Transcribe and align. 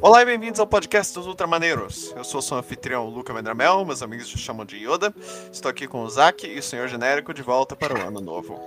Olá 0.00 0.22
e 0.22 0.24
bem-vindos 0.24 0.58
ao 0.58 0.66
podcast 0.66 1.14
dos 1.14 1.26
Ultramaneiros. 1.26 2.12
Eu 2.16 2.24
sou 2.24 2.42
seu 2.42 2.56
anfitrião 2.56 3.08
Luca 3.08 3.32
Vendramel, 3.32 3.84
meus 3.84 4.02
amigos 4.02 4.34
me 4.34 4.40
chamam 4.40 4.64
de 4.66 4.76
Yoda. 4.76 5.14
Estou 5.52 5.70
aqui 5.70 5.86
com 5.86 6.02
o 6.02 6.10
Zack 6.10 6.46
e 6.46 6.58
o 6.58 6.62
Senhor 6.62 6.88
Genérico 6.88 7.32
de 7.32 7.42
volta 7.42 7.76
para 7.76 7.94
o 7.94 8.00
ano 8.00 8.20
novo. 8.20 8.60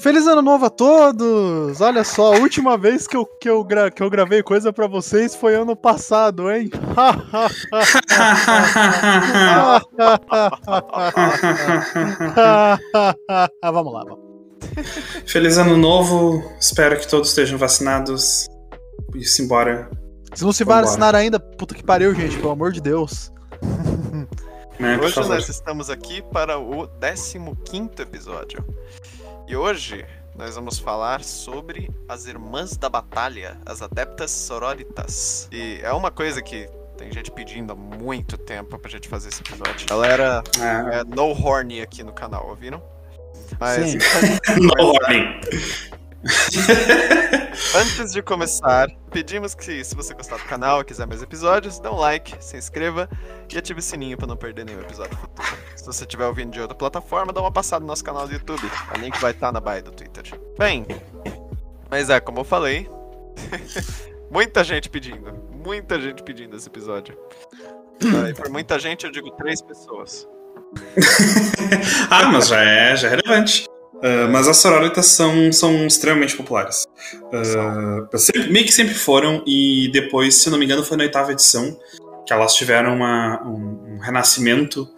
Feliz 0.00 0.28
ano 0.28 0.40
novo 0.40 0.66
a 0.66 0.70
todos! 0.70 1.80
Olha 1.80 2.04
só, 2.04 2.32
a 2.34 2.38
última 2.38 2.78
vez 2.78 3.08
que 3.08 3.16
eu, 3.16 3.26
que 3.26 3.50
eu, 3.50 3.64
gra 3.64 3.90
que 3.90 4.00
eu 4.00 4.08
gravei 4.08 4.44
coisa 4.44 4.72
pra 4.72 4.86
vocês 4.86 5.34
foi 5.34 5.56
ano 5.56 5.74
passado, 5.74 6.48
hein? 6.52 6.70
vamos 13.60 13.92
lá, 13.92 14.04
vamos. 14.04 14.28
Feliz 15.26 15.58
ano 15.58 15.76
novo, 15.76 16.44
espero 16.60 16.96
que 17.00 17.08
todos 17.08 17.30
estejam 17.30 17.58
vacinados. 17.58 18.46
E 19.14 19.24
se 19.24 19.42
embora. 19.42 19.90
Se 20.34 20.44
não 20.44 20.52
se 20.52 20.64
vacinar 20.64 21.14
ainda, 21.14 21.40
puta 21.40 21.74
que 21.74 21.82
pariu, 21.82 22.14
gente, 22.14 22.36
pelo 22.36 22.50
amor 22.50 22.72
de 22.72 22.80
Deus. 22.80 23.32
É, 24.80 24.96
Hoje 24.96 25.16
nós 25.28 25.48
estamos 25.48 25.90
aqui 25.90 26.22
para 26.22 26.56
o 26.56 26.86
15 26.86 28.00
episódio. 28.00 28.64
E 29.48 29.56
hoje 29.56 30.06
nós 30.36 30.54
vamos 30.54 30.78
falar 30.78 31.24
sobre 31.24 31.90
as 32.08 32.26
Irmãs 32.26 32.76
da 32.76 32.88
Batalha, 32.88 33.58
as 33.66 33.82
Adeptas 33.82 34.30
Sororitas. 34.30 35.48
E 35.50 35.80
é 35.82 35.92
uma 35.92 36.12
coisa 36.12 36.40
que 36.40 36.68
tem 36.96 37.10
gente 37.10 37.28
pedindo 37.32 37.72
há 37.72 37.74
muito 37.74 38.38
tempo 38.38 38.78
pra 38.78 38.88
gente 38.88 39.08
fazer 39.08 39.30
esse 39.30 39.40
episódio. 39.40 39.84
Galera, 39.88 40.44
é, 40.60 41.00
é 41.00 41.04
no 41.04 41.30
horny 41.30 41.80
aqui 41.80 42.04
no 42.04 42.12
canal, 42.12 42.48
ouviram? 42.48 42.80
Mas, 43.58 43.90
Sim. 43.90 43.98
no 44.62 44.84
horny. 44.84 45.40
Antes 47.74 48.12
de 48.12 48.22
começar, 48.22 48.88
pedimos 49.10 49.54
que, 49.54 49.82
se 49.82 49.94
você 49.94 50.14
gostar 50.14 50.36
do 50.36 50.44
canal 50.44 50.80
e 50.80 50.84
quiser 50.84 51.06
mais 51.06 51.22
episódios, 51.22 51.78
dê 51.78 51.88
um 51.88 51.96
like, 51.96 52.36
se 52.40 52.56
inscreva 52.56 53.08
e 53.52 53.58
ative 53.58 53.80
o 53.80 53.82
sininho 53.82 54.16
para 54.16 54.26
não 54.26 54.36
perder 54.36 54.64
nenhum 54.64 54.80
episódio 54.80 55.16
futuro. 55.16 55.48
Se 55.74 55.84
você 55.84 56.04
estiver 56.04 56.26
ouvindo 56.26 56.52
de 56.52 56.60
outra 56.60 56.76
plataforma, 56.76 57.32
dá 57.32 57.40
uma 57.40 57.52
passada 57.52 57.80
no 57.80 57.86
nosso 57.86 58.04
canal 58.04 58.26
do 58.26 58.32
YouTube. 58.32 58.62
O 58.94 58.98
link 58.98 59.18
vai 59.20 59.32
estar 59.32 59.52
tá 59.52 59.52
na 59.52 59.60
bio 59.60 59.82
do 59.82 59.90
Twitter. 59.92 60.24
Bem, 60.58 60.86
mas 61.90 62.10
é, 62.10 62.20
como 62.20 62.40
eu 62.40 62.44
falei, 62.44 62.88
muita 64.30 64.62
gente 64.62 64.88
pedindo. 64.88 65.32
Muita 65.64 66.00
gente 66.00 66.22
pedindo 66.22 66.56
esse 66.56 66.68
episódio. 66.68 67.18
e 68.00 68.34
por 68.34 68.48
muita 68.50 68.78
gente, 68.78 69.04
eu 69.06 69.12
digo 69.12 69.30
três 69.32 69.60
pessoas. 69.60 70.28
ah, 72.10 72.24
mas 72.30 72.48
já 72.48 72.62
é, 72.62 72.96
já 72.96 73.08
é 73.08 73.10
relevante. 73.10 73.66
Uh, 73.98 74.30
mas 74.30 74.46
as 74.46 74.56
sororitas 74.58 75.06
são, 75.06 75.52
são 75.52 75.86
extremamente 75.86 76.36
populares. 76.36 76.84
Uh, 77.32 78.16
sempre, 78.16 78.50
meio 78.50 78.64
que 78.64 78.72
sempre 78.72 78.94
foram, 78.94 79.42
e 79.46 79.90
depois, 79.92 80.36
se 80.36 80.50
não 80.50 80.58
me 80.58 80.64
engano, 80.64 80.84
foi 80.84 80.96
na 80.96 81.04
oitava 81.04 81.32
edição 81.32 81.76
que 82.24 82.32
elas 82.32 82.54
tiveram 82.54 82.94
uma, 82.94 83.42
um, 83.44 83.94
um, 83.94 83.98
renascimento. 83.98 84.88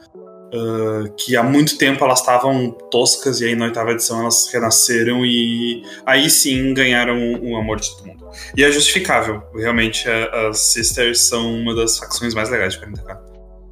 Uh, 0.53 1.15
que 1.17 1.37
há 1.37 1.45
muito 1.45 1.79
tempo 1.79 2.05
elas 2.05 2.19
estavam 2.19 2.73
toscas, 2.91 3.41
e 3.41 3.45
aí 3.45 3.55
na 3.55 3.67
oitava 3.67 3.93
edição 3.93 4.21
elas 4.21 4.53
renasceram 4.53 5.25
e 5.25 5.85
aí 6.05 6.29
sim 6.29 6.75
ganharam 6.75 7.41
o 7.41 7.57
amor 7.57 7.79
de 7.79 7.89
todo 7.89 8.09
mundo. 8.09 8.29
E 8.57 8.65
é 8.65 8.73
justificável, 8.73 9.45
realmente 9.55 10.09
as 10.09 10.73
Sisters 10.73 11.21
são 11.21 11.55
uma 11.55 11.73
das 11.73 11.99
facções 11.99 12.35
mais 12.35 12.51
legais 12.51 12.75
de 12.75 12.81
40k. 12.81 13.31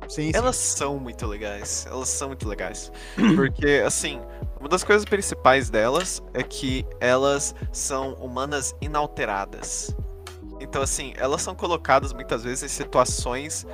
Sim, 0.09 0.33
sim. 0.33 0.33
Elas 0.35 0.57
são 0.57 0.99
muito 0.99 1.27
legais. 1.27 1.87
Elas 1.89 2.09
são 2.09 2.29
muito 2.29 2.49
legais. 2.49 2.91
Porque, 3.37 3.83
assim, 3.85 4.21
uma 4.59 4.69
das 4.69 4.83
coisas 4.83 5.05
principais 5.05 5.71
delas 5.71 6.23
é 6.35 6.43
que 6.43 6.85
elas 7.01 7.55
são 7.73 8.15
humanas 8.15 8.75
inalteradas. 8.81 9.95
Então, 10.61 10.83
assim, 10.83 11.13
elas 11.17 11.43
são 11.43 11.55
colocadas 11.55 12.13
muitas 12.13 12.43
vezes 12.43 12.65
em 12.65 12.69
situações 12.69 13.67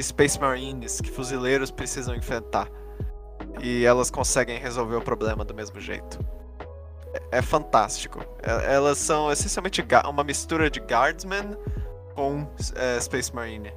Space 0.00 0.38
Marines 0.38 1.00
que 1.00 1.10
fuzileiros 1.10 1.70
precisam 1.70 2.14
enfrentar. 2.14 2.68
E 3.62 3.84
elas 3.84 4.10
conseguem 4.10 4.58
resolver 4.58 4.96
o 4.96 5.00
problema 5.00 5.44
do 5.44 5.54
mesmo 5.54 5.80
jeito. 5.80 6.18
É, 7.30 7.38
é 7.38 7.42
fantástico. 7.42 8.20
É, 8.42 8.74
elas 8.74 8.98
são 8.98 9.32
essencialmente 9.32 9.82
uma 10.06 10.22
mistura 10.22 10.70
de 10.70 10.80
Guardsman 10.80 11.56
com 12.14 12.46
é, 12.74 13.00
Space 13.00 13.34
Marine. 13.34 13.72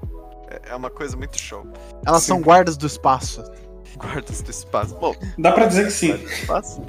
É, 0.50 0.72
é 0.72 0.76
uma 0.76 0.90
coisa 0.90 1.16
muito 1.16 1.40
show. 1.40 1.66
Elas 2.06 2.24
sim. 2.24 2.30
são 2.30 2.42
guardas 2.42 2.76
do 2.76 2.86
espaço. 2.86 3.42
Guardas 4.00 4.42
do 4.42 4.50
espaço. 4.50 4.96
Bom, 4.96 5.14
dá 5.38 5.52
pra 5.52 5.66
dizer 5.66 5.86
que 5.86 5.92
sim. 5.92 6.14
Espaço? 6.14 6.82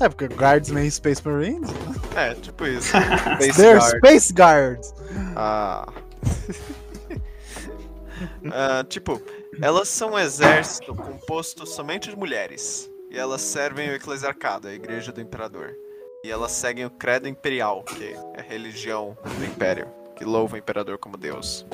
É, 0.00 0.08
porque 0.08 0.26
Guardsmen 0.26 0.90
Space 0.90 1.26
Marines. 1.26 1.68
É, 2.16 2.34
tipo 2.34 2.64
isso. 2.66 2.88
Space 3.36 3.56
They're 3.56 3.78
guard. 3.78 3.96
Space 3.98 4.32
Guards. 4.32 4.94
Ah. 5.36 5.86
uh, 8.44 8.84
tipo, 8.88 9.20
elas 9.60 9.88
são 9.88 10.12
um 10.12 10.18
exército 10.18 10.94
composto 10.94 11.66
somente 11.66 12.08
de 12.08 12.16
mulheres. 12.16 12.90
E 13.10 13.18
elas 13.18 13.42
servem 13.42 13.90
o 13.90 13.94
eclesiarcado, 13.94 14.68
a 14.68 14.72
igreja 14.72 15.12
do 15.12 15.20
imperador. 15.20 15.74
E 16.24 16.30
elas 16.30 16.52
seguem 16.52 16.86
o 16.86 16.90
credo 16.90 17.28
imperial, 17.28 17.82
que 17.82 18.14
é 18.14 18.40
a 18.40 18.42
religião 18.42 19.16
do 19.22 19.44
império, 19.44 19.88
que 20.16 20.24
louva 20.24 20.54
o 20.54 20.58
imperador 20.58 20.96
como 20.96 21.18
deus. 21.18 21.66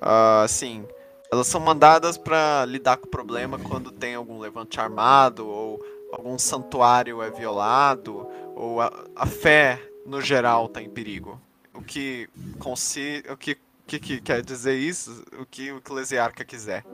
Uh, 0.00 0.44
assim, 0.44 0.86
elas 1.32 1.46
são 1.46 1.60
mandadas 1.60 2.18
para 2.18 2.64
lidar 2.64 2.96
com 2.96 3.06
o 3.06 3.10
problema 3.10 3.58
quando 3.58 3.92
tem 3.92 4.14
algum 4.14 4.38
levante 4.38 4.80
armado 4.80 5.46
ou 5.46 5.80
algum 6.12 6.38
santuário 6.38 7.22
é 7.22 7.30
violado 7.30 8.26
ou 8.56 8.80
a, 8.80 8.92
a 9.14 9.26
fé 9.26 9.80
no 10.04 10.20
geral 10.20 10.66
está 10.66 10.82
em 10.82 10.90
perigo. 10.90 11.40
O 11.72 11.82
que 11.82 12.28
consi 12.58 13.22
o 13.30 13.36
que, 13.36 13.56
que, 13.86 14.00
que 14.00 14.20
quer 14.20 14.42
dizer 14.42 14.76
isso? 14.76 15.24
O 15.38 15.46
que 15.46 15.70
o 15.70 15.78
eclesiarca 15.78 16.44
quiser. 16.44 16.84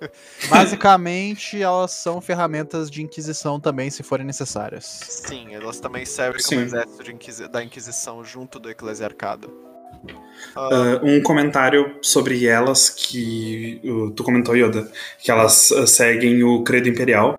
Basicamente, 0.48 1.62
elas 1.62 1.92
são 1.92 2.20
ferramentas 2.20 2.90
de 2.90 3.02
inquisição 3.02 3.60
também, 3.60 3.90
se 3.90 4.02
forem 4.02 4.26
necessárias. 4.26 4.84
Sim, 4.84 5.54
elas 5.54 5.78
também 5.78 6.04
servem 6.04 6.40
Sim. 6.40 6.56
como 6.56 6.66
exército 6.66 7.10
Inquisi 7.10 7.48
da 7.48 7.62
Inquisição 7.62 8.24
junto 8.24 8.58
do 8.58 8.70
eclesiarcado. 8.70 9.69
Uh, 10.56 11.06
um 11.06 11.22
comentário 11.22 11.94
sobre 12.02 12.46
elas 12.46 12.90
que 12.90 13.80
uh, 13.84 14.10
tu 14.10 14.24
comentou, 14.24 14.56
Yoda, 14.56 14.90
que 15.18 15.30
elas 15.30 15.70
uh, 15.70 15.86
seguem 15.86 16.42
o 16.42 16.62
credo 16.64 16.88
imperial. 16.88 17.38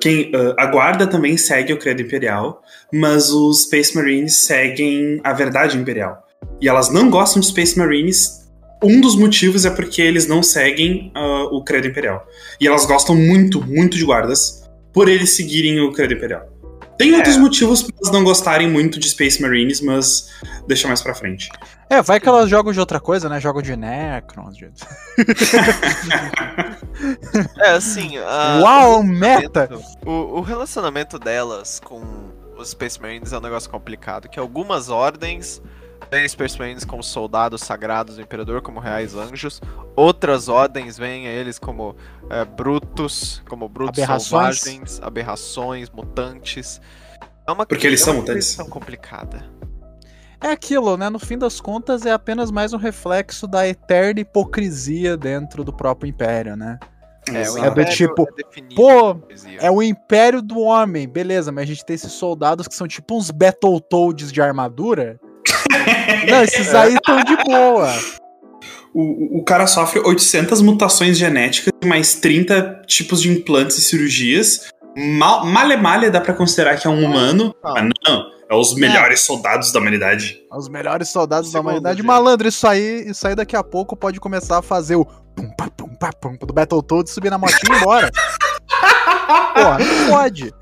quem, 0.00 0.32
a 0.56 0.66
guarda 0.66 1.06
também 1.06 1.36
segue 1.36 1.72
o 1.72 1.78
credo 1.78 2.02
imperial, 2.02 2.62
mas 2.92 3.30
os 3.30 3.62
Space 3.64 3.94
Marines 3.94 4.38
seguem 4.38 5.20
a 5.22 5.32
verdade 5.32 5.76
imperial. 5.76 6.26
E 6.60 6.68
elas 6.68 6.90
não 6.90 7.10
gostam 7.10 7.40
de 7.40 7.46
Space 7.48 7.78
Marines. 7.78 8.48
Um 8.82 9.00
dos 9.00 9.16
motivos 9.16 9.64
é 9.64 9.70
porque 9.70 10.00
eles 10.00 10.26
não 10.26 10.42
seguem 10.42 11.12
o 11.50 11.62
credo 11.62 11.88
imperial. 11.88 12.26
E 12.60 12.66
elas 12.66 12.86
gostam 12.86 13.14
muito, 13.14 13.60
muito 13.64 13.96
de 13.96 14.04
guardas 14.04 14.68
por 14.92 15.08
eles 15.08 15.36
seguirem 15.36 15.80
o 15.80 15.92
credo 15.92 16.14
imperial. 16.14 16.57
Tem 16.98 17.14
outros 17.14 17.36
é. 17.36 17.38
motivos 17.38 17.82
pra 17.82 17.94
elas 17.96 18.12
não 18.12 18.24
gostarem 18.24 18.68
muito 18.68 18.98
de 18.98 19.08
Space 19.08 19.40
Marines, 19.40 19.80
mas 19.80 20.30
deixa 20.66 20.88
mais 20.88 21.00
pra 21.00 21.14
frente. 21.14 21.48
É, 21.88 22.02
vai 22.02 22.18
que 22.20 22.28
elas 22.28 22.50
jogam 22.50 22.72
de 22.72 22.80
outra 22.80 22.98
coisa, 23.00 23.28
né? 23.28 23.40
Jogam 23.40 23.62
de 23.62 23.76
Necrons. 23.76 24.56
De... 24.56 24.66
é, 27.56 27.70
assim. 27.70 28.18
Uh, 28.18 28.62
Uau, 28.62 29.02
meta! 29.02 29.70
O, 30.04 30.38
o 30.38 30.40
relacionamento 30.40 31.18
delas 31.18 31.80
com 31.82 32.02
os 32.58 32.70
Space 32.70 33.00
Marines 33.00 33.32
é 33.32 33.38
um 33.38 33.42
negócio 33.42 33.70
complicado. 33.70 34.28
Que 34.28 34.40
algumas 34.40 34.90
ordens 34.90 35.62
Space 36.28 36.58
Marines 36.58 36.84
como 36.84 37.02
soldados 37.02 37.60
sagrados 37.62 38.16
do 38.16 38.22
Imperador, 38.22 38.62
como 38.62 38.80
reais 38.80 39.14
anjos. 39.14 39.60
Outras 39.94 40.48
ordens 40.48 40.96
veem 40.96 41.26
eles 41.26 41.58
como 41.58 41.94
é, 42.30 42.44
brutos, 42.44 43.42
como 43.48 43.68
brutos 43.68 43.98
aberrações. 43.98 44.60
selvagens, 44.60 45.02
aberrações, 45.02 45.90
mutantes. 45.90 46.80
É 47.46 47.52
uma, 47.52 47.66
Porque 47.66 47.86
eles 47.86 48.00
é 48.00 48.04
são 48.04 48.14
mutantes. 48.14 48.56
complicada. 48.70 49.44
É 50.40 50.52
aquilo, 50.52 50.96
né? 50.96 51.10
No 51.10 51.18
fim 51.18 51.36
das 51.36 51.60
contas, 51.60 52.06
é 52.06 52.12
apenas 52.12 52.50
mais 52.50 52.72
um 52.72 52.76
reflexo 52.76 53.46
da 53.46 53.66
eterna 53.66 54.20
hipocrisia 54.20 55.16
dentro 55.16 55.64
do 55.64 55.72
próprio 55.72 56.08
império, 56.08 56.56
né? 56.56 56.78
É, 57.28 57.66
é 57.66 57.70
do 57.70 57.84
tipo, 57.84 58.22
é 58.22 58.74
pô, 58.74 59.20
é 59.60 59.70
o 59.70 59.82
império 59.82 60.40
do 60.40 60.60
homem, 60.60 61.06
beleza, 61.06 61.52
mas 61.52 61.64
a 61.64 61.66
gente 61.66 61.84
tem 61.84 61.94
esses 61.94 62.12
soldados 62.12 62.66
que 62.66 62.74
são 62.74 62.88
tipo 62.88 63.16
uns 63.16 63.30
Battletoads 63.30 64.32
de 64.32 64.40
armadura. 64.40 65.20
Não, 66.30 66.42
esses 66.42 66.74
aí 66.74 66.94
estão 66.94 67.22
de 67.22 67.36
boa. 67.44 67.92
O, 68.94 69.38
o 69.38 69.44
cara 69.44 69.66
sofre 69.66 70.00
800 70.00 70.60
mutações 70.62 71.16
genéticas 71.16 71.72
e 71.82 71.86
mais 71.86 72.14
30 72.14 72.82
tipos 72.86 73.22
de 73.22 73.30
implantes 73.30 73.78
e 73.78 73.80
cirurgias. 73.80 74.70
Mal, 74.96 75.44
malha 75.46 75.76
malha 75.76 76.10
dá 76.10 76.20
pra 76.20 76.34
considerar 76.34 76.76
que 76.76 76.86
é 76.86 76.90
um 76.90 77.04
humano, 77.04 77.54
ah. 77.62 77.74
mas 77.74 77.90
não 78.06 78.38
é 78.50 78.54
os 78.54 78.74
melhores 78.74 79.20
é. 79.20 79.22
soldados 79.24 79.70
da 79.70 79.78
humanidade. 79.78 80.40
Os 80.50 80.68
melhores 80.68 81.08
soldados 81.10 81.50
Segundo 81.50 81.64
da 81.64 81.70
humanidade. 81.70 81.98
Gente. 81.98 82.06
Malandro, 82.06 82.48
isso 82.48 82.66
aí, 82.66 83.04
isso 83.06 83.26
aí 83.28 83.34
daqui 83.34 83.54
a 83.54 83.62
pouco 83.62 83.94
pode 83.94 84.18
começar 84.18 84.58
a 84.58 84.62
fazer 84.62 84.96
o 84.96 85.04
pum, 85.04 85.50
pá, 85.50 85.68
pum, 85.76 85.94
pá, 85.94 86.10
pum, 86.12 86.36
do 86.36 86.52
Battletoads 86.52 87.12
subir 87.12 87.30
na 87.30 87.36
motinha 87.36 87.60
e 87.68 87.72
ir 87.72 87.76
embora. 87.76 88.10
Porra, 89.54 89.78
não 89.78 90.08
pode. 90.08 90.52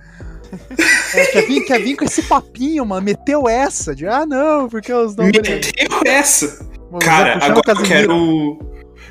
É, 1.14 1.26
quer, 1.26 1.46
vir, 1.46 1.64
quer 1.64 1.80
vir 1.80 1.96
com 1.96 2.04
esse 2.04 2.22
papinho, 2.22 2.84
mano. 2.84 3.02
Meteu 3.02 3.48
essa. 3.48 3.94
De, 3.94 4.06
ah, 4.06 4.26
não, 4.26 4.68
porque 4.68 4.92
os 4.92 5.16
não. 5.16 5.24
Meteu 5.24 5.60
essa. 6.04 6.66
Cara, 7.00 7.38
agora 7.44 7.72
eu 7.72 7.82
quero. 7.82 8.58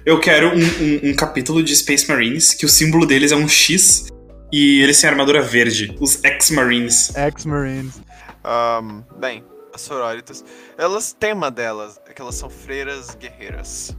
Eu 0.05 0.19
quero 0.19 0.49
um, 0.49 0.59
um, 0.59 1.09
um, 1.09 1.15
capítulo 1.15 1.63
de 1.63 1.75
Space 1.75 2.07
Marines 2.07 2.53
que 2.53 2.63
o 2.63 2.69
símbolo 2.69 3.07
deles 3.07 3.31
é 3.31 3.35
um 3.35 3.47
X 3.47 4.07
e 4.51 4.81
eles 4.81 5.01
têm 5.01 5.09
armadura 5.09 5.41
verde. 5.41 5.95
Os 5.99 6.23
X-Marines. 6.23 7.11
X-Marines. 7.15 7.99
Um, 8.45 9.03
bem, 9.19 9.43
as 9.73 9.81
sororitas. 9.81 10.45
Elas, 10.77 11.11
tema 11.11 11.49
delas 11.49 11.99
é 12.07 12.13
que 12.13 12.21
elas 12.21 12.35
são 12.35 12.49
freiras 12.49 13.15
guerreiras. 13.15 13.95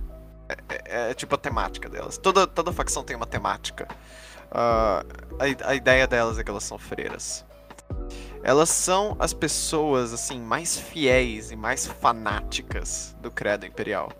É, 0.48 0.56
é, 0.68 1.10
é, 1.10 1.14
tipo 1.14 1.34
a 1.34 1.38
temática 1.38 1.88
delas. 1.88 2.16
Toda, 2.16 2.46
toda 2.46 2.72
facção 2.72 3.02
tem 3.02 3.16
uma 3.16 3.26
temática. 3.26 3.88
Uh, 4.50 5.04
a, 5.38 5.70
a 5.70 5.75
ideia 5.75 6.06
delas 6.06 6.38
é 6.38 6.44
que 6.44 6.50
elas 6.50 6.64
são 6.64 6.78
freiras. 6.78 7.44
Elas 8.43 8.69
são 8.69 9.16
as 9.19 9.32
pessoas 9.32 10.12
assim 10.12 10.40
mais 10.40 10.76
fiéis 10.76 11.50
e 11.50 11.56
mais 11.56 11.87
fanáticas 11.87 13.16
do 13.20 13.31
credo 13.31 13.66
imperial. 13.66 14.12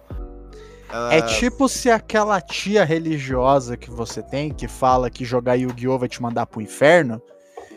É 1.11 1.21
tipo 1.23 1.69
se 1.69 1.91
aquela 1.91 2.41
tia 2.41 2.85
religiosa 2.85 3.77
que 3.77 3.91
você 3.91 4.23
tem, 4.23 4.53
que 4.53 4.69
fala 4.69 5.11
que 5.11 5.25
jogar 5.25 5.55
Yu-Gi-Oh! 5.55 5.99
vai 5.99 6.09
te 6.09 6.23
mandar 6.23 6.47
pro 6.47 6.61
inferno, 6.61 7.21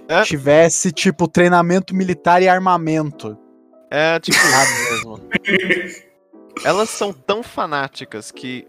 é? 0.07 0.23
tivesse, 0.23 0.91
tipo, 0.91 1.27
treinamento 1.27 1.95
militar 1.95 2.41
e 2.41 2.47
armamento. 2.47 3.37
É, 3.89 4.19
tipo, 4.19 4.37
mesmo. 4.91 5.19
Elas 6.63 6.89
são 6.89 7.11
tão 7.13 7.41
fanáticas 7.41 8.31
que 8.31 8.67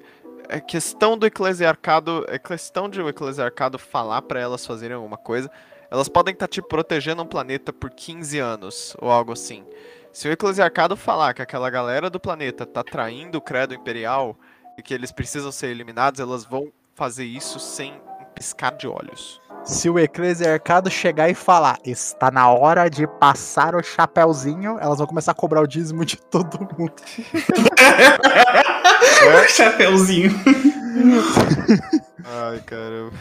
é 0.50 0.60
questão 0.60 1.16
do 1.16 1.26
eclesiarcado, 1.26 2.24
é 2.28 2.38
questão 2.38 2.88
de 2.88 3.00
o 3.00 3.08
eclesiarcado 3.08 3.78
falar 3.78 4.20
para 4.22 4.40
elas 4.40 4.66
fazerem 4.66 4.96
alguma 4.96 5.16
coisa. 5.16 5.48
Elas 5.90 6.08
podem 6.08 6.34
estar 6.34 6.48
tá, 6.48 6.50
te 6.50 6.60
protegendo 6.60 7.22
um 7.22 7.26
planeta 7.26 7.72
por 7.72 7.90
15 7.90 8.38
anos 8.38 8.96
ou 9.00 9.10
algo 9.10 9.32
assim. 9.32 9.64
Se 10.12 10.28
o 10.28 10.32
eclesiarcado 10.32 10.96
falar 10.96 11.34
que 11.34 11.42
aquela 11.42 11.70
galera 11.70 12.10
do 12.10 12.18
planeta 12.18 12.66
tá 12.66 12.82
traindo 12.82 13.38
o 13.38 13.40
credo 13.40 13.74
imperial 13.74 14.36
e 14.76 14.82
que 14.82 14.92
eles 14.92 15.12
precisam 15.12 15.52
ser 15.52 15.68
eliminados, 15.68 16.18
elas 16.18 16.44
vão 16.44 16.72
fazer 16.96 17.24
isso 17.24 17.60
sem 17.60 18.00
piscar 18.40 18.74
de 18.74 18.88
olhos. 18.88 19.38
Se 19.62 19.90
o 19.90 19.98
eclesiarcado 19.98 20.90
chegar 20.90 21.28
e 21.28 21.34
falar, 21.34 21.78
está 21.84 22.30
na 22.30 22.48
hora 22.50 22.88
de 22.88 23.06
passar 23.06 23.74
o 23.74 23.82
chapéuzinho, 23.82 24.78
elas 24.80 24.96
vão 24.96 25.06
começar 25.06 25.32
a 25.32 25.34
cobrar 25.34 25.60
o 25.60 25.66
dízimo 25.66 26.02
de 26.06 26.16
todo 26.16 26.58
mundo. 26.58 26.94
é? 29.36 29.48
Chapéuzinho. 29.52 30.30
Ai, 32.24 32.60
caramba. 32.60 33.12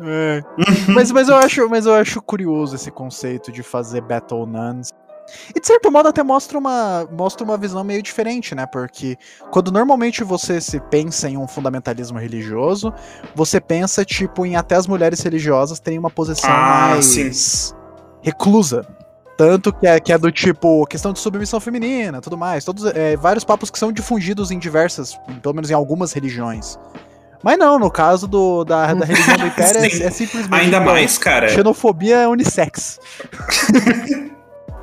É. 0.00 0.42
Mas, 0.86 1.10
mas, 1.10 1.28
eu 1.28 1.34
acho, 1.34 1.68
mas 1.68 1.86
eu 1.86 1.94
acho 1.94 2.22
curioso 2.22 2.76
esse 2.76 2.92
conceito 2.92 3.50
de 3.50 3.64
fazer 3.64 4.00
Battle 4.02 4.46
Nuns. 4.46 4.90
E 5.54 5.60
de 5.60 5.66
certo 5.66 5.90
modo 5.90 6.08
até 6.08 6.22
mostra 6.22 6.58
uma, 6.58 7.08
mostra 7.10 7.44
uma 7.44 7.56
visão 7.56 7.82
meio 7.84 8.02
diferente, 8.02 8.54
né? 8.54 8.66
Porque 8.66 9.16
quando 9.50 9.70
normalmente 9.70 10.24
você 10.24 10.60
se 10.60 10.80
pensa 10.80 11.28
em 11.28 11.36
um 11.36 11.46
fundamentalismo 11.46 12.18
religioso, 12.18 12.92
você 13.34 13.60
pensa, 13.60 14.04
tipo, 14.04 14.44
em 14.44 14.56
até 14.56 14.74
as 14.76 14.86
mulheres 14.86 15.20
religiosas 15.20 15.80
terem 15.80 15.98
uma 15.98 16.10
posição 16.10 16.50
ah, 16.50 16.90
mais 16.90 17.06
sim. 17.06 17.74
reclusa. 18.22 18.86
Tanto 19.36 19.72
que 19.72 19.86
é, 19.86 19.98
que 19.98 20.12
é 20.12 20.18
do 20.18 20.30
tipo, 20.30 20.86
questão 20.86 21.14
de 21.14 21.18
submissão 21.18 21.58
feminina, 21.58 22.20
tudo 22.20 22.36
mais. 22.36 22.62
Todos, 22.62 22.84
é, 22.84 23.16
vários 23.16 23.42
papos 23.42 23.70
que 23.70 23.78
são 23.78 23.90
difundidos 23.90 24.50
em 24.50 24.58
diversas, 24.58 25.18
pelo 25.40 25.54
menos 25.54 25.70
em 25.70 25.74
algumas 25.74 26.12
religiões. 26.12 26.78
Mas 27.42 27.58
não, 27.58 27.78
no 27.78 27.90
caso 27.90 28.28
do, 28.28 28.64
da, 28.64 28.92
da 28.92 29.06
religião 29.06 29.38
do 29.38 29.46
Império 29.48 29.80
é, 29.80 29.86
é, 29.86 30.10
simplesmente. 30.10 30.60
Ainda 30.60 30.80
mais, 30.80 31.16
cara. 31.16 31.48
Xenofobia 31.48 32.28
unissex. 32.28 33.00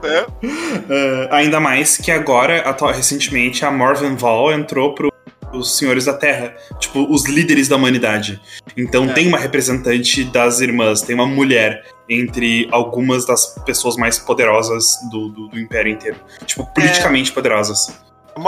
É. 0.03 0.21
Uh, 0.21 1.27
ainda 1.31 1.59
mais 1.59 1.97
que 1.97 2.11
agora, 2.11 2.61
atual, 2.61 2.91
recentemente, 2.91 3.65
a 3.65 3.71
Morven 3.71 4.15
Val 4.15 4.51
entrou 4.51 4.93
pro 4.93 5.11
os 5.53 5.77
senhores 5.77 6.05
da 6.05 6.13
Terra, 6.13 6.55
tipo, 6.79 7.11
os 7.11 7.25
líderes 7.25 7.67
da 7.67 7.75
humanidade. 7.75 8.39
Então 8.75 9.05
é. 9.05 9.13
tem 9.13 9.27
uma 9.27 9.37
representante 9.37 10.23
das 10.25 10.59
irmãs, 10.59 11.01
tem 11.01 11.15
uma 11.15 11.25
mulher 11.25 11.83
entre 12.09 12.67
algumas 12.71 13.25
das 13.25 13.55
pessoas 13.65 13.95
mais 13.95 14.19
poderosas 14.19 14.97
do, 15.09 15.29
do, 15.29 15.47
do 15.47 15.59
Império 15.59 15.91
inteiro. 15.91 16.17
Tipo, 16.45 16.65
politicamente 16.73 17.31
é. 17.31 17.33
poderosas. 17.33 17.97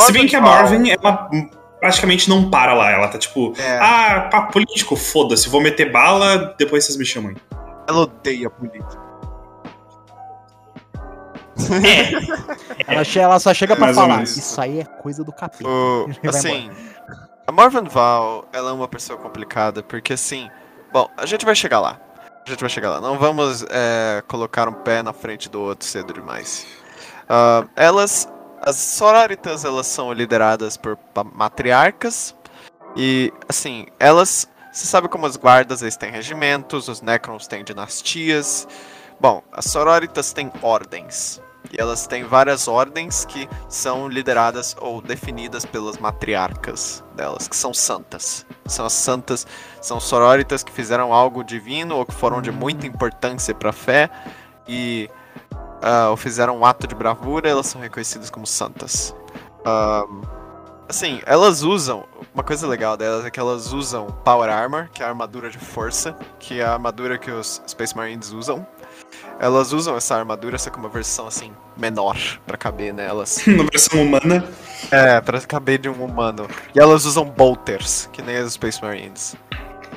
Se 0.02 0.12
bem 0.12 0.28
que 0.28 0.36
a 0.36 0.42
Marvin, 0.42 0.90
ela 0.90 1.30
praticamente 1.80 2.30
não 2.30 2.50
para 2.50 2.74
lá. 2.74 2.92
Ela 2.92 3.08
tá 3.08 3.18
tipo, 3.18 3.54
é. 3.58 3.80
ah, 3.80 4.28
pá, 4.32 4.42
político, 4.44 4.96
foda-se, 4.96 5.50
vou 5.50 5.62
meter 5.62 5.92
bala, 5.92 6.54
depois 6.58 6.86
vocês 6.86 6.98
me 6.98 7.06
chamam. 7.06 7.34
Ela 7.88 8.02
odeia 8.02 8.50
política. 8.50 9.09
É. 11.74 12.12
ela, 12.88 13.04
ela, 13.16 13.40
só 13.40 13.54
chega 13.54 13.76
para 13.76 13.94
falar. 13.94 14.24
Isso 14.24 14.60
aí 14.60 14.80
é 14.80 14.86
coisa 14.86 15.24
do 15.24 15.32
capeta. 15.32 15.70
Assim, 16.28 16.70
a 17.50 17.52
Marvin 17.52 17.84
Val, 17.84 18.48
ela 18.54 18.70
é 18.70 18.74
uma 18.74 18.88
pessoa 18.88 19.18
complicada, 19.18 19.82
porque 19.82 20.14
assim. 20.14 20.50
Bom, 20.92 21.10
a 21.18 21.26
gente 21.26 21.46
vai 21.46 21.56
chegar 21.56 21.80
lá. 21.80 22.00
A 22.46 22.50
gente 22.50 22.60
vai 22.60 22.70
chegar 22.70 22.92
lá. 22.92 23.02
Não 23.02 23.18
vamos 23.18 23.64
é, 23.70 24.24
colocar 24.28 24.68
um 24.68 24.74
pé 24.74 25.02
na 25.02 25.14
frente 25.14 25.50
do 25.50 25.60
outro 25.62 25.88
cedo 25.88 26.14
demais. 26.14 26.68
Uh, 27.24 27.68
elas. 27.76 28.28
As 28.62 28.76
sororitas, 28.76 29.64
elas 29.64 29.88
são 29.88 30.12
lideradas 30.12 30.76
por 30.76 30.98
matriarcas. 31.34 32.36
E, 32.96 33.34
assim, 33.48 33.88
elas. 34.00 34.48
Você 34.72 34.86
sabe 34.86 35.08
como 35.08 35.26
as 35.26 35.36
guardas 35.36 35.82
eles 35.82 35.98
têm 35.98 36.12
regimentos, 36.12 36.88
os 36.88 37.02
Necrons 37.02 37.48
têm 37.48 37.64
dinastias. 37.64 38.68
Bom, 39.20 39.42
as 39.52 39.66
sororitas 39.66 40.34
têm 40.34 40.52
ordens. 40.62 41.42
E 41.72 41.80
elas 41.80 42.08
têm 42.08 42.24
várias 42.24 42.68
ordens 42.68 43.26
que 43.26 43.48
são 43.68 44.08
lideradas 44.08 44.76
ou 44.80 45.02
definidas 45.02 45.66
pelas 45.66 45.98
matriarcas 45.98 47.04
delas, 47.16 47.48
que 47.48 47.56
são 47.56 47.74
santas. 47.74 48.46
São 48.66 48.86
as 48.86 48.94
santas, 48.94 49.46
são 49.82 50.00
sororitas 50.00 50.64
que 50.64 50.72
fizeram 50.72 51.14
algo 51.14 51.44
divino 51.44 51.98
ou 51.98 52.06
que 52.06 52.14
foram 52.14 52.42
de 52.42 52.52
muita 52.52 52.88
importância 52.88 53.54
para 53.54 53.70
a 53.70 53.74
fé 53.74 54.10
e 54.68 55.10
uh, 55.84 56.10
ou 56.10 56.18
fizeram 56.18 56.58
um 56.58 56.66
ato 56.66 56.88
de 56.88 56.96
bravura, 56.96 57.50
elas 57.50 57.68
são 57.68 57.82
reconhecidas 57.82 58.30
como 58.30 58.48
santas. 58.48 59.14
Uh, 59.60 60.26
assim, 60.88 61.22
elas 61.26 61.62
usam. 61.62 62.06
Uma 62.34 62.44
coisa 62.44 62.68
legal 62.68 62.96
delas 62.96 63.26
é 63.26 63.30
que 63.30 63.40
elas 63.40 63.74
usam 63.74 64.08
Power 64.24 64.50
Armor, 64.50 64.90
que 64.94 65.04
é 65.04 65.06
a 65.06 65.10
armadura 65.10 65.50
de 65.50 65.60
força, 65.60 66.16
que 66.40 66.62
é 66.62 66.66
a 66.66 66.74
armadura 66.74 67.18
que 67.18 67.30
os 67.30 67.62
Space 67.68 67.96
Marines 67.96 68.32
usam 68.32 68.66
elas 69.40 69.72
usam 69.72 69.96
essa 69.96 70.16
armadura, 70.16 70.58
só 70.58 70.70
que 70.70 70.78
uma 70.78 70.90
versão 70.90 71.26
assim, 71.26 71.54
menor, 71.78 72.18
para 72.46 72.58
caber 72.58 72.94
nelas. 72.94 73.42
uma 73.48 73.64
versão 73.64 74.02
humana? 74.02 74.46
É, 74.92 75.22
pra 75.22 75.40
caber 75.40 75.80
de 75.80 75.88
um 75.88 76.04
humano. 76.04 76.46
E 76.76 76.80
elas 76.80 77.06
usam 77.06 77.24
bolters, 77.24 78.10
que 78.12 78.22
nem 78.22 78.36
as 78.36 78.54
Space 78.54 78.82
Marines. 78.82 79.36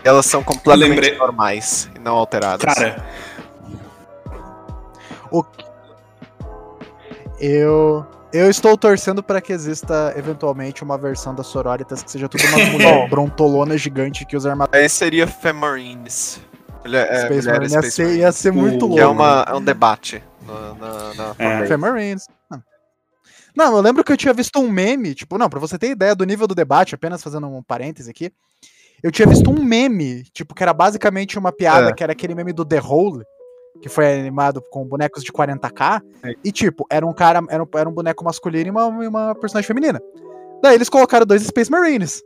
E 0.05 0.09
elas 0.09 0.27
são 0.27 0.45
completamente 0.45 1.17
normais 1.17 1.91
e 1.95 1.99
não 1.99 2.15
alteradas. 2.15 2.73
Cara. 2.73 3.05
O... 5.31 5.45
Eu. 7.41 8.07
Eu 8.33 8.49
estou 8.49 8.79
torcendo 8.79 9.23
para 9.23 9.43
que 9.43 9.53
exista 9.53 10.15
eventualmente 10.17 10.83
uma 10.83 10.97
versão 10.97 11.35
das 11.35 11.47
Sororitas 11.49 12.03
que 12.03 12.11
seja 12.11 12.31
tudo 12.31 12.43
uma 12.47 12.65
mulher 12.73 13.11
brontolona 13.11 13.77
gigante 13.77 14.25
que 14.25 14.35
usa 14.35 14.51
armadura. 14.51 14.79
Aí 14.79 14.89
seria 14.89 15.27
Femarines. 15.27 16.41
Mulher, 16.85 17.09
é, 17.11 17.25
Space 17.27 17.47
Marine 17.47 17.73
ia, 17.73 17.83
ser, 17.83 18.17
ia 18.17 18.33
ser 18.33 18.53
muito 18.53 18.87
louco. 18.87 19.01
é, 19.01 19.07
uma, 19.07 19.45
é 19.49 19.55
um 19.55 19.65
debate 19.65 20.23
na, 20.47 20.75
na, 20.75 21.35
na 21.37 21.65
é. 21.65 21.77
Marines. 21.77 22.27
Não, 23.55 23.77
eu 23.77 23.83
lembro 23.83 24.03
que 24.03 24.11
eu 24.11 24.17
tinha 24.17 24.33
visto 24.33 24.59
um 24.59 24.71
meme, 24.71 25.15
tipo, 25.15 25.37
não, 25.37 25.49
pra 25.49 25.61
você 25.61 25.79
ter 25.79 25.91
ideia 25.91 26.15
do 26.15 26.25
nível 26.25 26.47
do 26.47 26.55
debate, 26.55 26.95
apenas 26.95 27.23
fazendo 27.23 27.47
um 27.47 27.63
parêntese 27.63 28.11
aqui, 28.11 28.33
eu 29.03 29.11
tinha 29.11 29.29
visto 29.29 29.51
um 29.51 29.63
meme, 29.63 30.25
tipo, 30.33 30.55
que 30.55 30.63
era 30.63 30.73
basicamente 30.73 31.39
uma 31.39 31.53
piada, 31.53 31.91
é. 31.91 31.93
que 31.93 32.03
era 32.03 32.13
aquele 32.13 32.35
meme 32.35 32.53
do 32.53 32.65
The 32.65 32.81
Hole, 32.81 33.25
que 33.81 33.89
foi 33.89 34.21
animado 34.21 34.63
com 34.71 34.87
bonecos 34.87 35.23
de 35.23 35.33
40k, 35.33 36.01
é. 36.25 36.35
e 36.43 36.51
tipo, 36.51 36.87
era 36.91 37.07
um 37.07 37.13
cara, 37.13 37.43
era 37.51 37.63
um, 37.63 37.67
era 37.75 37.89
um 37.89 37.93
boneco 37.93 38.25
masculino 38.25 38.69
e 38.69 38.71
uma, 38.71 38.87
uma 38.87 39.35
personagem 39.35 39.67
feminina. 39.67 40.01
Daí 40.63 40.77
eles 40.77 40.89
colocaram 40.89 41.27
dois 41.27 41.43
Space 41.43 41.71
Marines. 41.71 42.23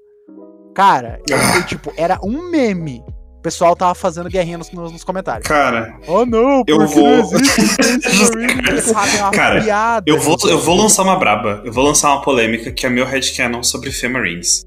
Cara, 0.74 1.20
ah. 1.32 1.62
tipo, 1.62 1.92
era 1.96 2.20
um 2.22 2.50
meme 2.50 3.02
pessoal 3.46 3.76
tava 3.76 3.94
fazendo 3.94 4.28
guerrinha 4.28 4.58
nos, 4.58 4.72
nos, 4.72 5.04
comentários. 5.04 5.46
Cara. 5.46 5.96
Oh 6.08 6.26
não, 6.26 6.64
eu 6.66 6.84
vou. 6.84 7.30
Cara, 9.32 9.62
piada, 9.62 10.04
eu 10.04 10.18
vou, 10.18 10.36
eu 10.48 10.58
vou 10.58 10.76
lançar 10.76 11.04
uma 11.04 11.14
braba. 11.14 11.62
Eu 11.64 11.72
vou 11.72 11.84
lançar 11.84 12.10
uma 12.10 12.22
polêmica 12.22 12.72
que 12.72 12.84
é 12.84 12.90
meu 12.90 13.06
headcanon 13.06 13.62
sobre 13.62 13.92
Femarines. 13.92 14.64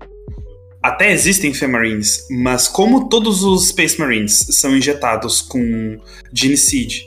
Até 0.82 1.12
existem 1.12 1.54
Femarines, 1.54 2.26
mas 2.32 2.70
como 2.70 3.10
todos 3.10 3.44
os 3.44 3.68
Space 3.68 4.00
Marines 4.00 4.46
são 4.52 4.74
injetados 4.74 5.42
com 5.42 6.00
Gene 6.32 6.56
Seed 6.56 7.02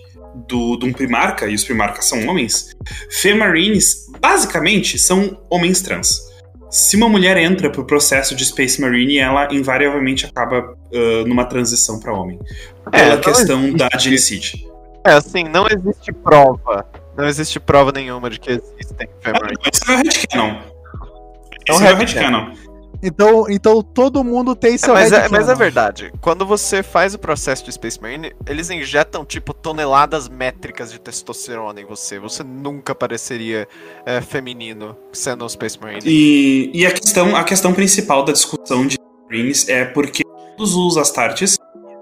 do, 0.46 0.76
de 0.76 0.84
um 0.84 0.92
Primarca, 0.92 1.46
e 1.46 1.54
os 1.54 1.64
Primarcas 1.64 2.04
são 2.04 2.26
homens, 2.26 2.76
Femarines 3.10 4.10
basicamente 4.20 4.98
são 4.98 5.40
homens 5.48 5.80
trans 5.80 6.31
se 6.72 6.96
uma 6.96 7.06
mulher 7.06 7.36
entra 7.36 7.68
pro 7.70 7.84
processo 7.84 8.34
de 8.34 8.46
Space 8.46 8.80
Marine, 8.80 9.18
ela 9.18 9.46
invariavelmente 9.52 10.24
acaba 10.24 10.74
uh, 10.90 11.28
numa 11.28 11.44
transição 11.44 12.00
para 12.00 12.14
homem. 12.14 12.40
É, 12.90 13.10
pela 13.10 13.18
questão 13.18 13.60
existe. 13.60 13.76
da 13.76 13.98
genocide. 13.98 14.66
É, 15.04 15.12
assim, 15.12 15.44
não 15.44 15.66
existe 15.68 16.10
prova. 16.14 16.86
Não 17.14 17.26
existe 17.26 17.60
prova 17.60 17.92
nenhuma 17.92 18.30
de 18.30 18.40
que 18.40 18.52
existem 18.52 19.06
Femarines. 19.20 19.58
Esse 19.70 20.26
é 20.32 20.40
o. 20.40 20.44
É 21.66 21.72
um 21.72 21.76
Esse 21.76 21.86
é 21.86 21.92
o 21.92 21.96
headcanon. 21.96 22.54
Então, 23.02 23.46
então 23.50 23.82
todo 23.82 24.22
mundo 24.22 24.54
tem 24.54 24.78
seu 24.78 24.94
mas, 24.94 25.10
é, 25.10 25.28
mas 25.28 25.48
é 25.48 25.54
verdade. 25.54 26.12
Quando 26.20 26.46
você 26.46 26.82
faz 26.82 27.14
o 27.14 27.18
processo 27.18 27.64
de 27.64 27.72
Space 27.72 28.00
Marine, 28.00 28.32
eles 28.46 28.70
injetam, 28.70 29.24
tipo, 29.24 29.52
toneladas 29.52 30.28
métricas 30.28 30.92
de 30.92 31.00
testosterona 31.00 31.80
em 31.80 31.84
você. 31.84 32.18
Você 32.18 32.44
nunca 32.44 32.94
pareceria 32.94 33.66
é, 34.06 34.20
feminino 34.20 34.96
sendo 35.12 35.44
um 35.44 35.48
Space 35.48 35.78
Marine. 35.80 36.02
E, 36.04 36.70
e 36.72 36.86
a, 36.86 36.92
questão, 36.92 37.34
a 37.34 37.42
questão 37.42 37.72
principal 37.74 38.24
da 38.24 38.32
discussão 38.32 38.86
de 38.86 38.96
Marines 39.28 39.68
é 39.68 39.84
porque 39.84 40.22
todos 40.56 40.74
os 40.74 40.96
Astartes 40.96 41.56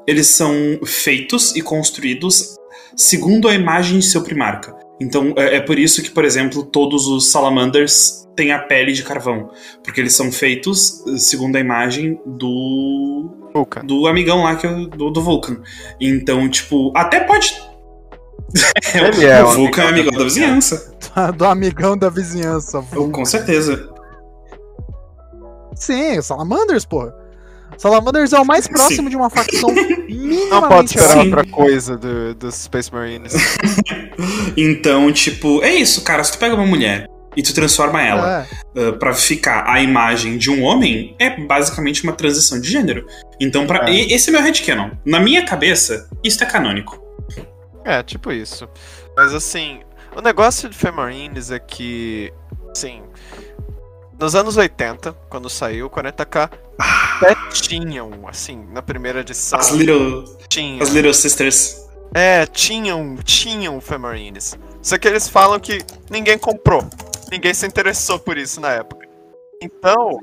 eles 0.07 0.27
são 0.27 0.53
feitos 0.85 1.55
e 1.55 1.63
construídos 1.63 2.57
segundo 2.97 3.49
a 3.49 3.55
imagem 3.55 3.99
de 4.01 4.07
seu 4.07 4.23
primarca. 4.23 4.75
Então 5.01 5.33
é, 5.37 5.57
é 5.57 5.61
por 5.61 5.79
isso 5.79 6.03
que, 6.03 6.11
por 6.11 6.25
exemplo, 6.25 6.63
todos 6.63 7.07
os 7.07 7.31
Salamanders 7.31 8.29
têm 8.37 8.53
a 8.53 8.59
pele 8.59 8.93
de 8.93 9.03
carvão. 9.03 9.51
Porque 9.83 10.01
eles 10.01 10.15
são 10.15 10.31
feitos 10.31 11.03
segundo 11.19 11.57
a 11.57 11.61
imagem 11.61 12.21
do. 12.27 13.37
Vulcan. 13.53 13.81
do 13.85 14.07
amigão 14.07 14.45
lá, 14.45 14.55
que 14.55 14.67
é 14.67 14.71
o- 14.71 14.87
do, 14.87 15.11
do 15.11 15.23
Vulcan. 15.23 15.57
Então, 16.01 16.49
tipo, 16.49 16.93
até 16.97 17.21
pode. 17.21 17.61
Ele 18.95 19.25
é 19.27 19.43
o 19.43 19.51
Vulcan 19.53 19.83
é 19.83 19.89
amigão 19.89 19.89
amigão 19.89 20.13
da 20.13 20.19
da 20.19 20.25
vizinhança. 20.25 20.95
Do 21.37 21.45
amigão 21.45 21.97
da 21.99 22.09
vizinhança. 22.11 22.83
Com 23.11 23.25
certeza. 23.25 23.89
Sim, 25.75 26.19
o 26.19 26.23
Salamanders, 26.23 26.85
porra. 26.85 27.15
Salamanders 27.81 28.33
é 28.35 28.39
o 28.39 28.45
mais 28.45 28.69
próximo 28.69 29.09
de 29.09 29.17
uma 29.17 29.31
facção 29.31 29.71
minimamente 29.73 30.51
Não 30.51 30.69
pode 30.69 30.91
esperar 30.91 31.13
Sim. 31.13 31.19
outra 31.31 31.47
coisa 31.47 31.97
do- 31.97 32.35
dos 32.35 32.55
Space 32.55 32.93
Marines. 32.93 33.33
Então, 34.57 35.11
tipo, 35.13 35.63
é 35.63 35.75
isso, 35.75 36.03
cara. 36.03 36.23
Se 36.23 36.33
tu 36.33 36.39
pega 36.39 36.55
uma 36.55 36.67
mulher 36.67 37.07
e 37.37 37.43
tu 37.43 37.55
transforma 37.55 38.03
ela 38.03 38.47
É. 38.77 38.89
uh, 38.89 38.93
pra 38.99 39.15
ficar 39.15 39.65
a 39.67 39.81
imagem 39.81 40.37
de 40.37 40.51
um 40.51 40.63
homem, 40.63 41.15
é 41.19 41.41
basicamente 41.41 42.03
uma 42.03 42.13
transição 42.13 42.61
de 42.61 42.71
gênero. 42.71 43.07
Então, 43.41 43.67
pra... 43.67 43.89
É. 43.89 43.93
e- 43.93 44.13
esse 44.13 44.29
é 44.29 44.33
meu 44.33 44.43
headcanon. 44.43 44.91
Na 45.07 45.21
minha 45.21 45.45
cabeça, 45.47 46.09
isso 46.23 46.43
é 46.43 46.47
canônico. 46.47 47.01
É, 47.85 48.03
tipo 48.03 48.31
isso. 48.31 48.69
Mas 49.17 49.33
assim, 49.33 49.81
o 50.15 50.21
negócio 50.21 50.69
de 50.69 50.77
Femarines 50.77 51.51
é 51.51 51.59
que, 51.59 52.31
assim, 52.77 53.01
nos 54.21 54.35
anos 54.35 54.57
80, 54.57 55.17
quando 55.31 55.49
saiu 55.49 55.87
o 55.87 55.91
40k, 55.91 56.51
até 56.79 57.35
tinham, 57.53 58.29
assim, 58.29 58.67
na 58.71 58.83
primeira 58.83 59.21
edição, 59.21 59.59
As 59.59 59.71
Little, 59.71 60.25
tinha. 60.47 60.83
as 60.83 60.91
little 60.91 61.15
Sisters. 61.15 61.89
É, 62.13 62.45
tinham, 62.45 63.17
tinham 63.25 63.81
Femarines. 63.81 64.59
Só 64.83 64.99
que 64.99 65.09
eles 65.09 65.29
falam 65.29 65.59
que 65.59 65.79
ninguém 66.11 66.37
comprou. 66.37 66.85
Ninguém 67.31 67.55
se 67.55 67.67
interessou 67.67 68.19
por 68.19 68.37
isso 68.37 68.61
na 68.61 68.73
época. 68.73 69.09
Então, 69.63 70.19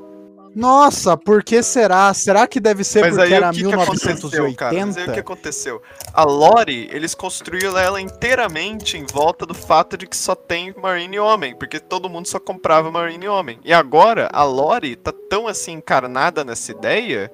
Nossa, 0.58 1.16
por 1.16 1.44
que 1.44 1.62
será? 1.62 2.12
Será 2.16 2.48
que 2.48 2.60
deve 2.60 2.84
ser 2.84 3.02
mas 3.02 3.16
porque 3.16 3.26
aí 3.28 3.34
era 3.34 3.52
que, 3.52 3.64
que 3.64 3.74
aconteceu, 3.74 4.56
cara? 4.56 4.74
Mas 4.74 4.98
aí 4.98 5.04
o 5.04 5.06
que 5.06 5.12
1980? 5.12 5.20
aconteceu? 5.20 5.82
A 6.12 6.24
lore, 6.24 6.90
eles 6.92 7.14
construíram 7.14 7.78
ela 7.78 8.02
inteiramente 8.02 8.98
em 8.98 9.06
volta 9.06 9.46
do 9.46 9.54
fato 9.54 9.96
de 9.96 10.08
que 10.08 10.18
só 10.18 10.34
tem 10.34 10.74
Marine 10.82 11.20
Homem, 11.20 11.56
porque 11.56 11.80
todo 11.80 12.10
mundo 12.10 12.28
só 12.28 12.40
comprava 12.40 12.90
Marine 12.90 13.28
Homem. 13.28 13.60
E 13.64 13.72
agora, 13.72 14.30
a 14.34 14.44
lore 14.44 14.96
tá 14.96 15.14
tão 15.30 15.48
assim 15.48 15.74
encarnada 15.74 16.44
nessa 16.44 16.72
ideia 16.72 17.32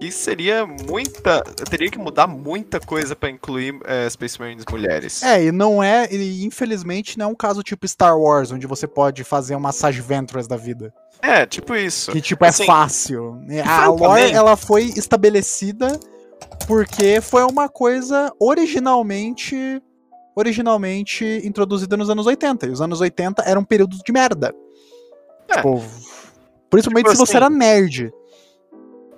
que 0.00 0.10
seria 0.10 0.66
muita. 0.66 1.42
Teria 1.68 1.90
que 1.90 1.98
mudar 1.98 2.26
muita 2.26 2.80
coisa 2.80 3.14
pra 3.14 3.28
incluir 3.28 3.78
é, 3.84 4.08
Space 4.08 4.40
Marines 4.40 4.64
mulheres. 4.70 5.22
É, 5.22 5.44
e 5.44 5.52
não 5.52 5.82
é, 5.82 6.08
e 6.10 6.42
infelizmente 6.42 7.18
não 7.18 7.26
é 7.26 7.28
um 7.28 7.34
caso 7.34 7.62
tipo 7.62 7.86
Star 7.86 8.18
Wars, 8.18 8.50
onde 8.50 8.66
você 8.66 8.86
pode 8.86 9.22
fazer 9.22 9.54
uma 9.54 9.72
Sage 9.72 10.00
Ventress 10.00 10.48
da 10.48 10.56
vida. 10.56 10.92
É, 11.20 11.44
tipo 11.44 11.74
isso. 11.74 12.10
Que 12.12 12.20
tipo 12.22 12.42
é 12.46 12.48
Assim, 12.48 12.64
fácil. 12.64 13.38
A 13.66 13.88
lore 13.88 14.32
ela 14.32 14.56
foi 14.56 14.84
estabelecida 14.84 16.00
porque 16.66 17.20
foi 17.20 17.44
uma 17.44 17.68
coisa 17.68 18.32
originalmente 18.40 19.82
originalmente 20.34 21.42
introduzida 21.44 21.98
nos 21.98 22.08
anos 22.08 22.26
80. 22.26 22.66
E 22.66 22.70
os 22.70 22.80
anos 22.80 23.02
80 23.02 23.42
eram 23.42 23.60
um 23.60 23.64
período 23.64 23.98
de 24.02 24.12
merda. 24.12 24.54
É. 25.46 25.56
Tipo, 25.56 25.82
principalmente 26.70 27.04
Tipo 27.04 27.16
se 27.16 27.18
você 27.18 27.36
assim, 27.36 27.44
era 27.44 27.50
nerd. 27.50 28.10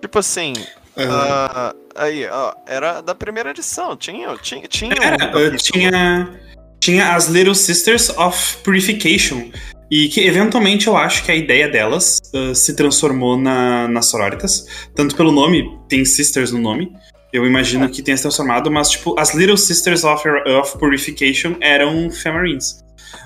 Tipo 0.02 0.18
assim, 0.18 0.52
Ah, 0.96 1.72
ah, 1.94 2.04
aí, 2.04 2.26
ó, 2.26 2.52
era 2.66 3.00
da 3.00 3.14
primeira 3.14 3.50
edição, 3.50 3.96
tinha, 3.96 4.36
tinha, 4.36 4.66
tinha 4.68 4.94
era, 5.00 5.36
uh, 5.36 5.56
tinha, 5.56 6.38
tinha 6.80 7.14
as 7.14 7.28
Little 7.28 7.54
Sisters 7.54 8.10
of 8.10 8.58
Purification. 8.58 9.50
E 9.90 10.08
que 10.08 10.20
eventualmente 10.26 10.86
eu 10.86 10.96
acho 10.96 11.22
que 11.22 11.30
a 11.30 11.34
ideia 11.34 11.68
delas 11.68 12.18
uh, 12.34 12.54
se 12.54 12.74
transformou 12.74 13.36
na, 13.36 13.86
nas 13.88 14.06
sororitas. 14.06 14.66
Tanto 14.94 15.14
pelo 15.14 15.30
nome, 15.30 15.64
tem 15.88 16.04
Sisters 16.04 16.50
no 16.50 16.58
nome. 16.58 16.92
Eu 17.32 17.46
imagino 17.46 17.88
que 17.88 18.02
tenha 18.02 18.16
se 18.16 18.22
transformado, 18.22 18.70
mas 18.70 18.90
tipo, 18.90 19.18
as 19.18 19.34
Little 19.34 19.56
Sisters 19.56 20.04
of, 20.04 20.26
of 20.28 20.78
Purification 20.78 21.56
eram 21.60 22.10
Femarines. 22.10 22.82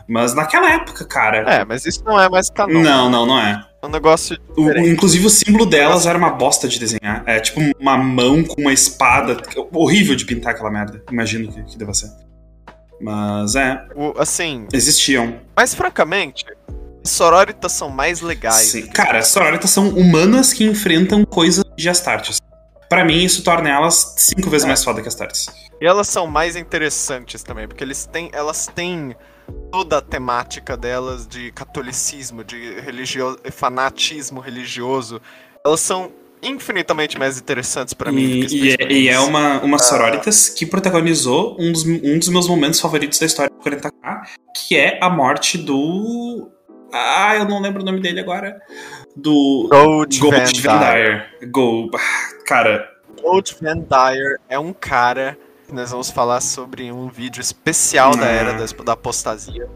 Mas 0.08 0.34
naquela 0.34 0.72
época, 0.72 1.04
cara. 1.04 1.38
É, 1.52 1.64
mas 1.64 1.84
isso 1.86 2.04
não 2.04 2.20
é 2.20 2.28
mais 2.28 2.50
canon. 2.50 2.80
Não, 2.80 3.10
não, 3.10 3.26
não 3.26 3.40
é. 3.40 3.64
Um 3.86 3.90
negócio 3.90 4.36
O- 4.56 4.70
inclusive 4.78 5.26
o 5.26 5.30
símbolo 5.30 5.64
delas 5.66 6.06
era 6.06 6.18
uma 6.18 6.30
bosta 6.30 6.66
de 6.68 6.78
desenhar. 6.78 7.22
É 7.26 7.38
tipo 7.40 7.60
uma 7.78 7.96
mão 7.96 8.42
com 8.44 8.60
uma 8.60 8.72
espada. 8.72 9.36
Horrível 9.72 10.14
de 10.16 10.24
pintar 10.24 10.52
aquela 10.54 10.70
merda. 10.70 11.02
Imagino 11.10 11.50
que, 11.52 11.62
que 11.62 11.78
deva 11.78 11.94
ser. 11.94 12.10
Mas 13.00 13.54
é, 13.54 13.84
O- 13.94 14.14
assim, 14.18 14.66
existiam. 14.72 15.38
mas 15.54 15.74
francamente, 15.74 16.44
as 17.04 17.10
sororitas 17.10 17.72
são 17.72 17.90
mais 17.90 18.20
legais. 18.20 18.68
Sim. 18.68 18.86
Cara, 18.86 19.18
as 19.18 19.28
sororitas 19.28 19.70
são 19.70 19.88
humanas 19.90 20.52
que 20.52 20.64
enfrentam 20.64 21.24
coisas 21.24 21.62
de 21.76 21.88
Astartes. 21.88 22.38
Pra 22.88 23.04
mim, 23.04 23.22
isso 23.24 23.42
torna 23.42 23.68
elas 23.68 24.14
cinco 24.16 24.48
vezes 24.48 24.64
É. 24.64 24.68
mais 24.68 24.82
foda 24.82 25.02
que 25.02 25.08
Astartes. 25.08 25.46
E 25.80 25.86
elas 25.86 26.08
são 26.08 26.26
mais 26.26 26.56
interessantes 26.56 27.42
também, 27.42 27.68
porque 27.68 27.84
eles 27.84 28.06
têm, 28.06 28.30
elas 28.32 28.66
têm 28.74 29.14
toda 29.70 29.98
a 29.98 30.02
temática 30.02 30.76
delas 30.76 31.26
de 31.26 31.50
catolicismo, 31.52 32.44
de 32.44 32.80
religio 32.80 33.38
fanatismo 33.52 34.40
religioso. 34.40 35.20
Elas 35.64 35.80
são 35.80 36.12
infinitamente 36.42 37.18
mais 37.18 37.38
interessantes 37.38 37.94
pra 37.94 38.12
mim. 38.12 38.22
E, 38.22 38.40
do 38.40 38.46
que 38.46 38.56
e 38.56 38.70
é, 38.70 38.92
e 38.92 39.08
é 39.08 39.18
uma, 39.18 39.60
uma 39.60 39.78
sororitas 39.78 40.48
que 40.48 40.66
protagonizou 40.66 41.56
um 41.58 41.72
dos, 41.72 41.84
um 41.84 42.18
dos 42.18 42.28
meus 42.28 42.48
momentos 42.48 42.80
favoritos 42.80 43.18
da 43.18 43.26
história 43.26 43.50
do 43.50 43.62
40k, 43.62 43.92
que 44.54 44.76
é 44.76 44.98
a 45.02 45.10
morte 45.10 45.58
do. 45.58 46.50
Ah, 46.92 47.36
eu 47.36 47.44
não 47.44 47.60
lembro 47.60 47.82
o 47.82 47.84
nome 47.84 48.00
dele 48.00 48.20
agora. 48.20 48.60
Do. 49.16 49.68
Gold, 49.70 50.18
Gold 50.18 50.62
Van 50.62 50.78
Dyer. 50.78 51.28
Dyer. 51.40 51.50
Go. 51.50 51.90
ah, 51.94 52.44
Cara, 52.46 52.88
Gold 53.20 53.56
Van 53.60 53.78
Dyer 53.78 54.38
é 54.48 54.58
um 54.58 54.72
cara 54.72 55.36
nós 55.72 55.90
vamos 55.90 56.10
falar 56.10 56.40
sobre 56.40 56.90
um 56.92 57.08
vídeo 57.08 57.40
especial 57.40 58.16
da 58.16 58.26
era 58.26 58.52
da, 58.54 58.64
da 58.84 58.92
apostasia. 58.92 59.68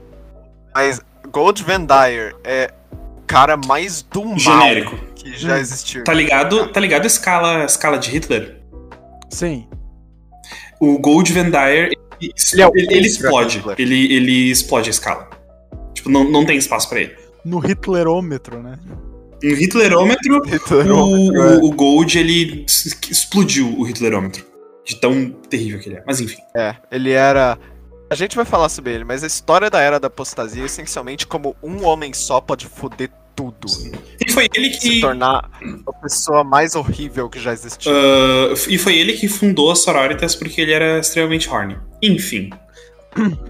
Mas 0.74 1.00
Gold 1.30 1.62
Van 1.64 1.84
Dyer 1.84 2.34
é 2.44 2.72
o 2.92 3.22
cara 3.26 3.56
mais 3.56 4.02
do 4.02 4.24
mal 4.24 4.38
genérico. 4.38 4.96
que 5.14 5.36
já 5.36 5.54
Hum. 5.54 5.58
existiu. 5.58 6.04
Tá 6.04 6.12
ligado? 6.14 6.68
Tá 6.68 6.80
ligado 6.80 7.04
a 7.04 7.06
escala, 7.06 7.62
a 7.62 7.64
escala 7.64 7.98
de 7.98 8.10
Hitler? 8.10 8.60
Sim. 9.30 9.66
O 10.80 10.98
Gold 10.98 11.32
Van 11.32 11.50
Dyer, 11.50 11.86
ele, 12.20 12.32
Ele 12.52 12.62
é 12.62 12.66
o 12.66 12.72
ele- 12.74 13.06
explode. 13.06 13.62
Ele, 13.78 14.12
ele 14.14 14.50
explode 14.50 14.88
a 14.88 14.92
escala. 14.92 15.28
Tipo, 15.92 16.08
não, 16.08 16.24
não 16.24 16.44
tem 16.46 16.56
espaço 16.56 16.88
pra 16.88 17.00
ele. 17.00 17.14
No 17.44 17.58
Hitlerômetro, 17.58 18.62
né? 18.62 18.78
No 19.42 19.50
Hitlerômetro, 19.54 20.36
Hitlerômetro, 20.46 21.42
é. 21.42 21.56
o, 21.58 21.64
o 21.64 21.72
Gold, 21.72 22.18
ele 22.18 22.64
explodiu 23.10 23.74
o 23.78 23.86
Hitlerômetro. 23.88 24.44
De 24.84 24.96
tão 24.96 25.30
terrível 25.30 25.78
que 25.78 25.88
ele 25.88 25.96
é. 25.96 26.02
Mas 26.06 26.20
enfim. 26.20 26.38
É, 26.56 26.74
ele 26.90 27.10
era. 27.12 27.58
A 28.10 28.14
gente 28.14 28.34
vai 28.34 28.44
falar 28.44 28.68
sobre 28.68 28.92
ele, 28.92 29.04
mas 29.04 29.22
a 29.22 29.26
história 29.26 29.70
da 29.70 29.80
era 29.80 30.00
da 30.00 30.08
apostasia 30.08 30.62
é 30.62 30.66
essencialmente 30.66 31.26
como 31.26 31.54
um 31.62 31.84
homem 31.84 32.12
só 32.12 32.40
pode 32.40 32.66
foder 32.66 33.08
tudo. 33.36 33.68
E 34.26 34.30
foi 34.32 34.48
ele 34.54 34.72
Se 34.74 34.80
que. 34.80 35.00
tornar 35.00 35.48
a 35.86 35.92
pessoa 36.02 36.42
mais 36.42 36.74
horrível 36.74 37.28
que 37.30 37.38
já 37.38 37.52
existiu. 37.52 37.92
ah, 37.92 38.52
e 38.68 38.76
foi 38.76 38.96
ele 38.98 39.12
que 39.12 39.28
fundou 39.28 39.70
as 39.70 39.82
sororitas 39.82 40.34
porque 40.34 40.60
ele 40.60 40.72
era 40.72 40.98
extremamente 40.98 41.48
horny. 41.48 41.78
Enfim. 42.02 42.50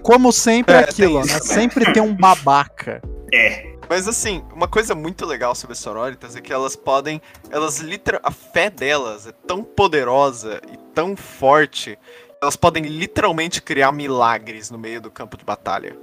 Como 0.01 0.31
sempre 0.31 0.75
É, 0.75 0.79
aquilo, 0.79 1.21
tem 1.23 1.33
né? 1.33 1.39
Sempre 1.39 1.91
tem 1.93 2.01
um 2.01 2.15
babaca. 2.15 3.01
É. 3.33 3.70
Mas 3.91 4.07
assim, 4.07 4.41
uma 4.53 4.69
coisa 4.69 4.95
muito 4.95 5.25
legal 5.25 5.53
sobre 5.53 5.73
as 5.73 5.79
sororitas 5.79 6.33
é 6.33 6.39
que 6.39 6.53
elas 6.53 6.77
podem. 6.77 7.21
Elas 7.49 7.79
literal. 7.79 8.21
A 8.23 8.31
fé 8.31 8.69
delas 8.69 9.27
é 9.27 9.33
tão 9.45 9.61
poderosa 9.65 10.61
e 10.71 10.77
tão 10.95 11.13
forte. 11.17 11.99
Elas 12.41 12.55
podem 12.55 12.83
literalmente 12.83 13.61
criar 13.61 13.91
milagres 13.91 14.71
no 14.71 14.77
meio 14.77 15.01
do 15.01 15.11
campo 15.11 15.35
de 15.35 15.43
batalha. 15.43 15.97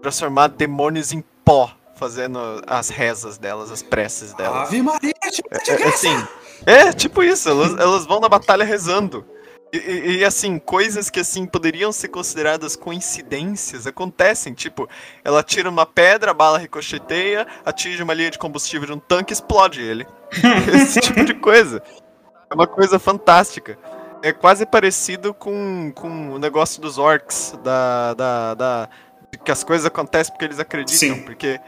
Transformar 0.00 0.46
demônios 0.46 1.10
em 1.10 1.24
pó, 1.44 1.72
fazendo 1.96 2.38
as 2.68 2.88
rezas 2.88 3.36
delas, 3.36 3.68
as 3.72 3.82
preces 3.82 4.32
delas. 4.34 4.68
Ave 4.68 4.80
Maria, 4.80 5.12
tipo, 5.28 5.48
É, 5.50 5.72
é, 5.72 5.88
assim, 5.88 6.28
é 6.64 6.92
tipo 6.92 7.20
isso, 7.20 7.48
elas, 7.48 7.76
elas 7.80 8.06
vão 8.06 8.20
na 8.20 8.28
batalha 8.28 8.64
rezando. 8.64 9.26
E, 9.78 10.18
e, 10.18 10.24
assim, 10.24 10.58
coisas 10.58 11.10
que 11.10 11.20
assim 11.20 11.46
poderiam 11.46 11.90
ser 11.90 12.08
consideradas 12.08 12.76
coincidências 12.76 13.86
acontecem. 13.86 14.54
Tipo, 14.54 14.88
ela 15.24 15.42
tira 15.42 15.68
uma 15.68 15.84
pedra, 15.84 16.30
a 16.30 16.34
bala 16.34 16.58
ricocheteia, 16.58 17.46
atinge 17.64 18.02
uma 18.02 18.14
linha 18.14 18.30
de 18.30 18.38
combustível 18.38 18.86
de 18.86 18.92
um 18.92 18.98
tanque 18.98 19.32
e 19.32 19.34
explode 19.34 19.82
ele. 19.82 20.06
Esse 20.74 21.00
tipo 21.00 21.24
de 21.24 21.34
coisa. 21.34 21.82
É 22.48 22.54
uma 22.54 22.66
coisa 22.66 22.98
fantástica. 22.98 23.78
É 24.22 24.32
quase 24.32 24.64
parecido 24.64 25.34
com, 25.34 25.92
com 25.94 26.30
o 26.30 26.38
negócio 26.38 26.80
dos 26.80 26.96
orcs, 26.96 27.58
da, 27.62 28.14
da, 28.14 28.54
da, 28.54 28.88
que 29.44 29.50
as 29.50 29.64
coisas 29.64 29.84
acontecem 29.84 30.32
porque 30.32 30.44
eles 30.44 30.58
acreditam. 30.58 31.16
Sim. 31.16 31.22
Porque 31.22 31.60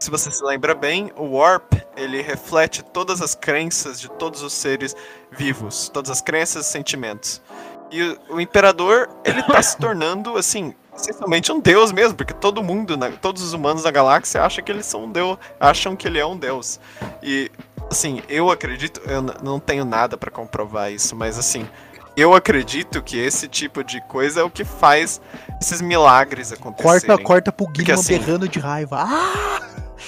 se 0.00 0.10
você 0.10 0.30
se 0.30 0.44
lembra 0.44 0.74
bem, 0.74 1.10
o 1.16 1.36
Warp 1.36 1.72
ele 1.96 2.20
reflete 2.20 2.84
todas 2.84 3.22
as 3.22 3.34
crenças 3.34 4.00
de 4.00 4.10
todos 4.10 4.42
os 4.42 4.52
seres 4.52 4.94
vivos, 5.36 5.88
todas 5.88 6.10
as 6.10 6.20
crenças 6.20 6.66
e 6.66 6.70
sentimentos. 6.70 7.42
E 7.90 8.02
o, 8.02 8.18
o 8.36 8.40
imperador 8.40 9.08
ele 9.24 9.42
tá 9.42 9.62
se 9.62 9.76
tornando 9.76 10.36
assim 10.36 10.74
essencialmente 10.96 11.50
um 11.50 11.60
deus 11.60 11.92
mesmo, 11.92 12.14
porque 12.14 12.32
todo 12.32 12.62
mundo, 12.62 12.96
todos 13.20 13.42
os 13.42 13.52
humanos 13.52 13.82
da 13.82 13.90
galáxia 13.90 14.42
acham 14.42 14.64
que 14.64 14.70
eles 14.70 14.86
são 14.86 15.04
um 15.04 15.10
deus, 15.10 15.36
acham 15.58 15.96
que 15.96 16.06
ele 16.06 16.18
é 16.18 16.26
um 16.26 16.36
deus. 16.36 16.80
E 17.22 17.50
assim, 17.90 18.22
eu 18.28 18.50
acredito, 18.50 19.00
eu 19.06 19.22
não 19.42 19.58
tenho 19.58 19.84
nada 19.84 20.16
para 20.16 20.30
comprovar 20.30 20.92
isso, 20.92 21.16
mas 21.16 21.38
assim, 21.38 21.68
eu 22.16 22.34
acredito 22.34 23.02
que 23.02 23.18
esse 23.18 23.48
tipo 23.48 23.82
de 23.82 24.00
coisa 24.02 24.40
é 24.40 24.42
o 24.42 24.50
que 24.50 24.64
faz 24.64 25.20
esses 25.60 25.80
milagres 25.80 26.52
acontecerem. 26.52 27.00
Corta, 27.00 27.22
corta 27.22 27.52
pro 27.52 27.66
Guilherme 27.66 28.00
assim, 28.00 28.18
berrando 28.18 28.48
de 28.48 28.58
raiva. 28.58 28.98
Ah! 29.00 29.60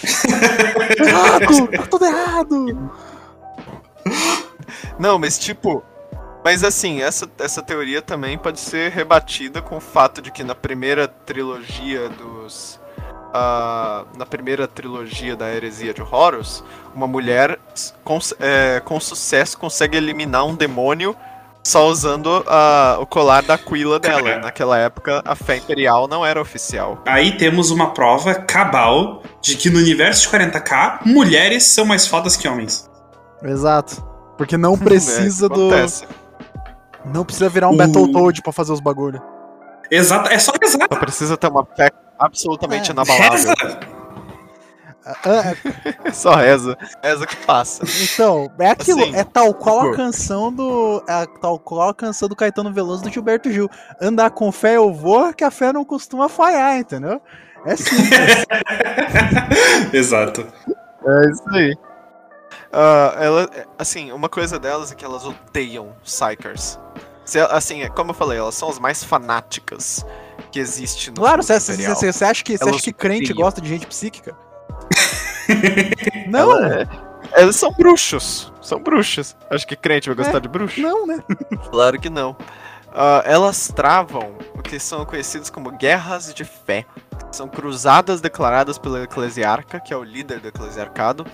errado! 0.98 1.68
Tá 1.68 1.86
tudo 1.86 2.04
errado! 2.04 2.90
Não, 4.98 5.18
mas 5.18 5.38
tipo. 5.38 5.82
Mas 6.44 6.62
assim, 6.62 7.02
essa, 7.02 7.28
essa 7.40 7.60
teoria 7.60 8.00
também 8.00 8.38
pode 8.38 8.60
ser 8.60 8.92
rebatida 8.92 9.60
com 9.60 9.78
o 9.78 9.80
fato 9.80 10.22
de 10.22 10.30
que 10.30 10.44
na 10.44 10.54
primeira 10.54 11.08
trilogia 11.08 12.08
dos. 12.08 12.80
Uh, 13.28 14.06
na 14.16 14.24
primeira 14.24 14.66
trilogia 14.66 15.36
da 15.36 15.52
heresia 15.52 15.92
de 15.92 16.00
Horus, 16.00 16.64
uma 16.94 17.06
mulher 17.06 17.58
com, 18.02 18.18
é, 18.40 18.80
com 18.80 18.98
sucesso 18.98 19.58
consegue 19.58 19.96
eliminar 19.96 20.46
um 20.46 20.54
demônio 20.54 21.14
só 21.66 21.86
usando 21.88 22.26
uh, 22.26 23.00
o 23.00 23.06
colar 23.06 23.42
da 23.42 23.54
Aquila 23.54 23.98
dela. 23.98 24.38
Naquela 24.38 24.78
época, 24.78 25.20
a 25.24 25.34
fé 25.34 25.56
imperial 25.56 26.06
não 26.06 26.24
era 26.24 26.40
oficial. 26.40 27.02
Aí 27.04 27.36
temos 27.36 27.70
uma 27.70 27.92
prova 27.92 28.34
cabal 28.36 29.22
de 29.42 29.56
que 29.56 29.68
no 29.68 29.80
universo 29.80 30.22
de 30.22 30.28
40k, 30.28 31.00
mulheres 31.04 31.64
são 31.64 31.84
mais 31.84 32.06
fodas 32.06 32.36
que 32.36 32.48
homens. 32.48 32.88
Exato. 33.42 34.15
Porque 34.36 34.56
não 34.56 34.76
precisa 34.78 35.46
é, 35.46 35.48
do. 35.48 35.70
Não 37.04 37.24
precisa 37.24 37.48
virar 37.48 37.68
um 37.68 37.74
o... 37.74 37.76
Battletoad 37.76 38.42
pra 38.42 38.52
fazer 38.52 38.72
os 38.72 38.80
bagulho. 38.80 39.22
Exato, 39.90 40.30
é 40.30 40.38
só 40.38 40.52
exato. 40.60 40.92
Só 40.92 41.00
precisa 41.00 41.36
ter 41.36 41.48
uma 41.48 41.64
fé 41.64 41.90
absolutamente 42.18 42.90
é. 42.90 42.92
inabalável. 42.92 43.54
É 46.04 46.10
só 46.10 46.34
reza. 46.34 46.76
Reza 47.02 47.26
que 47.26 47.36
passa. 47.36 47.84
Então, 48.02 48.50
é 48.58 48.70
aquilo. 48.70 49.04
Assim, 49.04 49.14
é 49.14 49.22
tal 49.22 49.54
qual 49.54 49.92
a 49.92 49.94
canção 49.94 50.52
do. 50.52 51.02
É 51.08 51.26
tal 51.40 51.60
qual 51.60 51.90
a 51.90 51.94
canção 51.94 52.28
do 52.28 52.34
Caetano 52.34 52.72
Veloso 52.72 53.04
do 53.04 53.10
Gilberto 53.10 53.50
Gil. 53.50 53.70
Andar 54.00 54.30
com 54.30 54.50
fé 54.50 54.76
eu 54.76 54.92
vou, 54.92 55.32
que 55.32 55.44
a 55.44 55.50
fé 55.50 55.72
não 55.72 55.84
costuma 55.84 56.28
falhar, 56.28 56.76
entendeu? 56.76 57.20
É 57.64 57.76
simples. 57.76 58.46
Exato. 59.92 60.44
É 61.06 61.30
isso 61.30 61.48
aí. 61.50 61.76
Uh, 62.76 63.22
ela, 63.22 63.50
assim, 63.78 64.12
uma 64.12 64.28
coisa 64.28 64.58
delas 64.58 64.92
é 64.92 64.94
que 64.94 65.02
elas 65.02 65.24
odeiam 65.24 65.96
Psychers. 66.04 66.78
Assim, 67.50 67.82
é 67.82 67.88
como 67.88 68.10
eu 68.10 68.14
falei, 68.14 68.38
elas 68.38 68.54
são 68.54 68.68
as 68.68 68.78
mais 68.78 69.02
fanáticas 69.02 70.04
que 70.52 70.60
existe 70.60 71.10
no 71.10 71.16
Claro, 71.16 71.42
você 71.42 71.54
acha 71.54 71.72
que, 72.44 72.56
você 72.58 72.68
acha 72.68 72.82
que 72.82 72.92
crente 72.92 73.32
gosta 73.32 73.62
de 73.62 73.68
gente 73.68 73.86
psíquica? 73.86 74.36
não, 76.28 76.62
é, 76.62 76.86
eles 77.36 77.56
são 77.56 77.72
bruxos. 77.72 78.52
São 78.60 78.78
bruxas. 78.78 79.34
Acho 79.50 79.66
que 79.66 79.74
crente 79.74 80.08
vai 80.10 80.16
gostar 80.16 80.36
é, 80.36 80.40
de 80.40 80.48
bruxo? 80.48 80.78
Não, 80.78 81.06
né? 81.06 81.18
claro 81.70 81.98
que 81.98 82.10
não. 82.10 82.32
Uh, 82.32 83.20
elas 83.24 83.68
travam 83.68 84.36
o 84.54 84.62
que 84.62 84.78
são 84.78 85.04
conhecidas 85.06 85.48
como 85.48 85.70
guerras 85.70 86.32
de 86.32 86.44
fé. 86.44 86.84
São 87.32 87.48
cruzadas 87.48 88.20
declaradas 88.20 88.78
pelo 88.78 89.02
eclesiarca, 89.02 89.80
que 89.80 89.92
é 89.92 89.96
o 89.96 90.04
líder 90.04 90.40
do 90.40 90.48
eclesiarcado, 90.48 91.26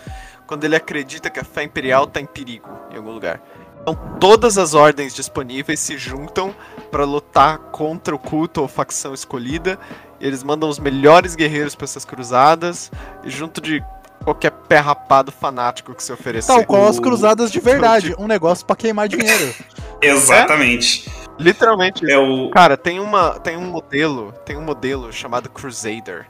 quando 0.52 0.64
ele 0.64 0.76
acredita 0.76 1.30
que 1.30 1.40
a 1.40 1.44
fé 1.44 1.62
imperial 1.62 2.04
está 2.04 2.20
em 2.20 2.26
perigo 2.26 2.68
em 2.92 2.96
algum 2.96 3.10
lugar. 3.10 3.40
Então 3.80 3.96
todas 4.20 4.58
as 4.58 4.74
ordens 4.74 5.14
disponíveis 5.14 5.80
se 5.80 5.96
juntam 5.96 6.54
para 6.90 7.04
lutar 7.04 7.58
contra 7.58 8.14
o 8.14 8.18
culto 8.18 8.60
ou 8.60 8.68
facção 8.68 9.14
escolhida 9.14 9.78
eles 10.22 10.44
mandam 10.44 10.68
os 10.68 10.78
melhores 10.78 11.34
guerreiros 11.34 11.74
para 11.74 11.84
essas 11.84 12.04
cruzadas, 12.04 12.92
e 13.24 13.28
junto 13.28 13.60
de 13.60 13.82
qualquer 14.22 14.52
pé 14.52 14.78
rapado 14.78 15.32
fanático 15.32 15.92
que 15.92 16.02
se 16.02 16.12
oferecer. 16.12 16.46
Tal 16.46 16.64
qual 16.64 16.86
as 16.86 17.00
cruzadas 17.00 17.50
de 17.50 17.58
verdade, 17.58 18.14
um 18.16 18.28
negócio 18.28 18.64
para 18.64 18.76
queimar 18.76 19.08
dinheiro. 19.08 19.52
Exatamente. 20.00 21.08
É? 21.08 21.42
Literalmente. 21.42 22.08
É 22.08 22.16
o... 22.16 22.50
Cara, 22.50 22.76
tem, 22.76 23.00
uma, 23.00 23.40
tem 23.40 23.56
um 23.56 23.64
modelo, 23.64 24.32
tem 24.46 24.56
um 24.56 24.62
modelo 24.62 25.12
chamado 25.12 25.50
Crusader. 25.50 26.28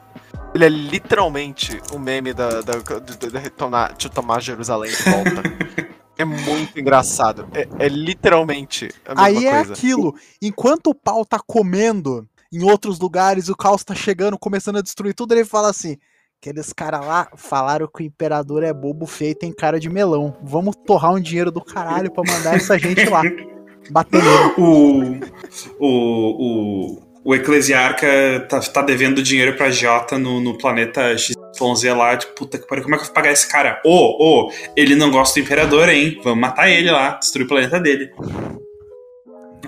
Ele 0.54 0.64
é 0.64 0.68
literalmente 0.68 1.80
o 1.92 1.98
meme 1.98 2.32
da, 2.34 2.60
da, 2.60 2.74
da, 2.76 3.88
de 3.88 4.10
tomar 4.10 4.40
Jerusalém 4.40 4.90
de 4.90 5.02
volta. 5.02 5.42
É 6.18 6.24
muito 6.24 6.78
engraçado. 6.78 7.48
É, 7.52 7.86
é 7.86 7.88
literalmente 7.88 8.90
a 9.06 9.14
mesma 9.14 9.24
Aí 9.24 9.46
é 9.46 9.58
aquilo. 9.58 10.14
Enquanto 10.40 10.88
o 10.88 10.94
pau 10.94 11.24
tá 11.24 11.40
comendo, 11.44 12.28
em 12.52 12.62
outros 12.62 13.00
lugares, 13.00 13.48
o 13.48 13.56
caos 13.56 13.82
tá 13.82 13.94
chegando, 13.94 14.38
começando 14.38 14.76
a 14.76 14.82
destruir 14.82 15.14
tudo, 15.14 15.32
ele 15.32 15.44
fala 15.44 15.70
assim: 15.70 15.96
aqueles 16.40 16.72
caras 16.72 17.00
lá 17.00 17.28
falaram 17.34 17.88
que 17.88 18.02
o 18.02 18.06
imperador 18.06 18.62
é 18.62 18.72
bobo 18.72 19.06
feio 19.06 19.34
tem 19.34 19.52
cara 19.52 19.80
de 19.80 19.88
melão. 19.88 20.36
Vamos 20.42 20.76
torrar 20.86 21.14
um 21.14 21.20
dinheiro 21.20 21.50
do 21.50 21.64
caralho 21.64 22.10
pra 22.12 22.22
mandar 22.30 22.54
essa 22.54 22.78
gente 22.78 23.08
lá. 23.08 23.22
Bater 23.90 24.22
nele. 24.22 24.54
O, 24.58 25.84
o, 25.84 26.98
o, 26.98 27.11
o 27.24 27.34
eclesiarca 27.34 28.46
tá, 28.48 28.60
tá 28.60 28.82
devendo 28.82 29.22
dinheiro 29.22 29.56
pra 29.56 29.70
Jota 29.70 30.18
no, 30.18 30.40
no 30.40 30.58
planeta 30.58 31.16
XYZ 31.16 31.94
lá, 31.96 32.16
tipo, 32.16 32.34
puta 32.34 32.58
que 32.58 32.66
pariu, 32.66 32.82
como 32.82 32.94
é 32.94 32.98
que 32.98 33.04
eu 33.04 33.06
vou 33.06 33.14
pagar 33.14 33.32
esse 33.32 33.46
cara? 33.48 33.80
Ô, 33.84 33.90
oh, 33.90 34.24
ô, 34.24 34.48
oh, 34.48 34.52
ele 34.76 34.94
não 34.94 35.10
gosta 35.10 35.38
do 35.38 35.44
imperador, 35.44 35.88
hein? 35.88 36.20
Vamos 36.24 36.40
matar 36.40 36.68
ele 36.68 36.90
lá, 36.90 37.10
destruir 37.16 37.44
o 37.44 37.48
planeta 37.48 37.78
dele. 37.78 38.10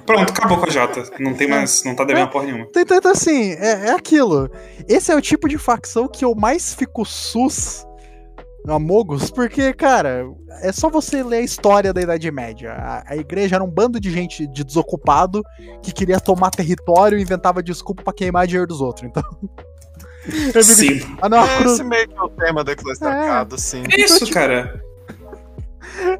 Pronto, 0.04 0.30
acabou 0.30 0.58
com 0.58 0.66
a 0.66 0.70
Jota. 0.70 1.04
Não 1.18 1.34
tem 1.34 1.48
mais. 1.48 1.82
Não 1.84 1.94
tá 1.94 2.04
devendo 2.04 2.28
é, 2.28 2.30
porra 2.30 2.44
nenhuma. 2.44 2.68
Então 2.76 3.10
assim, 3.10 3.52
é, 3.52 3.88
é, 3.88 3.90
aquilo. 3.92 4.50
Esse 4.88 5.10
é 5.10 5.16
o 5.16 5.20
tipo 5.20 5.48
de 5.48 5.56
facção 5.56 6.08
que 6.08 6.24
eu 6.24 6.34
mais 6.34 6.74
fico 6.74 7.04
sus 7.06 7.86
a 8.66 8.78
Mogos, 8.78 9.30
porque, 9.30 9.74
cara, 9.74 10.24
é 10.62 10.72
só 10.72 10.88
você 10.88 11.22
ler 11.22 11.38
a 11.38 11.42
história 11.42 11.92
da 11.92 12.00
Idade 12.00 12.30
Média. 12.30 12.72
A, 12.72 13.12
a 13.12 13.16
igreja 13.16 13.56
era 13.56 13.64
um 13.64 13.70
bando 13.70 14.00
de 14.00 14.10
gente 14.10 14.46
de 14.46 14.64
desocupado 14.64 15.42
que 15.82 15.92
queria 15.92 16.18
tomar 16.18 16.50
território 16.50 17.18
e 17.18 17.22
inventava 17.22 17.62
desculpa 17.62 18.02
para 18.02 18.14
queimar 18.14 18.46
dinheiro 18.46 18.66
dos 18.66 18.80
outros. 18.80 19.08
Então. 19.08 19.22
Sim. 20.62 21.02
Ah, 21.20 21.28
não, 21.28 21.44
é. 21.44 21.64
Esse 21.64 21.84
meio 21.84 22.08
que 22.08 22.16
é 22.16 22.22
o 22.22 22.30
tema 22.30 22.64
do 22.64 22.70
eclesiarcado, 22.70 23.56
é. 23.56 23.58
sim. 23.58 23.82
É 23.92 24.00
isso, 24.00 24.16
então, 24.16 24.26
tipo, 24.26 24.32
cara. 24.32 24.82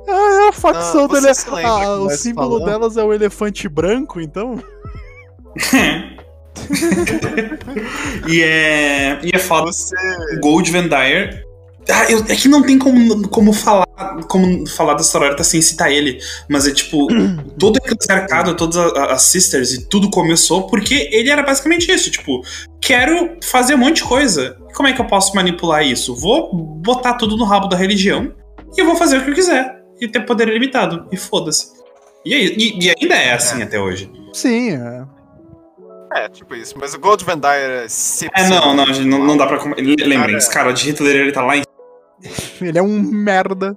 É, 0.06 0.48
a 0.48 0.52
facção 0.52 1.08
dele. 1.08 1.28
Ah, 1.64 1.96
o 1.96 2.10
símbolo 2.10 2.58
falando? 2.58 2.66
delas 2.66 2.98
é 2.98 3.02
o 3.02 3.14
elefante 3.14 3.66
branco, 3.66 4.20
então. 4.20 4.62
e 8.28 8.42
é. 8.42 9.18
E 9.22 9.30
é 9.34 9.38
foda. 9.38 9.72
Você... 9.72 9.96
Gold 10.42 10.70
Van 10.70 10.86
Dyer. 10.86 11.43
Ah, 11.90 12.10
eu, 12.10 12.24
é 12.28 12.34
que 12.34 12.48
não 12.48 12.62
tem 12.62 12.78
como, 12.78 13.28
como 13.28 13.52
falar 13.52 13.84
como 14.28 14.66
falar 14.68 14.94
da 14.94 15.02
Sororita 15.02 15.44
sem 15.44 15.60
citar 15.62 15.92
ele. 15.92 16.18
Mas 16.48 16.66
é 16.66 16.72
tipo, 16.72 17.06
todo 17.58 17.76
aquele 17.76 17.96
cercado, 18.00 18.54
todas 18.56 18.76
as 18.76 19.22
sisters 19.22 19.72
e 19.72 19.88
tudo 19.88 20.10
começou 20.10 20.66
porque 20.66 21.08
ele 21.12 21.30
era 21.30 21.42
basicamente 21.42 21.90
isso. 21.90 22.10
Tipo, 22.10 22.42
quero 22.80 23.36
fazer 23.42 23.74
um 23.74 23.78
monte 23.78 23.96
de 23.96 24.04
coisa. 24.04 24.56
Como 24.74 24.88
é 24.88 24.92
que 24.92 25.00
eu 25.00 25.06
posso 25.06 25.34
manipular 25.34 25.84
isso? 25.84 26.14
Vou 26.16 26.54
botar 26.54 27.14
tudo 27.14 27.36
no 27.36 27.44
rabo 27.44 27.68
da 27.68 27.76
religião 27.76 28.32
e 28.76 28.80
eu 28.80 28.86
vou 28.86 28.96
fazer 28.96 29.18
o 29.18 29.24
que 29.24 29.30
eu 29.30 29.34
quiser. 29.34 29.82
E 30.00 30.08
ter 30.08 30.20
poder 30.20 30.48
ilimitado. 30.48 31.06
E 31.12 31.16
foda-se. 31.16 31.68
E, 32.24 32.34
e, 32.34 32.86
e, 32.86 32.94
ainda 32.98 33.14
é 33.14 33.34
assim 33.34 33.60
é. 33.60 33.64
até 33.64 33.78
hoje. 33.78 34.10
Sim, 34.32 34.72
é. 34.72 35.04
É, 36.14 36.28
tipo 36.28 36.54
isso. 36.54 36.74
Mas 36.78 36.94
o 36.94 36.98
Gold 36.98 37.24
Van 37.24 37.38
Dyer 37.38 37.70
é 37.70 37.86
É, 38.40 38.48
não, 38.48 38.74
não, 38.74 38.86
não, 38.86 39.18
não 39.26 39.36
dá 39.36 39.46
pra. 39.46 39.58
Lembrem, 39.76 40.36
esse 40.36 40.50
cara 40.50 40.72
de 40.72 40.86
Hitler, 40.86 41.16
ele 41.16 41.32
tá 41.32 41.42
lá 41.42 41.56
em. 41.56 41.62
ele 42.60 42.78
é 42.78 42.82
um 42.82 43.00
merda. 43.00 43.76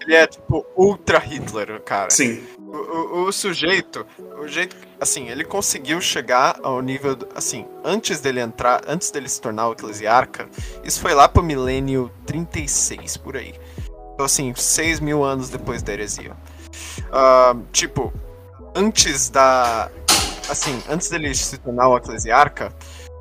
Ele 0.00 0.14
é, 0.14 0.26
tipo, 0.26 0.64
ultra 0.76 1.18
Hitler, 1.18 1.80
cara. 1.82 2.10
Sim. 2.10 2.42
O, 2.58 2.76
o, 2.76 3.24
o, 3.26 3.32
sujeito, 3.32 4.06
o 4.38 4.46
jeito, 4.46 4.76
assim, 5.00 5.28
ele 5.28 5.44
conseguiu 5.44 6.00
chegar 6.00 6.58
ao 6.62 6.82
nível, 6.82 7.16
do, 7.16 7.28
assim, 7.34 7.66
antes 7.82 8.20
dele 8.20 8.40
entrar, 8.40 8.82
antes 8.86 9.10
dele 9.10 9.28
se 9.28 9.40
tornar 9.40 9.68
o 9.68 9.72
eclesiarca, 9.72 10.48
isso 10.82 11.00
foi 11.00 11.14
lá 11.14 11.28
pro 11.28 11.42
milênio 11.42 12.10
36, 12.26 13.16
por 13.16 13.36
aí. 13.36 13.54
Então, 14.12 14.26
assim, 14.26 14.52
6 14.54 15.00
mil 15.00 15.24
anos 15.24 15.48
depois 15.48 15.82
da 15.82 15.92
heresia. 15.92 16.32
Uh, 17.08 17.62
tipo, 17.72 18.12
antes 18.74 19.30
da. 19.30 19.90
Assim, 20.48 20.82
antes 20.88 21.08
dele 21.08 21.34
se 21.34 21.56
tornar 21.58 21.88
o 21.88 21.96
eclesiarca, 21.96 22.72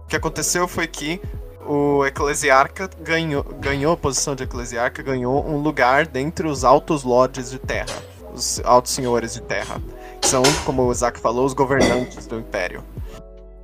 o 0.03 0.07
que 0.07 0.15
aconteceu 0.15 0.67
foi 0.67 0.87
que 0.87 1.21
o 1.67 2.05
eclesiarca 2.05 2.89
ganhou, 3.01 3.43
ganhou 3.43 3.93
a 3.93 3.97
posição 3.97 4.35
de 4.35 4.43
eclesiarca, 4.43 5.01
ganhou 5.03 5.45
um 5.47 5.57
lugar 5.57 6.05
dentre 6.07 6.47
os 6.47 6.63
altos 6.63 7.03
lords 7.03 7.49
de 7.51 7.59
terra, 7.59 7.95
os 8.33 8.61
altos 8.63 8.91
senhores 8.91 9.33
de 9.33 9.41
terra. 9.41 9.81
Que 10.21 10.27
são, 10.27 10.41
como 10.65 10.83
o 10.83 10.91
Isaac 10.91 11.19
falou, 11.19 11.45
os 11.45 11.53
governantes 11.53 12.25
do 12.27 12.39
império. 12.39 12.83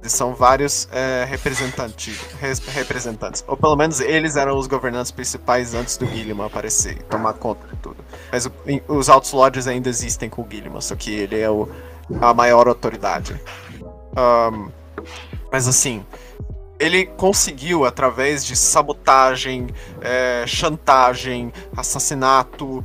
São 0.03 0.33
vários 0.33 0.87
é, 0.91 1.25
representantes, 1.25 2.17
res- 2.39 2.59
representantes. 2.59 3.43
Ou 3.47 3.55
pelo 3.57 3.75
menos 3.75 3.99
eles 3.99 4.35
eram 4.37 4.57
os 4.57 4.65
governantes 4.65 5.11
principais 5.11 5.73
antes 5.73 5.97
do 5.97 6.05
Guilherme 6.05 6.41
aparecer 6.41 6.93
e 6.97 7.03
tomar 7.03 7.33
conta 7.33 7.67
de 7.67 7.75
tudo. 7.77 7.97
Mas 8.31 8.45
o- 8.45 8.51
os 8.87 9.09
Altos 9.09 9.31
Lords 9.33 9.67
ainda 9.67 9.89
existem 9.89 10.29
com 10.29 10.41
o 10.41 10.45
Guilherme, 10.45 10.81
só 10.81 10.95
que 10.95 11.11
ele 11.13 11.39
é 11.39 11.49
o, 11.49 11.67
a 12.21 12.33
maior 12.33 12.67
autoridade. 12.67 13.39
Ahn, 14.15 14.69
mas 15.51 15.67
assim, 15.67 16.05
ele 16.79 17.05
conseguiu, 17.05 17.85
através 17.85 18.45
de 18.45 18.55
sabotagem, 18.55 19.67
é, 20.01 20.45
chantagem, 20.47 21.51
assassinato, 21.75 22.83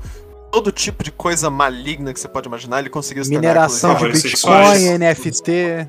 todo 0.51 0.73
tipo 0.73 1.03
de 1.05 1.13
coisa 1.13 1.49
maligna 1.49 2.13
que 2.13 2.19
você 2.21 2.29
pode 2.29 2.49
imaginar, 2.49 2.81
ele 2.81 2.91
conseguiu 2.91 3.25
Mineração 3.27 3.95
de 3.95 4.09
Bitcoin. 4.09 4.99
NFT. 4.99 5.89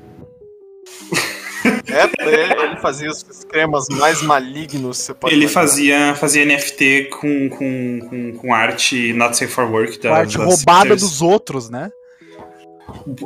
É, 1.88 2.04
ele, 2.24 2.76
fazia 2.76 3.10
os 3.10 3.24
esquemas 3.28 3.88
mais 3.88 4.22
malignos 4.22 4.98
que 4.98 5.04
você 5.06 5.14
pode 5.14 5.34
Ele 5.34 5.44
imaginar. 5.44 5.60
fazia, 5.60 6.14
fazia 6.14 6.44
NFT 6.44 7.08
com, 7.10 7.48
com, 7.48 8.00
com, 8.08 8.32
com 8.34 8.54
arte 8.54 9.12
not 9.12 9.36
safe 9.36 9.52
for 9.52 9.64
work. 9.64 9.98
Da, 10.00 10.10
Parte 10.10 10.38
das 10.38 10.46
roubada 10.46 10.94
dos 10.94 11.20
outros, 11.22 11.68
né? 11.68 11.90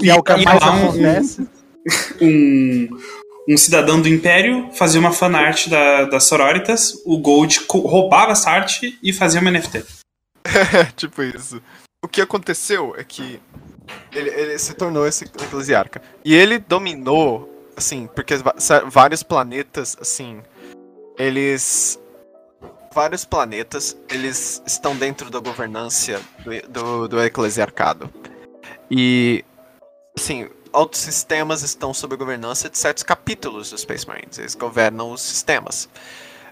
E 0.03 0.11
é 0.11 0.15
o 0.15 0.23
que 0.23 0.37
mais 0.43 0.63
um- 0.63 0.67
acontece. 0.67 1.47
um, 2.21 2.89
um 3.49 3.57
cidadão 3.57 4.01
do 4.01 4.09
Império 4.09 4.71
fazia 4.73 5.01
uma 5.01 5.13
fanart 5.13 5.69
da, 5.69 6.05
das 6.05 6.25
Sororitas, 6.25 6.95
o 7.05 7.19
Gold 7.19 7.67
roubava 7.69 8.33
essa 8.33 8.51
arte 8.51 8.99
e 9.03 9.13
fazia 9.13 9.41
uma 9.41 9.51
NFT. 9.51 9.85
tipo 10.97 11.23
isso. 11.23 11.61
O 12.03 12.09
que 12.09 12.21
aconteceu 12.21 12.95
é 12.97 13.05
que 13.05 13.41
ele, 14.13 14.31
ele 14.31 14.59
se 14.59 14.75
tornou 14.75 15.07
esse 15.07 15.25
eclesiarca. 15.25 16.01
E 16.25 16.35
ele 16.35 16.59
dominou, 16.59 17.49
assim, 17.77 18.09
porque 18.15 18.35
vários 18.91 19.23
planetas, 19.23 19.97
assim, 20.01 20.43
eles. 21.19 21.99
Vários 22.93 23.25
planetas, 23.25 23.97
eles 24.11 24.61
estão 24.67 24.97
dentro 24.97 25.31
da 25.31 25.39
governância 25.39 26.21
do, 26.45 26.69
do, 26.69 27.09
do 27.09 27.23
eclesiarcado. 27.23 28.11
E, 28.91 29.45
assim, 30.19 30.49
outros 30.73 31.03
sistemas 31.03 31.63
estão 31.63 31.93
sob 31.95 32.15
a 32.15 32.17
governança 32.17 32.69
de 32.69 32.79
certos 32.79 33.03
capítulos 33.03 33.71
dos 33.71 33.81
Space 33.81 34.07
Marines. 34.07 34.39
Eles 34.39 34.55
governam 34.55 35.13
os 35.13 35.23
sistemas. 35.23 35.89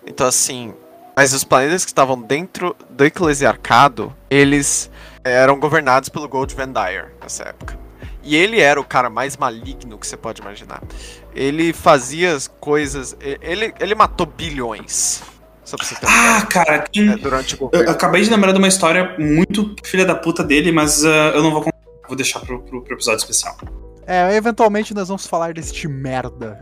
Então, 0.06 0.26
assim, 0.26 0.74
mas 1.16 1.32
os 1.32 1.44
planetas 1.44 1.84
que 1.84 1.90
estavam 1.90 2.20
dentro 2.20 2.76
do 2.90 3.04
eclesiarcado, 3.04 4.14
eles 4.30 4.90
eram 5.24 5.58
governados 5.58 6.08
pelo 6.08 6.28
Gold 6.28 6.54
Vendire 6.54 7.08
nessa 7.20 7.42
época. 7.44 7.78
E 8.22 8.36
ele 8.36 8.60
era 8.60 8.80
o 8.80 8.84
cara 8.84 9.08
mais 9.08 9.36
maligno 9.36 9.98
que 9.98 10.06
você 10.06 10.16
pode 10.16 10.40
imaginar. 10.40 10.82
Ele 11.34 11.72
fazia 11.72 12.34
as 12.34 12.46
coisas. 12.46 13.16
Ele, 13.20 13.72
ele 13.80 13.94
matou 13.94 14.26
bilhões. 14.26 15.22
Só 15.64 15.76
pra 15.76 15.86
você 15.86 15.94
ter 15.94 16.06
Ah, 16.08 16.46
cara, 16.46 16.78
quem. 16.90 17.06
né, 17.06 17.16
durante 17.16 17.56
o 17.58 17.70
Eu 17.72 17.90
acabei 17.90 18.22
de 18.22 18.30
lembrar 18.30 18.52
de 18.52 18.58
uma 18.58 18.68
história 18.68 19.16
muito 19.18 19.74
filha 19.84 20.04
da 20.04 20.14
puta 20.14 20.42
dele, 20.44 20.72
mas 20.72 21.04
ah, 21.04 21.32
eu 21.34 21.42
não 21.42 21.50
vou 21.50 21.62
contar. 21.62 21.78
Vou 22.06 22.16
deixar 22.16 22.40
pro, 22.40 22.62
pro, 22.62 22.82
pro 22.82 22.94
episódio 22.94 23.18
especial. 23.18 23.56
É, 24.08 24.34
eventualmente 24.34 24.94
nós 24.94 25.08
vamos 25.08 25.26
falar 25.26 25.52
deste 25.52 25.86
merda. 25.86 26.58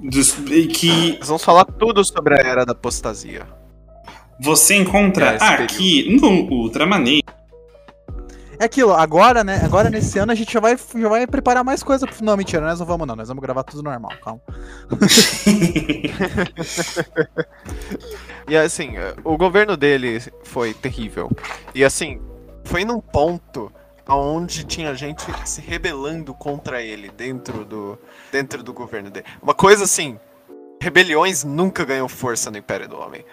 Dos- 0.00 0.36
e 0.50 0.66
que 0.68 1.18
Nós 1.18 1.28
vamos 1.28 1.44
falar 1.44 1.64
tudo 1.64 2.04
sobre 2.04 2.34
a 2.34 2.38
era 2.46 2.64
da 2.64 2.72
apostasia. 2.72 3.46
você 4.40 4.76
encontra 4.76 5.32
É, 5.36 5.62
aqui 5.64 6.16
no 6.20 6.28
Ultraman. 6.52 7.04
É 8.58 8.64
aquilo, 8.66 8.92
agora, 8.92 9.42
né? 9.42 9.60
Agora 9.64 9.90
nesse 9.90 10.16
ano 10.18 10.30
a 10.30 10.34
gente 10.34 10.52
já 10.52 10.60
vai, 10.60 10.76
já 10.76 11.08
vai 11.08 11.26
preparar 11.26 11.64
mais 11.64 11.82
coisa 11.82 12.06
pro. 12.06 12.24
Não, 12.24 12.36
mentira, 12.36 12.64
nós 12.64 12.78
não 12.78 12.86
vamos 12.86 13.06
não. 13.08 13.16
Nós 13.16 13.26
vamos 13.26 13.42
gravar 13.42 13.64
tudo 13.64 13.82
normal, 13.82 14.12
calma. 14.22 14.40
E 18.48 18.56
assim, 18.56 18.92
o 19.24 19.36
governo 19.38 19.76
dele 19.76 20.20
foi 20.44 20.74
terrível. 20.74 21.30
E 21.74 21.82
assim, 21.82 22.20
foi 22.64 22.84
num 22.84 23.00
ponto 23.00 23.72
onde 24.08 24.64
tinha 24.64 24.94
gente 24.94 25.24
se 25.44 25.60
rebelando 25.60 26.34
contra 26.34 26.82
ele 26.82 27.10
dentro 27.10 27.64
do 27.64 27.98
dentro 28.30 28.62
do 28.62 28.72
governo 28.72 29.10
dele. 29.10 29.26
Uma 29.42 29.54
coisa 29.54 29.84
assim, 29.84 30.18
rebeliões 30.80 31.44
nunca 31.44 31.84
ganham 31.84 32.08
força 32.08 32.50
no 32.50 32.58
Império 32.58 32.88
do 32.88 32.98
Homem. 32.98 33.24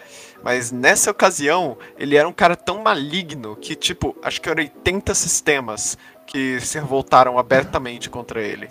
Mas 0.43 0.71
nessa 0.71 1.11
ocasião, 1.11 1.77
ele 1.97 2.15
era 2.15 2.27
um 2.27 2.33
cara 2.33 2.55
tão 2.55 2.81
maligno 2.81 3.55
que, 3.55 3.75
tipo, 3.75 4.15
acho 4.23 4.41
que 4.41 4.49
eram 4.49 4.61
80 4.63 5.13
sistemas 5.13 5.97
que 6.25 6.59
se 6.61 6.79
revoltaram 6.79 7.37
abertamente 7.37 8.09
contra 8.09 8.41
ele. 8.41 8.67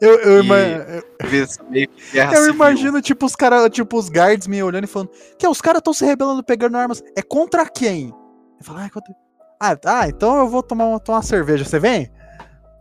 Eu, 0.00 0.18
eu, 0.20 0.42
ima- 0.44 0.56
eu- 0.56 1.04
imagino, 2.54 3.02
tipo, 3.02 3.26
os 3.26 3.36
caras, 3.36 3.68
tipo, 3.70 3.98
os 3.98 4.08
guards 4.08 4.46
me 4.46 4.62
olhando 4.62 4.84
e 4.84 4.86
falando: 4.86 5.10
Que 5.38 5.46
os 5.46 5.60
caras 5.60 5.80
estão 5.80 5.92
se 5.92 6.04
rebelando 6.04 6.42
pegando 6.42 6.76
armas. 6.78 7.02
É 7.16 7.20
contra 7.22 7.68
quem? 7.68 8.08
Eu 8.58 8.64
falo, 8.64 8.78
ah, 8.78 8.86
é 8.86 8.88
contra... 8.90 9.14
ah, 9.60 9.76
ah, 9.84 10.08
então 10.08 10.36
eu 10.38 10.48
vou 10.48 10.62
tomar 10.62 10.84
uma, 10.86 11.00
tomar 11.00 11.18
uma 11.18 11.22
cerveja. 11.24 11.64
Você 11.64 11.78
vem? 11.78 12.10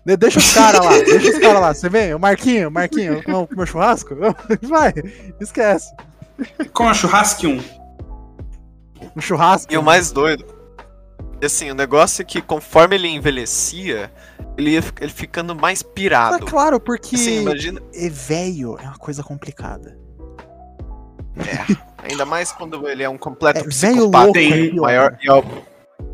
De- 0.06 0.18
Deixa 0.18 0.40
os 0.40 0.54
caras 0.54 0.86
lá, 0.86 0.92
deixa 1.04 1.30
os 1.32 1.40
caras 1.40 1.62
lá. 1.62 1.74
Você 1.74 1.90
vem? 1.90 2.14
O 2.14 2.20
Marquinho, 2.20 2.70
Marquinho, 2.72 3.22
vamos 3.26 3.50
comer 3.50 3.66
churrasco? 3.68 4.16
Vai, 4.64 4.94
esquece. 5.40 5.94
Com 6.74 6.88
a 6.88 6.94
churrasque 6.94 7.48
1. 7.48 7.62
Um 9.16 9.22
churrasco. 9.22 9.72
E 9.74 9.78
o 9.78 9.84
mais 9.84 10.12
doido. 10.12 10.46
E 11.42 11.46
assim, 11.46 11.70
o 11.72 11.76
negócio 11.76 12.22
é 12.22 12.26
que 12.26 12.42
conforme 12.42 12.96
ele 12.96 13.08
envelhecia, 13.08 14.12
ele 14.58 14.72
ia 14.72 14.84
ele 15.02 15.12
ficando 15.12 15.56
mais 15.56 15.82
É 15.82 15.84
pirado. 15.84 16.46
claro, 16.46 16.80
porque 16.80 17.16
Assim, 17.16 17.42
imagina. 17.42 17.82
é 17.94 18.10
velho 18.10 18.78
é 18.80 18.84
uma 18.84 18.98
coisa 18.98 19.22
complicada. 19.24 19.98
Ainda 22.10 22.26
mais 22.26 22.52
quando 22.52 22.88
ele 22.88 23.04
é 23.04 23.10
um 23.10 23.18
completo 23.18 23.60
É 23.60 23.64
velho 23.64 23.70
psicopata. 23.72 24.18
louco. 24.26 24.34
Tem 24.34 24.54
é 24.54 24.70
pior. 24.70 24.82
maior 24.82 25.18
e 25.22 25.30
é 25.30 25.34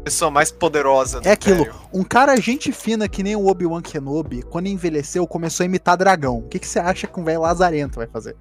pessoa 0.03 0.31
mais 0.31 0.51
poderosa 0.51 1.21
do 1.21 1.27
É 1.27 1.31
aquilo, 1.31 1.61
Império. 1.61 1.79
um 1.93 2.03
cara 2.03 2.35
gente 2.37 2.71
fina 2.71 3.07
que 3.07 3.21
nem 3.23 3.35
o 3.35 3.47
Obi-Wan 3.47 3.81
Kenobi, 3.81 4.41
quando 4.43 4.67
envelheceu, 4.67 5.25
começou 5.27 5.63
a 5.63 5.65
imitar 5.67 5.95
dragão. 5.97 6.39
O 6.39 6.47
que, 6.47 6.59
que 6.59 6.67
você 6.67 6.79
acha 6.79 7.07
que 7.07 7.19
um 7.19 7.23
velho 7.23 7.41
lazarento 7.41 7.95
vai 7.97 8.07
fazer? 8.07 8.35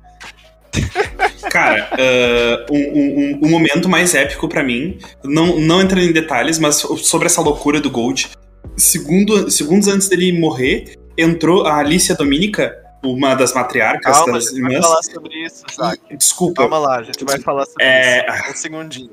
Cara, 1.50 1.88
ah, 1.92 2.66
um, 2.70 2.76
um- 2.78 3.38
um 3.42 3.48
momento 3.50 3.88
mais 3.88 4.14
épico 4.14 4.48
pra 4.48 4.62
mim, 4.62 4.98
não, 5.24 5.58
não 5.58 5.80
entrando 5.82 6.04
em 6.08 6.12
detalhes, 6.12 6.58
mas 6.58 6.76
sobre 6.76 7.26
essa 7.26 7.40
loucura 7.40 7.80
do 7.80 7.90
Gold. 7.90 8.30
Segundo, 8.76 9.50
segundos 9.50 9.88
antes 9.88 10.08
dele 10.08 10.38
morrer, 10.38 10.94
entrou 11.18 11.66
a 11.66 11.76
Alicia 11.78 12.14
Dominica, 12.14 12.76
uma 13.02 13.34
das 13.34 13.52
matriarcas 13.54 14.16
Calma, 14.16 14.32
a 14.32 14.34
das 14.38 14.44
gente 14.50 14.60
vai 14.60 14.70
irmãs. 14.72 14.86
falar 14.86 15.02
sobre 15.02 15.44
isso, 15.44 15.64
Isaac. 15.70 16.16
desculpa, 16.16 16.62
Calma 16.62 16.78
lá, 16.78 16.98
a 16.98 17.02
gente 17.02 17.24
vai 17.24 17.38
falar 17.40 17.64
sobre 17.66 17.84
É- 17.84 18.26
isso. 18.42 18.50
Um 18.50 18.54
segundinho. 18.56 19.10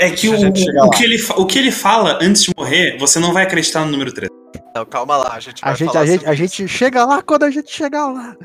é 0.00 0.10
que 0.10 0.28
o, 0.28 0.32
a 0.34 0.86
o, 0.86 0.90
que 0.90 1.04
ele, 1.04 1.22
o 1.36 1.46
que 1.46 1.58
ele 1.58 1.70
fala 1.72 2.18
antes 2.20 2.42
de 2.42 2.52
morrer, 2.56 2.98
você 2.98 3.18
não 3.20 3.32
vai 3.32 3.44
acreditar 3.44 3.84
no 3.84 3.90
número 3.92 4.12
3. 4.12 4.28
Não, 4.74 4.86
calma 4.86 5.16
lá, 5.18 5.34
a 5.34 5.40
gente 5.40 5.60
vai 5.60 5.70
A 5.72 5.74
gente, 5.74 5.88
falar 5.88 6.00
a, 6.00 6.06
gente, 6.06 6.18
sobre 6.20 6.30
a 6.30 6.34
isso. 6.34 6.56
gente 6.56 6.68
chega 6.68 7.04
lá 7.04 7.22
quando 7.22 7.42
a 7.44 7.50
gente 7.50 7.70
chegar 7.70 8.06
lá. 8.08 8.36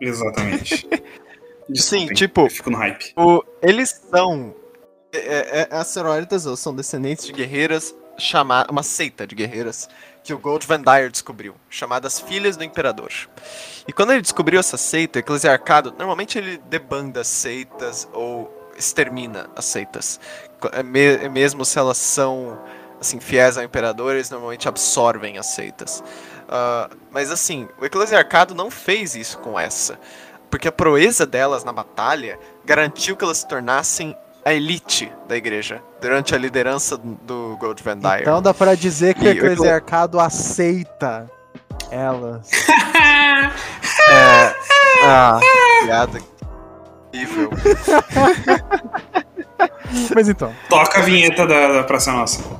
Exatamente. 0.00 0.88
Sim, 1.74 2.06
tipo, 2.08 2.42
eu 2.42 2.50
fico 2.50 2.70
no 2.70 2.76
hype. 2.78 3.12
O- 3.16 3.42
eles 3.62 4.00
são. 4.10 4.54
É, 5.12 5.18
é, 5.18 5.60
é, 5.60 5.68
as 5.70 5.88
são 6.58 6.74
descendentes 6.74 7.26
de 7.26 7.32
guerreiras 7.32 7.94
chamadas. 8.18 8.70
Uma 8.70 8.82
seita 8.82 9.26
de 9.26 9.34
guerreiras 9.34 9.88
que 10.28 10.34
o 10.34 10.38
Gold 10.38 10.66
Van 10.66 10.82
Dyer 10.82 11.10
descobriu, 11.10 11.54
chamadas 11.70 12.20
Filhas 12.20 12.54
do 12.54 12.62
Imperador. 12.62 13.10
E 13.86 13.92
quando 13.94 14.12
ele 14.12 14.20
descobriu 14.20 14.60
essa 14.60 14.76
seita, 14.76 15.18
o 15.18 15.20
eclesiarcado, 15.20 15.90
normalmente 15.96 16.36
ele 16.36 16.58
debanda 16.68 17.24
seitas 17.24 18.06
ou 18.12 18.70
extermina 18.76 19.48
as 19.56 19.64
seitas. 19.64 20.20
É 20.70 21.24
é 21.24 21.28
mesmo 21.30 21.64
se 21.64 21.78
elas 21.78 21.96
são 21.96 22.60
assim, 23.00 23.18
fiéis 23.18 23.56
ao 23.56 23.64
imperador, 23.64 24.16
eles 24.16 24.28
normalmente 24.28 24.68
absorvem 24.68 25.38
as 25.38 25.46
seitas. 25.46 26.04
Ah, 26.46 26.90
mas 27.10 27.30
assim, 27.30 27.66
o 27.80 27.86
eclesiarcado 27.86 28.54
não 28.54 28.70
fez 28.70 29.14
isso 29.14 29.38
com 29.38 29.58
essa. 29.58 29.98
Porque 30.50 30.68
a 30.68 30.72
proeza 30.72 31.24
delas 31.24 31.64
na 31.64 31.72
batalha 31.72 32.38
garantiu 32.66 33.16
que 33.16 33.24
elas 33.24 33.38
se 33.38 33.48
tornassem 33.48 34.14
a 34.48 34.54
elite 34.54 35.12
da 35.28 35.36
igreja 35.36 35.82
durante 36.00 36.34
a 36.34 36.38
liderança 36.38 36.96
do 36.96 37.56
Gold 37.60 37.82
Van 37.82 37.98
Dyer. 37.98 38.22
Então 38.22 38.40
dá 38.40 38.54
pra 38.54 38.74
dizer 38.74 39.14
que 39.14 39.20
o 39.20 39.24
E 39.24 39.28
o 39.28 39.32
ecle- 39.32 39.52
eclesiarcado 39.52 40.18
aceita 40.18 41.30
elas. 41.90 42.48
Ah, 45.04 45.38
piada. 45.84 46.18
Mas 50.14 50.28
então, 50.28 50.54
Toca 50.68 50.98
a 50.98 51.02
vinheta 51.02 51.46
da, 51.46 51.72
da 51.72 51.82
Praça 51.84 52.12
Nossa. 52.12 52.42
uh, 52.42 52.58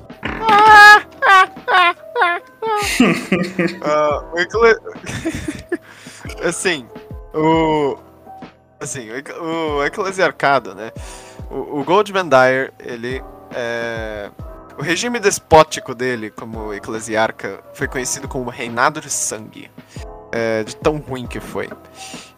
o 4.35 4.39
Ecle... 4.39 4.77
assim, 6.45 6.87
o. 7.35 7.97
Assim, 8.81 9.09
o, 9.41 9.85
eclesiarcado, 9.85 10.75
né? 10.75 10.93
O, 11.51 11.81
o 11.81 11.85
Goldman 11.85 12.29
Dyer, 12.29 12.73
ele 12.79 13.23
é. 13.51 14.31
O 14.79 14.83
regime 14.83 15.19
despótico 15.19 15.95
dele, 15.95 16.31
como 16.31 16.73
eclesiarca, 16.73 17.61
foi 17.75 17.89
conhecido 17.89 18.29
como 18.29 18.49
Reinado 18.49 19.01
de 19.01 19.11
Sangue. 19.11 19.71
É, 20.31 20.63
de 20.63 20.77
tão 20.77 20.99
ruim 20.99 21.27
que 21.27 21.41
foi. 21.41 21.71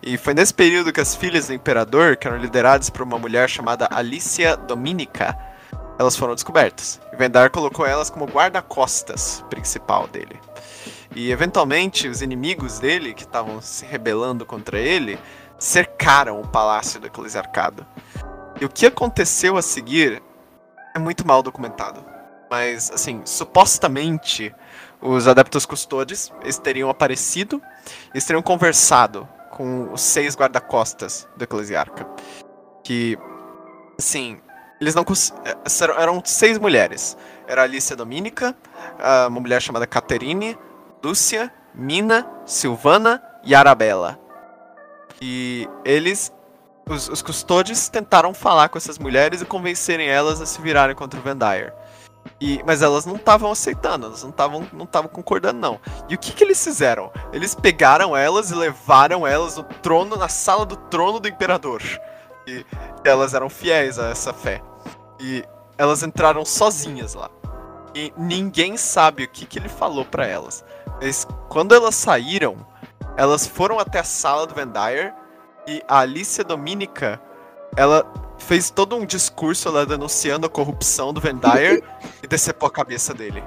E 0.01 0.17
foi 0.17 0.33
nesse 0.33 0.55
período 0.55 0.93
que 0.93 1.01
as 1.01 1.15
filhas 1.15 1.49
do 1.49 1.55
imperador, 1.55 2.17
que 2.17 2.27
eram 2.27 2.39
lideradas 2.39 2.89
por 2.89 3.03
uma 3.03 3.19
mulher 3.19 3.51
chamada 3.51 3.89
Alicia 3.91 4.57
Dominica, 4.57 5.37
elas 5.99 6.17
foram 6.17 6.35
descobertas. 6.35 7.01
E 7.13 7.17
Vendar 7.17 7.51
colocou 7.51 7.85
elas 7.85 8.09
como 8.09 8.25
guarda-costas 8.25 9.45
principal 9.51 10.07
dele. 10.07 10.39
E 11.15 11.31
eventualmente 11.31 12.09
os 12.09 12.23
inimigos 12.23 12.79
dele, 12.79 13.13
que 13.13 13.25
estavam 13.25 13.61
se 13.61 13.85
rebelando 13.85 14.47
contra 14.47 14.79
ele, 14.79 15.19
cercaram 15.59 16.41
o 16.41 16.49
palácio 16.49 17.01
do 17.01 17.09
eclesiarcado. 17.09 17.85
E 18.61 18.65
o 18.65 18.69
que 18.69 18.87
aconteceu 18.87 19.57
a 19.57 19.63
seguir 19.63 20.23
é 20.95 20.99
muito 20.99 21.27
mal 21.27 21.43
documentado. 21.43 22.05
Mas, 22.51 22.91
assim, 22.91 23.23
supostamente 23.25 24.55
os 25.01 25.27
adeptos 25.27 25.65
custodes 25.65 26.31
eles 26.43 26.59
teriam 26.59 26.91
aparecido, 26.91 27.63
eles 28.13 28.25
teriam 28.25 28.43
conversado 28.43 29.27
com 29.51 29.93
os 29.93 30.03
seis 30.03 30.37
guarda-costas 30.37 31.27
do 31.37 31.45
eclesiarca. 31.45 32.07
Que, 32.85 33.17
assim, 33.99 34.39
eles 34.81 34.95
não 34.95 35.05
é, 35.45 36.03
eram 36.03 36.21
seis 36.25 36.59
mulheres. 36.59 37.17
Era 37.47 37.63
Alicia 37.63 37.97
Dominica, 37.97 38.55
uma 39.29 39.41
mulher 39.41 39.63
chamada 39.63 39.87
Caterine, 39.87 40.59
Lúcia, 41.03 41.53
Mina, 41.75 42.29
Silvana 42.45 43.23
e 43.45 43.55
Arabella. 43.55 44.19
E 45.21 45.69
eles, 45.85 46.33
os, 46.93 47.09
os 47.09 47.23
custódios, 47.23 47.89
tentaram 47.89 48.35
falar 48.35 48.69
com 48.69 48.79
essas 48.79 48.99
mulheres 48.99 49.41
e 49.41 49.45
convencerem 49.45 50.09
elas 50.09 50.41
a 50.41 50.47
se 50.47 50.61
virarem 50.61 50.95
contra 50.95 51.19
o 51.19 51.23
Vendayer. 51.23 51.73
E, 52.41 52.63
mas 52.67 52.83
elas 52.83 53.07
não 53.07 53.17
estavam 53.17 53.51
aceitando, 53.51 54.07
elas 54.07 54.23
não 54.23 54.31
estavam 54.31 54.67
não 54.73 54.87
concordando, 54.87 55.59
não. 55.59 55.81
E 56.09 56.15
o 56.15 56.19
que, 56.19 56.33
que 56.33 56.45
eles 56.45 56.63
fizeram? 56.63 57.11
Eles 57.33 57.55
pegaram 57.55 58.17
elas 58.17 58.51
e 58.51 58.55
levaram 58.55 59.27
elas 59.27 59.57
no 59.57 59.65
trono, 59.65 60.17
na 60.17 60.29
sala 60.29 60.67
do 60.67 60.77
trono 60.77 61.21
do 61.21 61.29
imperador. 61.29 61.83
E 62.47 62.65
elas 63.05 63.35
eram 63.35 63.49
fiéis 63.49 63.99
a 63.99 64.09
essa 64.09 64.33
fé. 64.33 64.63
E 65.19 65.45
elas 65.77 66.03
entraram 66.03 66.45
sozinhas 66.45 67.15
lá. 67.15 67.31
E 67.95 68.13
ninguém 68.17 68.77
sabe 68.77 69.25
o 69.25 69.29
que, 69.29 69.47
que 69.47 69.59
ele 69.59 69.69
falou 69.69 70.05
para 70.05 70.27
elas. 70.27 70.65
Mas 71.01 71.27
quando 71.49 71.75
elas 71.75 71.95
saíram, 71.95 72.57
elas 73.17 73.47
foram 73.47 73.79
até 73.79 74.01
a 74.01 74.05
sala 74.05 74.47
do 74.47 74.55
Vendayer 74.55 75.15
e 75.71 75.83
a 75.87 76.01
Alicia 76.01 76.43
Dominica, 76.43 77.21
ela 77.77 78.05
fez 78.39 78.71
todo 78.71 78.97
um 78.97 79.07
discurso 79.07 79.71
lá 79.71 79.85
denunciando 79.85 80.45
a 80.45 80.51
corrupção 80.51 81.13
do 81.13 81.21
Vendayer 81.21 81.81
e 82.21 82.27
decepou 82.27 82.67
a 82.67 82.73
cabeça 82.73 83.15
dele. 83.15 83.43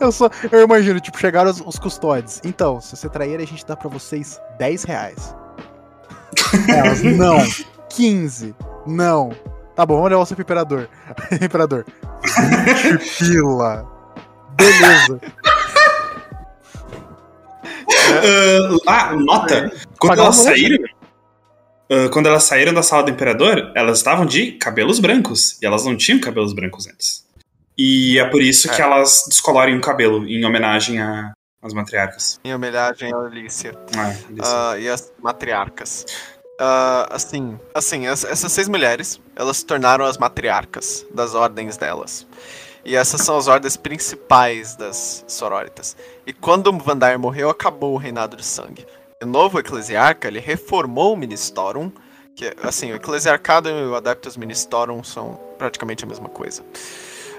Eu 0.00 0.10
só, 0.10 0.30
eu 0.50 0.62
imagino, 0.62 0.98
tipo, 0.98 1.18
chegaram 1.18 1.50
os, 1.50 1.60
os 1.60 1.78
custódios. 1.78 2.40
Então, 2.42 2.80
se 2.80 2.96
você 2.96 3.08
trair, 3.08 3.38
a 3.38 3.44
gente 3.44 3.66
dá 3.66 3.76
pra 3.76 3.90
vocês 3.90 4.40
10 4.58 4.84
reais. 4.84 5.36
Elas, 6.66 7.02
não. 7.02 7.36
15. 7.90 8.54
Não. 8.86 9.30
Tá 9.76 9.84
bom, 9.84 9.96
vamos 9.96 10.10
levar 10.10 10.24
você 10.24 10.34
pro 10.34 10.42
imperador. 10.42 10.88
imperador. 11.40 11.86
20 12.82 13.18
pila. 13.18 13.86
Beleza. 14.56 15.20
Uh, 18.12 18.78
ah, 18.86 19.16
nota. 19.16 19.72
Quando 19.98 20.20
elas 20.20 20.36
saíram. 20.36 20.84
Uh, 21.90 22.08
quando 22.10 22.26
elas 22.26 22.44
saíram 22.44 22.72
da 22.72 22.82
sala 22.82 23.02
do 23.02 23.10
imperador, 23.10 23.70
elas 23.74 23.98
estavam 23.98 24.24
de 24.24 24.52
cabelos 24.52 24.98
brancos. 24.98 25.58
E 25.60 25.66
elas 25.66 25.84
não 25.84 25.96
tinham 25.96 26.20
cabelos 26.20 26.52
brancos 26.52 26.86
antes. 26.86 27.26
E 27.76 28.18
é 28.18 28.24
por 28.24 28.42
isso 28.42 28.70
é. 28.70 28.74
que 28.74 28.82
elas 28.82 29.24
descolorem 29.28 29.76
o 29.76 29.80
cabelo 29.80 30.26
em 30.26 30.44
homenagem 30.44 30.98
às 31.62 31.72
matriarcas. 31.72 32.38
Em 32.44 32.54
homenagem 32.54 33.12
a 33.12 33.16
Alicia. 33.16 33.74
Ah, 33.96 34.14
Alicia. 34.28 34.28
Uh, 34.28 34.78
e 34.78 34.88
as 34.88 35.12
matriarcas. 35.22 36.06
Uh, 36.60 37.08
assim, 37.10 37.58
assim 37.74 38.06
essas 38.06 38.52
seis 38.52 38.68
mulheres, 38.68 39.20
elas 39.34 39.56
se 39.58 39.66
tornaram 39.66 40.04
as 40.04 40.18
matriarcas 40.18 41.04
das 41.12 41.34
ordens 41.34 41.76
delas. 41.76 42.26
E 42.84 42.96
essas 42.96 43.20
são 43.20 43.36
as 43.36 43.46
ordens 43.46 43.76
principais 43.76 44.74
das 44.74 45.24
sororitas. 45.28 45.96
E 46.26 46.32
quando 46.32 46.72
Vandar 46.78 47.18
morreu, 47.18 47.48
acabou 47.48 47.94
o 47.94 47.98
reinado 47.98 48.36
de 48.36 48.44
sangue. 48.44 48.86
O 49.22 49.26
novo 49.26 49.58
eclesiarca, 49.58 50.26
ele 50.26 50.40
reformou 50.40 51.12
o 51.12 51.16
Ministorum, 51.16 51.92
que, 52.34 52.52
assim, 52.62 52.92
o 52.92 52.96
eclesiarcado 52.96 53.68
e 53.68 53.86
o 53.86 53.94
Adeptus 53.94 54.36
Ministorum 54.36 55.04
são 55.04 55.38
praticamente 55.58 56.04
a 56.04 56.08
mesma 56.08 56.28
coisa. 56.28 56.62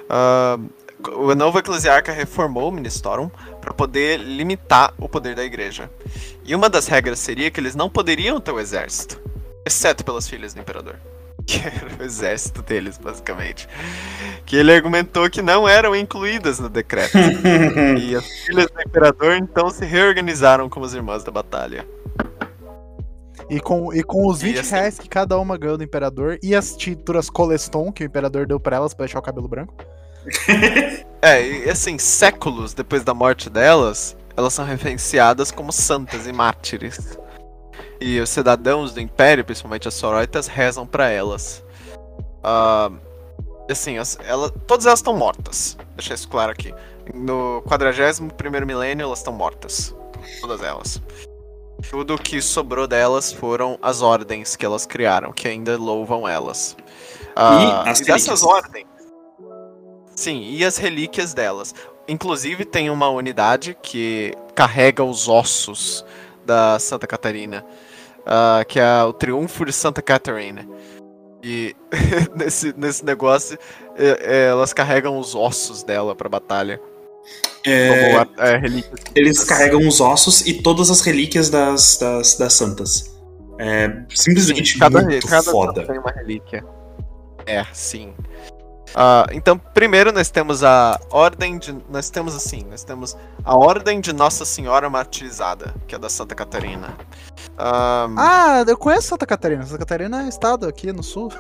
Uh, 0.04 0.70
o 1.12 1.36
novo 1.36 1.60
eclesiarca 1.60 2.14
reformou 2.14 2.70
o 2.70 2.72
Ministorum 2.72 3.30
para 3.60 3.74
poder 3.74 4.20
limitar 4.20 4.94
o 4.98 5.10
poder 5.10 5.36
da 5.36 5.44
igreja. 5.44 5.92
E 6.46 6.56
uma 6.56 6.70
das 6.70 6.88
regras 6.88 7.20
seria 7.20 7.52
que 7.52 7.60
eles 7.60 7.76
não 7.76 7.90
poderiam 7.90 8.40
ter 8.40 8.52
o 8.52 8.60
exército, 8.60 9.20
exceto 9.66 10.06
pelas 10.06 10.28
filhas 10.28 10.54
do 10.54 10.62
imperador. 10.62 10.96
Que 11.46 11.60
era 11.60 11.88
o 12.00 12.04
exército 12.04 12.62
deles, 12.62 12.98
basicamente. 12.98 13.68
Que 14.46 14.56
ele 14.56 14.74
argumentou 14.74 15.30
que 15.30 15.42
não 15.42 15.68
eram 15.68 15.96
incluídas 15.96 16.60
no 16.60 16.70
decreto. 16.70 17.18
e 18.00 18.16
as 18.16 18.26
filhas 18.26 18.68
do 18.72 18.82
imperador 18.82 19.36
então 19.36 19.70
se 19.70 19.86
reorganizaram 19.86 20.70
como 20.70 20.86
as 20.86 20.94
irmãs 20.94 21.24
da 21.24 21.32
batalha. 21.32 21.86
E 23.50 23.60
com, 23.60 23.94
e 23.94 24.04
com 24.04 24.28
os 24.28 24.42
20 24.42 24.60
assim... 24.60 24.76
reais 24.76 24.98
que 24.98 25.10
cada 25.10 25.38
uma 25.38 25.58
ganhou 25.58 25.78
do 25.78 25.84
imperador 25.84 26.40
e 26.42 26.56
as 26.56 26.76
tinturas 26.76 27.30
Coleston 27.30 27.92
que 27.92 28.04
o 28.04 28.06
imperador 28.06 28.46
deu 28.46 28.60
para 28.60 28.78
elas 28.78 28.94
para 28.94 29.06
deixar 29.06 29.20
o 29.20 29.22
cabelo 29.22 29.48
branco. 29.48 29.74
é, 31.22 31.66
e 31.66 31.70
assim, 31.70 31.98
séculos 31.98 32.74
depois 32.74 33.04
da 33.04 33.14
morte 33.14 33.50
delas, 33.50 34.16
elas 34.38 34.54
são 34.54 34.66
referenciadas 34.66 35.52
como 35.52 35.72
santas 35.72 36.26
e 36.26 36.32
mártires. 36.32 37.18
E 38.06 38.20
os 38.20 38.30
cidadãos 38.30 38.94
do 38.94 39.00
Império, 39.00 39.46
principalmente 39.46 39.88
as 39.88 39.94
Soroitas, 39.94 40.48
rezam 40.48 40.86
para 40.86 41.10
elas. 41.10 41.64
Uh, 42.44 43.00
assim, 43.72 43.98
as, 43.98 44.18
ela, 44.28 44.50
todas 44.50 44.86
elas 44.86 45.00
estão 45.00 45.16
mortas. 45.16 45.78
Deixar 45.96 46.16
isso 46.16 46.28
claro 46.28 46.52
aqui. 46.52 46.76
No 47.14 47.64
41 47.66 48.66
milênio, 48.66 49.06
elas 49.06 49.20
estão 49.20 49.32
mortas. 49.32 49.96
Todas 50.42 50.62
elas. 50.62 51.02
Tudo 51.90 52.18
que 52.18 52.42
sobrou 52.42 52.88
delas 52.88 53.32
foram 53.32 53.80
as 53.82 54.02
ordens 54.02 54.58
que 54.58 54.66
elas 54.66 54.86
criaram, 54.86 55.32
que 55.32 55.48
ainda 55.48 55.78
louvam 55.78 56.28
elas. 56.28 56.76
Uh, 57.38 57.86
e, 57.86 57.90
as 57.90 58.02
e 58.02 58.04
dessas 58.04 58.44
ordens, 58.44 58.86
Sim, 60.14 60.42
e 60.44 60.66
as 60.66 60.76
relíquias 60.76 61.34
delas. 61.34 61.74
Inclusive 62.06 62.66
tem 62.66 62.90
uma 62.90 63.08
unidade 63.08 63.78
que 63.82 64.34
carrega 64.54 65.06
os 65.06 65.30
ossos 65.30 66.04
da 66.46 66.78
Santa 66.80 67.08
Catarina, 67.08 67.66
uh, 68.26 68.66
que 68.68 68.80
é 68.80 69.04
o 69.04 69.14
Triunfo 69.14 69.66
de 69.66 69.74
Santa 69.74 70.02
Catarina. 70.02 70.68
E 71.44 71.76
nesse, 72.36 72.74
nesse 72.78 73.04
negócio, 73.04 73.58
é, 73.98 74.20
é, 74.22 74.46
elas 74.48 74.74
carregam 74.74 75.18
os 75.18 75.36
ossos 75.36 75.84
dela 75.84 76.16
pra 76.16 76.30
batalha. 76.30 76.80
É, 77.66 78.16
a, 78.16 78.28
é, 78.40 78.62
eles 79.16 79.44
carregam 79.44 79.88
os 79.88 80.02
ossos 80.02 80.42
e 80.42 80.62
todas 80.62 80.90
as 80.92 81.02
relíquias 81.02 81.50
das, 81.50 81.98
das, 81.98 82.36
das 82.36 82.54
santas. 82.54 83.14
É 83.60 83.90
simplesmente 84.10 84.74
sim, 84.74 84.80
cada, 84.80 85.02
muito 85.02 85.28
cada 85.28 85.52
foda. 85.52 85.86
Tem 85.86 85.98
uma 85.98 86.12
relíquia. 86.12 86.66
É, 87.46 87.64
sim. 87.74 88.14
Uh, 88.94 89.26
então, 89.34 89.58
primeiro 89.58 90.12
nós 90.12 90.30
temos 90.30 90.64
a 90.64 91.00
ordem 91.10 91.58
de. 91.58 91.76
Nós 91.90 92.10
temos 92.10 92.36
assim, 92.36 92.64
nós 92.70 92.84
temos 92.84 93.18
a 93.44 93.56
ordem 93.56 94.00
de 94.00 94.14
Nossa 94.14 94.46
Senhora 94.46 94.90
Martirizada, 94.90 95.74
que 95.88 95.96
é 95.96 96.00
da 96.00 96.10
Santa 96.10 96.36
Catarina. 96.36 96.96
Um... 97.54 98.16
Ah, 98.18 98.64
eu 98.68 98.78
conheço 98.78 99.08
Santa 99.10 99.26
Catarina. 99.26 99.66
Santa 99.66 99.80
Catarina 99.80 100.24
é 100.24 100.30
estado 100.30 100.68
aqui 100.68 100.92
no 100.92 101.02
sul. 101.02 101.32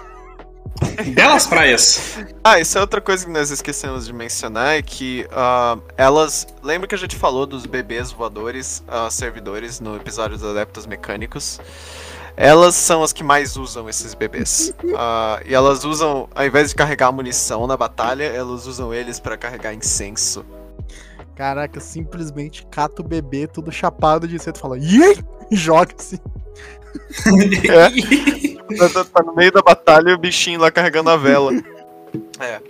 Belas 1.14 1.46
praias. 1.46 2.18
ah, 2.44 2.60
isso 2.60 2.78
é 2.78 2.82
outra 2.82 3.00
coisa 3.00 3.26
que 3.26 3.32
nós 3.32 3.52
esquecemos 3.52 4.08
de 4.08 4.14
mencionar, 4.14 4.78
é 4.78 4.82
que 4.82 5.28
uh, 5.32 5.82
elas. 5.96 6.48
Lembra 6.64 6.88
que 6.88 6.96
a 6.96 6.98
gente 6.98 7.16
falou 7.16 7.46
dos 7.46 7.66
bebês 7.66 8.12
voadores 8.12 8.84
uh, 8.88 9.12
servidores 9.12 9.80
no 9.80 9.96
episódio 9.96 10.38
dos 10.38 10.50
Adeptos 10.50 10.88
Mecânicos? 10.88 11.60
Elas 12.36 12.76
são 12.76 13.04
as 13.04 13.14
que 13.14 13.24
mais 13.24 13.56
usam 13.58 13.88
esses 13.88 14.14
bebês. 14.14 14.74
Uh, 14.84 15.46
e 15.46 15.54
elas 15.54 15.84
usam, 15.84 16.28
ao 16.34 16.46
invés 16.46 16.70
de 16.70 16.76
carregar 16.76 17.12
munição 17.12 17.68
na 17.68 17.78
batalha, 17.78 18.24
elas 18.24 18.66
usam 18.66 18.94
eles 18.94 19.20
para 19.20 19.38
carregar 19.38 19.74
incenso. 19.74 20.46
Caraca, 21.36 21.80
simplesmente 21.80 22.66
cata 22.68 23.02
o 23.02 23.06
bebê 23.06 23.48
tudo 23.48 23.72
chapado 23.72 24.28
de 24.28 24.38
cedo 24.38 24.58
e 24.58 24.60
fala, 24.60 24.78
e 24.78 25.18
joga 25.52 25.94
assim. 25.98 26.20
é. 27.70 28.88
tá, 28.90 29.06
tá, 29.06 29.24
no 29.24 29.34
meio 29.36 29.52
da 29.52 29.62
batalha 29.62 30.12
e 30.12 30.14
o 30.14 30.18
bichinho 30.18 30.60
lá 30.60 30.72
carregando 30.72 31.10
a 31.10 31.18
vela. 31.18 31.52
É. 32.40 32.62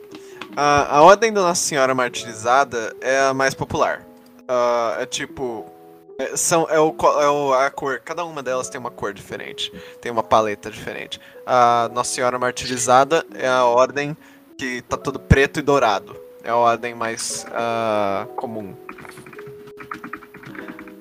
A, 0.55 0.97
a 0.97 1.01
Ordem 1.01 1.33
da 1.33 1.41
Nossa 1.41 1.61
Senhora 1.61 1.93
Martirizada 1.93 2.95
é 3.01 3.19
a 3.19 3.33
mais 3.33 3.53
popular. 3.53 4.05
Uh, 4.41 5.01
é 5.01 5.05
tipo. 5.05 5.65
É, 6.17 6.37
são, 6.37 6.67
é, 6.69 6.79
o, 6.79 6.95
é 7.19 7.29
o, 7.29 7.53
a 7.53 7.69
cor. 7.69 7.99
Cada 7.99 8.23
uma 8.23 8.43
delas 8.43 8.69
tem 8.69 8.79
uma 8.79 8.91
cor 8.91 9.13
diferente. 9.13 9.71
Tem 10.01 10.11
uma 10.11 10.23
paleta 10.23 10.69
diferente. 10.69 11.19
A 11.45 11.89
Nossa 11.93 12.13
Senhora 12.13 12.37
Martirizada 12.37 13.25
é 13.33 13.47
a 13.47 13.65
ordem 13.65 14.15
que 14.57 14.81
tá 14.83 14.97
todo 14.97 15.19
preto 15.19 15.59
e 15.59 15.63
dourado. 15.63 16.15
É 16.43 16.49
a 16.49 16.55
ordem 16.55 16.93
mais 16.93 17.45
uh, 17.49 18.27
comum. 18.35 18.75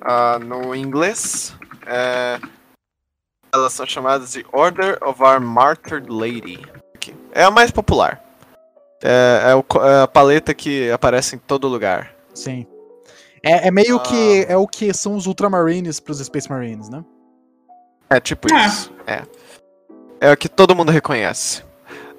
Uh, 0.01 0.39
no 0.43 0.75
inglês, 0.75 1.55
é, 1.85 2.39
elas 3.53 3.73
são 3.73 3.85
chamadas 3.85 4.33
de 4.33 4.45
Order 4.51 4.97
of 5.01 5.21
Our 5.21 5.39
Martyred 5.39 6.09
Lady. 6.09 6.59
É 7.31 7.43
a 7.43 7.51
mais 7.51 7.71
popular. 7.71 8.21
É, 9.01 9.51
é, 9.51 9.55
o, 9.55 9.65
é, 9.85 10.01
a 10.03 10.07
paleta 10.07 10.53
que 10.53 10.89
aparece 10.91 11.35
em 11.35 11.39
todo 11.39 11.67
lugar. 11.67 12.13
Sim. 12.33 12.65
É, 13.43 13.67
é 13.67 13.71
meio 13.71 13.97
ah. 13.97 13.99
que 13.99 14.45
é 14.47 14.55
o 14.55 14.65
que 14.65 14.93
são 14.93 15.15
os 15.15 15.27
Ultramarines 15.27 15.99
pros 15.99 16.19
Space 16.19 16.49
Marines, 16.49 16.87
né? 16.89 17.03
É 18.09 18.19
tipo 18.19 18.47
ah. 18.53 18.65
isso. 18.65 18.91
É. 19.05 19.23
É 20.21 20.31
o 20.31 20.37
que 20.37 20.47
todo 20.47 20.73
mundo 20.73 20.91
reconhece. 20.91 21.61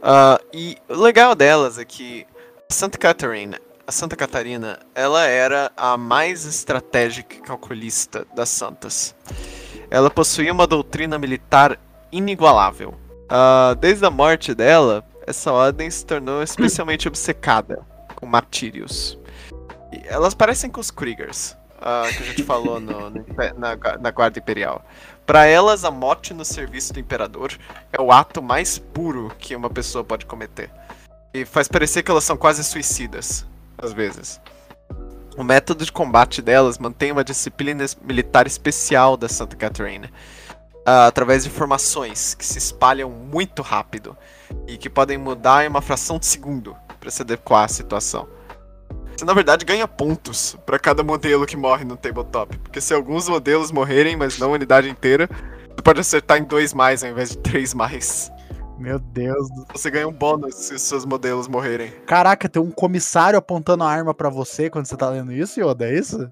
Uh, 0.03 0.39
e 0.53 0.77
o 0.87 1.01
legal 1.01 1.35
delas 1.35 1.79
é 1.79 1.85
que 1.85 2.27
Santa 2.69 2.99
Catarina, 2.99 3.59
a 3.87 3.91
Santa 3.91 4.15
Catarina, 4.15 4.79
ela 4.95 5.25
era 5.25 5.73
a 5.75 5.97
mais 5.97 6.45
estratégica 6.45 7.37
e 7.37 7.41
calculista 7.41 8.27
das 8.35 8.51
santas. 8.51 9.15
Ela 9.91 10.11
possuía 10.11 10.53
uma 10.53 10.67
doutrina 10.67 11.19
militar 11.19 11.81
inigualável. 12.13 12.91
Uh, 13.25 13.75
desde 13.77 14.05
a 14.05 14.11
morte 14.11 14.55
dela, 14.55 15.03
essa 15.27 15.51
ordem 15.51 15.91
se 15.91 16.05
tornou 16.05 16.43
especialmente 16.43 17.09
obcecada 17.09 17.83
com 18.15 18.27
martírios. 18.27 19.19
Elas 20.05 20.35
parecem 20.35 20.71
com 20.71 20.81
os 20.81 20.91
Kriegers, 20.91 21.57
uh, 21.79 22.09
que 22.17 22.23
a 22.23 22.27
gente 22.27 22.43
falou 22.43 22.81
no, 22.81 23.11
no, 23.11 23.25
na, 23.57 23.99
na 23.99 24.11
Guarda 24.11 24.39
Imperial. 24.39 24.85
Para 25.27 25.47
elas, 25.47 25.85
a 25.85 25.91
morte 25.91 26.35
no 26.35 26.45
serviço 26.45 26.93
do 26.93 27.01
Imperador 27.01 27.53
é 27.93 28.01
o 28.01 28.13
ato 28.13 28.43
mais 28.43 28.79
puro 28.79 29.33
que 29.39 29.57
uma 29.57 29.71
pessoa 29.71 30.05
pode 30.05 30.27
cometer. 30.27 30.71
E 31.33 31.45
faz 31.45 31.67
parecer 31.67 32.03
que 32.03 32.11
elas 32.11 32.25
são 32.25 32.37
quase 32.37 32.63
suicidas, 32.63 33.47
às 33.79 33.93
vezes. 33.93 34.41
O 35.37 35.43
método 35.43 35.85
de 35.85 35.91
combate 35.91 36.41
delas 36.41 36.79
mantém 36.79 37.11
uma 37.11 37.25
disciplina 37.25 37.85
militar 38.03 38.47
especial 38.47 39.17
da 39.17 39.29
Santa 39.29 39.57
Catarina, 39.57 40.09
uh, 40.87 41.09
através 41.09 41.43
de 41.43 41.51
formações 41.51 42.35
que 42.35 42.45
se 42.45 42.59
espalham 42.59 43.11
muito 43.11 43.63
rápido 43.63 44.17
e 44.67 44.77
que 44.77 44.91
podem 44.91 45.19
mudar 45.19 45.65
em 45.65 45.69
uma 45.69 45.83
fração 45.83 46.19
de 46.19 46.27
segundo 46.27 46.77
para 47.01 47.11
se 47.11 47.23
adequar 47.23 47.65
à 47.65 47.69
situação. 47.69 48.29
Você 49.17 49.25
na 49.25 49.33
verdade 49.33 49.65
ganha 49.65 49.87
pontos 49.87 50.57
para 50.67 50.79
cada 50.79 51.03
modelo 51.03 51.47
que 51.47 51.57
morre 51.57 51.85
no 51.85 51.97
tabletop, 51.97 52.59
porque 52.59 52.81
se 52.81 52.93
alguns 52.93 53.29
modelos 53.29 53.71
morrerem, 53.71 54.17
mas 54.17 54.39
não 54.39 54.51
a 54.51 54.55
unidade 54.55 54.89
inteira, 54.89 55.29
você 55.69 55.83
pode 55.83 56.01
acertar 56.01 56.39
em 56.39 56.45
dois 56.45 56.75
mais 56.75 57.05
ao 57.05 57.11
invés 57.11 57.31
de 57.31 57.39
três 57.39 57.73
mais. 57.75 58.31
Meu 58.79 58.99
Deus. 58.99 59.49
Você 59.73 59.91
ganha 59.91 60.09
um 60.09 60.13
bônus 60.13 60.55
se 60.57 60.79
seus 60.79 61.05
modelos 61.05 61.47
morrerem. 61.47 61.93
Caraca, 62.07 62.49
tem 62.49 62.61
um 62.61 62.71
comissário 62.71 63.39
apontando 63.39 63.85
a 63.85 63.89
arma 63.89 64.13
para 64.13 64.29
você 64.29 64.69
quando 64.69 64.87
você 64.87 64.97
tá 64.97 65.09
lendo 65.09 65.33
isso, 65.33 65.61
Yoda, 65.61 65.89
é 65.89 65.97
isso? 65.97 66.29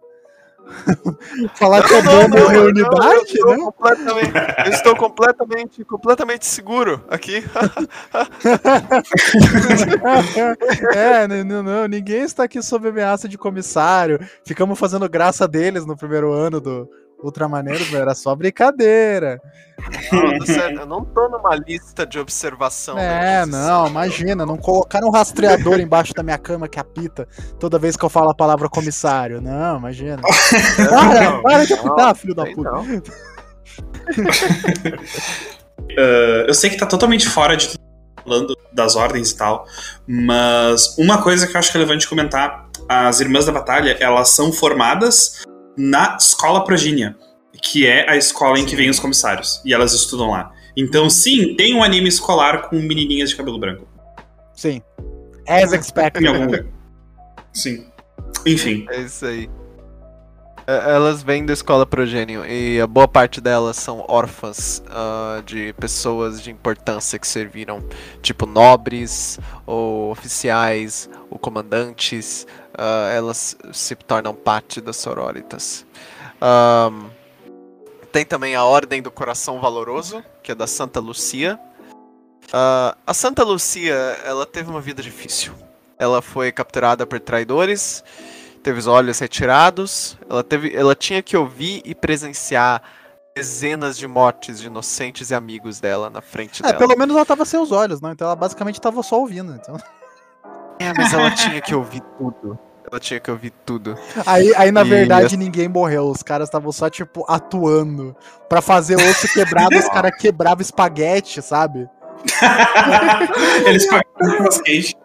Falar 1.54 1.86
que 1.86 1.94
é 1.94 2.02
bom 2.02 2.28
morrer 2.28 2.58
unidade, 2.58 3.38
eu 3.38 3.46
né? 3.46 3.56
Completamente, 3.56 4.32
eu 4.64 4.72
estou 4.72 4.96
completamente, 4.96 5.84
completamente 5.84 6.46
seguro 6.46 7.04
aqui. 7.08 7.44
é, 10.94 11.26
não, 11.44 11.62
não, 11.62 11.86
ninguém 11.88 12.22
está 12.22 12.44
aqui 12.44 12.62
sob 12.62 12.88
ameaça 12.88 13.28
de 13.28 13.36
comissário. 13.36 14.18
Ficamos 14.44 14.78
fazendo 14.78 15.08
graça 15.08 15.48
deles 15.48 15.86
no 15.86 15.96
primeiro 15.96 16.32
ano 16.32 16.60
do, 16.60 16.88
Ultramaneiros, 17.22 17.92
era 17.94 18.14
só 18.14 18.34
brincadeira. 18.34 19.40
Não, 20.12 20.38
tá 20.44 20.70
eu 20.72 20.86
não 20.86 21.04
tô 21.04 21.28
numa 21.28 21.54
lista 21.56 22.06
de 22.06 22.18
observação. 22.18 22.98
É, 22.98 23.44
não, 23.46 23.86
imagina, 23.86 24.44
não 24.46 24.56
colocaram 24.56 25.08
um 25.08 25.10
rastreador 25.10 25.80
embaixo 25.80 26.12
da 26.14 26.22
minha 26.22 26.38
cama 26.38 26.68
que 26.68 26.78
apita 26.78 27.26
toda 27.58 27.78
vez 27.78 27.96
que 27.96 28.04
eu 28.04 28.08
falo 28.08 28.30
a 28.30 28.34
palavra 28.34 28.68
comissário. 28.68 29.40
Não, 29.40 29.78
imagina. 29.78 30.20
para, 30.76 31.30
não, 31.30 31.42
para 31.42 31.64
de 31.64 31.72
apitar, 31.74 32.06
não, 32.08 32.14
filho 32.14 32.34
da 32.34 32.44
puta. 32.46 32.78
uh, 32.78 33.02
eu 36.46 36.54
sei 36.54 36.70
que 36.70 36.76
tá 36.76 36.86
totalmente 36.86 37.28
fora 37.28 37.56
de 37.56 37.80
falando 38.24 38.56
das 38.72 38.94
ordens 38.94 39.30
e 39.32 39.36
tal, 39.36 39.66
mas 40.06 40.96
uma 40.96 41.20
coisa 41.20 41.46
que 41.46 41.56
eu 41.56 41.58
acho 41.58 41.72
relevante 41.72 42.08
comentar, 42.08 42.68
as 42.88 43.20
Irmãs 43.20 43.46
da 43.46 43.52
Batalha, 43.52 43.96
elas 44.00 44.28
são 44.30 44.52
formadas 44.52 45.42
na 45.76 46.16
Escola 46.18 46.64
Progínia, 46.64 47.16
que 47.62 47.86
é 47.86 48.10
a 48.10 48.16
escola 48.16 48.58
em 48.58 48.66
que 48.66 48.76
vêm 48.76 48.90
os 48.90 48.98
comissários. 48.98 49.60
E 49.64 49.72
elas 49.72 49.92
estudam 49.92 50.30
lá. 50.30 50.52
Então, 50.76 51.10
sim, 51.10 51.54
tem 51.54 51.74
um 51.74 51.82
anime 51.82 52.08
escolar 52.08 52.68
com 52.68 52.76
menininhas 52.76 53.30
de 53.30 53.36
cabelo 53.36 53.58
branco. 53.58 53.86
Sim. 54.54 54.80
As 55.46 55.72
expected. 55.72 56.24
Sim. 57.52 57.86
Enfim. 58.46 58.86
É 58.90 59.00
isso 59.00 59.26
aí. 59.26 59.50
É, 60.66 60.94
elas 60.94 61.22
vêm 61.22 61.44
da 61.44 61.52
escola 61.52 61.84
progênio 61.84 62.46
e 62.46 62.80
a 62.80 62.86
boa 62.86 63.08
parte 63.08 63.40
delas 63.40 63.76
são 63.76 64.04
órfãs 64.08 64.82
uh, 64.86 65.42
de 65.42 65.72
pessoas 65.74 66.40
de 66.40 66.50
importância 66.50 67.18
que 67.18 67.26
serviram, 67.26 67.82
tipo 68.20 68.46
nobres, 68.46 69.40
ou 69.66 70.10
oficiais, 70.10 71.10
ou 71.28 71.38
comandantes. 71.38 72.46
Uh, 72.72 73.10
elas 73.14 73.56
se 73.72 73.94
tornam 73.94 74.34
parte 74.34 74.80
das 74.80 74.96
sororitas. 74.96 75.84
Um, 76.40 77.10
tem 78.10 78.24
também 78.24 78.54
a 78.54 78.64
Ordem 78.64 79.02
do 79.02 79.10
Coração 79.10 79.60
Valoroso, 79.60 80.22
que 80.42 80.52
é 80.52 80.54
da 80.54 80.66
Santa 80.66 81.00
Lucia. 81.00 81.58
Uh, 82.48 82.96
a 83.06 83.14
Santa 83.14 83.44
Lucia, 83.44 83.94
ela 84.24 84.46
teve 84.46 84.70
uma 84.70 84.80
vida 84.80 85.02
difícil. 85.02 85.52
Ela 85.98 86.20
foi 86.20 86.50
capturada 86.50 87.06
por 87.06 87.20
traidores 87.20 88.02
teve 88.62 88.78
os 88.78 88.86
olhos 88.86 89.18
retirados, 89.18 90.16
ela, 90.30 90.44
teve, 90.44 90.74
ela 90.74 90.94
tinha 90.94 91.22
que 91.22 91.36
ouvir 91.36 91.82
e 91.84 91.94
presenciar 91.94 92.82
dezenas 93.34 93.96
de 93.98 94.06
mortes 94.06 94.60
de 94.60 94.66
inocentes 94.66 95.30
e 95.30 95.34
amigos 95.34 95.80
dela 95.80 96.08
na 96.08 96.20
frente 96.20 96.62
é, 96.62 96.66
dela. 96.66 96.78
pelo 96.78 96.96
menos 96.96 97.16
ela 97.16 97.24
tava 97.24 97.44
sem 97.44 97.58
os 97.58 97.72
olhos, 97.72 98.00
né? 98.00 98.12
Então 98.12 98.26
ela 98.26 98.36
basicamente 98.36 98.80
tava 98.80 99.02
só 99.02 99.18
ouvindo. 99.18 99.54
Então... 99.54 99.76
É, 100.82 100.92
mas 100.96 101.12
ela 101.12 101.30
tinha 101.30 101.60
que 101.60 101.74
ouvir 101.74 102.02
tudo. 102.18 102.58
Ela 102.90 103.00
tinha 103.00 103.20
que 103.20 103.30
ouvir 103.30 103.52
tudo. 103.64 103.96
Aí, 104.26 104.52
aí 104.54 104.70
na 104.70 104.82
e 104.82 104.88
verdade, 104.88 105.36
ninguém 105.36 105.68
morreu. 105.68 106.10
Os 106.10 106.22
caras 106.22 106.48
estavam 106.48 106.70
só, 106.72 106.90
tipo, 106.90 107.24
atuando. 107.26 108.14
para 108.48 108.60
fazer 108.60 108.96
osso 108.96 109.32
quebrado, 109.32 109.76
os 109.78 109.88
caras 109.88 110.14
quebravam 110.18 110.60
espaguete, 110.60 111.40
sabe? 111.40 111.88
Eles 113.66 113.86
pagaram 113.86 114.10
Nicolas 114.20 114.60
Cage. 114.60 114.96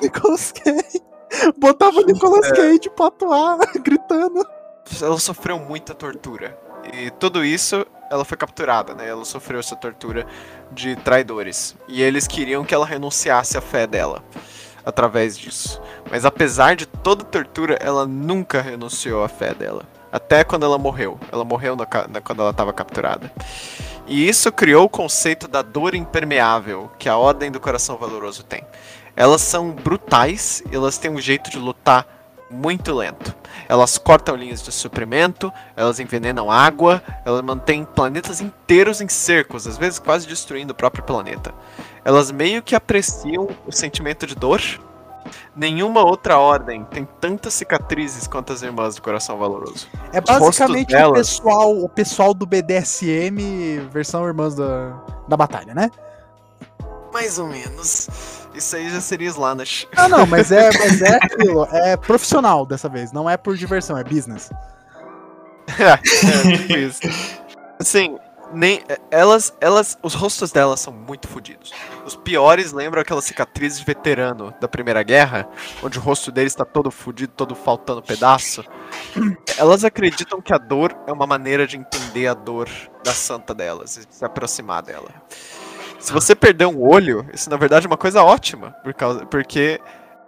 Nicolas 0.00 0.52
Cage. 0.52 1.02
Botava 1.58 2.00
o 2.00 2.06
Nicolas 2.06 2.46
é. 2.46 2.54
Cage 2.54 2.90
pra 2.96 3.06
atuar, 3.08 3.58
gritando. 3.82 4.46
Ela 5.02 5.18
sofreu 5.18 5.58
muita 5.58 5.92
tortura. 5.94 6.58
E 6.94 7.10
tudo 7.10 7.44
isso, 7.44 7.86
ela 8.10 8.24
foi 8.24 8.38
capturada, 8.38 8.94
né? 8.94 9.06
Ela 9.06 9.26
sofreu 9.26 9.60
essa 9.60 9.76
tortura 9.76 10.26
de 10.72 10.96
traidores. 10.96 11.76
E 11.86 12.00
eles 12.00 12.26
queriam 12.26 12.64
que 12.64 12.74
ela 12.74 12.86
renunciasse 12.86 13.58
à 13.58 13.60
fé 13.60 13.86
dela 13.86 14.24
através 14.88 15.36
disso. 15.36 15.82
Mas 16.10 16.24
apesar 16.24 16.74
de 16.74 16.86
toda 16.86 17.22
tortura, 17.22 17.74
ela 17.78 18.06
nunca 18.06 18.62
renunciou 18.62 19.22
à 19.22 19.28
fé 19.28 19.52
dela. 19.52 19.82
Até 20.10 20.42
quando 20.42 20.64
ela 20.64 20.78
morreu. 20.78 21.20
Ela 21.30 21.44
morreu 21.44 21.76
na, 21.76 21.84
quando 21.84 22.40
ela 22.40 22.50
estava 22.50 22.72
capturada. 22.72 23.30
E 24.06 24.26
isso 24.26 24.50
criou 24.50 24.86
o 24.86 24.88
conceito 24.88 25.46
da 25.46 25.60
dor 25.60 25.94
impermeável 25.94 26.90
que 26.98 27.06
a 27.06 27.18
Ordem 27.18 27.50
do 27.50 27.60
Coração 27.60 27.98
Valoroso 27.98 28.42
tem. 28.42 28.64
Elas 29.14 29.42
são 29.42 29.72
brutais, 29.72 30.62
elas 30.72 30.96
têm 30.96 31.10
um 31.10 31.20
jeito 31.20 31.50
de 31.50 31.58
lutar 31.58 32.06
muito 32.50 32.94
lento. 32.94 33.36
Elas 33.68 33.98
cortam 33.98 34.36
linhas 34.36 34.62
de 34.62 34.72
suprimento, 34.72 35.52
elas 35.76 36.00
envenenam 36.00 36.50
água, 36.50 37.02
elas 37.26 37.42
mantêm 37.42 37.84
planetas 37.84 38.40
inteiros 38.40 39.02
em 39.02 39.08
cercos, 39.08 39.66
às 39.66 39.76
vezes 39.76 39.98
quase 39.98 40.26
destruindo 40.26 40.72
o 40.72 40.76
próprio 40.76 41.04
planeta. 41.04 41.52
Elas 42.08 42.30
meio 42.30 42.62
que 42.62 42.74
apreciam 42.74 43.50
o 43.66 43.70
sentimento 43.70 44.26
de 44.26 44.34
dor. 44.34 44.62
Nenhuma 45.54 46.02
outra 46.02 46.38
ordem 46.38 46.82
tem 46.84 47.06
tantas 47.20 47.52
cicatrizes 47.52 48.26
quanto 48.26 48.50
as 48.50 48.62
Irmãs 48.62 48.94
do 48.94 49.02
Coração 49.02 49.36
Valoroso. 49.36 49.86
É 50.10 50.18
basicamente 50.18 50.96
o, 50.96 51.12
pessoal, 51.12 51.76
o 51.76 51.86
pessoal 51.86 52.32
do 52.32 52.46
BDSM 52.46 53.80
versão 53.90 54.26
Irmãs 54.26 54.54
da, 54.54 54.98
da 55.28 55.36
Batalha, 55.36 55.74
né? 55.74 55.90
Mais 57.12 57.38
ou 57.38 57.46
menos. 57.46 58.08
Isso 58.54 58.74
aí 58.74 58.88
já 58.88 59.02
seria 59.02 59.28
Slanash. 59.28 59.86
Ah, 59.94 60.08
não, 60.08 60.24
mas 60.24 60.50
é, 60.50 60.70
mas 60.80 61.02
é 61.02 61.14
aquilo. 61.14 61.68
É 61.70 61.94
profissional 61.98 62.64
dessa 62.64 62.88
vez, 62.88 63.12
não 63.12 63.28
é 63.28 63.36
por 63.36 63.54
diversão, 63.54 63.98
é 63.98 64.02
business. 64.02 64.50
é, 65.78 65.92
é 65.92 66.56
tipo 66.56 66.72
isso. 66.72 67.00
Assim, 67.78 68.18
nem 68.52 68.82
elas, 69.10 69.54
elas, 69.60 69.98
os 70.02 70.14
rostos 70.14 70.50
delas 70.52 70.80
são 70.80 70.92
muito 70.92 71.28
fodidos. 71.28 71.72
Os 72.04 72.16
piores 72.16 72.72
lembram 72.72 73.02
aquelas 73.02 73.24
cicatrizes 73.24 73.78
de 73.78 73.84
veterano 73.84 74.54
da 74.60 74.68
Primeira 74.68 75.02
Guerra, 75.02 75.48
onde 75.82 75.98
o 75.98 76.02
rosto 76.02 76.30
deles 76.30 76.52
está 76.52 76.64
todo 76.64 76.90
fudido, 76.90 77.32
todo 77.36 77.54
faltando 77.54 78.02
pedaço. 78.02 78.64
Elas 79.56 79.84
acreditam 79.84 80.40
que 80.40 80.52
a 80.52 80.58
dor 80.58 80.96
é 81.06 81.12
uma 81.12 81.26
maneira 81.26 81.66
de 81.66 81.76
entender 81.76 82.26
a 82.26 82.34
dor 82.34 82.68
da 83.04 83.12
santa 83.12 83.54
delas, 83.54 83.96
e 83.96 84.06
se 84.08 84.24
aproximar 84.24 84.82
dela. 84.82 85.10
Se 85.98 86.12
você 86.12 86.34
perder 86.34 86.66
um 86.66 86.80
olho, 86.80 87.28
isso 87.32 87.50
na 87.50 87.56
verdade 87.56 87.86
é 87.86 87.88
uma 87.88 87.96
coisa 87.96 88.22
ótima, 88.22 88.70
por 88.84 88.94
causa, 88.94 89.26
porque 89.26 89.80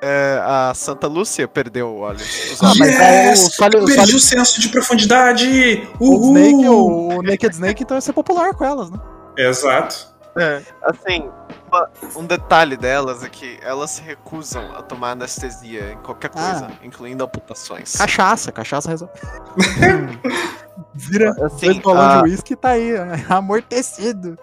é, 0.02 0.40
a 0.44 0.72
Santa 0.74 1.06
Lúcia 1.06 1.46
perdeu 1.48 1.88
o 1.88 1.98
olho. 2.00 2.16
os 2.18 2.62
Ah, 2.62 2.66
olhos. 2.68 2.78
Yes! 2.78 3.40
o 3.48 3.50
Solid- 3.52 3.76
o 3.76 3.84
perdi 3.86 3.94
Solid- 4.00 4.16
o 4.16 4.20
senso 4.20 4.60
de 4.60 4.68
profundidade! 4.68 5.88
O 5.98 6.10
Uhul! 6.14 6.36
Snake, 6.38 6.68
o, 6.68 7.08
o 7.18 7.22
Naked 7.22 7.54
Snake, 7.54 7.82
então 7.82 7.96
ia 7.96 8.00
ser 8.00 8.12
popular 8.12 8.54
com 8.54 8.64
elas, 8.64 8.90
né? 8.90 8.98
Exato. 9.36 10.08
É, 10.38 10.62
assim, 10.82 11.28
uma- 11.70 11.90
um 12.16 12.24
detalhe 12.24 12.76
delas 12.76 13.24
é 13.24 13.28
que 13.28 13.58
elas 13.62 13.90
se 13.90 14.02
recusam 14.02 14.62
a 14.76 14.80
tomar 14.82 15.10
anestesia 15.10 15.92
em 15.92 15.96
qualquer 15.98 16.30
coisa, 16.30 16.68
incluindo 16.84 17.24
amputações. 17.24 17.96
Cachaça, 17.96 18.52
cachaça 18.52 18.88
resolve. 18.90 19.12
Vira 20.94 21.30
Assim, 21.44 21.66
dois 21.66 21.78
balões 21.80 22.06
a- 22.06 22.16
de 22.22 22.30
uísque 22.30 22.52
e 22.52 22.56
tá 22.56 22.70
aí, 22.70 22.92
amortecido. 23.28 24.38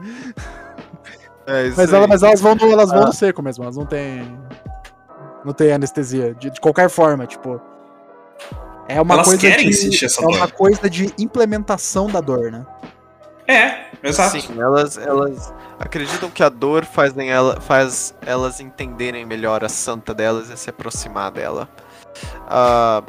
É, 1.45 1.70
Mas, 1.76 1.93
ela- 1.93 2.08
mas 2.08 2.22
elas 2.24 2.41
vão 2.41 2.55
no, 2.55 2.70
elas 2.72 2.89
vão 2.89 3.03
Ah. 3.03 3.05
no 3.08 3.14
seco 3.14 3.41
mesmo, 3.41 3.64
elas 3.64 3.78
não 3.78 3.86
tem. 3.86 4.38
Não 5.48 5.54
tem 5.54 5.72
anestesia. 5.72 6.34
De, 6.34 6.50
de 6.50 6.60
qualquer 6.60 6.89
forma, 6.89 7.26
tipo. 7.26 7.62
É 8.86 9.02
uma 9.02 9.14
Elas 9.14 9.28
coisa 9.28 9.41
querem 9.41 9.70
de, 9.70 9.74
sentir 9.74 10.04
essa 10.06 10.22
É 10.22 10.26
uma 10.28 10.39
dor. 10.45 10.52
coisa 10.52 10.89
de 10.89 11.10
implementação 11.18 12.08
da 12.08 12.20
dor, 12.20 12.52
né? 12.52 12.66
É, 13.48 13.86
exato. 14.04 14.41
Sim, 14.41 14.60
elas, 14.62 14.98
elas 14.98 15.54
acreditam 15.80 16.30
que 16.30 16.43
a 16.43 16.50
dor 16.50 16.84
faz, 16.84 17.14
nem 17.14 17.32
ela, 17.32 17.62
faz 17.62 18.14
elas 18.26 18.60
entenderem 18.60 19.26
melhor 19.26 19.64
a 19.64 19.70
santa 19.70 20.14
delas 20.14 20.50
e 20.50 20.58
se 20.58 20.70
aproximar 20.70 21.32
dela. 21.32 21.70
Ah, 22.50 23.02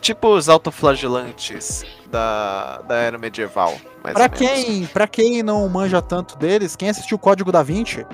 tipo 0.00 0.34
os 0.34 0.48
autoflagelantes 0.48 1.84
da, 2.10 2.78
da 2.88 2.96
era 2.96 3.16
medieval, 3.18 3.74
Pra 4.02 4.28
menos. 4.28 4.36
quem, 4.38 4.86
pra 4.86 5.06
quem 5.06 5.44
não 5.44 5.68
manja 5.68 6.02
tanto 6.02 6.36
deles, 6.36 6.74
quem 6.74 6.88
assistiu 6.90 7.16
o 7.16 7.20
Código 7.20 7.52
da 7.52 7.62
Vinci 7.62 8.04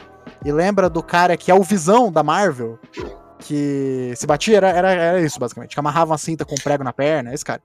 e 0.44 0.52
lembra 0.52 0.88
do 0.90 1.02
cara 1.02 1.34
que 1.36 1.50
é 1.50 1.54
o 1.54 1.62
Visão 1.62 2.12
da 2.12 2.22
Marvel, 2.22 2.78
que 3.40 4.12
se 4.16 4.26
batia, 4.26 4.56
era, 4.58 4.68
era, 4.70 4.90
era 4.92 5.20
isso 5.20 5.38
basicamente, 5.40 5.74
que 5.74 5.80
amarrava 5.80 6.12
uma 6.12 6.18
cinta 6.18 6.44
com 6.44 6.54
um 6.54 6.58
prego 6.62 6.84
na 6.84 6.92
perna, 6.92 7.32
esse 7.34 7.44
cara. 7.44 7.60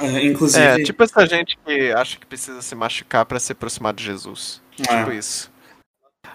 É, 0.00 0.24
inclusive. 0.26 0.64
É, 0.64 0.82
tipo 0.82 1.02
essa 1.04 1.24
gente 1.26 1.56
que 1.64 1.92
acha 1.92 2.18
que 2.18 2.26
precisa 2.26 2.60
se 2.62 2.74
machucar 2.74 3.24
pra 3.24 3.38
se 3.38 3.52
aproximar 3.52 3.92
de 3.94 4.02
Jesus. 4.04 4.60
é. 4.88 4.98
Tipo 4.98 5.12
isso. 5.12 5.52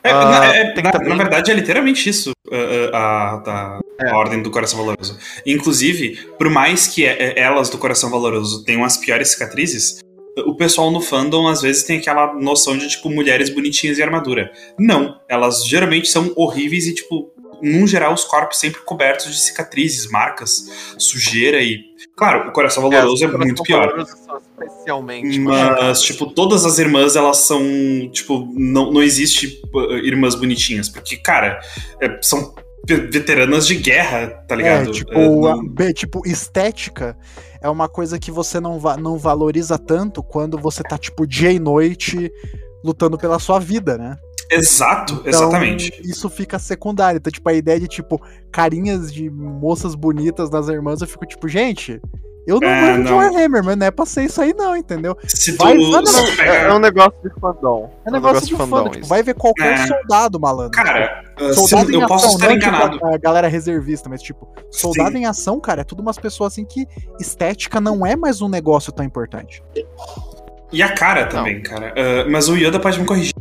É, 0.02 0.12
Ah, 0.12 0.26
na, 0.30 0.56
é- 0.56 0.82
na- 0.82 0.92
também- 0.92 1.10
na 1.10 1.16
verdade, 1.16 1.52
é 1.52 1.54
literalmente 1.54 2.10
isso 2.10 2.32
uh, 2.48 2.54
uh, 2.56 2.96
a, 2.96 3.36
da- 3.38 3.80
É. 4.00 4.10
a 4.12 4.18
Ordem 4.18 4.42
do 4.42 4.50
Coração 4.50 4.80
Valoroso. 4.80 5.18
Inclusive, 5.46 6.16
por 6.38 6.50
mais 6.50 6.88
que 6.88 7.06
é- 7.06 7.34
é- 7.38 7.40
elas 7.42 7.70
do 7.70 7.78
Coração 7.78 8.10
Valoroso 8.10 8.64
tenham 8.64 8.86
as 8.86 8.96
piores 8.96 9.32
cicatrizes, 9.32 10.00
o 10.46 10.56
pessoal 10.56 10.90
no 10.90 11.02
fandom 11.02 11.48
às 11.50 11.62
vezes 11.62 11.84
tem 11.84 11.98
aquela 11.98 12.34
noção 12.36 12.78
de, 12.78 12.88
tipo, 12.88 13.10
mulheres 13.10 13.50
bonitinhas 13.50 13.98
e 13.98 14.04
armadura. 14.04 14.54
Não, 14.80 15.20
elas 15.28 15.66
geralmente 15.68 16.08
são 16.08 16.32
horríveis 16.38 16.86
e, 16.88 16.94
tipo, 16.96 17.34
num 17.62 17.86
geral, 17.88 18.14
os 18.14 18.24
corpos 18.24 18.58
sempre 18.60 18.82
cobertos 18.82 19.26
de 19.28 19.40
cicatrizes, 19.40 20.10
marcas, 20.10 20.66
sujeira 20.98 21.62
e. 21.62 21.90
Claro, 22.16 22.50
o 22.50 22.52
Coração 22.52 22.84
Valoroso 22.90 23.24
é, 23.24 23.28
os 23.28 23.34
muito 23.38 23.64
coração 23.64 23.64
pior. 23.64 24.06
especialmente 24.68 25.40
machucados. 25.40 25.84
Mas, 25.88 26.02
tipo, 26.02 26.26
todas 26.28 26.66
as 26.66 26.78
irmãs, 26.80 27.16
elas 27.16 27.38
são. 27.38 27.62
Tipo, 28.12 28.48
não, 28.58 28.92
não 28.92 29.02
existe 29.02 29.62
uh, 29.74 29.94
irmãs 29.98 30.36
bonitinhas. 30.36 30.90
Porque, 30.90 31.16
cara, 31.18 31.60
é, 32.02 32.20
são 32.22 32.54
ve- 32.86 33.08
veteranas 33.08 33.66
de 33.68 33.76
guerra, 33.76 34.28
tá 34.48 34.56
ligado? 34.56 34.90
É, 34.90 34.92
tipo, 34.92 35.12
É, 35.14 35.30
não- 35.30 35.48
a- 35.88 35.94
tipo, 35.94 36.28
estética 36.28 37.18
é 37.62 37.70
uma 37.70 37.88
coisa 37.88 38.20
que 38.20 38.32
você 38.32 38.60
não, 38.60 38.80
va 38.80 38.98
não 38.98 39.18
valoriza 39.18 39.78
tanto 39.78 40.22
quando 40.22 40.58
você 40.58 40.84
tá, 40.84 40.98
tipo, 40.98 41.26
dia 41.28 41.52
e 41.52 41.60
noite 41.60 42.32
lutando 42.84 43.18
pela 43.18 43.40
sua 43.40 43.60
vida, 43.60 43.98
né? 43.98 44.16
Exato, 44.52 45.14
Então, 45.16 45.28
exatamente. 45.28 45.92
Isso 46.04 46.30
fica 46.30 46.58
secundário. 46.60 47.18
Então, 47.18 47.32
tipo, 47.32 47.48
a 47.50 47.54
ideia 47.54 47.80
de, 47.80 47.88
tipo, 47.88 48.22
carinhas 48.52 49.12
de 49.14 49.30
moças 49.30 49.96
bonitas 49.96 50.50
nas 50.50 50.68
irmãs, 50.68 51.02
eu 51.02 51.08
fico, 51.08 51.26
tipo, 51.26 51.48
gente, 51.48 52.02
eu 52.48 52.60
não 52.60 52.68
É, 52.68 52.82
manjo 52.82 53.04
de 53.04 53.10
não. 53.12 53.18
Warhammer, 53.18 53.64
mas 53.64 53.78
não 53.78 53.86
é 53.86 53.92
pra 53.92 54.06
ser 54.08 54.24
isso 54.24 54.42
aí, 54.42 54.54
não, 54.58 54.76
entendeu? 54.76 55.16
Se 55.28 55.56
tu, 55.56 55.64
vai- 55.64 55.78
se 55.78 55.92
não, 55.92 56.02
tu 56.04 56.10
É, 56.10 56.34
é 56.34 56.36
pega. 56.62 56.76
um 56.76 56.80
negócio 56.80 57.14
de 57.24 57.30
fandom. 57.40 57.92
É 58.08 58.12
negócio 58.12 58.48
de 58.48 58.56
fã, 58.56 58.90
tipo, 58.90 59.06
vai 59.08 59.22
ver 59.22 59.36
qualquer 59.36 59.74
É. 59.74 59.86
soldado, 59.88 60.40
malandro. 60.40 60.72
Cara, 60.72 61.24
se- 61.38 61.54
Soldado 61.54 61.92
em 61.92 62.02
eu 62.02 62.08
posso 62.08 62.26
ação, 62.26 62.36
estar 62.38 62.48
não 62.50 62.56
enganado. 62.56 62.92
tipo 62.94 63.06
a 63.06 63.18
galera 63.18 63.48
reservista, 63.48 64.10
mas 64.10 64.22
tipo, 64.22 64.48
soldado 64.72 65.12
Sim. 65.12 65.20
em 65.20 65.26
ação, 65.26 65.60
cara, 65.60 65.82
é 65.82 65.84
tudo 65.84 66.02
umas 66.02 66.18
pessoas 66.18 66.54
assim 66.54 66.66
que 66.66 66.88
estética 67.20 67.80
não 67.80 68.04
é 68.06 68.16
mais 68.16 68.42
um 68.42 68.50
negócio 68.50 68.92
tão 68.92 69.06
importante. 69.06 69.62
E 70.72 70.84
a 70.84 70.94
cara 70.94 71.26
também, 71.28 71.62
cara. 71.64 71.94
Uh, 71.98 72.32
mas 72.32 72.48
o 72.48 72.56
Yoda 72.56 72.80
pode 72.80 73.00
me 73.00 73.06
corrigir. 73.06 73.34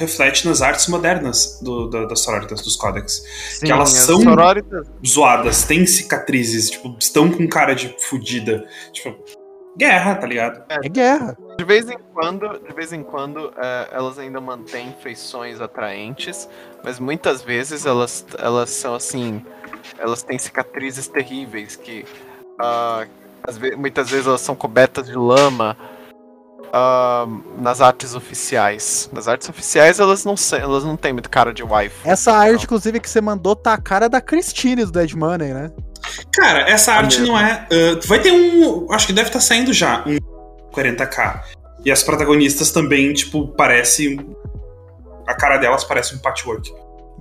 Reflete 0.00 0.48
nas 0.48 0.62
artes 0.62 0.86
modernas 0.88 1.60
do, 1.60 1.86
da- 1.90 2.06
das 2.06 2.20
sororitas, 2.20 2.62
dos 2.62 2.74
códex. 2.74 3.22
Sim, 3.50 3.70
elas 3.70 3.92
as 3.94 3.98
são- 4.00 4.22
sororitas 4.22 4.86
Zoadas, 5.06 5.64
têm 5.64 5.84
cicatrizes, 5.86 6.70
tipo, 6.70 6.96
estão 6.98 7.30
com 7.30 7.46
cara 7.46 7.74
de 7.74 7.94
fudida. 8.00 8.66
Tipo, 8.92 9.14
guerra, 9.76 10.14
tá 10.14 10.26
ligado? 10.26 10.64
É 10.70 10.88
guerra. 10.88 11.36
De 11.58 11.64
vez 11.64 11.90
em 11.90 11.98
quando, 12.14 12.48
de 12.66 12.72
vez 12.74 12.94
em 12.94 13.02
quando, 13.02 13.52
é, 13.58 13.88
elas 13.92 14.18
ainda 14.18 14.40
mantêm 14.40 14.94
feições 15.02 15.60
atraentes, 15.60 16.48
mas 16.82 16.98
muitas 16.98 17.42
vezes 17.42 17.84
elas, 17.84 18.24
elas 18.38 18.70
são 18.70 18.94
assim, 18.94 19.44
elas 19.98 20.22
têm 20.22 20.38
cicatrizes 20.38 21.08
terríveis 21.08 21.76
que 21.76 22.06
ah, 22.58 23.06
às 23.42 23.58
ve- 23.58 23.76
muitas 23.76 24.08
vezes 24.10 24.26
elas 24.26 24.40
são 24.40 24.54
cobertas 24.56 25.06
de 25.06 25.14
lama 25.14 25.76
ah, 26.72 27.26
nas 27.58 27.80
artes 27.80 28.14
oficiais. 28.14 29.08
Nas 29.12 29.28
artes 29.28 29.48
oficiais 29.48 29.98
elas 30.00 30.24
não, 30.24 30.34
elas 30.60 30.84
não 30.84 30.96
têm 30.96 31.12
muito 31.12 31.28
cara 31.30 31.52
de 31.52 31.62
wife. 31.62 31.96
Essa 32.04 32.32
arte, 32.32 32.64
inclusive, 32.64 33.00
que 33.00 33.08
você 33.10 33.20
mandou, 33.20 33.54
tá 33.56 33.74
a 33.74 33.78
cara 33.80 34.08
da 34.08 34.20
Christine 34.20 34.84
do 34.84 34.92
Dead 34.92 35.12
Money, 35.14 35.52
né? 35.52 35.70
Cara, 36.34 36.60
essa 36.68 36.92
Tá 36.92 36.98
arte 36.98 37.20
mesmo. 37.20 37.34
não 37.34 37.40
é. 37.40 37.66
uh, 37.72 38.06
vai 38.06 38.20
ter 38.20 38.32
um. 38.32 38.90
Acho 38.92 39.06
que 39.06 39.12
deve 39.12 39.28
estar 39.28 39.40
saindo 39.40 39.72
já, 39.72 40.02
um 40.06 40.16
40k. 40.74 41.42
E 41.84 41.90
as 41.90 42.02
protagonistas 42.02 42.70
também, 42.70 43.12
tipo, 43.12 43.48
parece. 43.48 44.18
A 45.26 45.34
cara 45.34 45.58
delas 45.58 45.84
parece 45.84 46.14
um 46.14 46.18
patchwork. 46.18 46.72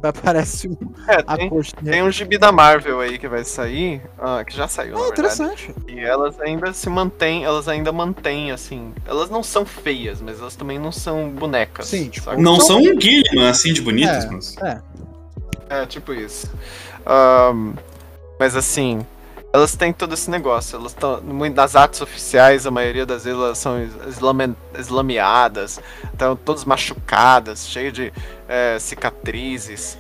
Parece 0.24 0.68
um, 0.70 0.78
É, 1.08 1.16
a 1.28 1.36
tem, 1.38 1.50
coxinha. 1.50 1.92
tem 1.92 2.04
um 2.04 2.12
gibi 2.12 2.38
da 2.38 2.52
Marvel 2.52 3.00
aí 3.02 3.18
que 3.20 3.28
vai 3.28 3.44
sair, 3.44 4.02
ah, 4.18 4.44
que 4.46 4.56
já 4.56 4.68
saiu, 4.68 4.94
na 4.94 5.00
Ah, 5.00 5.04
verdade. 5.08 5.20
interessante. 5.22 5.76
E 5.88 6.00
elas 6.00 6.40
ainda 6.40 6.72
se 6.74 6.90
mantêm, 6.90 7.44
elas 7.44 7.68
ainda 7.68 7.92
mantêm, 7.92 8.52
assim. 8.52 8.94
Elas 9.06 9.30
não 9.30 9.44
são 9.44 9.66
feias, 9.66 10.22
mas 10.22 10.40
elas 10.40 10.56
também 10.56 10.80
não 10.80 10.92
são 10.92 11.30
bonecas. 11.30 11.88
Sim, 11.88 12.10
tipo? 12.10 12.32
Não 12.42 12.60
São- 12.60 12.80
um 12.80 13.00
Gilliman, 13.02 13.50
assim, 13.50 13.74
de 13.74 13.82
bonitas, 13.82 14.26
É. 14.26 14.30
mas. 14.32 14.58
É. 14.58 14.82
É, 15.70 15.86
tipo 15.86 16.14
isso. 16.14 16.50
Ahn, 17.06 17.74
mas 18.40 18.56
assim, 18.56 19.06
elas 19.54 19.76
têm 19.76 19.92
todo 19.94 20.14
esse 20.14 20.30
negócio. 20.30 20.78
Elas 20.78 20.92
estão. 20.94 21.22
Nas 21.22 21.76
artes 21.76 22.02
oficiais, 22.02 22.66
a 22.66 22.72
maioria 22.72 23.06
das 23.06 23.24
vezes 23.24 23.40
elas 23.40 23.58
são 23.58 23.76
islame- 24.08 24.56
islameadas, 24.78 25.80
estão 26.12 26.36
todas 26.36 26.66
machucadas, 26.66 27.68
cheias 27.68 27.94
de 27.94 28.14
é, 28.50 28.80
cicatrizes. 28.80 29.96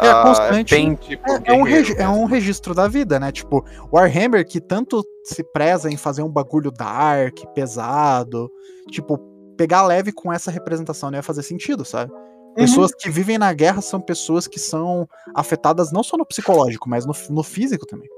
É, 0.00 0.08
ah, 0.08 0.22
constante. 0.22 0.72
bem, 0.72 0.94
tipo, 0.94 1.28
É, 1.28 1.42
é 1.46 1.52
um 1.52 1.66
é 1.66 2.08
um 2.08 2.24
registro 2.26 2.72
da 2.72 2.86
vida, 2.86 3.18
né? 3.18 3.32
Tipo, 3.32 3.64
Warhammer, 3.92 4.46
que 4.46 4.60
tanto 4.60 5.04
se 5.24 5.42
preza 5.42 5.90
em 5.90 5.96
fazer 5.96 6.22
um 6.22 6.30
bagulho 6.30 6.70
dark, 6.70 7.36
pesado, 7.54 8.48
tipo, 8.88 9.18
pegar 9.56 9.82
leve 9.82 10.12
com 10.12 10.32
essa 10.32 10.50
representação 10.50 11.10
não 11.10 11.18
ia 11.18 11.22
fazer 11.22 11.42
sentido, 11.42 11.84
sabe? 11.84 12.12
Pessoas 12.54 12.92
que 12.92 13.10
vivem 13.10 13.38
na 13.38 13.52
guerra 13.52 13.80
são 13.80 14.00
pessoas 14.00 14.48
que 14.48 14.58
são 14.58 15.08
afetadas 15.34 15.92
não 15.92 16.02
só 16.02 16.16
no 16.16 16.26
psicológico, 16.26 16.88
mas 16.88 17.04
no, 17.04 17.12
no 17.30 17.42
físico 17.42 17.86
também. 17.86 18.08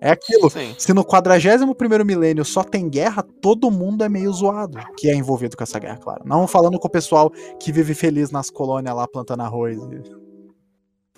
É 0.00 0.10
aquilo. 0.10 0.48
Sim. 0.48 0.74
Se 0.78 0.92
no 0.94 1.04
41 1.04 2.04
milênio 2.04 2.44
só 2.44 2.64
tem 2.64 2.88
guerra, 2.88 3.22
todo 3.42 3.70
mundo 3.70 4.02
é 4.02 4.08
meio 4.08 4.32
zoado 4.32 4.78
que 4.96 5.10
é 5.10 5.14
envolvido 5.14 5.56
com 5.56 5.62
essa 5.62 5.78
guerra, 5.78 5.98
claro. 5.98 6.22
Não 6.24 6.46
falando 6.48 6.78
com 6.78 6.88
o 6.88 6.90
pessoal 6.90 7.30
que 7.60 7.70
vive 7.70 7.94
feliz 7.94 8.30
nas 8.30 8.48
colônias 8.50 8.94
lá 8.96 9.06
plantando 9.06 9.42
arroz 9.42 9.76
e 9.78 10.02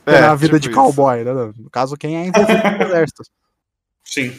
É, 0.04 0.20
na 0.22 0.34
vida 0.34 0.58
de 0.58 0.68
tipo 0.68 0.80
isso. 0.80 0.94
cowboy, 0.94 1.22
né? 1.22 1.32
No 1.56 1.70
caso, 1.70 1.96
quem 1.96 2.16
é 2.16 2.26
envolvido 2.26 2.60
com 2.60 2.68
o 2.68 2.82
exército. 2.88 3.22
Sim. 4.04 4.36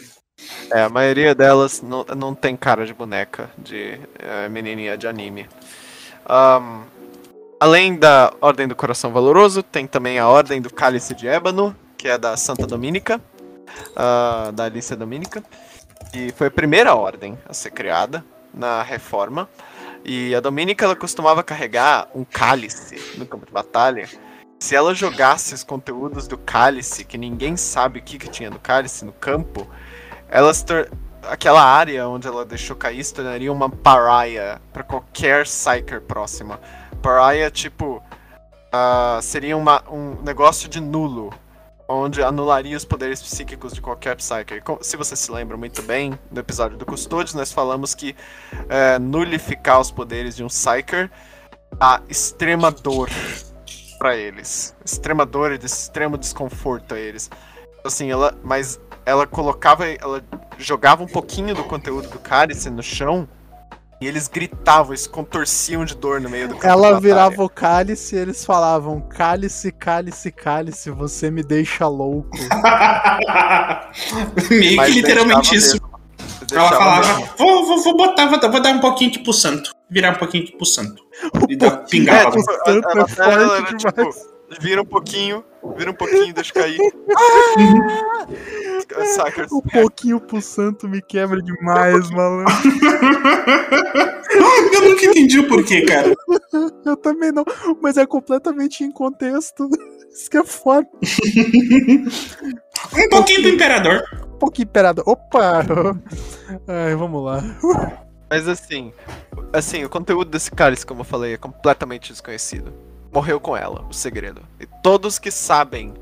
É, 0.70 0.82
a 0.82 0.88
maioria 0.88 1.34
delas 1.34 1.80
não, 1.80 2.04
não 2.16 2.34
tem 2.34 2.56
cara 2.56 2.84
de 2.84 2.92
boneca, 2.92 3.50
de 3.56 3.98
é, 4.18 4.48
menininha 4.48 4.96
de 4.98 5.06
anime. 5.06 5.48
Ahn, 6.26 6.82
além 7.58 7.96
da 7.96 8.32
Ordem 8.40 8.68
do 8.68 8.74
Coração 8.76 9.12
Valoroso, 9.12 9.62
tem 9.62 9.86
também 9.86 10.18
a 10.18 10.28
Ordem 10.28 10.60
do 10.60 10.72
Cálice 10.72 11.14
de 11.14 11.26
Ébano, 11.28 11.74
que 11.96 12.08
é 12.08 12.18
da 12.18 12.36
Santa 12.36 12.66
Domínica, 12.66 13.20
ah, 13.96 14.50
da 14.52 14.64
Alicia 14.64 14.96
Domínica, 14.96 15.42
que 16.12 16.32
foi 16.32 16.48
a 16.48 16.50
primeira 16.50 16.94
ordem 16.94 17.38
a 17.48 17.52
ser 17.52 17.70
criada 17.70 18.24
na 18.52 18.82
Reforma. 18.82 19.48
E 20.04 20.34
a 20.34 20.40
Dominica 20.40 20.84
ela 20.84 20.94
costumava 20.94 21.42
carregar 21.42 22.08
um 22.14 22.24
cálice 22.24 22.96
no 23.16 23.24
campo 23.26 23.46
de 23.46 23.52
batalha. 23.52 24.06
Se 24.60 24.76
ela 24.76 24.94
jogasse 24.94 25.54
os 25.54 25.64
conteúdos 25.64 26.28
do 26.28 26.36
cálice, 26.38 27.04
que 27.04 27.18
ninguém 27.18 27.56
sabe 27.56 27.98
o 27.98 28.02
que, 28.02 28.18
que 28.18 28.28
tinha 28.28 28.50
no 28.50 28.58
cálice 28.58 29.04
no 29.04 29.12
campo, 29.12 29.66
tor- 30.66 30.90
aquela 31.22 31.62
área 31.62 32.06
onde 32.06 32.26
ela 32.26 32.44
deixou 32.44 32.76
cair 32.76 33.02
se 33.02 33.14
tornaria 33.14 33.50
uma 33.50 33.68
pariah 33.68 34.60
para 34.72 34.82
qualquer 34.82 35.44
psyker 35.44 36.02
próxima. 36.02 36.60
Pariah, 37.02 37.50
tipo, 37.50 38.02
ah, 38.72 39.18
seria 39.22 39.56
uma, 39.56 39.82
um 39.90 40.22
negócio 40.22 40.68
de 40.68 40.80
nulo, 40.80 41.32
onde 41.88 42.22
anularia 42.22 42.76
os 42.76 42.84
poderes 42.84 43.22
psíquicos 43.22 43.72
de 43.72 43.80
qualquer 43.80 44.16
Psyker. 44.16 44.62
Se 44.80 44.96
você 44.96 45.14
se 45.14 45.30
lembra 45.30 45.56
muito 45.56 45.82
bem, 45.82 46.18
no 46.30 46.40
episódio 46.40 46.76
do 46.76 46.86
Custodes, 46.86 47.34
nós 47.34 47.52
falamos 47.52 47.94
que 47.94 48.16
é, 48.68 48.98
nulificar 48.98 49.80
os 49.80 49.90
poderes 49.90 50.36
de 50.36 50.42
um 50.42 50.48
Psyker 50.48 51.10
a 51.80 52.00
extrema 52.08 52.70
dor 52.70 53.10
para 53.98 54.16
eles. 54.16 54.74
Extrema 54.84 55.24
dor 55.24 55.52
e 55.52 55.56
extremo 55.56 56.16
desconforto 56.16 56.94
a 56.94 56.98
eles. 56.98 57.30
Assim, 57.84 58.10
ela. 58.10 58.36
Mas 58.42 58.80
ela 59.04 59.26
colocava. 59.26 59.86
Ela 59.86 60.22
jogava 60.58 61.02
um 61.02 61.06
pouquinho 61.06 61.54
do 61.54 61.64
conteúdo 61.64 62.08
do 62.08 62.18
cálice 62.18 62.70
no 62.70 62.82
chão. 62.82 63.28
E 64.04 64.06
eles 64.06 64.28
gritavam, 64.28 64.90
eles 64.92 65.06
contorciam 65.06 65.82
de 65.82 65.94
dor 65.94 66.20
no 66.20 66.28
meio 66.28 66.48
do 66.48 66.58
Ela 66.62 67.00
virava 67.00 67.42
o 67.42 67.48
cálice 67.48 68.14
e 68.14 68.18
eles 68.18 68.44
falavam: 68.44 69.00
Cálice, 69.00 69.72
cálice, 69.72 70.30
cálice, 70.30 70.90
você 70.90 71.30
me 71.30 71.42
deixa 71.42 71.88
louco. 71.88 72.28
Meio 74.50 74.76
Mas 74.76 74.92
que 74.92 75.00
literalmente 75.00 75.54
isso. 75.56 75.72
mesmo. 75.72 75.94
Ela 76.52 76.68
falava, 76.68 77.30
vou, 77.38 77.64
vou, 77.66 77.82
vou 77.82 77.96
botar, 77.96 78.26
vou, 78.26 78.38
dar- 78.38 78.50
vou 78.50 78.60
dar 78.60 78.74
um 78.74 78.80
pouquinho 78.80 79.08
aqui 79.10 79.20
pro 79.20 79.32
santo. 79.32 79.70
Virar 79.90 80.10
um 80.10 80.16
pouquinho 80.18 80.44
aqui 80.44 80.52
pro 80.54 80.66
santo. 80.66 81.02
E 81.48 81.56
dar 81.56 81.70
pingar 81.84 82.26
É, 82.26 82.30
tipo, 82.30 82.50
ela 83.22 83.32
era, 83.32 83.62
demais. 83.62 83.82
tipo, 83.82 84.10
vira 84.60 84.82
um 84.82 84.86
pouquinho, 84.86 85.42
vira 85.76 85.90
um 85.90 85.94
pouquinho, 85.94 86.34
deixa 86.34 86.52
cair. 86.52 86.78
Saca? 89.14 89.46
Um 89.52 89.60
pouquinho 89.60 90.20
pro 90.20 90.40
santo 90.40 90.88
me 90.88 91.00
quebra 91.00 91.42
demais, 91.42 92.10
malandro. 92.10 92.54
Eu 94.72 94.90
nunca 94.90 95.04
entendi 95.06 95.38
o 95.38 95.48
porquê, 95.48 95.82
cara. 95.82 96.14
Eu 96.84 96.96
também 96.96 97.32
não, 97.32 97.44
mas 97.80 97.96
é 97.96 98.06
completamente 98.06 98.84
em 98.84 98.90
contexto. 98.90 99.68
Isso 100.12 100.30
que 100.30 100.36
é 100.36 100.44
foda. 100.44 100.86
Um 102.96 103.08
pouquinho 103.10 103.42
pro 103.42 103.50
imperador. 103.50 104.02
Um 104.34 104.38
pouquinho 104.38 104.66
imperador. 104.66 105.04
Opa! 105.06 105.64
Ai, 106.68 106.94
vamos 106.94 107.24
lá. 107.24 107.42
Mas 108.30 108.48
assim, 108.48 108.92
assim, 109.52 109.84
o 109.84 109.88
conteúdo 109.88 110.30
desse 110.30 110.50
cálice, 110.50 110.84
como 110.84 111.00
eu 111.00 111.04
falei, 111.04 111.34
é 111.34 111.36
completamente 111.36 112.10
desconhecido. 112.10 112.72
Morreu 113.14 113.38
com 113.38 113.56
ela, 113.56 113.84
o 113.88 113.92
segredo. 113.94 114.42
E 114.58 114.66
todos 114.82 115.18
que 115.18 115.30
sabem, 115.30 115.94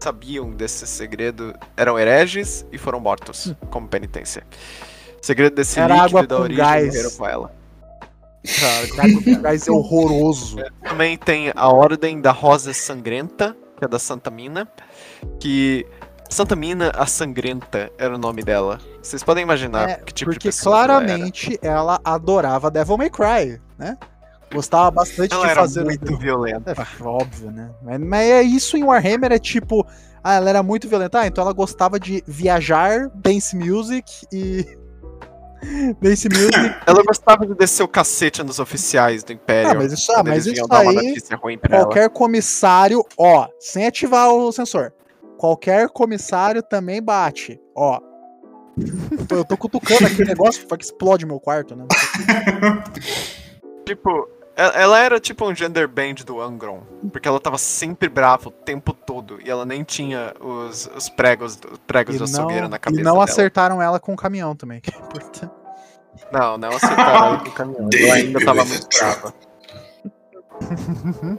sabiam 0.00 0.50
desse 0.50 0.86
segredo, 0.86 1.54
eram 1.76 1.98
hereges 1.98 2.64
e 2.72 2.78
foram 2.78 2.98
mortos 3.00 3.54
como 3.70 3.86
penitência. 3.86 4.42
O 5.22 5.24
segredo 5.24 5.54
desse 5.56 5.78
Era 5.78 5.94
líquido 5.94 6.18
água 6.18 6.26
da 6.26 6.36
com 6.36 6.42
origem 6.42 6.64
gás. 6.64 6.86
morreram 6.86 7.10
com 7.12 7.26
ela. 7.28 7.52
Cara, 8.60 9.40
gás 9.40 9.66
é 9.66 9.70
horroroso. 9.72 10.56
Também 10.82 11.16
tem 11.16 11.52
a 11.54 11.68
Ordem 11.68 12.20
da 12.20 12.30
Rosa 12.32 12.72
Sangrenta, 12.74 13.56
que 13.78 13.84
é 13.84 13.88
da 13.88 13.98
Santa 13.98 14.30
Mina, 14.30 14.68
que 15.40 15.86
Santa 16.28 16.54
Mina 16.56 16.92
a 16.94 17.06
Sangrenta 17.06 17.90
era 17.98 18.14
o 18.14 18.18
nome 18.18 18.42
dela. 18.42 18.80
Vocês 19.02 19.22
podem 19.22 19.42
imaginar 19.42 19.88
É, 19.88 19.94
que 19.96 20.12
tipo 20.12 20.30
de 20.30 20.36
Porque 20.38 20.48
pessoa 20.48 20.76
que 20.76 20.90
ela 20.90 21.02
era. 21.02 21.04
claramente 21.04 21.58
ela 21.62 22.00
adorava 22.04 22.70
Devil 22.70 22.98
May 22.98 23.10
Cry, 23.10 23.60
né? 23.78 23.96
Gostava 24.54 24.88
bastante 24.92 25.34
Ela 25.34 25.44
de 25.46 25.50
era 25.50 25.60
fazer. 25.62 25.84
muito 25.84 26.16
violenta. 26.16 26.70
É, 26.70 27.04
óbvio, 27.04 27.50
né? 27.50 27.70
Mas, 27.82 28.00
mas 28.00 28.30
é 28.30 28.42
isso 28.42 28.76
em 28.76 28.84
Warhammer 28.84 29.32
é 29.32 29.38
tipo. 29.38 29.84
Ah, 30.22 30.34
ela 30.34 30.48
era 30.48 30.62
muito 30.62 30.88
violenta. 30.88 31.20
Ah, 31.20 31.26
então 31.26 31.42
ela 31.42 31.52
gostava 31.52 31.98
de 31.98 32.22
viajar, 32.24 33.10
dance 33.14 33.56
music 33.56 34.08
e. 34.32 34.64
dance 36.00 36.28
music. 36.28 36.52
Ela 36.86 37.02
gostava 37.02 37.46
de 37.46 37.54
descer 37.54 37.82
o 37.82 37.88
cacete 37.88 38.42
nos 38.42 38.58
oficiais 38.58 39.24
do 39.24 39.32
Império. 39.32 39.72
Ah, 39.72 39.74
mas 39.74 39.92
isso, 39.92 40.12
ah, 40.12 40.22
mas 40.22 40.46
isso 40.46 40.62
aí. 40.62 41.56
pra 41.58 41.76
ela. 41.76 41.84
Qualquer 41.86 42.10
comissário, 42.10 43.04
ó, 43.18 43.48
sem 43.58 43.86
ativar 43.86 44.30
o 44.30 44.52
sensor. 44.52 44.92
Qualquer 45.38 45.88
comissário 45.88 46.62
também 46.62 47.02
bate, 47.02 47.58
ó. 47.74 47.98
Eu 49.10 49.26
tô, 49.26 49.36
eu 49.36 49.44
tô 49.44 49.56
cutucando 49.56 50.06
aqui 50.06 50.22
o 50.22 50.26
negócio 50.26 50.66
que 50.66 50.84
explode 50.84 51.24
meu 51.24 51.40
quarto, 51.40 51.74
né? 51.74 51.86
Tipo, 53.84 54.28
ela 54.56 54.98
era 54.98 55.18
tipo 55.18 55.44
um 55.48 55.54
gender 55.54 55.88
band 55.88 56.14
do 56.26 56.40
Angron. 56.40 56.82
Porque 57.10 57.26
ela 57.26 57.40
tava 57.40 57.58
sempre 57.58 58.08
brava 58.08 58.48
o 58.48 58.52
tempo 58.52 58.92
todo. 58.92 59.38
E 59.44 59.50
ela 59.50 59.64
nem 59.64 59.82
tinha 59.82 60.32
os, 60.40 60.88
os 60.94 61.08
pregos, 61.08 61.58
os 61.70 61.78
pregos 61.86 62.14
E 62.14 62.18
do 62.18 62.24
não, 62.26 62.32
açougueiro 62.32 62.68
na 62.68 62.78
cabeça 62.78 63.00
e 63.00 63.04
não 63.04 63.12
dela. 63.14 63.24
acertaram 63.24 63.82
ela 63.82 63.98
com 63.98 64.12
o 64.12 64.16
caminhão 64.16 64.54
também. 64.54 64.80
que 64.80 64.94
é 64.94 64.98
importante. 64.98 65.50
Não, 66.32 66.56
não 66.56 66.70
acertaram 66.70 67.26
ela 67.26 67.38
com 67.40 67.48
o 67.48 67.52
caminhão. 67.52 67.88
Ela 67.92 68.14
ainda 68.14 68.44
tava 68.44 68.64
muito 68.64 68.88
brava. 68.96 69.34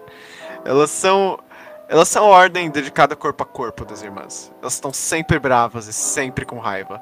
Elas 0.66 0.90
são. 0.90 1.40
Elas 1.88 2.10
são 2.10 2.26
a 2.26 2.28
ordem 2.30 2.70
dedicada 2.72 3.16
corpo 3.16 3.44
a 3.44 3.46
corpo 3.46 3.86
das 3.86 4.02
irmãs. 4.02 4.52
Elas 4.60 4.74
estão 4.74 4.92
sempre 4.92 5.38
bravas 5.38 5.88
e 5.88 5.94
sempre 5.94 6.44
com 6.44 6.58
raiva. 6.58 7.02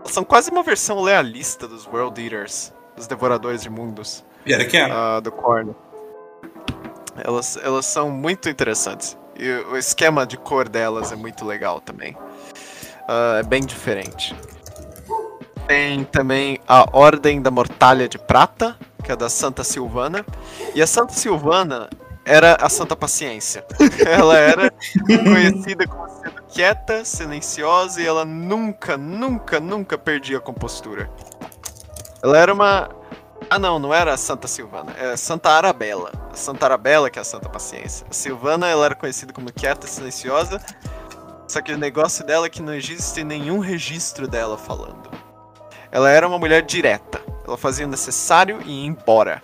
Elas 0.00 0.12
são 0.12 0.22
quase 0.24 0.50
uma 0.50 0.62
versão 0.62 1.00
lealista 1.00 1.66
dos 1.66 1.84
World 1.86 2.22
Eaters, 2.22 2.72
dos 2.94 3.08
Devoradores 3.08 3.60
de 3.60 3.68
Mundos, 3.68 4.24
Pior 4.44 4.64
que 4.66 4.76
é. 4.76 4.90
ah, 4.90 5.20
do 5.20 5.30
Korn. 5.30 5.74
Elas, 7.22 7.58
elas 7.62 7.86
são 7.86 8.10
muito 8.10 8.48
interessantes. 8.48 9.16
E 9.38 9.50
o 9.70 9.76
esquema 9.76 10.26
de 10.26 10.36
cor 10.36 10.68
delas 10.68 11.12
é 11.12 11.16
muito 11.16 11.44
legal 11.44 11.80
também. 11.80 12.16
Ah, 13.08 13.38
é 13.40 13.42
bem 13.42 13.64
diferente. 13.64 14.34
Tem 15.66 16.04
também 16.04 16.58
a 16.66 16.86
Ordem 16.92 17.40
da 17.40 17.50
Mortalha 17.50 18.08
de 18.08 18.18
Prata, 18.18 18.76
que 19.04 19.12
é 19.12 19.16
da 19.16 19.28
Santa 19.28 19.62
Silvana. 19.62 20.24
E 20.74 20.82
a 20.82 20.86
Santa 20.86 21.12
Silvana 21.12 21.88
era 22.24 22.56
a 22.60 22.68
Santa 22.68 22.94
Paciência. 22.94 23.64
Ela 24.06 24.38
era 24.38 24.72
conhecida 25.06 25.86
como 25.86 26.08
sendo 26.08 26.42
quieta, 26.48 27.04
silenciosa 27.04 28.00
e 28.02 28.06
ela 28.06 28.24
nunca, 28.24 28.96
nunca, 28.96 29.60
nunca 29.60 29.96
perdia 29.96 30.38
a 30.38 30.40
compostura. 30.40 31.10
Ela 32.22 32.38
era 32.38 32.52
uma. 32.52 32.88
Ah, 33.48 33.58
não, 33.58 33.78
não 33.78 33.94
era 33.94 34.16
Santa 34.16 34.46
Silvana, 34.46 34.92
é 34.98 35.16
Santa 35.16 35.50
Arabella. 35.50 36.12
Santa 36.32 36.66
Arabella 36.66 37.10
que 37.10 37.18
é 37.18 37.22
a 37.22 37.24
Santa 37.24 37.48
Paciência. 37.48 38.06
A 38.08 38.12
Silvana 38.12 38.68
ela 38.68 38.84
era 38.84 38.94
conhecida 38.94 39.32
como 39.32 39.52
quieta, 39.52 39.86
silenciosa. 39.86 40.60
Só 41.48 41.60
que 41.60 41.72
o 41.72 41.78
negócio 41.78 42.24
dela 42.24 42.46
é 42.46 42.50
que 42.50 42.62
não 42.62 42.74
existe 42.74 43.24
nenhum 43.24 43.58
registro 43.58 44.28
dela 44.28 44.56
falando. 44.56 45.10
Ela 45.90 46.10
era 46.10 46.28
uma 46.28 46.38
mulher 46.38 46.62
direta. 46.62 47.20
Ela 47.46 47.56
fazia 47.56 47.86
o 47.86 47.90
necessário 47.90 48.60
e 48.64 48.82
ia 48.82 48.86
embora. 48.86 49.42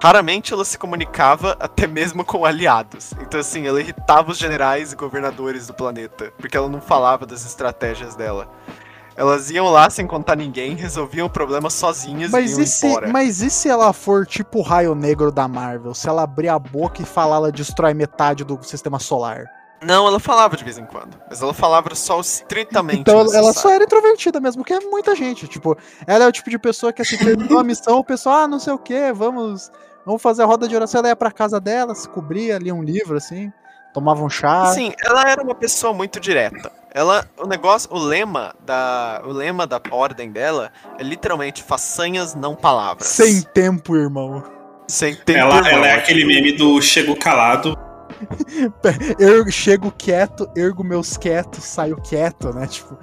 Raramente 0.00 0.52
ela 0.52 0.64
se 0.64 0.78
comunicava 0.78 1.56
até 1.58 1.86
mesmo 1.86 2.24
com 2.24 2.44
aliados. 2.44 3.12
Então, 3.20 3.40
assim, 3.40 3.66
ela 3.66 3.80
irritava 3.80 4.30
os 4.30 4.38
generais 4.38 4.92
e 4.92 4.96
governadores 4.96 5.66
do 5.66 5.72
planeta, 5.72 6.30
porque 6.36 6.56
ela 6.56 6.68
não 6.68 6.80
falava 6.80 7.24
das 7.24 7.44
estratégias 7.46 8.14
dela. 8.14 8.48
Elas 9.16 9.48
iam 9.50 9.68
lá 9.70 9.88
sem 9.90 10.06
contar 10.06 10.36
ninguém, 10.36 10.74
resolviam 10.74 11.26
o 11.26 11.30
problema 11.30 11.70
sozinhas 11.70 12.30
Mas 12.30 12.50
e 12.50 12.54
iam 12.54 12.62
e, 12.62 12.66
se, 12.66 12.86
embora. 12.86 13.08
mas 13.08 13.40
e 13.42 13.48
se 13.50 13.68
ela 13.68 13.92
for 13.92 14.26
tipo 14.26 14.58
o 14.58 14.62
raio 14.62 14.94
negro 14.94 15.30
da 15.30 15.46
Marvel? 15.46 15.94
Se 15.94 16.08
ela 16.08 16.22
abrir 16.24 16.48
a 16.48 16.58
boca 16.58 17.00
e 17.00 17.04
falar, 17.04 17.36
ela 17.36 17.52
destrói 17.52 17.94
metade 17.94 18.42
do 18.44 18.58
sistema 18.64 18.98
solar. 18.98 19.44
Não, 19.82 20.06
ela 20.08 20.18
falava 20.18 20.56
de 20.56 20.64
vez 20.64 20.78
em 20.78 20.84
quando, 20.86 21.16
mas 21.28 21.42
ela 21.42 21.52
falava 21.52 21.94
só 21.94 22.18
estritamente 22.18 23.00
Então 23.02 23.20
ela- 23.20 23.24
ela 23.24 23.32
só 23.32 23.48
necessário. 23.48 23.74
era 23.74 23.84
introvertida 23.84 24.40
mesmo, 24.40 24.64
que 24.64 24.72
é 24.72 24.80
muita 24.80 25.14
gente. 25.14 25.46
Tipo, 25.46 25.76
ela 26.06 26.24
é 26.24 26.28
o 26.28 26.32
tipo 26.32 26.48
de 26.50 26.58
pessoa 26.58 26.92
que 26.92 27.02
assim, 27.02 27.18
terminou 27.18 27.58
a 27.58 27.64
missão, 27.64 27.98
o 27.98 28.04
pessoal, 28.04 28.36
ah, 28.44 28.48
não 28.48 28.58
sei 28.58 28.72
o 28.72 28.78
que, 28.78 29.12
vamos, 29.12 29.70
vamos 30.06 30.22
fazer 30.22 30.42
a 30.42 30.46
roda 30.46 30.66
de 30.66 30.74
oração. 30.74 31.00
Ela 31.00 31.08
ia 31.08 31.16
pra 31.16 31.30
casa 31.30 31.60
dela, 31.60 31.94
se 31.94 32.08
cobria, 32.08 32.56
lia 32.58 32.74
um 32.74 32.82
livro, 32.82 33.16
assim, 33.18 33.52
tomava 33.92 34.24
um 34.24 34.28
chá. 34.30 34.72
Sim, 34.72 34.92
ela 35.04 35.22
era 35.30 35.42
uma 35.42 35.54
pessoa 35.54 35.92
muito 35.92 36.18
direta. 36.18 36.72
Ela, 36.94 37.28
o 37.36 37.46
negócio, 37.48 37.92
o 37.92 37.98
lema 37.98 38.54
da, 38.64 39.20
o 39.24 39.32
lema 39.32 39.66
da 39.66 39.80
ordem 39.90 40.30
dela 40.30 40.70
é 40.96 41.02
literalmente 41.02 41.60
façanhas 41.60 42.36
não 42.36 42.54
palavras. 42.54 43.08
Sem 43.08 43.42
tempo, 43.42 43.96
irmão. 43.96 44.44
sem 44.86 45.16
tempo. 45.16 45.40
Ela, 45.40 45.56
irmão. 45.56 45.72
ela 45.72 45.88
é 45.88 45.94
aquele 45.94 46.24
meme 46.24 46.52
do 46.52 46.80
chego 46.80 47.16
calado. 47.16 47.76
Eu 49.18 49.50
chego 49.50 49.90
quieto, 49.90 50.48
ergo 50.56 50.84
meus 50.84 51.16
quietos, 51.16 51.64
saio 51.64 51.96
quieto, 52.00 52.54
né? 52.54 52.68
Tipo, 52.68 52.96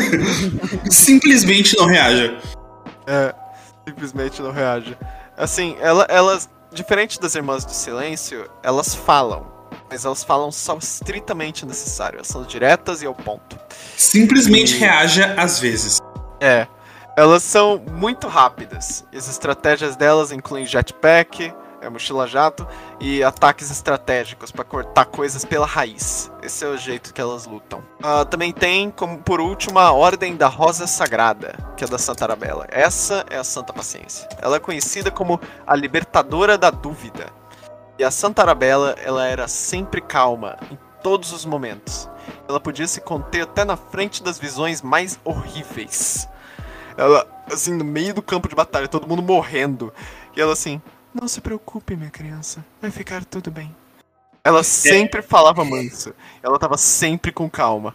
Simplesmente 0.90 1.76
não 1.76 1.84
reaja. 1.84 2.38
É, 3.06 3.34
simplesmente 3.86 4.40
não 4.40 4.52
reage. 4.52 4.96
Assim, 5.36 5.76
ela, 5.80 6.06
elas, 6.08 6.48
diferente 6.72 7.20
das 7.20 7.34
Irmãs 7.34 7.62
do 7.62 7.72
Silêncio, 7.72 8.48
elas 8.62 8.94
falam. 8.94 9.61
Mas 9.90 10.04
elas 10.04 10.22
falam 10.24 10.50
só 10.52 10.76
estritamente 10.76 11.64
necessário. 11.66 12.16
Elas 12.18 12.28
são 12.28 12.42
diretas 12.42 13.02
e 13.02 13.06
ao 13.06 13.14
ponto. 13.14 13.58
Simplesmente 13.96 14.74
E- 14.74 14.78
reaja 14.78 15.34
às 15.38 15.58
vezes. 15.58 15.98
É. 16.40 16.66
Elas 17.16 17.42
são 17.42 17.78
muito 17.90 18.26
rápidas. 18.26 19.04
As 19.14 19.28
estratégias 19.28 19.96
delas 19.96 20.32
incluem 20.32 20.64
jetpack, 20.64 21.52
é 21.82 21.88
mochila 21.90 22.26
jato 22.26 22.66
e 23.00 23.22
ataques 23.22 23.70
estratégicos 23.70 24.50
para 24.52 24.64
cortar 24.64 25.04
coisas 25.06 25.44
pela 25.44 25.66
raiz. 25.66 26.30
Esse 26.42 26.64
é 26.64 26.68
o 26.68 26.76
jeito 26.78 27.12
que 27.12 27.20
elas 27.20 27.44
lutam. 27.44 27.80
Uh, 28.00 28.24
também 28.24 28.52
tem, 28.52 28.90
como 28.90 29.18
por 29.18 29.40
último, 29.40 29.78
a 29.78 29.92
Ordem 29.92 30.36
da 30.36 30.46
Rosa 30.46 30.86
Sagrada, 30.86 31.54
que 31.76 31.84
é 31.84 31.86
da 31.86 31.98
Santa 31.98 32.24
Arabella. 32.24 32.66
Essa 32.70 33.26
é 33.28 33.36
a 33.36 33.44
Santa 33.44 33.72
Paciência. 33.72 34.28
Ela 34.40 34.56
é 34.56 34.60
conhecida 34.60 35.10
como 35.10 35.40
a 35.66 35.74
Libertadora 35.74 36.56
da 36.56 36.70
Dúvida. 36.70 37.26
E 37.98 38.04
a 38.04 38.10
Santa 38.10 38.42
Arabella, 38.42 38.96
ela 39.02 39.26
era 39.26 39.46
sempre 39.46 40.00
calma 40.00 40.56
em 40.70 40.78
todos 41.02 41.32
os 41.32 41.44
momentos. 41.44 42.08
Ela 42.48 42.60
podia 42.60 42.86
se 42.86 43.00
conter 43.00 43.42
até 43.42 43.64
na 43.64 43.76
frente 43.76 44.22
das 44.22 44.38
visões 44.38 44.82
mais 44.82 45.18
horríveis. 45.24 46.28
Ela, 46.96 47.26
assim, 47.50 47.74
no 47.74 47.84
meio 47.84 48.14
do 48.14 48.22
campo 48.22 48.48
de 48.48 48.54
batalha, 48.54 48.88
todo 48.88 49.06
mundo 49.06 49.22
morrendo. 49.22 49.92
E 50.36 50.40
ela 50.40 50.52
assim, 50.52 50.80
não 51.14 51.28
se 51.28 51.40
preocupe, 51.40 51.96
minha 51.96 52.10
criança. 52.10 52.64
Vai 52.80 52.90
ficar 52.90 53.24
tudo 53.24 53.50
bem. 53.50 53.74
Ela 54.44 54.60
é. 54.60 54.64
sempre 54.64 55.22
falava 55.22 55.64
manso. 55.64 56.14
Ela 56.42 56.58
tava 56.58 56.76
sempre 56.76 57.30
com 57.30 57.48
calma. 57.48 57.94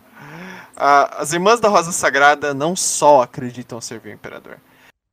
as 0.75 1.33
irmãs 1.33 1.59
da 1.59 1.67
Rosa 1.67 1.91
Sagrada 1.91 2.53
não 2.53 2.75
só 2.75 3.23
acreditam 3.23 3.81
servir 3.81 4.09
o 4.09 4.13
imperador, 4.13 4.57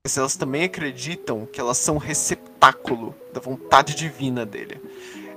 mas 0.07 0.19
elas 0.19 0.37
também 0.37 0.65
acreditam 0.65 1.49
que 1.51 1.59
elas 1.59 1.79
são 1.79 1.97
receptáculo 1.97 3.15
da 3.33 3.41
vontade 3.41 3.95
divina 3.95 4.45
dele. 4.45 4.79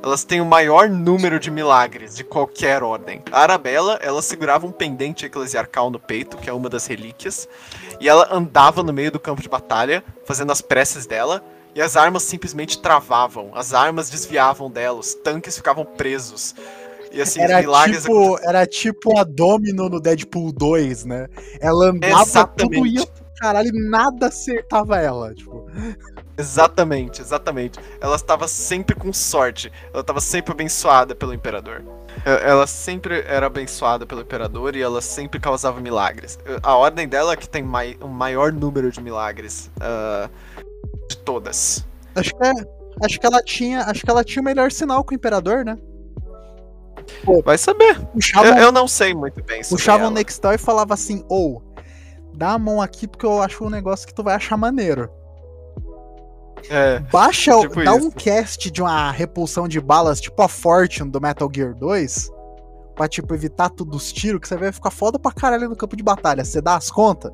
Elas 0.03 0.25
têm 0.25 0.41
o 0.41 0.45
maior 0.45 0.89
número 0.89 1.39
de 1.39 1.49
milagres 1.49 2.17
de 2.17 2.25
qualquer 2.25 2.83
ordem. 2.83 3.23
A 3.31 3.43
Arabella, 3.43 3.97
ela 4.01 4.21
segurava 4.21 4.67
um 4.67 4.71
pendente 4.71 5.25
eclesiarcal 5.25 5.89
no 5.89 5.97
peito, 5.97 6.35
que 6.35 6.49
é 6.49 6.53
uma 6.53 6.67
das 6.67 6.85
relíquias, 6.85 7.47
e 8.01 8.09
ela 8.09 8.27
andava 8.29 8.83
no 8.83 8.91
meio 8.91 9.09
do 9.09 9.21
campo 9.21 9.41
de 9.41 9.47
batalha, 9.47 10.03
fazendo 10.25 10.51
as 10.51 10.59
preces 10.59 11.05
dela, 11.05 11.41
e 11.73 11.81
as 11.81 11.95
armas 11.95 12.23
simplesmente 12.23 12.81
travavam, 12.81 13.51
as 13.55 13.73
armas 13.73 14.09
desviavam 14.09 14.69
dela, 14.69 14.99
os 14.99 15.13
tanques 15.13 15.55
ficavam 15.55 15.85
presos. 15.85 16.53
E 17.13 17.21
assim, 17.21 17.39
era 17.39 17.61
milagres. 17.61 18.01
Tipo, 18.01 18.37
era 18.41 18.67
tipo 18.67 19.17
a 19.17 19.23
Domino 19.23 19.87
no 19.87 20.01
Deadpool 20.01 20.51
2, 20.51 21.05
né? 21.05 21.29
Ela 21.61 21.85
andava, 21.85 22.21
exatamente. 22.21 22.75
tudo 22.75 22.85
ia 22.85 23.07
caralho 23.39 23.69
e 23.69 23.89
nada 23.89 24.27
acertava 24.27 24.97
ela. 24.97 25.33
Tipo. 25.33 25.67
Exatamente, 26.37 27.21
exatamente. 27.21 27.79
Ela 28.01 28.15
estava 28.15 28.47
sempre 28.47 28.95
com 28.95 29.11
sorte. 29.13 29.71
Ela 29.91 30.01
estava 30.01 30.21
sempre 30.21 30.51
abençoada 30.51 31.15
pelo 31.15 31.33
imperador. 31.33 31.83
Ela 32.25 32.65
sempre 32.65 33.21
era 33.27 33.45
abençoada 33.45 34.05
pelo 34.05 34.21
imperador 34.21 34.75
e 34.75 34.81
ela 34.81 35.01
sempre 35.01 35.39
causava 35.39 35.79
milagres. 35.79 36.39
A 36.63 36.75
ordem 36.75 37.07
dela 37.07 37.33
é 37.33 37.35
que 37.35 37.47
tem 37.47 37.61
mai 37.61 37.97
um 38.01 38.07
maior 38.07 38.51
número 38.51 38.91
de 38.91 38.99
milagres. 38.99 39.69
Uh, 39.77 40.29
de 41.07 41.17
todas. 41.17 41.85
Acho 42.15 42.35
que, 42.35 42.45
é, 42.45 42.51
acho 43.03 43.19
que 43.19 43.25
ela 43.25 43.41
tinha. 43.41 43.81
Acho 43.81 44.03
que 44.03 44.09
ela 44.09 44.23
tinha 44.23 44.41
o 44.41 44.45
melhor 44.45 44.71
sinal 44.71 45.03
com 45.03 45.11
o 45.11 45.15
Imperador, 45.15 45.63
né? 45.63 45.77
Pô, 47.23 47.41
Vai 47.41 47.57
saber. 47.57 47.99
Puxavam, 48.07 48.57
eu, 48.57 48.63
eu, 48.65 48.71
não 48.71 48.87
sei 48.87 49.13
muito 49.13 49.41
bem. 49.43 49.61
Puxavam 49.63 50.07
o 50.07 50.11
Nextal 50.11 50.53
e 50.53 50.57
falava 50.57 50.93
assim, 50.93 51.23
ou, 51.29 51.61
dá 52.37 52.51
a 52.51 52.59
mão 52.59 52.81
aqui 52.81 53.07
porque 53.07 53.25
eu 53.25 53.41
acho 53.41 53.65
um 53.65 53.69
negócio 53.69 54.07
que 54.07 54.13
tu 54.13 54.23
vai 54.23 54.35
achar 54.35 54.55
maneiro. 54.55 55.09
É, 56.69 56.99
Baixa, 56.99 57.59
tipo 57.61 57.83
dá 57.83 57.95
isso. 57.95 58.07
um 58.07 58.11
cast 58.11 58.71
de 58.71 58.81
uma 58.81 59.11
repulsão 59.11 59.67
de 59.67 59.79
balas, 59.79 60.19
tipo 60.19 60.41
a 60.41 60.47
Fortune 60.47 61.09
do 61.09 61.21
Metal 61.21 61.49
Gear 61.53 61.75
2, 61.75 62.31
pra, 62.95 63.07
tipo, 63.07 63.33
evitar 63.33 63.69
todos 63.69 63.95
os 63.95 64.11
tiros, 64.11 64.41
que 64.41 64.47
você 64.47 64.57
vai 64.57 64.71
ficar 64.71 64.89
foda 64.89 65.19
pra 65.19 65.31
caralho 65.31 65.69
no 65.69 65.75
campo 65.75 65.95
de 65.95 66.03
batalha. 66.03 66.43
Você 66.43 66.61
dá 66.61 66.75
as 66.75 66.89
contas? 66.89 67.31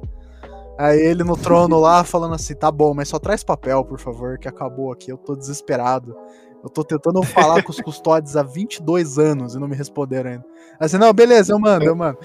Aí 0.78 1.00
ele 1.00 1.24
no 1.24 1.38
trono 1.38 1.80
lá 1.80 2.04
falando 2.04 2.36
assim: 2.36 2.56
tá 2.56 2.72
bom, 2.72 2.94
mas 2.94 3.08
só 3.08 3.20
traz 3.20 3.44
papel, 3.44 3.84
por 3.86 4.00
favor, 4.00 4.38
que 4.38 4.48
acabou 4.48 4.92
aqui. 4.92 5.12
Eu 5.12 5.18
tô 5.18 5.36
desesperado. 5.36 6.16
Eu 6.64 6.70
tô 6.70 6.84
tentando 6.84 7.22
falar 7.24 7.62
com 7.62 7.72
os 7.72 7.82
custódios 7.82 8.38
há 8.38 8.42
22 8.42 9.20
anos 9.20 9.54
e 9.54 9.60
não 9.60 9.68
me 9.68 9.76
responderam 9.76 10.32
ainda. 10.32 10.46
Assim, 10.80 10.98
não, 10.98 11.12
beleza, 11.12 11.52
eu 11.52 11.60
mando, 11.60 11.84
eu 11.84 11.96
mando. 11.96 12.18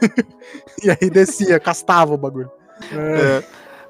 e 0.82 0.88
aí 0.88 1.10
descia, 1.10 1.58
castava 1.58 2.14
o 2.14 2.16
bagulho. 2.16 2.50
É. 2.92 3.42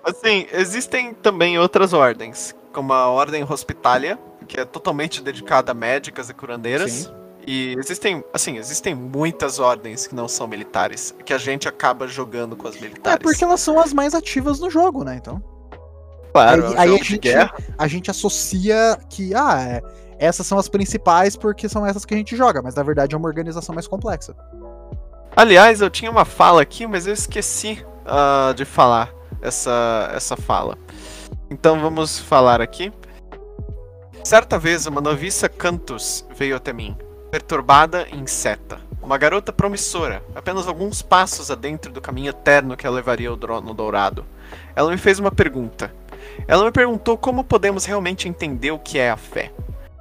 Assim, 0.03 0.47
existem 0.53 1.13
também 1.13 1.59
outras 1.59 1.93
ordens, 1.93 2.55
como 2.73 2.93
a 2.93 3.07
Ordem 3.09 3.45
Hospitalia, 3.45 4.19
que 4.49 4.59
é 4.59 4.65
totalmente 4.65 5.23
dedicada 5.23 5.73
a 5.73 5.75
médicas 5.75 6.31
e 6.31 6.35
curandeiras. 6.35 6.91
Sim. 6.91 7.13
E 7.47 7.75
existem, 7.79 8.25
assim, 8.33 8.57
existem 8.57 8.95
muitas 8.95 9.59
ordens 9.59 10.07
que 10.07 10.15
não 10.15 10.29
são 10.29 10.47
militares, 10.47 11.15
que 11.25 11.35
a 11.35 11.39
gente 11.39 11.69
acaba 11.69 12.07
jogando 12.07 12.57
com 12.57 12.67
as 12.67 12.81
militares. 12.81 13.21
É 13.21 13.23
porque 13.23 13.45
elas 13.45 13.61
são 13.61 13.79
as 13.79 13.93
mais 13.93 14.15
ativas 14.15 14.59
no 14.59 14.71
jogo, 14.71 15.05
né? 15.05 15.17
Então. 15.17 15.43
Claro, 16.33 16.69
aí, 16.69 16.75
aí 16.77 17.01
a, 17.01 17.03
gente, 17.03 17.31
a 17.79 17.87
gente 17.87 18.11
associa 18.11 18.99
que, 19.11 19.35
ah, 19.35 19.61
é, 19.61 19.83
essas 20.19 20.47
são 20.47 20.59
as 20.59 20.69
principais 20.69 21.37
porque 21.37 21.69
são 21.69 21.87
essas 21.87 22.05
que 22.05 22.15
a 22.15 22.17
gente 22.17 22.37
joga, 22.37 22.63
mas 22.63 22.75
na 22.75 22.83
verdade 22.83 23.15
é 23.15 23.19
uma 23.19 23.29
organização 23.29 23.75
mais 23.75 23.87
complexa. 23.87 24.35
Aliás, 25.37 25.81
eu 25.81 25.91
tinha 25.91 26.11
uma 26.11 26.25
fala 26.25 26.63
aqui, 26.63 26.87
mas 26.87 27.07
eu 27.07 27.13
esqueci 27.13 27.85
uh, 28.07 28.55
de 28.55 28.65
falar 28.65 29.13
essa, 29.41 30.11
essa 30.15 30.37
fala. 30.37 30.79
Então 31.51 31.81
vamos 31.81 32.19
falar 32.19 32.61
aqui. 32.61 32.93
Certa 34.25 34.59
vez 34.59 34.87
uma 34.87 35.01
noviça 35.01 35.49
Cantus 35.49 36.25
veio 36.37 36.57
até 36.57 36.73
mim 36.73 36.97
perturbada 37.33 38.07
e 38.13 38.17
inseta. 38.17 38.79
Uma 39.01 39.17
garota 39.17 39.55
promissora, 39.55 40.23
apenas 40.35 40.69
alguns 40.69 41.01
passos 41.01 41.51
adentro 41.51 41.91
do 41.91 41.99
caminho 41.99 42.29
eterno 42.29 42.77
que 42.77 42.87
a 42.87 42.91
levaria 42.91 43.31
ao 43.31 43.39
trono 43.39 43.73
dourado. 43.73 44.27
Ela 44.77 44.91
me 44.91 44.99
fez 44.99 45.19
uma 45.19 45.33
pergunta. 45.33 45.91
Ela 46.47 46.65
me 46.65 46.73
perguntou 46.73 47.17
como 47.17 47.45
podemos 47.45 47.85
realmente 47.85 48.29
entender 48.29 48.71
o 48.71 48.79
que 48.79 48.99
é 48.99 49.11
a 49.11 49.17
fé. 49.17 49.53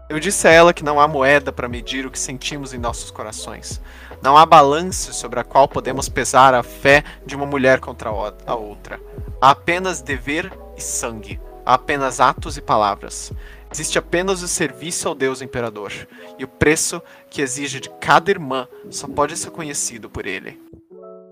Eu 0.10 0.20
disse 0.20 0.48
a 0.48 0.52
ela 0.52 0.74
que 0.74 0.84
não 0.84 1.00
há 1.00 1.08
moeda 1.08 1.54
para 1.54 1.70
medir 1.70 2.06
o 2.06 2.12
que 2.12 2.20
sentimos 2.20 2.74
em 2.74 2.78
nossos 2.78 3.12
corações. 3.12 3.82
Não 4.22 4.38
há 4.38 4.46
balanço 4.46 5.14
sobre 5.14 5.40
a 5.40 5.44
qual 5.44 5.68
podemos 5.68 6.10
pesar 6.10 6.54
a 6.54 6.62
fé 6.62 7.04
de 7.26 7.36
uma 7.36 7.46
mulher 7.46 7.80
contra 7.80 8.10
a 8.10 8.56
outra. 8.56 9.00
Há 9.40 9.52
apenas 9.52 10.02
dever 10.02 10.52
e 10.76 10.82
sangue. 10.82 11.40
Há 11.66 11.76
apenas 11.76 12.20
atos 12.20 12.58
e 12.58 12.62
palavras. 12.62 13.32
Existe 13.72 13.98
apenas 13.98 14.44
o 14.44 14.50
serviço 14.50 15.08
ao 15.08 15.16
Deus 15.16 15.42
Imperador, 15.42 15.94
e 16.38 16.44
o 16.44 16.48
preço 16.48 17.02
que 17.30 17.42
exige 17.42 17.80
de 17.80 17.90
cada 18.02 18.30
irmã 18.30 18.68
só 18.90 19.08
pode 19.08 19.38
ser 19.38 19.50
conhecido 19.52 20.10
por 20.10 20.26
ele. 20.26 20.60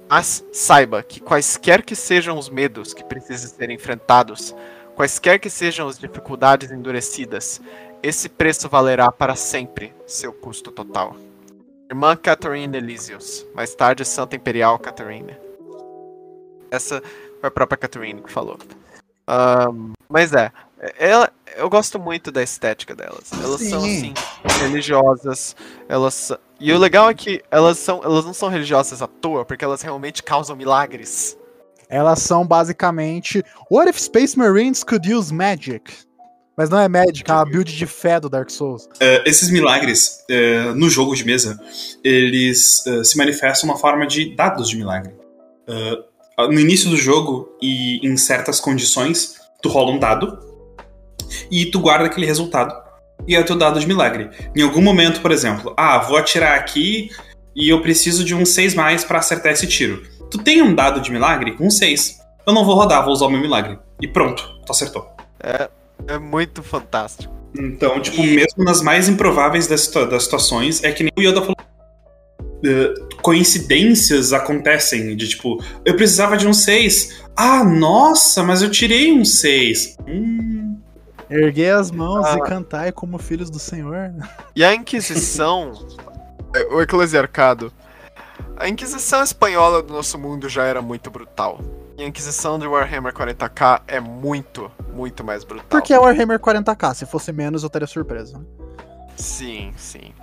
Mas 0.09 0.45
saiba 0.53 1.03
que 1.03 1.19
quaisquer 1.19 1.83
que 1.83 1.95
sejam 1.95 2.37
os 2.37 2.49
medos 2.49 2.93
que 2.93 3.03
precisem 3.03 3.49
ser 3.49 3.69
enfrentados, 3.69 4.55
quaisquer 4.99 5.39
que 5.39 5.49
sejam 5.49 5.87
as 5.87 5.97
dificuldades 5.97 6.69
endurecidas, 6.71 7.61
esse 8.03 8.27
preço 8.27 8.67
valerá 8.67 9.09
para 9.09 9.33
sempre 9.33 9.93
seu 10.05 10.33
custo 10.33 10.73
total. 10.73 11.15
Irmã 11.89 12.17
Catherine 12.17 12.77
Elysius, 12.77 13.45
mais 13.55 13.73
tarde 13.73 14.03
Santa 14.03 14.35
Imperial 14.35 14.77
Catherine. 14.77 15.37
Essa 16.69 17.01
foi 17.39 17.47
a 17.47 17.51
própria 17.51 17.77
Catherine 17.77 18.21
que 18.21 18.29
falou. 18.29 18.59
Um, 19.29 19.93
mas 20.09 20.33
é, 20.33 20.51
ela, 20.97 21.31
eu 21.55 21.69
gosto 21.69 21.97
muito 21.97 22.29
da 22.29 22.43
estética 22.43 22.93
delas. 22.93 23.31
Elas 23.41 23.61
Sim. 23.61 23.69
são 23.69 23.79
assim 23.79 24.13
religiosas. 24.59 25.55
Elas 25.87 26.33
e 26.59 26.73
o 26.73 26.77
legal 26.77 27.09
é 27.09 27.13
que 27.13 27.41
elas 27.49 27.77
são, 27.77 28.01
elas 28.03 28.25
não 28.25 28.33
são 28.33 28.49
religiosas 28.49 29.01
à 29.01 29.07
toa, 29.07 29.45
porque 29.45 29.63
elas 29.63 29.81
realmente 29.81 30.21
causam 30.21 30.57
milagres. 30.57 31.37
Elas 31.89 32.19
são 32.19 32.45
basicamente 32.45 33.43
What 33.71 33.89
if 33.89 33.99
Space 33.99 34.37
Marines 34.37 34.83
could 34.83 35.11
use 35.11 35.33
magic? 35.33 35.91
Mas 36.55 36.69
não 36.69 36.77
é 36.77 36.89
magic, 36.89 37.23
é 37.25 37.33
uma 37.33 37.45
build 37.45 37.73
de 37.73 37.85
fé 37.85 38.19
do 38.19 38.29
Dark 38.29 38.49
Souls. 38.49 38.83
Uh, 38.85 39.23
esses 39.25 39.49
milagres, 39.49 40.25
uh, 40.29 40.75
no 40.75 40.89
jogo 40.89 41.15
de 41.15 41.25
mesa, 41.25 41.57
eles 42.03 42.85
uh, 42.85 43.03
se 43.03 43.17
manifestam 43.17 43.69
uma 43.69 43.77
forma 43.77 44.05
de 44.05 44.35
dados 44.35 44.67
de 44.69 44.75
milagre. 44.75 45.13
no 46.37 46.59
início 46.59 46.89
do 46.89 46.97
jogo 46.97 47.49
e 47.61 48.05
em 48.05 48.17
certas 48.17 48.59
condições, 48.59 49.35
tu 49.61 49.69
rola 49.69 49.91
um 49.91 49.99
dado 49.99 50.37
e 51.49 51.65
tu 51.67 51.79
guarda 51.79 52.07
aquele 52.07 52.25
resultado. 52.25 52.75
E 53.25 53.35
é 53.35 53.39
o 53.39 53.45
teu 53.45 53.57
dado 53.57 53.79
de 53.79 53.87
milagre. 53.87 54.29
Em 54.55 54.61
algum 54.61 54.81
momento, 54.81 55.21
por 55.21 55.31
exemplo, 55.31 55.73
ah, 55.77 55.99
vou 55.99 56.17
atirar 56.17 56.57
aqui 56.57 57.09
e 57.55 57.69
eu 57.69 57.81
preciso 57.81 58.23
de 58.23 58.35
um 58.35 58.45
6 58.45 58.73
mais 58.73 59.03
para 59.03 59.19
acertar 59.19 59.53
esse 59.53 59.67
tiro. 59.67 60.03
Tu 60.29 60.37
tem 60.37 60.61
um 60.61 60.73
dado 60.73 61.01
de 61.01 61.11
milagre 61.11 61.55
com 61.55 61.67
um 61.67 61.69
6. 61.69 62.19
Eu 62.45 62.53
não 62.53 62.65
vou 62.65 62.75
rodar, 62.75 63.03
vou 63.03 63.13
usar 63.13 63.25
o 63.25 63.29
meu 63.29 63.39
milagre. 63.39 63.79
E 64.01 64.07
pronto, 64.07 64.59
tu 64.65 64.71
acertou. 64.71 65.09
É, 65.39 65.69
é 66.07 66.17
muito 66.17 66.63
fantástico. 66.63 67.33
Então, 67.57 67.99
tipo, 67.99 68.21
e... 68.21 68.35
mesmo 68.35 68.63
nas 68.63 68.81
mais 68.81 69.09
improváveis 69.09 69.67
das, 69.67 69.87
das 69.87 70.23
situações, 70.23 70.83
é 70.83 70.91
que 70.91 71.03
nem 71.03 71.11
o 71.17 71.21
Yoda 71.21 71.41
falou. 71.41 71.55
Uh, 72.41 73.21
coincidências 73.21 74.33
acontecem 74.33 75.15
de 75.15 75.29
tipo, 75.29 75.63
eu 75.85 75.95
precisava 75.95 76.35
de 76.35 76.47
um 76.47 76.53
6. 76.53 77.23
Ah, 77.35 77.63
nossa, 77.63 78.43
mas 78.43 78.61
eu 78.61 78.69
tirei 78.69 79.13
um 79.13 79.23
6. 79.23 79.97
Hum, 80.07 80.77
Erguer 81.29 81.75
as 81.75 81.91
mãos 81.91 82.25
ah. 82.25 82.37
e 82.37 82.41
cantar 82.41 82.91
como 82.91 83.19
filhos 83.19 83.49
do 83.49 83.59
Senhor. 83.59 84.11
E 84.55 84.63
a 84.63 84.73
Inquisição, 84.73 85.73
é, 86.55 86.63
o 86.73 86.81
eclesiarcado, 86.81 87.71
a 88.59 88.67
Inquisição 88.67 89.23
espanhola 89.23 89.81
do 89.81 89.93
nosso 89.93 90.19
mundo 90.19 90.49
já 90.49 90.65
era 90.65 90.81
muito 90.81 91.09
brutal. 91.09 91.59
E 91.97 92.03
a 92.03 92.07
Inquisição 92.07 92.59
de 92.59 92.67
Warhammer 92.67 93.13
40k 93.13 93.81
é 93.87 93.99
muito, 94.01 94.69
muito 94.93 95.23
mais 95.23 95.45
brutal. 95.45 95.67
Porque 95.69 95.93
é 95.93 95.97
Warhammer 95.97 96.39
40k. 96.39 96.93
Se 96.93 97.05
fosse 97.05 97.31
menos, 97.31 97.63
eu 97.63 97.67
estaria 97.67 97.87
surpreso. 97.87 98.37
né? 98.37 98.45
Sim, 99.15 99.73
sim. 99.77 100.13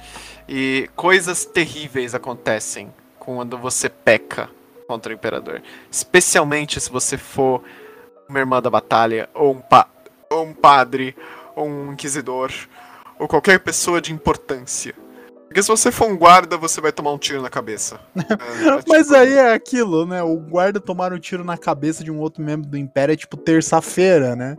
E 0.47 0.89
coisas 0.95 1.47
terríveis 1.47 2.15
acontecem 2.15 2.93
quando 3.19 3.57
você 3.59 3.89
peca 3.89 4.51
contra 4.87 5.11
o 5.11 5.15
Imperador. 5.15 5.63
Especialmente 5.91 6.79
se 6.79 6.91
você 6.91 7.17
for 7.17 7.63
uma 8.29 8.39
irmã 8.39 8.61
da 8.61 8.71
batalha, 8.71 9.29
ou 9.35 9.53
um, 9.55 9.61
pa 9.61 9.89
ou 10.31 10.45
um 10.45 10.53
padre, 10.53 11.17
ou 11.55 11.67
um 11.67 11.93
inquisidor, 11.93 12.53
ou 13.19 13.27
qualquer 13.27 13.61
pessoa 13.61 14.01
de 14.01 14.13
importância. 14.13 14.95
Porque 15.57 15.63
se 15.63 15.69
você 15.69 15.91
for 15.91 16.07
um 16.07 16.19
guarda, 16.19 16.59
você 16.59 16.83
vai 16.83 16.93
tomar 16.93 17.13
um 17.13 17.17
tiro 17.19 17.41
na 17.41 17.49
cabeça. 17.49 17.99
É, 18.15 18.69
é 18.69 18.83
Mas 18.87 19.07
tipo- 19.07 19.15
aí 19.17 19.33
é 19.33 19.55
aquilo, 19.55 20.05
né? 20.05 20.23
O 20.23 20.37
guarda 20.37 20.79
tomar 20.79 21.15
um 21.15 21.19
tiro 21.19 21.43
na 21.43 21.57
cabeça 21.57 22.05
de 22.05 22.11
um 22.11 22.19
outro 22.19 22.45
membro 22.45 22.69
do 22.69 22.77
Império 22.77 23.15
é 23.15 23.17
tipo 23.17 23.39
terça-feira, 23.39 24.37
né? 24.37 24.55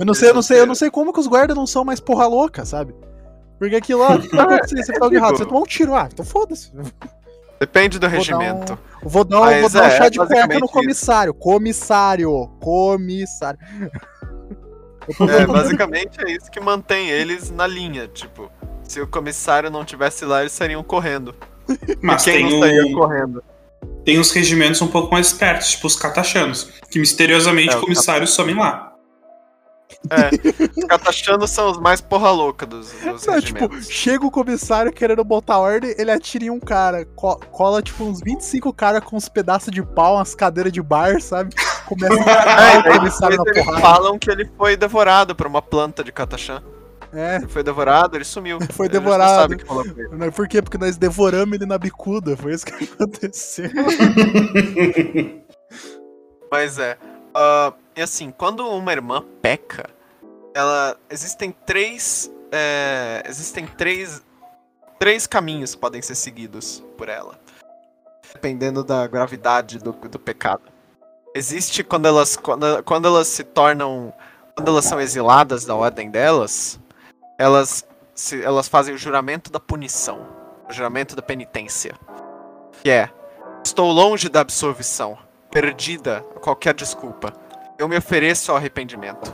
Eu 0.00 0.04
não 0.04 0.14
sei, 0.14 0.30
eu 0.30 0.34
não 0.34 0.42
sei, 0.42 0.58
eu 0.58 0.66
não 0.66 0.74
sei 0.74 0.90
como 0.90 1.12
que 1.12 1.20
os 1.20 1.28
guardas 1.28 1.56
não 1.56 1.64
são 1.64 1.84
mais 1.84 2.00
porra 2.00 2.26
louca, 2.26 2.64
sabe? 2.64 2.92
Porque 3.56 3.76
aquilo 3.76 4.00
lá, 4.00 4.16
vai 4.16 4.56
acontecer? 4.56 4.82
Você 4.82 4.92
tá 4.94 5.08
de 5.08 5.14
errado, 5.14 5.36
você 5.36 5.46
tomar 5.46 5.60
um 5.60 5.64
tiro, 5.64 5.94
ah, 5.94 6.08
então 6.12 6.24
foda-se. 6.24 6.72
Depende 7.60 8.00
do 8.00 8.08
Vou 8.08 8.10
dar 8.10 8.16
um- 8.16 8.18
regimento. 8.18 8.78
Vou 9.04 9.22
dar, 9.24 9.36
um- 9.38 9.44
Mas 9.44 9.60
vou 9.60 9.70
dar 9.70 9.82
um 9.82 9.86
é, 9.86 9.90
chá 9.96 10.08
de 10.08 10.18
cueca 10.18 10.58
no 10.58 10.64
isso. 10.64 10.74
comissário. 10.74 11.34
Comissário. 11.34 12.48
Comissário. 12.60 13.60
Tô 15.16 15.24
É, 15.28 15.46
basicamente 15.46 16.20
é 16.20 16.32
isso 16.32 16.50
que 16.50 16.58
mantém 16.58 17.10
eles 17.10 17.48
na 17.52 17.64
linha, 17.68 18.08
tipo. 18.08 18.50
Se 18.92 19.00
o 19.00 19.06
comissário 19.06 19.70
não 19.70 19.86
tivesse 19.86 20.22
lá, 20.26 20.40
eles 20.42 20.52
sairiam 20.52 20.82
correndo. 20.82 21.34
Mas 22.02 22.24
Quem 22.24 22.34
tem, 22.34 22.50
não 22.50 22.60
sairia 22.60 22.86
o, 22.86 22.92
correndo? 22.92 23.42
tem 24.04 24.18
os 24.18 24.30
regimentos 24.32 24.82
um 24.82 24.86
pouco 24.86 25.10
mais 25.14 25.28
espertos, 25.28 25.70
tipo 25.70 25.86
os 25.86 25.96
catachanos, 25.96 26.64
que 26.90 26.98
misteriosamente 26.98 27.74
É, 27.74 27.78
o 27.78 27.80
comissários 27.80 28.34
somem 28.34 28.54
lá. 28.54 28.92
Os 30.76 30.84
catachanos 30.84 31.50
são 31.50 31.70
os 31.70 31.78
mais 31.78 32.02
porra 32.02 32.30
louca 32.30 32.66
dos, 32.66 32.90
dos 32.92 33.24
Não, 33.26 33.40
tipo, 33.40 33.80
chega 33.82 34.26
o 34.26 34.30
comissário 34.30 34.92
querendo 34.92 35.24
botar 35.24 35.58
ordem, 35.58 35.94
ele 35.96 36.10
atira 36.10 36.44
em 36.44 36.50
um 36.50 36.60
cara, 36.60 37.06
co- 37.16 37.40
cola 37.50 37.80
tipo 37.80 38.04
uns 38.04 38.20
25 38.20 38.74
caras 38.74 39.02
com 39.04 39.16
uns 39.16 39.28
pedaços 39.28 39.72
de 39.72 39.82
pau, 39.82 40.16
umas 40.16 40.34
cadeiras 40.34 40.70
de 40.72 40.82
bar, 40.82 41.18
sabe? 41.22 41.54
Começa 41.86 42.14
a 42.30 42.72
É, 42.76 42.78
o 42.90 42.98
comissário 42.98 43.38
na 43.38 43.44
porrada. 43.44 43.80
falam 43.80 44.18
que 44.18 44.30
ele 44.30 44.50
foi 44.58 44.76
devorado 44.76 45.34
por 45.34 45.46
uma 45.46 45.62
planta 45.62 46.04
de 46.04 46.12
catachan. 46.12 46.62
É, 47.12 47.36
Ele 47.36 47.48
foi 47.48 47.62
devorado, 47.62 48.16
ele 48.16 48.24
sumiu. 48.24 48.58
Foi 48.72 48.86
não 48.86 48.92
devorado. 48.92 49.42
sabem 49.42 49.56
o 49.56 49.60
que 49.60 50.00
ele. 50.24 50.30
por 50.30 50.48
quê? 50.48 50.62
Porque 50.62 50.78
nós 50.78 50.96
devoramos 50.96 51.54
ele 51.54 51.66
na 51.66 51.76
bicuda, 51.76 52.36
foi 52.36 52.54
isso 52.54 52.64
que 52.64 52.72
aconteceu. 52.94 53.70
Mas 56.50 56.78
é. 56.78 56.96
ah, 57.34 57.72
e 57.96 58.02
assim, 58.02 58.30
quando 58.30 58.66
uma 58.68 58.92
irmã 58.92 59.24
peca, 59.40 59.88
ela. 60.54 60.96
Existem 61.10 61.50
três. 61.66 62.30
é, 62.50 63.22
existem 63.26 63.66
três. 63.66 64.22
Três 64.98 65.26
caminhos 65.26 65.74
que 65.74 65.80
podem 65.80 66.00
ser 66.00 66.14
seguidos 66.14 66.82
por 66.96 67.08
ela. 67.08 67.36
Dependendo 68.32 68.84
da 68.84 69.04
gravidade 69.06 69.78
do, 69.78 69.92
do 69.92 70.18
pecado. 70.18 70.62
Existe 71.34 71.82
quando 71.82 72.06
elas. 72.06 72.36
Quando, 72.36 72.82
quando 72.84 73.06
elas 73.08 73.26
se 73.28 73.42
tornam. 73.44 74.12
Quando 74.54 74.68
elas 74.68 74.84
são 74.84 75.00
exiladas 75.00 75.64
da 75.64 75.74
ordem 75.74 76.10
delas, 76.10 76.78
elas, 77.38 77.86
se, 78.14 78.42
elas 78.42 78.68
fazem 78.68 78.94
o 78.94 78.98
juramento 78.98 79.50
da 79.50 79.60
punição. 79.60 80.26
O 80.68 80.72
juramento 80.72 81.14
da 81.16 81.22
penitência. 81.22 81.94
Que 82.82 82.90
é. 82.90 83.10
Estou 83.64 83.90
longe 83.92 84.28
da 84.28 84.40
absolvição 84.40 85.18
perdida 85.52 86.24
a 86.34 86.40
qualquer 86.40 86.72
desculpa. 86.72 87.30
Eu 87.78 87.86
me 87.86 87.96
ofereço 87.96 88.50
ao 88.50 88.56
arrependimento. 88.56 89.32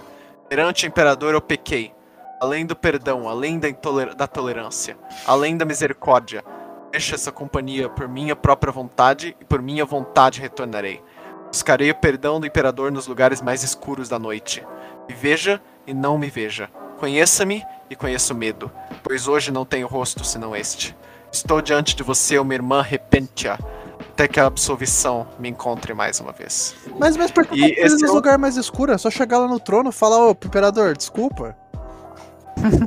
Perante 0.49 0.85
o 0.85 0.89
imperador 0.89 1.33
eu 1.33 1.41
pequei. 1.41 1.95
Além 2.41 2.67
do 2.67 2.75
perdão, 2.75 3.29
além 3.29 3.59
da, 3.59 3.69
da 4.17 4.27
tolerância, 4.27 4.99
além 5.27 5.57
da 5.57 5.65
misericórdia. 5.65 6.45
Deixa 6.91 7.15
essa 7.15 7.31
companhia 7.31 7.89
por 7.89 8.09
minha 8.09 8.35
própria 8.35 8.73
vontade 8.73 9.37
e 9.41 9.45
por 9.45 9.63
minha 9.63 9.85
vontade 9.85 10.41
retornarei. 10.41 11.03
Buscarei 11.47 11.91
o 11.91 11.95
perdão 11.95 12.41
do 12.41 12.47
imperador 12.47 12.91
nos 12.91 13.07
lugares 13.07 13.41
mais 13.41 13.63
escuros 13.63 14.09
da 14.09 14.19
noite. 14.19 14.67
Me 15.09 15.15
veja 15.15 15.61
e 15.87 15.95
não 15.95 16.19
me 16.19 16.29
veja. 16.29 16.69
Conheça-me 16.99 17.65
e 17.91 17.97
conheça 17.97 18.33
o 18.33 18.37
medo, 18.37 18.71
pois 19.03 19.29
hoje 19.29 19.51
não 19.51 19.65
tenho 19.65 19.87
rosto 19.87 20.25
senão 20.25 20.55
este. 20.55 20.97
Estou 21.33 21.61
diante 21.61 21.95
de 21.95 22.03
você, 22.03 22.39
uma 22.39 22.55
irmã 22.55 22.83
repentia, 22.83 23.59
até 24.13 24.27
que 24.27 24.41
a 24.41 24.47
absolvição 24.47 25.27
me 25.39 25.49
encontre 25.49 25.95
mais 25.95 26.21
uma 26.21 26.33
vez. 26.33 26.75
Mas, 26.99 27.17
mas 27.17 27.31
por 27.31 27.47
que 27.47 27.55
E 27.55 27.75
precisa 27.75 27.97
esse 27.97 28.05
é 28.05 28.09
lugar 28.09 28.39
mais 28.39 28.57
escuro? 28.57 28.93
É 28.93 28.99
só 28.99 29.11
chegar 29.11 29.39
lá 29.39 29.47
no 29.47 29.61
trono 29.61 29.91
e 29.91 29.93
falar, 29.93 30.19
ô, 30.27 30.31
imperador, 30.31 30.97
desculpa. 30.97 31.57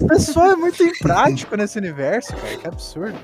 O 0.01 0.07
pessoal 0.07 0.51
é 0.51 0.55
muito 0.55 0.82
imprático 0.84 1.55
nesse 1.55 1.78
universo, 1.78 2.36
cara. 2.36 2.57
Que 2.57 2.67
absurdo. 2.67 3.17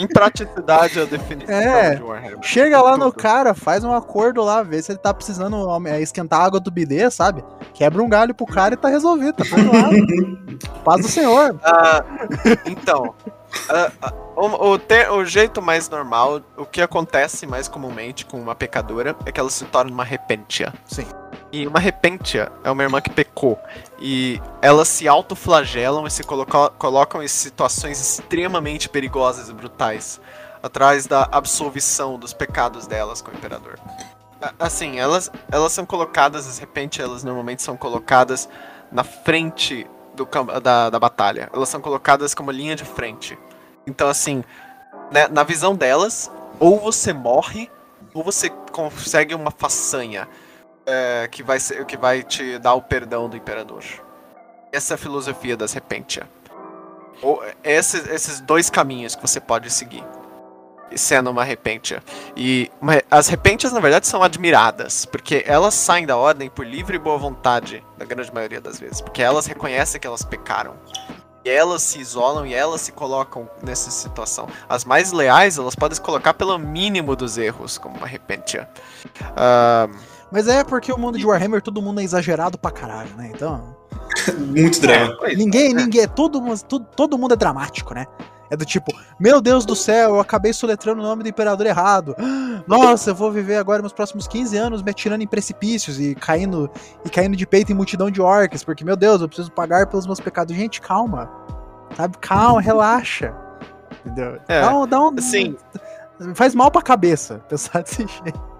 Impraticidade 0.00 0.98
é 0.98 1.02
a 1.02 1.04
definição 1.06 1.54
É. 1.54 1.94
de 1.94 2.02
Warhammer. 2.02 2.38
Chega 2.42 2.80
lá 2.82 2.96
no 2.96 3.12
cara, 3.12 3.54
faz 3.54 3.84
um 3.84 3.92
acordo 3.92 4.42
lá, 4.42 4.62
vê 4.62 4.82
se 4.82 4.92
ele 4.92 4.98
tá 4.98 5.12
precisando 5.14 5.56
é, 5.86 6.00
esquentar 6.00 6.40
a 6.40 6.44
água 6.44 6.60
do 6.60 6.70
bidê, 6.70 7.10
sabe? 7.10 7.44
Quebra 7.74 8.02
um 8.02 8.08
galho 8.08 8.34
pro 8.34 8.46
cara 8.46 8.74
e 8.74 8.76
tá 8.76 8.88
resolvido, 8.88 9.34
tá 9.34 9.44
perdoado. 9.44 9.96
Paz 10.84 11.02
do 11.02 11.08
senhor. 11.08 11.58
Ah, 11.62 12.04
então, 12.66 13.14
ah, 13.68 14.12
o, 14.36 14.70
o 14.72 14.78
ter- 14.78 15.10
o 15.10 15.24
jeito 15.24 15.62
mais 15.62 15.88
normal, 15.88 16.40
o 16.56 16.64
que 16.64 16.80
acontece 16.82 17.46
mais 17.46 17.68
comumente 17.68 18.26
com 18.26 18.38
uma 18.40 18.54
pecadora 18.54 19.14
é 19.24 19.32
que 19.32 19.38
ela 19.40 19.50
se 19.50 19.64
torna 19.66 19.90
uma 19.90 20.04
repentia. 20.04 20.72
Sim. 20.86 21.06
E 21.52 21.66
uma 21.66 21.78
repentia 21.78 22.50
é 22.64 22.70
uma 22.70 22.82
irmã 22.82 22.98
que 23.00 23.10
pecou. 23.10 23.58
E 24.00 24.40
elas 24.62 24.88
se 24.88 25.06
autoflagelam 25.06 26.06
e 26.06 26.10
se 26.10 26.24
coloca- 26.24 26.70
colocam 26.70 27.22
em 27.22 27.28
situações 27.28 28.00
extremamente 28.00 28.88
perigosas 28.88 29.50
e 29.50 29.52
brutais. 29.52 30.18
Atrás 30.62 31.06
da 31.06 31.28
absolvição 31.30 32.18
dos 32.18 32.32
pecados 32.32 32.86
delas 32.86 33.20
com 33.20 33.30
o 33.30 33.34
imperador. 33.34 33.78
Assim, 34.58 34.98
elas, 34.98 35.30
elas 35.50 35.72
são 35.72 35.84
colocadas, 35.84 36.48
as 36.48 36.58
repente, 36.58 37.02
elas 37.02 37.22
normalmente 37.22 37.62
são 37.62 37.76
colocadas 37.76 38.48
na 38.90 39.04
frente 39.04 39.86
do, 40.14 40.26
da, 40.60 40.88
da 40.88 40.98
batalha. 40.98 41.50
Elas 41.52 41.68
são 41.68 41.80
colocadas 41.80 42.34
como 42.34 42.50
linha 42.50 42.74
de 42.74 42.84
frente. 42.84 43.38
Então, 43.86 44.08
assim, 44.08 44.42
né, 45.10 45.28
na 45.28 45.42
visão 45.42 45.74
delas, 45.74 46.30
ou 46.58 46.80
você 46.80 47.12
morre, 47.12 47.70
ou 48.14 48.24
você 48.24 48.48
consegue 48.48 49.34
uma 49.34 49.50
façanha 49.50 50.26
é, 50.86 51.28
que, 51.30 51.42
vai 51.42 51.58
ser, 51.60 51.84
que 51.84 51.96
vai 51.96 52.22
te 52.22 52.58
dar 52.58 52.74
o 52.74 52.82
perdão 52.82 53.28
do 53.28 53.36
imperador. 53.36 53.82
Essa 54.72 54.94
é 54.94 54.96
a 54.96 54.98
filosofia 54.98 55.56
das 55.56 55.72
Repentia. 55.72 56.28
Ou, 57.20 57.42
esses, 57.62 58.06
esses 58.08 58.40
dois 58.40 58.68
caminhos 58.70 59.14
que 59.14 59.22
você 59.22 59.40
pode 59.40 59.70
seguir. 59.70 60.04
Sendo 60.94 61.30
uma 61.30 61.44
Repentia. 61.44 62.02
E 62.36 62.70
uma- 62.80 63.00
as 63.10 63.28
Repentias, 63.28 63.72
na 63.72 63.80
verdade, 63.80 64.06
são 64.06 64.22
admiradas. 64.22 65.04
Porque 65.06 65.42
elas 65.46 65.74
saem 65.74 66.04
da 66.06 66.16
ordem 66.16 66.50
por 66.50 66.66
livre 66.66 66.96
e 66.96 66.98
boa 66.98 67.16
vontade, 67.16 67.84
na 67.98 68.04
grande 68.04 68.32
maioria 68.32 68.60
das 68.60 68.78
vezes. 68.78 69.00
Porque 69.00 69.22
elas 69.22 69.46
reconhecem 69.46 70.00
que 70.00 70.06
elas 70.06 70.24
pecaram. 70.24 70.74
E 71.44 71.50
elas 71.50 71.82
se 71.82 71.98
isolam 71.98 72.46
e 72.46 72.54
elas 72.54 72.82
se 72.82 72.92
colocam 72.92 73.48
nessa 73.62 73.90
situação. 73.90 74.46
As 74.68 74.84
mais 74.84 75.12
leais, 75.12 75.58
elas 75.58 75.74
podem 75.74 75.94
se 75.96 76.00
colocar 76.00 76.34
pelo 76.34 76.56
mínimo 76.58 77.16
dos 77.16 77.36
erros, 77.38 77.78
como 77.78 77.96
uma 77.96 78.06
Repentia. 78.06 78.68
Ah, 79.36 79.88
Mas 80.32 80.48
é 80.48 80.64
porque 80.64 80.92
o 80.92 80.98
mundo 80.98 81.18
de 81.18 81.26
Warhammer, 81.26 81.60
todo 81.60 81.82
mundo 81.82 82.00
é 82.00 82.04
exagerado 82.04 82.58
pra 82.58 82.70
caralho, 82.70 83.10
né? 83.16 83.30
Então. 83.34 83.76
Muito 84.38 84.80
drama. 84.80 85.14
pois 85.18 85.36
Ninguém, 85.36 85.74
ninguém, 85.74 86.06
todo, 86.08 86.40
mundo- 86.40 86.62
todo, 86.64 86.86
todo 86.96 87.18
mundo 87.18 87.34
é 87.34 87.36
dramático, 87.36 87.94
né? 87.94 88.06
É 88.50 88.56
do 88.56 88.66
tipo, 88.66 88.92
meu 89.18 89.40
Deus 89.40 89.64
do 89.64 89.74
céu, 89.74 90.10
eu 90.16 90.20
acabei 90.20 90.52
soletrando 90.52 91.00
o 91.00 91.02
nome 91.04 91.22
do 91.22 91.28
imperador 91.28 91.66
errado. 91.66 92.14
Nossa, 92.66 93.10
eu 93.10 93.14
vou 93.14 93.30
viver 93.32 93.56
agora 93.56 93.80
meus 93.80 93.94
próximos 93.94 94.26
15 94.28 94.56
anos 94.58 94.82
me 94.82 94.90
atirando 94.90 95.22
em 95.22 95.26
precipícios 95.26 95.98
e 95.98 96.14
caindo 96.14 96.70
e 97.04 97.08
caindo 97.08 97.34
de 97.36 97.46
peito 97.46 97.72
em 97.72 97.74
multidão 97.74 98.10
de 98.10 98.20
orcs, 98.20 98.62
porque 98.62 98.84
meu 98.84 98.94
Deus, 98.96 99.22
eu 99.22 99.28
preciso 99.28 99.50
pagar 99.52 99.86
pelos 99.86 100.06
meus 100.06 100.20
pecados. 100.20 100.54
Gente, 100.54 100.80
calma. 100.82 101.30
Sabe? 101.96 102.16
Calma, 102.18 102.60
relaxa. 102.62 103.34
Entendeu? 104.04 104.38
É, 104.48 104.60
dá 104.60 104.74
um, 104.76 104.86
dá 104.86 105.00
um- 105.00 105.14
assim- 105.18 105.56
faz 106.34 106.54
mal 106.54 106.70
pra 106.70 106.82
cabeça 106.82 107.38
pensar 107.48 107.82
desse 107.82 108.06
jeito. 108.06 108.51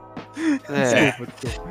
É. 0.69 1.11
Desculpa, 1.11 1.33
desculpa. 1.43 1.71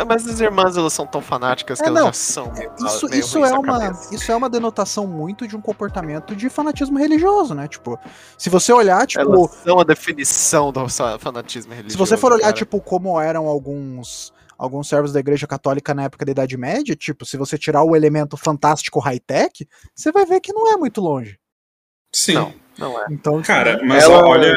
É, 0.00 0.04
mas 0.04 0.26
as 0.28 0.40
irmãs 0.40 0.76
elas 0.76 0.92
são 0.92 1.06
tão 1.06 1.20
fanáticas 1.20 1.78
que 1.80 1.84
É, 1.84 1.88
elas 1.88 2.00
não. 2.00 2.06
já 2.08 2.12
são 2.12 2.52
meio, 2.52 2.70
Isso, 2.86 3.08
meio 3.08 3.20
isso, 3.20 3.38
é 3.44 3.58
uma, 3.58 3.78
cabeça. 3.80 4.14
isso 4.14 4.32
é 4.32 4.36
uma 4.36 4.48
denotação 4.50 5.06
muito 5.06 5.46
de 5.48 5.56
um 5.56 5.60
comportamento 5.60 6.36
de 6.36 6.48
fanatismo 6.50 6.98
religioso, 6.98 7.54
né? 7.54 7.66
Tipo, 7.68 7.98
se 8.36 8.50
você 8.50 8.72
olhar, 8.72 9.06
tipo, 9.06 9.20
Elas 9.22 9.50
são 9.64 9.80
a 9.80 9.84
definição 9.84 10.70
do 10.72 10.86
fanatismo 11.18 11.72
religioso. 11.72 11.92
se 11.92 11.98
você 11.98 12.16
for 12.16 12.32
olhar, 12.32 12.42
cara. 12.44 12.52
tipo, 12.56 12.80
como 12.80 13.20
eram 13.20 13.46
alguns 13.46 14.32
alguns 14.58 14.88
servos 14.88 15.12
da 15.12 15.20
igreja 15.20 15.46
católica 15.46 15.94
na 15.94 16.02
época 16.02 16.24
da 16.24 16.32
Idade 16.32 16.56
Média, 16.56 16.96
tipo, 16.96 17.24
se 17.24 17.36
você 17.36 17.56
tirar 17.56 17.84
o 17.84 17.94
elemento 17.94 18.36
fantástico 18.36 18.98
high-tech, 18.98 19.64
você 19.94 20.10
vai 20.10 20.26
ver 20.26 20.40
que 20.40 20.52
não 20.52 20.72
é 20.72 20.76
muito 20.76 21.00
longe. 21.00 21.38
Sim. 22.12 22.34
Não. 22.34 22.52
Não 22.76 23.00
é. 23.00 23.06
Então, 23.10 23.40
Cara, 23.42 23.80
mas 23.84 24.02
Ela- 24.02 24.26
olha, 24.26 24.52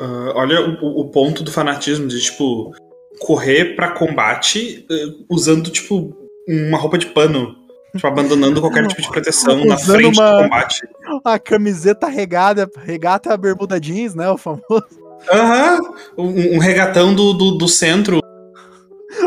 ah, 0.00 0.32
olha 0.34 0.60
o, 0.82 1.00
o 1.00 1.08
ponto 1.10 1.42
do 1.42 1.50
fanatismo 1.50 2.06
de, 2.08 2.20
tipo, 2.20 2.72
correr 3.20 3.74
pra 3.76 3.90
combate 3.92 4.86
uh, 4.90 5.24
usando, 5.30 5.70
tipo, 5.70 6.14
uma 6.48 6.78
roupa 6.78 6.98
de 6.98 7.06
pano. 7.06 7.56
Tipo, 7.94 8.06
abandonando 8.06 8.60
qualquer 8.60 8.86
tipo 8.86 9.00
de 9.00 9.08
proteção 9.08 9.64
na 9.64 9.78
frente 9.78 10.18
uma- 10.18 10.32
do 10.36 10.42
combate. 10.42 10.86
A 11.24 11.38
camiseta 11.38 12.06
regada, 12.06 12.70
regata 12.84 13.34
bermuda 13.36 13.80
jeans, 13.80 14.14
né? 14.14 14.28
O 14.30 14.36
famoso. 14.36 14.84
Aham. 15.32 15.80
Um, 16.16 16.56
um 16.56 16.58
regatão 16.58 17.14
do, 17.14 17.32
do, 17.32 17.52
do 17.52 17.66
centro. 17.66 18.20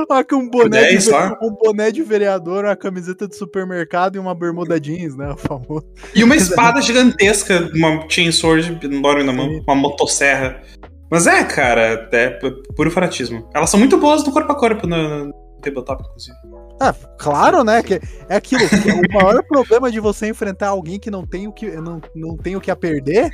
Ah, 0.09 0.23
com 0.23 0.35
um 0.37 0.49
boné, 0.49 0.81
de, 0.83 0.89
10 0.89 1.05
ve- 1.05 1.11
lá. 1.11 1.37
um 1.41 1.51
boné 1.51 1.91
de 1.91 2.01
vereador, 2.03 2.65
uma 2.65 2.75
camiseta 2.75 3.27
de 3.27 3.35
supermercado 3.35 4.15
e 4.15 4.19
uma 4.19 4.33
bermuda 4.35 4.79
jeans, 4.79 5.15
né? 5.15 5.29
O 5.31 5.37
famoso. 5.37 5.85
E 6.15 6.23
uma 6.23 6.35
espada 6.37 6.81
gigantesca, 6.81 7.69
uma 7.75 8.05
chainsword 8.09 8.79
enorme 8.85 9.23
na 9.23 9.33
mão, 9.33 9.47
Sim. 9.49 9.63
uma 9.67 9.75
motosserra. 9.75 10.61
Mas 11.09 11.27
é, 11.27 11.43
cara, 11.43 12.07
é 12.11 12.29
pu- 12.29 12.63
puro 12.75 12.89
fanatismo. 12.91 13.47
Elas 13.53 13.69
são 13.69 13.79
muito 13.79 13.97
boas 13.97 14.23
no 14.23 14.31
corpo 14.31 14.51
a 14.51 14.55
corpo, 14.55 14.87
no, 14.87 15.25
no 15.25 15.33
tabletop, 15.61 16.03
inclusive. 16.03 16.37
Ah, 16.79 16.95
claro, 17.19 17.63
né? 17.63 17.83
Que 17.83 17.99
é 18.29 18.35
aquilo. 18.35 18.61
que 18.67 18.91
o 18.91 19.13
maior 19.13 19.43
problema 19.45 19.91
de 19.91 19.99
você 19.99 20.27
enfrentar 20.27 20.69
alguém 20.69 20.97
que 20.99 21.11
não 21.11 21.25
tem 21.27 21.47
o 21.47 21.51
que, 21.51 21.69
não, 21.69 22.01
não 22.15 22.35
tem 22.37 22.55
o 22.55 22.61
que 22.61 22.71
a 22.71 22.75
perder 22.75 23.29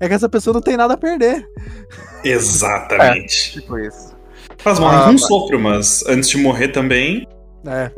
é 0.00 0.06
que 0.08 0.14
essa 0.14 0.28
pessoa 0.28 0.54
não 0.54 0.62
tem 0.62 0.76
nada 0.76 0.94
a 0.94 0.96
perder. 0.96 1.44
Exatamente. 2.24 3.52
Tipo 3.60 3.78
isso. 3.78 4.07
Elas 4.64 4.78
morrem 4.78 4.98
Ah, 4.98 5.04
com 5.04 5.56
um 5.56 5.58
mas- 5.60 6.04
antes 6.06 6.28
de 6.28 6.38
morrer 6.38 6.68
também. 6.68 7.26
É. 7.66 7.90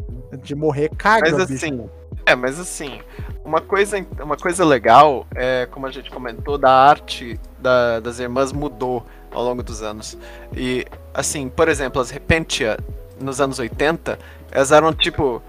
De 0.43 0.55
morrer 0.55 0.91
caga, 0.97 1.31
Mas 1.33 1.47
bicho. 1.47 1.65
assim, 1.67 1.91
é, 2.27 2.35
mas 2.35 2.59
assim, 2.61 3.01
uma 3.45 3.61
coisa, 3.61 4.05
uma 4.23 4.37
coisa 4.37 4.65
legal 4.65 5.27
é, 5.35 5.67
como 5.71 5.87
a 5.87 5.91
gente 5.91 6.11
comentou, 6.11 6.57
da 6.59 6.71
arte 6.73 7.39
da- 7.59 8.01
das 8.01 8.19
irmãs 8.21 8.53
mudou 8.53 9.05
ao 9.33 9.43
longo 9.43 9.63
dos 9.63 9.83
anos. 9.83 10.17
E, 10.57 10.85
assim, 11.13 11.49
por 11.49 11.69
exemplo, 11.69 12.01
as 12.01 12.11
Repentia, 12.11 12.79
nos 13.21 13.41
anos 13.41 13.59
80, 13.59 14.19
elas 14.51 14.71
eram 14.73 14.93
tipo. 14.93 15.43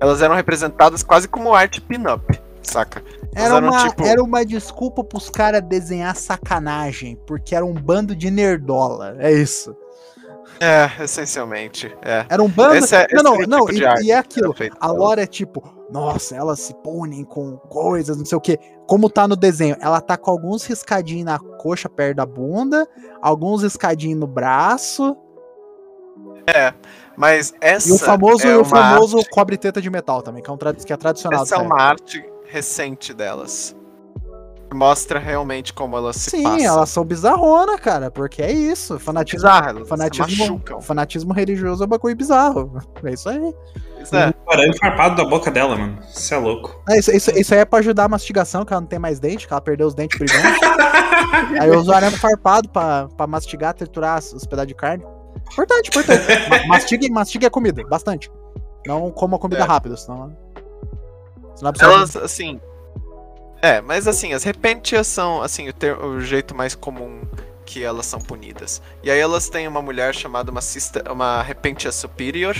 Elas 0.00 0.20
eram 0.20 0.34
representadas 0.34 1.02
quase 1.02 1.26
como 1.28 1.54
arte 1.54 1.80
pin-up, 1.80 2.38
saca? 2.62 3.02
Era 3.34 3.56
eram, 3.56 3.68
uma, 3.68 3.88
tipo- 3.88 4.04
era 4.04 4.22
uma 4.22 4.44
desculpa 4.44 5.02
pros 5.02 5.30
caras 5.30 5.62
desenhar 5.62 6.14
sacanagem, 6.16 7.16
porque 7.26 7.54
era 7.54 7.64
um 7.64 7.72
bando 7.72 8.14
de 8.14 8.30
nerdola. 8.30 9.16
É 9.18 9.32
isso. 9.32 9.74
É, 10.60 10.90
essencialmente. 11.02 11.94
É. 12.02 12.24
Era 12.28 12.42
um 12.42 12.48
bando. 12.48 12.76
Esse 12.76 12.94
é- 12.94 13.06
não, 13.12 13.22
não, 13.22 13.42
é 13.42 13.46
não. 13.46 13.58
tipo 13.66 13.72
E, 13.72 13.76
de 13.76 13.84
arte 13.86 14.04
e 14.06 14.10
é 14.12 14.16
aquilo. 14.18 14.52
A 14.52 14.88
pela- 14.88 14.92
lore 14.92 15.20
é 15.20 15.26
tipo, 15.26 15.62
nossa, 15.90 16.34
elas 16.36 16.60
se 16.60 16.74
punem 16.82 17.24
com 17.24 17.56
coisas, 17.56 18.16
não 18.16 18.24
sei 18.24 18.36
o 18.38 18.40
que. 18.40 18.58
Como 18.86 19.08
tá 19.08 19.26
no 19.26 19.36
desenho, 19.36 19.76
ela 19.80 20.00
tá 20.00 20.16
com 20.16 20.30
alguns 20.30 20.64
riscadinhos 20.64 21.24
na 21.24 21.38
coxa 21.38 21.88
perto 21.88 22.16
da 22.16 22.26
bunda, 22.26 22.86
alguns 23.22 23.62
riscadinhos 23.62 24.18
no 24.20 24.26
braço, 24.26 25.16
Mas 27.16 27.54
essa 27.60 27.88
e 27.88 27.92
o 27.92 27.98
famoso, 27.98 28.46
é 28.46 28.56
o 28.56 28.64
famoso 28.64 29.18
arte- 29.18 29.30
cobre 29.30 29.56
teta 29.56 29.80
de 29.80 29.88
metal 29.88 30.20
também, 30.20 30.42
que 30.42 30.50
é, 30.50 30.52
um 30.52 30.56
que 30.58 30.92
é 30.92 30.96
tradicional. 30.96 31.42
Essa 31.42 31.56
é 31.56 31.58
uma 31.58 31.80
arte 31.80 32.24
recente 32.46 33.14
delas. 33.14 33.74
Mostra 34.74 35.20
realmente 35.20 35.72
como 35.72 35.96
elas 35.96 36.16
se 36.16 36.30
Sim, 36.30 36.42
passam. 36.42 36.64
elas 36.66 36.88
são 36.88 37.04
bizarrona, 37.04 37.78
cara, 37.78 38.10
porque 38.10 38.42
é 38.42 38.50
isso. 38.52 38.98
Fanatismo, 38.98 39.38
Bizarra, 39.48 39.70
elas 39.70 39.82
se 39.84 39.88
fanatismo, 39.88 40.62
fanatismo 40.82 41.32
religioso 41.32 41.84
é 41.84 41.86
um 41.86 41.88
bagulho 41.88 42.16
bizarro. 42.16 42.82
É 43.04 43.12
isso 43.12 43.28
aí. 43.28 43.54
Isso 44.02 44.16
é. 44.16 44.34
Um 44.46 44.52
arame 44.52 44.76
farpado 44.76 45.14
da 45.16 45.24
boca 45.24 45.50
dela, 45.50 45.76
mano. 45.76 45.98
Isso 46.12 46.34
é 46.34 46.38
louco. 46.38 46.82
É, 46.88 46.98
isso, 46.98 47.10
isso, 47.12 47.30
isso 47.38 47.54
aí 47.54 47.60
é 47.60 47.64
pra 47.64 47.78
ajudar 47.78 48.04
a 48.04 48.08
mastigação, 48.08 48.64
que 48.64 48.72
ela 48.72 48.80
não 48.80 48.88
tem 48.88 48.98
mais 48.98 49.20
dente, 49.20 49.46
que 49.46 49.52
ela 49.52 49.60
perdeu 49.60 49.86
os 49.86 49.94
dentes 49.94 50.18
brilhantes. 50.18 50.60
aí 51.60 51.68
eu 51.68 51.78
uso 51.78 51.92
arame 51.92 52.16
farpado 52.16 52.68
pra, 52.68 53.08
pra 53.16 53.26
mastigar, 53.28 53.74
triturar 53.74 54.18
os 54.18 54.32
os 54.32 54.44
pedaços 54.44 54.68
de 54.68 54.74
carne. 54.74 55.04
Importante, 55.52 55.88
importante. 55.88 56.22
Ma- 56.50 56.66
mastigue, 56.66 57.08
mastigue 57.10 57.46
a 57.46 57.50
comida, 57.50 57.82
bastante. 57.88 58.30
Não 58.86 59.10
coma 59.12 59.38
comida 59.38 59.62
É. 59.62 59.66
rápida, 59.66 59.96
senão. 59.96 60.36
senão 61.54 61.68
absorve- 61.70 61.94
Elas, 61.94 62.16
assim. 62.16 62.60
É, 63.64 63.80
mas 63.80 64.06
assim, 64.06 64.34
as 64.34 64.44
repentias 64.44 65.06
são, 65.06 65.40
assim, 65.40 65.68
o, 65.70 65.72
ter- 65.72 65.96
o 65.98 66.20
jeito 66.20 66.54
mais 66.54 66.74
comum 66.74 67.22
que 67.64 67.82
elas 67.82 68.04
são 68.04 68.20
punidas. 68.20 68.82
E 69.02 69.10
aí 69.10 69.18
elas 69.18 69.48
têm 69.48 69.66
uma 69.66 69.80
mulher 69.80 70.14
chamada 70.14 70.50
uma, 70.50 70.60
sister, 70.60 71.02
uma 71.10 71.40
repentia 71.42 71.90
superior, 71.90 72.54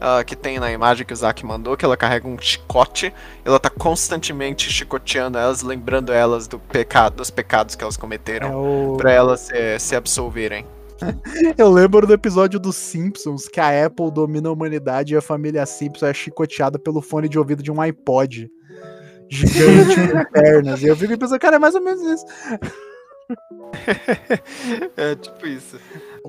ah, 0.00 0.24
que 0.24 0.34
tem 0.34 0.58
na 0.58 0.72
imagem 0.72 1.06
que 1.06 1.12
o 1.12 1.16
Zack 1.16 1.46
mandou, 1.46 1.76
que 1.76 1.84
ela 1.84 1.96
carrega 1.96 2.26
um 2.26 2.36
chicote. 2.40 3.14
Ela 3.44 3.60
tá 3.60 3.70
constantemente 3.70 4.68
chicoteando 4.68 5.38
elas, 5.38 5.62
lembrando 5.62 6.12
elas 6.12 6.48
do 6.48 6.58
pecado, 6.58 7.14
dos 7.14 7.30
pecados 7.30 7.76
que 7.76 7.84
elas 7.84 7.96
É 7.96 8.00
cometeram. 8.00 8.60
o- 8.60 8.96
Pra 8.96 9.12
elas 9.12 9.48
eh, 9.52 9.78
se 9.78 9.94
absolverem. 9.94 10.66
Eu 11.56 11.70
lembro 11.70 12.04
do 12.04 12.12
episódio 12.12 12.58
dos 12.58 12.74
Simpsons 12.74 13.46
que 13.46 13.60
a 13.60 13.86
Apple 13.86 14.10
domina 14.10 14.48
a 14.48 14.52
humanidade 14.52 15.14
e 15.14 15.16
a 15.16 15.22
família 15.22 15.64
Simpson 15.64 16.06
é 16.06 16.12
chicoteada 16.12 16.80
pelo 16.80 17.00
fone 17.00 17.28
de 17.28 17.38
ouvido 17.38 17.62
de 17.62 17.70
um 17.70 17.80
iPod 17.80 18.50
gigante 19.28 20.12
com 20.12 20.24
pernas. 20.32 20.82
E 20.82 20.86
eu 20.86 20.96
fico 20.96 21.16
pensando, 21.18 21.38
cara, 21.40 21.56
é 21.56 21.58
mais 21.58 21.74
ou 21.74 21.82
menos 21.82 22.00
isso. 22.02 22.24
é 24.96 25.14
tipo 25.14 25.46
isso. 25.46 25.78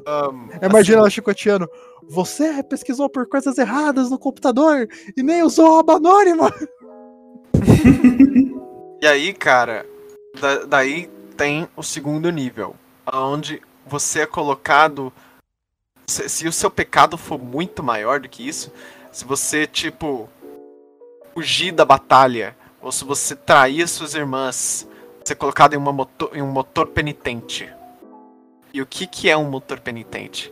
Ahn, 0.06 0.50
Imagina 0.62 1.00
ela 1.00 1.10
chicoteando. 1.10 1.70
Você 2.10 2.62
pesquisou 2.64 3.10
por 3.10 3.28
coisas 3.28 3.58
erradas 3.58 4.10
no 4.10 4.18
computador 4.20 4.88
e 5.16 5.22
nem 5.24 5.44
usou 5.44 5.78
a 5.78 5.80
aba 5.82 5.96
anônima. 5.96 6.54
E 9.02 9.08
aí, 9.08 9.32
cara, 9.32 9.86
da- 10.42 10.66
daí 10.66 11.10
tem 11.38 11.70
o 11.74 11.82
segundo 11.82 12.30
nível, 12.30 12.76
onde 13.14 13.62
você 13.86 14.22
é 14.22 14.26
colocado. 14.26 15.14
Se, 16.06 16.28
se 16.28 16.46
o 16.46 16.52
seu 16.52 16.70
pecado 16.70 17.18
for 17.18 17.40
muito 17.42 17.82
maior 17.82 18.20
do 18.20 18.28
que 18.28 18.46
isso, 18.46 18.74
se 19.10 19.24
você, 19.24 19.66
tipo, 19.66 20.28
fugir 21.34 21.72
da 21.72 21.86
batalha, 21.86 22.54
ou 22.82 22.92
se 22.92 23.04
você 23.04 23.36
trair 23.36 23.84
as 23.84 23.92
suas 23.92 24.14
irmãs, 24.14 24.88
é 25.30 25.36
colocado 25.36 25.76
em, 25.76 25.78
motor, 25.78 26.32
em 26.34 26.42
um 26.42 26.52
motor 26.52 26.88
penitente. 26.88 27.72
E 28.74 28.82
o 28.82 28.86
que, 28.86 29.06
que 29.06 29.30
é 29.30 29.38
um 29.38 29.50
motor 29.50 29.80
penitente? 29.80 30.52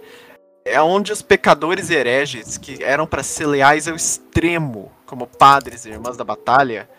É 0.65 0.81
onde 0.81 1.11
os 1.11 1.21
pecadores 1.21 1.89
hereges, 1.89 2.57
que 2.57 2.83
eram 2.83 3.07
para 3.07 3.23
ser 3.23 3.47
leais 3.47 3.87
ao 3.87 3.95
extremo, 3.95 4.91
como 5.05 5.25
padres 5.25 5.85
e 5.85 5.89
irmãs 5.89 6.17
da 6.17 6.23
batalha, 6.23 6.89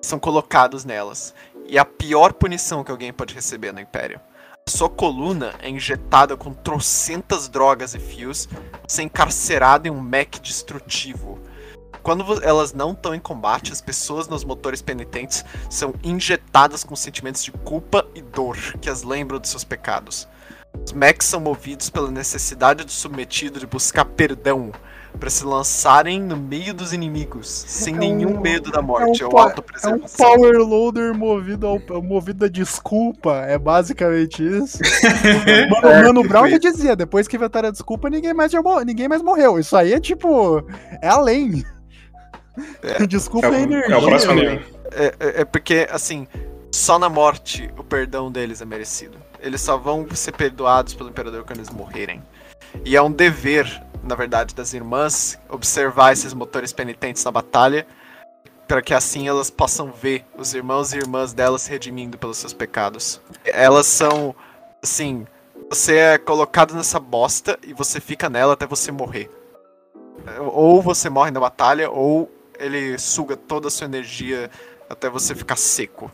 são 0.00 0.18
colocados 0.18 0.84
nelas. 0.84 1.34
E 1.66 1.78
a 1.78 1.84
pior 1.84 2.32
punição 2.32 2.82
que 2.82 2.90
alguém 2.90 3.12
pode 3.12 3.34
receber 3.34 3.72
no 3.72 3.80
Império. 3.80 4.20
A 4.66 4.70
sua 4.70 4.88
coluna 4.88 5.54
é 5.60 5.68
injetada 5.68 6.36
com 6.36 6.52
trocentas 6.52 7.48
drogas 7.48 7.94
e 7.94 7.98
fios, 7.98 8.48
é 8.98 9.02
encarcerado 9.02 9.88
em 9.88 9.90
um 9.90 10.00
mech 10.00 10.40
destrutivo. 10.40 11.40
Quando 12.02 12.42
elas 12.42 12.72
não 12.72 12.92
estão 12.92 13.14
em 13.14 13.20
combate, 13.20 13.72
as 13.72 13.80
pessoas 13.80 14.26
nos 14.28 14.44
motores 14.44 14.82
penitentes 14.82 15.44
são 15.70 15.94
injetadas 16.02 16.82
com 16.84 16.96
sentimentos 16.96 17.44
de 17.44 17.52
culpa 17.52 18.04
e 18.14 18.20
dor 18.22 18.56
que 18.80 18.90
as 18.90 19.02
lembram 19.02 19.38
de 19.38 19.48
seus 19.48 19.64
pecados. 19.64 20.28
Os 20.84 20.92
mechs 20.92 21.26
são 21.28 21.38
movidos 21.38 21.90
pela 21.90 22.10
necessidade 22.10 22.82
do 22.84 22.90
submetido 22.90 23.60
de 23.60 23.66
buscar 23.66 24.04
perdão 24.06 24.72
para 25.20 25.28
se 25.28 25.44
lançarem 25.44 26.18
no 26.18 26.34
meio 26.34 26.72
dos 26.72 26.94
inimigos, 26.94 27.46
sem 27.46 27.94
É 27.94 27.98
nenhum 27.98 28.38
um- 28.38 28.40
medo 28.40 28.70
da 28.72 28.80
morte 28.80 29.22
é 29.22 29.26
um 29.26 29.30
ou 29.30 29.38
É 29.38 29.88
um 29.94 29.98
power 30.00 30.56
loader 30.58 31.14
movido, 31.14 31.66
ao, 31.66 32.02
movido 32.02 32.46
a 32.46 32.48
desculpa. 32.48 33.34
É 33.46 33.58
basicamente 33.58 34.42
isso. 34.42 34.78
Mano, 35.70 35.86
É, 35.88 36.02
Mano 36.04 36.20
tipo 36.22 36.28
Brown 36.30 36.44
já 36.48 36.56
isso. 36.56 36.60
dizia, 36.60 36.96
depois 36.96 37.28
que 37.28 37.36
inventaram 37.36 37.68
a 37.68 37.72
desculpa, 37.72 38.08
ninguém 38.08 38.32
mais, 38.32 38.50
já 38.50 38.62
mor- 38.62 38.86
ninguém 38.86 39.06
mais 39.06 39.20
morreu. 39.20 39.58
Isso 39.58 39.76
aí 39.76 39.92
é 39.92 40.00
tipo. 40.00 40.66
É 41.02 41.08
além. 41.08 41.62
É. 42.82 43.04
Desculpa 43.06 43.46
É 43.48 43.50
o, 43.50 43.54
energia. 43.54 43.94
é 43.94 43.98
o 43.98 44.02
próximo 44.02 44.34
né? 44.34 44.40
nível. 44.42 44.66
É, 44.92 45.04
é- 45.20 45.40
é 45.40 45.44
porque, 45.44 45.86
assim, 45.90 46.26
só 46.70 46.98
na 46.98 47.08
morte 47.08 47.70
o 47.78 47.84
perdão 47.84 48.30
deles 48.30 48.60
é 48.60 48.64
merecido. 48.64 49.18
Eles 49.40 49.60
só 49.60 49.76
vão 49.76 50.06
ser 50.14 50.32
perdoados 50.32 50.94
pelo 50.94 51.08
Imperador 51.10 51.44
quando 51.44 51.58
eles 51.58 51.70
morrerem. 51.70 52.22
E 52.84 52.96
é 52.96 53.02
um 53.02 53.10
dever, 53.10 53.82
na 54.02 54.14
verdade, 54.14 54.54
das 54.54 54.72
irmãs 54.72 55.38
observar 55.48 56.12
esses 56.12 56.32
motores 56.32 56.72
penitentes 56.72 57.24
na 57.24 57.30
batalha, 57.30 57.86
para 58.68 58.80
que 58.80 58.94
assim 58.94 59.28
elas 59.28 59.50
possam 59.50 59.90
ver 59.92 60.24
os 60.38 60.54
irmãos 60.54 60.92
e 60.92 60.96
irmãs 60.98 61.32
delas 61.34 61.62
se 61.62 61.70
redimindo 61.70 62.16
pelos 62.16 62.38
seus 62.38 62.52
pecados. 62.54 63.20
Elas 63.44 63.86
são, 63.86 64.34
assim, 64.82 65.26
você 65.68 65.96
é 65.96 66.18
colocado 66.18 66.74
nessa 66.74 66.98
bosta 67.00 67.58
e 67.66 67.74
você 67.74 68.00
fica 68.00 68.30
nela 68.30 68.54
até 68.54 68.66
você 68.66 68.90
morrer. 68.90 69.30
Ou 70.52 70.80
você 70.80 71.10
morre 71.10 71.30
na 71.30 71.40
batalha, 71.40 71.90
ou 71.90 72.30
ele 72.62 72.98
suga 72.98 73.36
toda 73.36 73.68
a 73.68 73.70
sua 73.70 73.84
energia 73.86 74.50
até 74.88 75.10
você 75.10 75.34
ficar 75.34 75.56
seco. 75.56 76.10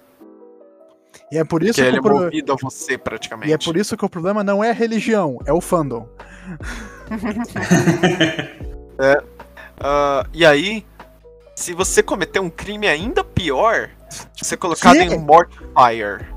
E 1.30 1.36
é 1.38 1.44
por 1.44 1.62
isso 1.62 1.74
Que 1.74 1.82
que, 1.82 1.88
ele 1.88 1.96
é 1.99 2.01
o 2.01 2.03
pro- 2.03 2.20
movido 2.20 2.53
a 2.53 2.57
você, 2.57 2.96
praticamente. 2.96 3.51
e 3.51 3.53
é 3.53 3.59
por 3.59 3.76
isso 3.76 3.96
que 3.96 4.05
o 4.05 4.09
problema 4.09 4.42
não 4.42 4.64
é 4.64 4.70
a 4.70 4.74
religião, 4.74 5.38
é 5.46 5.53
o 5.53 5.61
fandom. 5.61 6.09
Ah, 9.80 10.26
e 10.32 10.44
aí, 10.44 10.84
se 11.55 11.72
você 11.72 12.03
cometer 12.03 12.40
um 12.40 12.51
crime 12.51 12.88
ainda 12.88 13.22
pior, 13.22 13.90
você 14.36 14.55
é 14.55 14.57
colocado 14.57 14.94
Que? 14.96 15.03
em 15.03 15.14
um 15.14 15.20
Mortifier. 15.20 16.28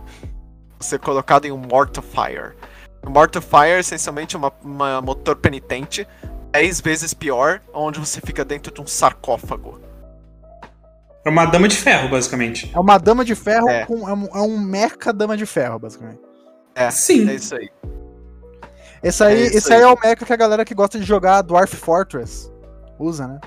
Você 0.80 0.96
é 0.96 1.00
colocado 1.00 1.46
em 1.46 1.52
um 1.52 1.58
Mortifier. 1.58 2.56
O 3.04 3.10
Mortifier, 3.10 3.80
essencialmente, 3.80 4.36
é 4.36 4.40
uma, 4.40 4.54
uma 4.62 5.02
motor 5.02 5.36
penitente, 5.36 6.08
10 6.52 6.82
vezes 6.82 7.14
pior, 7.16 7.62
onde 7.74 8.00
você 8.00 8.22
fica 8.22 8.46
dentro 8.46 8.72
de 8.72 8.80
um 8.80 8.86
sarcófago. 8.86 9.80
É 11.24 11.30
uma 11.30 11.46
dama 11.46 11.68
de 11.68 11.76
ferro, 11.76 12.10
basicamente. 12.10 12.72
É 12.74 12.80
uma 12.80 12.98
dama 12.98 13.24
de 13.24 13.36
ferro 13.36 13.70
É. 13.70 13.86
com. 13.86 14.08
É 14.10 14.14
um, 14.14 14.26
é 14.26 14.42
um 14.42 14.58
mecha 14.60 15.14
dama 15.14 15.38
de 15.38 15.46
ferro, 15.46 15.78
basicamente. 15.80 16.20
É, 16.76 16.90
Sim. 16.90 17.30
é 17.30 17.36
isso 17.36 17.56
aí. 17.56 17.70
Esse 19.04 19.24
aí, 19.24 19.34
É 19.36 19.46
isso 19.48 19.58
esse 19.58 19.74
aí 19.74 19.80
aí. 19.80 19.84
é 19.84 19.88
o 19.88 19.98
mecha 20.00 20.26
que 20.26 20.34
a 20.34 20.36
galera 20.36 20.64
que 20.66 20.74
gosta 20.76 21.00
de 21.00 21.06
jogar 21.06 21.42
Dwarf 21.42 21.76
Fortress 21.76 22.52
usa, 23.00 23.28
né? 23.28 23.40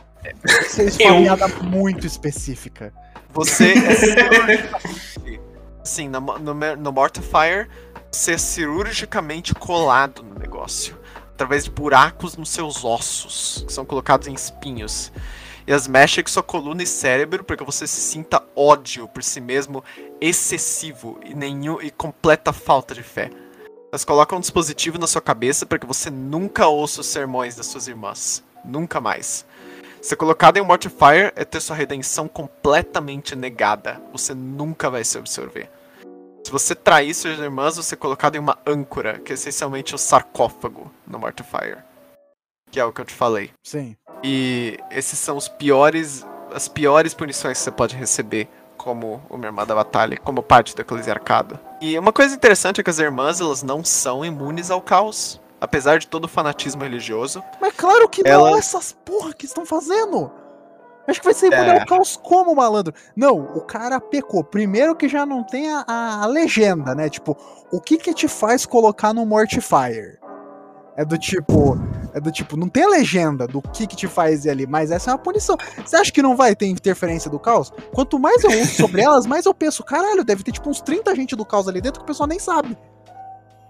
Isso 0.79 1.03
é 1.03 1.11
uma 1.13 1.19
Eu- 1.19 1.37
piada 1.37 1.49
muito 1.63 2.07
específica. 2.07 2.93
Você 3.33 3.73
é 3.73 3.95
cirurgicamente. 3.95 5.41
Assim, 5.83 6.09
no, 6.09 6.21
no, 6.21 6.55
no 6.77 6.93
Mortifier, 6.93 7.69
você 8.11 8.33
é 8.33 8.39
cirurgicamente 8.39 9.55
colado 9.55 10.23
no 10.23 10.39
negócio. 10.39 10.97
Através 11.35 11.65
de 11.65 11.71
buracos 11.71 12.37
nos 12.37 12.49
seus 12.51 12.85
ossos, 12.85 13.65
que 13.67 13.73
são 13.73 13.85
colocados 13.85 14.29
em 14.29 14.35
espinhos. 14.35 15.13
E 15.67 15.73
as 15.73 15.89
mexem 15.89 16.23
com 16.23 16.31
sua 16.31 16.43
coluna 16.43 16.83
e 16.83 16.87
cérebro 16.87 17.43
para 17.43 17.57
que 17.57 17.65
você 17.65 17.87
se 17.87 18.01
sinta 18.01 18.43
ódio 18.55 19.09
por 19.09 19.23
si 19.23 19.41
mesmo 19.41 19.83
excessivo 20.21 21.19
e, 21.25 21.35
nenhum, 21.35 21.81
e 21.81 21.91
completa 21.91 22.53
falta 22.53 22.95
de 22.95 23.03
fé. 23.03 23.31
Elas 23.91 24.05
colocam 24.05 24.39
um 24.39 24.41
dispositivo 24.41 24.99
na 24.99 25.07
sua 25.07 25.23
cabeça 25.23 25.65
para 25.65 25.79
que 25.79 25.87
você 25.87 26.11
nunca 26.11 26.67
ouça 26.67 27.01
os 27.01 27.07
sermões 27.07 27.57
das 27.57 27.67
suas 27.67 27.89
irmãs. 27.89 28.45
Nunca 28.65 29.01
mais. 29.01 29.47
Ser 30.03 30.17
colocado 30.17 30.59
em 30.59 30.61
um 30.61 30.67
Mortifier 30.67 31.33
é 31.35 31.47
ter 31.47 31.61
sua 31.61 31.77
redenção 31.77 32.29
completamente 32.29 33.35
negada. 33.35 34.03
Você 34.13 34.35
nunca 34.35 34.91
vai 34.91 35.03
se 35.03 35.17
absorver. 35.17 35.71
Se 36.45 36.53
você 36.53 36.75
trair 36.75 37.15
suas 37.15 37.39
irmãs, 37.39 37.77
você 37.77 37.95
é 37.95 37.97
colocado 37.97 38.37
em 38.37 38.39
uma 38.39 38.59
âncora, 38.67 39.19
que 39.19 39.33
é 39.33 39.35
essencialmente 39.35 39.95
o 39.95 39.99
sarcófago 39.99 40.93
no 41.07 41.19
Mortifier. 41.19 41.83
Que 42.71 42.79
é 42.79 42.85
o 42.85 42.93
que 42.93 43.01
eu 43.01 43.05
te 43.07 43.15
falei. 43.15 43.51
Sim. 43.63 43.97
E 44.27 44.79
esses 44.91 45.19
são 45.19 45.37
os 45.37 45.49
piores, 45.49 46.27
as 46.55 46.67
piores 46.67 47.13
punições 47.13 47.59
que 47.59 47.65
você 47.65 47.71
pode 47.71 47.95
receber 47.95 48.49
como 48.77 49.21
uma 49.31 49.45
irmã 49.47 49.67
da 49.67 49.75
batalha, 49.75 50.17
como 50.17 50.43
parte 50.43 50.75
do 50.75 50.81
eclesiarcado. 50.81 51.59
E 51.81 51.99
uma 51.99 52.13
coisa 52.13 52.35
interessante 52.35 52.81
é 52.81 52.85
que 52.85 52.89
as 52.91 52.99
irmãs, 52.99 53.41
elas 53.41 53.63
não 53.63 53.85
são 53.85 54.25
imunes 54.25 54.71
ao 54.71 54.81
caos, 54.81 55.41
apesar 55.61 55.99
de 55.99 56.07
todo 56.07 56.25
o 56.25 56.29
fanatismo 56.29 56.83
religioso. 56.83 57.43
Mas 57.61 57.75
claro 57.77 58.09
que 58.09 58.23
não, 58.23 58.31
Ela- 58.49 58.59
essas 58.59 58.93
porra 59.05 59.35
que 59.35 59.45
estão 59.47 59.67
fazendo. 59.67 60.31
Acho 61.07 61.21
que 61.21 61.27
vai 61.27 61.35
ser 61.35 61.53
imune 61.53 61.69
É. 61.69 61.81
ao 61.81 61.87
caos 61.87 62.17
como, 62.17 62.55
malandro? 62.57 62.95
Não, 63.15 63.39
o 63.39 63.61
cara 63.61 64.01
pecou. 64.01 64.43
Primeiro 64.43 64.97
que 64.97 65.07
já 65.07 65.27
não 65.27 65.45
tem 65.45 65.71
a, 65.71 65.85
a- 65.87 66.23
a 66.23 66.27
legenda, 66.27 66.95
né? 66.95 67.11
Tipo, 67.11 67.37
o 67.71 67.79
que 67.79 67.99
que 67.99 68.15
te 68.15 68.27
faz 68.27 68.65
colocar 68.65 69.13
no 69.13 69.27
Mortifier? 69.27 70.19
É 70.97 71.05
do 71.05 71.19
tipo. 71.19 71.77
É 72.13 72.21
do 72.21 72.31
tipo, 72.31 72.57
não 72.57 72.69
tem 72.69 72.85
a 72.85 72.89
legenda 72.89 73.47
do 73.47 73.61
que 73.61 73.87
que 73.87 73.97
te 73.97 74.07
faz 74.07 74.45
ir 74.45 74.51
ali, 74.51 74.67
mas 74.67 74.93
essa 74.93 75.11
é 75.11 75.15
uma 75.15 75.19
punição. 75.19 75.57
Você 75.85 75.97
acha 75.97 76.13
que 76.13 76.23
não 76.23 76.37
vai 76.37 76.55
ter 76.55 76.67
interferência 76.67 77.29
do 77.29 77.41
caos? 77.41 77.73
Quanto 77.93 78.21
mais 78.21 78.45
eu 78.45 78.51
ouço 78.51 78.77
sobre 78.77 79.03
elas, 79.03 79.27
mais 79.27 79.45
eu 79.47 79.53
penso, 79.53 79.83
caralho, 79.83 80.25
deve 80.25 80.45
ter 80.45 80.53
tipo 80.53 80.71
uns 80.71 80.81
30 80.81 81.15
gente 81.17 81.35
do 81.35 81.45
caos 81.45 81.67
ali 81.67 81.81
dentro 81.81 82.01
que 82.01 82.05
o 82.05 82.07
pessoal 82.07 82.29
nem 82.29 82.39
sabe. 82.39 82.79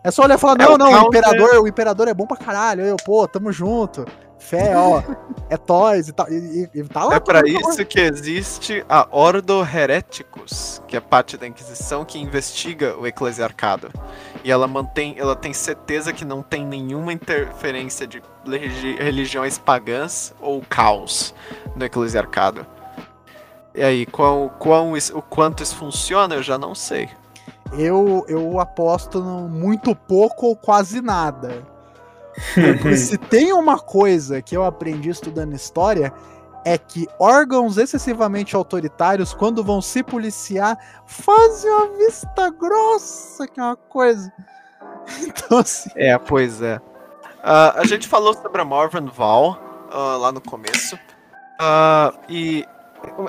É 0.02 0.10
só 0.10 0.24
olhar 0.24 0.34
e 0.34 0.38
falar, 0.38 0.60
É, 0.60 0.66
não, 0.66 0.74
o 0.74 0.78
não, 0.78 1.04
o 1.04 1.06
imperador, 1.06 1.62
o 1.62 1.66
imperador 1.66 2.08
é 2.08 2.12
bom 2.12 2.26
pra 2.26 2.36
caralho. 2.36 2.84
Eu, 2.84 2.96
pô, 2.96 3.26
tamo 3.26 3.50
junto. 3.50 4.04
Fé, 4.44 4.76
ó, 4.76 5.02
é 5.48 5.56
toys 5.56 6.08
e 6.08 6.12
tal. 6.12 6.30
E, 6.30 6.68
e- 6.74 6.84
tá 6.84 7.04
lá. 7.04 7.14
É 7.14 7.20
tá 7.20 7.32
lá. 7.32 7.42
isso 7.48 7.84
que 7.86 7.98
existe 7.98 8.84
a 8.88 9.08
Ordo 9.10 9.62
Hereticus, 9.66 10.82
que 10.86 10.94
é 10.96 11.00
parte 11.00 11.38
da 11.38 11.46
Inquisição 11.46 12.04
que 12.04 12.18
investiga 12.18 12.94
o 12.98 13.06
eclesiarcado. 13.06 13.90
E 14.44 14.52
ela 14.52 14.68
mantém, 14.68 15.14
ela 15.18 15.34
tem 15.34 15.54
certeza 15.54 16.12
que 16.12 16.26
não 16.26 16.42
tem 16.42 16.66
nenhuma 16.66 17.10
interferência 17.10 18.06
de 18.06 18.22
religi- 18.46 18.96
religiões 18.96 19.56
pagãs 19.56 20.34
ou 20.38 20.60
caos 20.68 21.34
no 21.74 21.82
eclesiarcado. 21.82 22.66
E 23.74 23.82
aí, 23.82 24.04
qual, 24.04 24.50
qual 24.58 24.94
isso- 24.94 25.16
o 25.16 25.22
quanto 25.22 25.62
isso 25.62 25.74
funciona, 25.76 26.34
eu 26.34 26.42
já 26.42 26.58
não 26.58 26.74
sei. 26.74 27.08
Eu, 27.72 28.26
eu 28.28 28.60
aposto 28.60 29.20
no 29.20 29.48
muito 29.48 29.96
pouco 29.96 30.46
ou 30.48 30.54
quase 30.54 31.00
nada. 31.00 31.62
Porque 32.54 32.96
se 32.96 33.16
tem 33.16 33.52
uma 33.52 33.78
coisa 33.78 34.42
que 34.42 34.56
eu 34.56 34.64
aprendi 34.64 35.10
estudando 35.10 35.54
história, 35.54 36.12
é 36.64 36.78
que 36.78 37.06
órgãos 37.18 37.76
excessivamente 37.76 38.56
autoritários, 38.56 39.34
quando 39.34 39.62
vão 39.62 39.82
se 39.82 40.02
policiar, 40.02 40.78
fazem 41.06 41.70
uma 41.70 41.96
vista 41.96 42.50
grossa, 42.50 43.46
que 43.46 43.60
é 43.60 43.62
uma 43.62 43.76
coisa. 43.76 44.32
Então, 45.20 45.58
assim. 45.58 45.90
É, 45.96 46.16
pois 46.16 46.62
é. 46.62 46.80
Ah, 47.42 47.74
a 47.76 47.84
gente 47.84 48.08
falou 48.08 48.32
sobre 48.32 48.62
a 48.62 48.64
Morvan 48.64 49.04
Val 49.06 49.86
ah, 49.90 50.16
lá 50.16 50.32
no 50.32 50.40
começo. 50.40 50.98
Ah, 51.60 52.14
e 52.26 52.66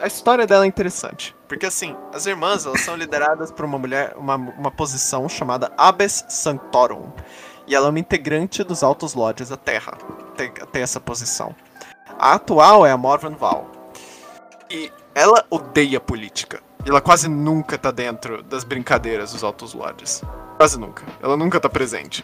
a 0.02 0.08
história 0.08 0.48
dela 0.48 0.64
é 0.64 0.68
interessante. 0.68 1.36
Porque 1.48 1.66
assim, 1.66 1.96
as 2.14 2.26
irmãs 2.26 2.66
elas 2.66 2.82
são 2.82 2.96
lideradas 2.96 3.52
por 3.52 3.66
uma 3.66 3.78
mulher, 3.78 4.14
uma, 4.18 4.36
uma 4.36 4.72
posição 4.72 5.28
chamada 5.28 5.72
Abbess 5.78 6.26
Sanctorum. 6.30 7.12
E 7.68 7.76
ela 7.76 7.88
é 7.88 7.90
uma 7.90 8.00
integrante 8.00 8.64
dos 8.64 8.84
Altos 8.84 9.14
Lodges 9.14 9.50
da 9.50 9.58
Terra. 9.58 9.98
Tem, 10.38 10.52
tem 10.52 10.82
essa 10.82 11.00
posição. 11.00 11.56
A 12.20 12.34
atual 12.34 12.86
é 12.86 12.92
a 12.92 12.98
Morvan 12.98 13.36
Val. 13.36 13.68
E 14.70 14.92
ela 15.14 15.46
odeia 15.50 16.00
política. 16.00 16.62
Ela 16.86 17.02
quase 17.02 17.28
nunca 17.28 17.78
tá 17.78 17.90
dentro 17.90 18.44
das 18.44 18.64
brincadeiras 18.64 19.34
dos 19.34 19.44
Altos 19.44 19.74
Lodges. 19.74 20.22
Quase 20.58 20.80
nunca. 20.80 21.04
Ela 21.22 21.36
nunca 21.36 21.60
tá 21.60 21.68
presente. 21.68 22.24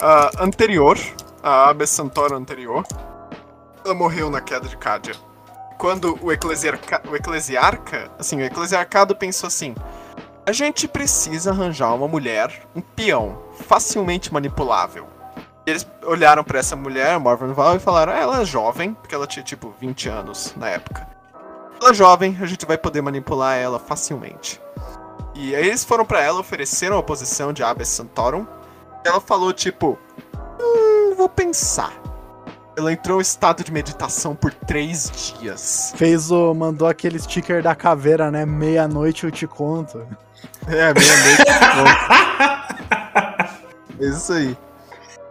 A 0.00 0.42
anterior, 0.44 0.98
a 1.42 1.70
Abbess 1.70 1.92
Santoro 1.92 2.36
anterior, 2.36 2.84
ela 3.84 3.94
morreu 3.94 4.30
na 4.30 4.40
queda 4.40 4.68
de 4.68 4.76
Cádia. 4.76 5.14
Quando 5.78 6.18
o, 6.22 6.32
eclesiarca, 6.32 7.02
o 7.08 7.16
eclesiarca, 7.16 8.10
assim, 8.18 8.36
o 8.36 8.44
eclesiarcado 8.44 9.14
pensou 9.14 9.46
assim: 9.46 9.74
a 10.44 10.52
gente 10.52 10.88
precisa 10.88 11.50
arranjar 11.50 11.94
uma 11.94 12.08
mulher, 12.08 12.66
um 12.74 12.80
peão, 12.80 13.42
facilmente 13.56 14.32
manipulável. 14.32 15.06
E 15.66 15.70
eles 15.70 15.86
olharam 16.04 16.44
pra 16.44 16.60
essa 16.60 16.76
mulher, 16.76 17.12
a 17.12 17.18
Morvan 17.18 17.52
Val, 17.52 17.76
e 17.76 17.80
falaram: 17.80 18.12
ah, 18.12 18.18
ela 18.18 18.40
é 18.42 18.44
jovem, 18.44 18.94
porque 18.94 19.14
ela 19.14 19.26
tinha 19.26 19.42
tipo 19.42 19.74
20 19.80 20.08
anos 20.08 20.54
na 20.56 20.68
época. 20.68 21.06
Ela 21.80 21.90
é 21.90 21.94
jovem, 21.94 22.38
a 22.40 22.46
gente 22.46 22.64
vai 22.64 22.78
poder 22.78 23.02
manipular 23.02 23.56
ela 23.56 23.78
facilmente. 23.78 24.60
E 25.34 25.54
aí 25.54 25.66
eles 25.66 25.84
foram 25.84 26.06
pra 26.06 26.22
ela, 26.22 26.40
ofereceram 26.40 26.96
a 26.96 27.02
posição 27.02 27.52
de 27.52 27.62
Abbess 27.62 27.90
Santorum. 27.90 28.46
E 29.04 29.08
ela 29.08 29.20
falou, 29.20 29.52
tipo, 29.52 29.98
hum, 30.60 31.14
vou 31.16 31.28
pensar. 31.28 31.92
Ela 32.76 32.92
entrou 32.92 33.18
em 33.18 33.22
estado 33.22 33.64
de 33.64 33.72
meditação 33.72 34.34
por 34.34 34.52
três 34.52 35.10
dias. 35.38 35.92
Fez 35.96 36.30
o. 36.30 36.54
Mandou 36.54 36.86
aquele 36.86 37.18
sticker 37.18 37.62
da 37.62 37.74
caveira, 37.74 38.30
né? 38.30 38.44
Meia-noite 38.44 39.24
eu 39.24 39.30
te 39.30 39.46
conto. 39.46 40.06
É, 40.66 40.92
meia-noite. 40.92 41.42
é 43.22 43.22
isso 44.00 44.32
aí. 44.32 44.56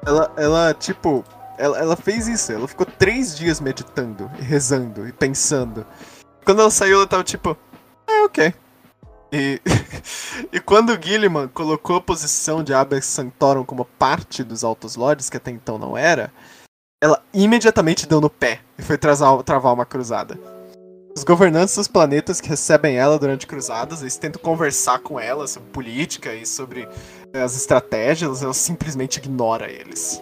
Ela, 0.05 0.31
ela 0.37 0.73
tipo, 0.73 1.23
ela, 1.57 1.77
ela 1.77 1.95
fez 1.95 2.27
isso. 2.27 2.51
Ela 2.51 2.67
ficou 2.67 2.85
três 2.85 3.35
dias 3.35 3.59
meditando, 3.59 4.29
e 4.39 4.41
rezando 4.41 5.07
e 5.07 5.11
pensando. 5.11 5.85
Quando 6.43 6.61
ela 6.61 6.71
saiu, 6.71 6.97
ela 6.97 7.07
tava 7.07 7.23
tipo, 7.23 7.57
é, 8.07 8.23
ok. 8.23 8.53
E, 9.31 9.61
e 10.51 10.59
quando 10.59 10.91
o 10.91 11.01
Gilliman 11.01 11.47
colocou 11.47 11.97
a 11.97 12.01
posição 12.01 12.63
de 12.63 12.73
Abex 12.73 13.05
Sanctorum 13.05 13.65
como 13.65 13.85
parte 13.85 14.43
dos 14.43 14.63
Altos 14.63 14.95
Lords, 14.95 15.29
que 15.29 15.37
até 15.37 15.51
então 15.51 15.77
não 15.77 15.97
era, 15.97 16.31
ela 17.01 17.21
imediatamente 17.33 18.07
deu 18.07 18.21
no 18.21 18.29
pé 18.29 18.61
e 18.77 18.81
foi 18.81 18.97
travar, 18.97 19.43
travar 19.43 19.73
uma 19.73 19.85
cruzada. 19.85 20.39
Os 21.15 21.23
governantes 21.23 21.75
dos 21.75 21.87
planetas 21.87 22.41
que 22.41 22.49
recebem 22.49 22.97
ela 22.97 23.17
durante 23.17 23.47
cruzadas, 23.47 24.01
eles 24.01 24.17
tentam 24.17 24.41
conversar 24.41 24.99
com 24.99 25.17
ela 25.17 25.47
sobre 25.47 25.69
política 25.69 26.33
e 26.33 26.45
sobre 26.45 26.87
as 27.41 27.55
estratégias, 27.55 28.41
ela 28.43 28.53
simplesmente 28.53 29.17
ignora 29.17 29.69
eles. 29.69 30.21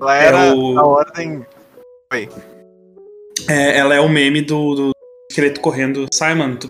Ela 0.00 0.16
É 0.16 0.26
era 0.26 0.54
o- 0.54 0.78
a 0.78 0.86
ordem. 0.86 1.46
É, 3.48 3.78
ela 3.78 3.94
é 3.94 4.00
o 4.00 4.08
meme 4.08 4.42
do, 4.42 4.74
do 4.74 4.90
esqueleto 5.30 5.60
correndo. 5.60 6.06
Simon, 6.12 6.56
tu 6.56 6.68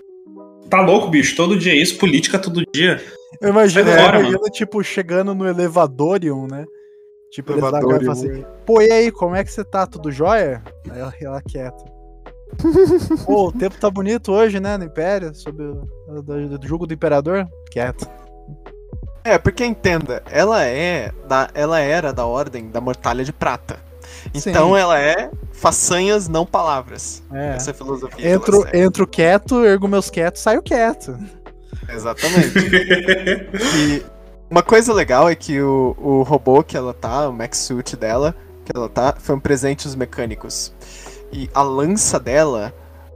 tá 0.69 0.81
louco, 0.81 1.09
bicho? 1.09 1.37
Todo 1.37 1.59
dia 1.59 1.73
é 1.73 1.77
isso, 1.77 1.99
política 1.99 2.39
todo 2.39 2.63
dia. 2.75 3.03
Eu 3.41 3.49
imagino 3.51 3.91
fora, 3.91 4.19
ela 4.21 4.29
indo, 4.29 4.45
tipo, 4.51 4.83
chegando 4.83 5.35
no 5.35 5.47
elevadorium, 5.49 6.47
né? 6.47 6.65
Tipo, 7.33 7.53
Elevadorium, 7.53 8.13
assim, 8.13 8.45
pô, 8.67 8.83
e 8.83 8.93
aí, 8.93 9.11
como 9.11 9.35
é 9.35 9.43
que 9.43 9.51
você 9.51 9.65
tá? 9.65 9.87
Tudo 9.87 10.13
jóia? 10.13 10.63
Aí 10.91 11.01
ela, 11.01 11.15
ela 11.21 11.43
quieta. 11.43 11.83
pô, 13.25 13.49
o 13.49 13.53
tempo 13.53 13.81
tá 13.81 13.91
bonito 13.91 14.31
hoje, 14.33 14.61
né, 14.61 14.77
no 14.77 14.85
Império, 14.85 15.35
sobre 15.35 15.65
o 15.65 16.23
do, 16.23 16.59
do 16.59 16.69
jogo 16.69 16.87
do 16.87 16.93
Imperador? 16.93 17.49
Quieto. 17.71 18.07
É, 19.25 19.39
porque 19.39 19.65
entenda, 19.65 20.23
ela 20.31 20.65
é 20.65 21.13
da, 21.29 21.49
ela 21.55 21.79
era 21.79 22.13
da 22.13 22.27
ordem 22.27 22.71
da 22.71 22.81
Mortalha 22.81 23.25
de 23.25 23.33
Prata. 23.33 23.79
Então 24.35 24.75
Sim. 24.75 24.81
ela 24.81 25.01
é 25.01 25.31
façanhas, 25.53 26.29
não 26.29 26.45
palavras. 26.45 27.23
É. 27.33 27.57
Essa 27.57 27.71
é 27.71 27.73
a 27.73 27.75
filosofia. 27.75 28.31
Entro, 28.31 28.67
entro 28.73 29.07
quieto, 29.07 29.65
ergo 29.65 29.89
meus 29.89 30.11
quietos, 30.11 30.43
saio 30.43 30.63
quieto. 30.63 31.17
Exatamente. 31.89 32.53
E 33.77 34.05
Uma 34.51 34.63
coisa 34.63 34.93
legal 34.93 35.29
é 35.29 35.35
que 35.35 35.61
o, 35.61 35.97
o 35.99 36.23
robô 36.23 36.63
que 36.63 36.77
ela 36.77 36.93
tá, 36.93 37.29
o 37.29 37.33
Max 37.33 37.59
Suit 37.59 37.97
dela, 37.97 38.35
que 38.65 38.73
ela 38.75 38.89
tá, 38.89 39.15
foi 39.19 39.35
um 39.35 39.41
presente 39.41 39.85
dos 39.85 39.95
mecânicos. 39.95 40.73
E 41.33 41.49
a 41.55 41.63
lança 41.63 42.21
dela 42.21 42.73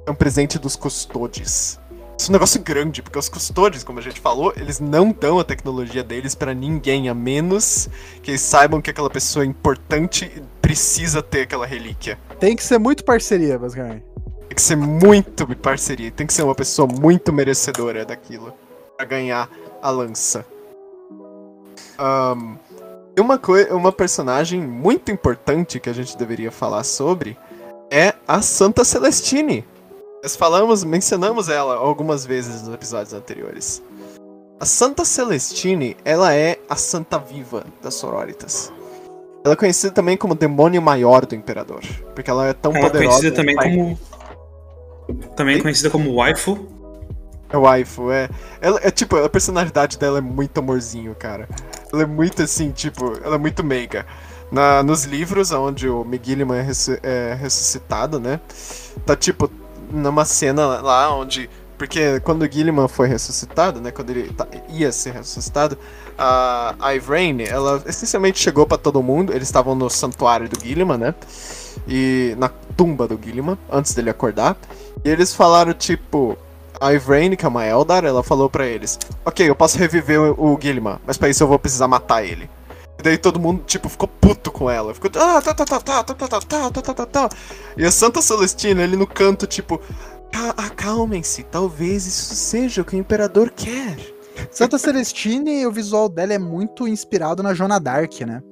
é 0.06 0.10
um 0.10 0.14
presente 0.14 0.58
dos 0.58 0.76
custodes. 0.76 1.78
Isso 2.18 2.28
é 2.28 2.30
um 2.30 2.32
negócio 2.32 2.62
grande, 2.62 3.02
porque 3.02 3.18
os 3.18 3.28
custodes, 3.28 3.84
como 3.84 3.98
a 3.98 4.02
gente 4.02 4.20
falou, 4.20 4.52
eles 4.56 4.80
não 4.80 5.12
dão 5.12 5.38
a 5.38 5.44
tecnologia 5.44 6.02
deles 6.02 6.34
para 6.34 6.54
ninguém, 6.54 7.10
a 7.10 7.14
menos 7.14 7.90
que 8.22 8.30
eles 8.30 8.40
saibam 8.40 8.80
que 8.80 8.88
aquela 8.88 9.10
pessoa 9.10 9.44
é 9.44 9.48
importante 9.48 10.24
e 10.24 10.42
precisa 10.62 11.22
ter 11.22 11.42
aquela 11.42 11.66
relíquia. 11.66 12.18
Tem 12.40 12.56
que 12.56 12.64
ser 12.64 12.78
muito 12.78 13.04
parceria, 13.04 13.58
basicamente. 13.58 14.04
Tem 14.48 14.56
que 14.56 14.62
ser 14.62 14.76
muito 14.76 15.46
parceria, 15.56 16.10
tem 16.10 16.26
que 16.26 16.32
ser 16.32 16.42
uma 16.42 16.54
pessoa 16.54 16.88
muito 16.88 17.32
merecedora 17.32 18.04
daquilo 18.04 18.54
pra 18.96 19.04
ganhar 19.04 19.50
a 19.82 19.90
lança. 19.90 20.44
Um, 21.98 22.56
e 23.16 23.20
uma, 23.20 23.40
uma 23.70 23.92
personagem 23.92 24.60
muito 24.60 25.10
importante 25.10 25.78
que 25.78 25.88
a 25.88 25.92
gente 25.92 26.16
deveria 26.16 26.50
falar 26.50 26.84
sobre 26.84 27.36
é 27.90 28.14
a 28.26 28.42
Santa 28.42 28.84
Celestine. 28.84 29.64
Nós 30.26 30.34
falamos, 30.34 30.82
mencionamos 30.82 31.48
ela 31.48 31.76
algumas 31.76 32.26
vezes 32.26 32.62
nos 32.62 32.74
episódios 32.74 33.14
anteriores. 33.14 33.80
A 34.58 34.66
Santa 34.66 35.04
Celestine, 35.04 35.96
ela 36.04 36.34
é 36.34 36.58
a 36.68 36.74
Santa 36.74 37.16
Viva 37.16 37.64
das 37.80 37.94
Sororitas. 37.94 38.72
Ela 39.44 39.54
é 39.54 39.56
conhecida 39.56 39.92
também 39.92 40.16
como 40.16 40.34
demônio 40.34 40.82
maior 40.82 41.24
do 41.24 41.36
Imperador, 41.36 41.80
porque 42.12 42.28
ela 42.28 42.48
é 42.48 42.52
tão 42.52 42.72
ela 42.72 42.90
poderosa. 42.90 43.04
É 43.04 43.06
conhecida 43.06 43.36
também 43.36 43.54
como 43.54 43.98
também 45.36 45.58
é 45.58 45.62
conhecida 45.62 45.90
como 45.90 46.12
waifu. 46.12 46.58
É 47.48 47.56
waifu, 47.56 48.10
é. 48.10 48.28
Ela 48.60 48.80
é 48.82 48.90
tipo, 48.90 49.14
a 49.14 49.28
personalidade 49.28 49.96
dela 49.96 50.18
é 50.18 50.20
muito 50.20 50.58
amorzinho, 50.58 51.14
cara. 51.14 51.48
Ela 51.92 52.02
é 52.02 52.06
muito 52.06 52.42
assim, 52.42 52.72
tipo, 52.72 53.16
ela 53.22 53.36
é 53.36 53.38
muito 53.38 53.62
meiga. 53.62 54.04
Na, 54.50 54.82
nos 54.82 55.04
livros, 55.04 55.52
onde 55.52 55.88
o 55.88 56.04
Miguelman 56.04 56.58
é, 56.58 56.66
é 57.04 57.34
ressuscitado, 57.34 58.18
né? 58.18 58.40
Tá 59.04 59.14
tipo, 59.14 59.48
numa 59.90 60.24
cena 60.24 60.80
lá 60.80 61.14
onde. 61.14 61.48
Porque 61.78 62.20
quando 62.20 62.42
o 62.42 62.50
Gilliman 62.50 62.88
foi 62.88 63.06
ressuscitado, 63.06 63.80
né? 63.80 63.90
Quando 63.90 64.10
ele 64.10 64.32
tá, 64.32 64.46
ia 64.70 64.90
ser 64.90 65.12
ressuscitado, 65.12 65.76
a, 66.16 66.94
Ivraine, 66.94 67.44
ela 67.44 67.82
essencialmente 67.86 68.38
chegou 68.38 68.66
para 68.66 68.78
todo 68.78 69.02
mundo. 69.02 69.32
Eles 69.32 69.48
estavam 69.48 69.74
no 69.74 69.90
santuário 69.90 70.48
do 70.48 70.58
Gilliman, 70.58 70.96
né? 70.96 71.14
E 71.86 72.34
na 72.38 72.48
tumba 72.76 73.06
do 73.06 73.20
Gilliman, 73.22 73.58
antes 73.70 73.94
dele 73.94 74.08
acordar. 74.10 74.56
E 75.04 75.08
eles 75.10 75.34
falaram, 75.34 75.74
tipo, 75.74 76.38
a 76.80 76.92
Ivraine, 76.92 77.36
que 77.36 77.44
é 77.44 77.48
uma 77.48 77.66
Eldar, 77.66 78.04
ela 78.04 78.22
falou 78.22 78.48
para 78.48 78.66
eles: 78.66 78.98
Ok, 79.24 79.48
eu 79.48 79.54
posso 79.54 79.78
reviver 79.78 80.20
o, 80.20 80.58
Gilliman, 80.60 80.98
mas 81.06 81.16
pra 81.16 81.28
isso 81.28 81.42
eu 81.42 81.48
vou 81.48 81.58
precisar 81.58 81.88
matar 81.88 82.24
ele. 82.24 82.48
E 82.98 83.02
daí 83.02 83.18
todo 83.18 83.38
mundo, 83.38 83.62
tipo, 83.66 83.88
ficou 83.88 84.08
puto 84.08 84.50
com 84.50 84.70
ela. 84.70 84.94
Ficou, 84.94 85.10
ah, 85.16 85.40
tá, 85.40 85.54
tá, 85.54 85.64
tá, 85.64 85.80
tá, 85.80 86.02
tá, 86.02 86.14
tá, 86.14 86.28
tá, 86.28 86.70
tá, 86.70 86.82
tá, 86.82 86.94
tá, 86.94 87.06
tá. 87.06 87.28
E 87.76 87.84
a 87.84 87.90
Santa 87.90 88.22
Celestina, 88.22 88.82
ele 88.82 88.96
no 88.96 89.06
canto, 89.06 89.46
tipo, 89.46 89.80
acalmem-se, 90.56 91.42
talvez 91.44 92.06
isso 92.06 92.34
seja 92.34 92.82
o 92.82 92.84
que 92.84 92.96
o 92.96 92.98
Imperador 92.98 93.50
quer. 93.50 93.96
Santa 94.50 94.78
Celestine, 94.78 95.66
o 95.66 95.72
visual 95.72 96.08
dela 96.08 96.34
é 96.34 96.38
muito 96.38 96.86
inspirado 96.86 97.42
na 97.42 97.54
Joana 97.54 97.80
Dark, 97.80 98.20
né? 98.20 98.42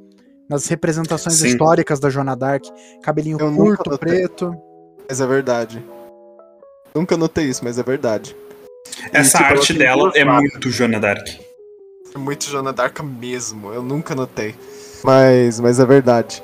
Nas 0.49 0.66
representações 0.66 1.36
Sim. 1.36 1.49
históricas 1.49 2.01
da 2.01 2.11
Joana 2.11 2.36
Dark. 2.36 2.64
Cabelinho 3.03 3.38
eu 3.40 3.55
curto, 3.55 3.99
preto. 3.99 4.55
Mas 5.09 5.20
é 5.20 5.26
verdade. 5.26 5.84
Nunca 6.95 7.16
notei 7.16 7.47
isso, 7.47 7.62
mas 7.64 7.78
é 7.78 7.82
verdade. 7.82 8.36
Essa 9.12 9.38
e, 9.38 9.40
tipo, 9.42 9.55
arte 9.55 9.72
dela 9.74 10.12
é 10.14 10.24
muito 10.24 10.70
Joana 10.70 11.01
Dark. 11.01 11.26
Muito 12.16 12.44
Joana 12.44 12.72
Dark 12.72 13.00
mesmo, 13.00 13.72
eu 13.72 13.82
nunca 13.82 14.14
notei. 14.14 14.54
Mas, 15.02 15.58
mas 15.60 15.80
é 15.80 15.84
verdade. 15.84 16.42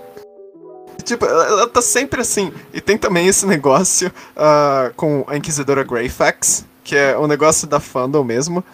Tipo, 1.02 1.24
ela, 1.24 1.66
tá 1.68 1.80
sempre 1.80 2.20
assim. 2.20 2.52
E 2.72 2.80
tem 2.80 2.98
também 2.98 3.26
esse 3.26 3.46
negócio 3.46 4.08
uh, 4.08 4.92
com 4.94 5.24
a 5.26 5.36
Inquisidora 5.36 5.84
Greyfax, 5.84 6.64
que 6.84 6.96
é 6.96 7.16
um 7.16 7.26
negócio 7.26 7.66
da 7.66 7.80
fandom 7.80 8.24
mesmo. 8.24 8.64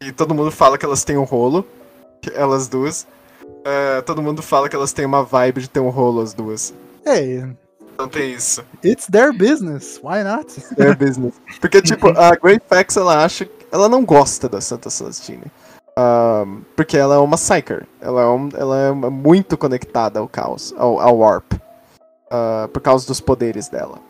E 0.00 0.12
todo 0.12 0.34
mundo 0.34 0.50
fala 0.50 0.76
que 0.76 0.84
elas 0.84 1.04
têm 1.04 1.16
um 1.16 1.24
rolo. 1.24 1.64
Elas 2.34 2.68
duas. 2.68 3.06
Uh, 3.42 4.02
todo 4.04 4.22
mundo 4.22 4.42
fala 4.42 4.68
que 4.68 4.76
elas 4.76 4.92
têm 4.92 5.04
uma 5.04 5.22
vibe 5.22 5.62
de 5.62 5.70
ter 5.70 5.80
um 5.80 5.90
rolo, 5.90 6.20
as 6.20 6.34
duas. 6.34 6.74
É, 7.04 7.46
não 7.98 8.08
tem 8.08 8.32
isso. 8.32 8.64
It's 8.84 9.06
their 9.06 9.32
business, 9.32 9.98
why 10.02 10.22
not? 10.22 10.58
It's 10.58 10.68
their 10.76 10.96
business. 10.96 11.34
Porque, 11.60 11.80
tipo, 11.80 12.08
a 12.08 12.36
Great 12.36 12.62
Fax, 12.68 12.96
ela 12.96 13.24
acha. 13.24 13.48
Ela 13.72 13.88
não 13.88 14.04
gosta 14.04 14.48
da 14.48 14.60
Santa 14.60 14.90
Celestine. 14.90 15.44
Porque 16.74 16.96
ela 16.96 17.14
é 17.14 17.18
uma 17.18 17.36
Psyker. 17.36 17.86
Ela 18.00 18.22
é, 18.22 18.26
um, 18.26 18.48
ela 18.54 18.78
é 18.78 18.92
muito 18.92 19.56
conectada 19.56 20.20
ao 20.20 20.28
caos, 20.28 20.74
ao, 20.76 21.00
ao 21.00 21.18
Warp. 21.18 21.54
Uh, 22.26 22.66
por 22.68 22.82
causa 22.82 23.06
dos 23.06 23.20
poderes 23.20 23.68
dela. 23.68 24.00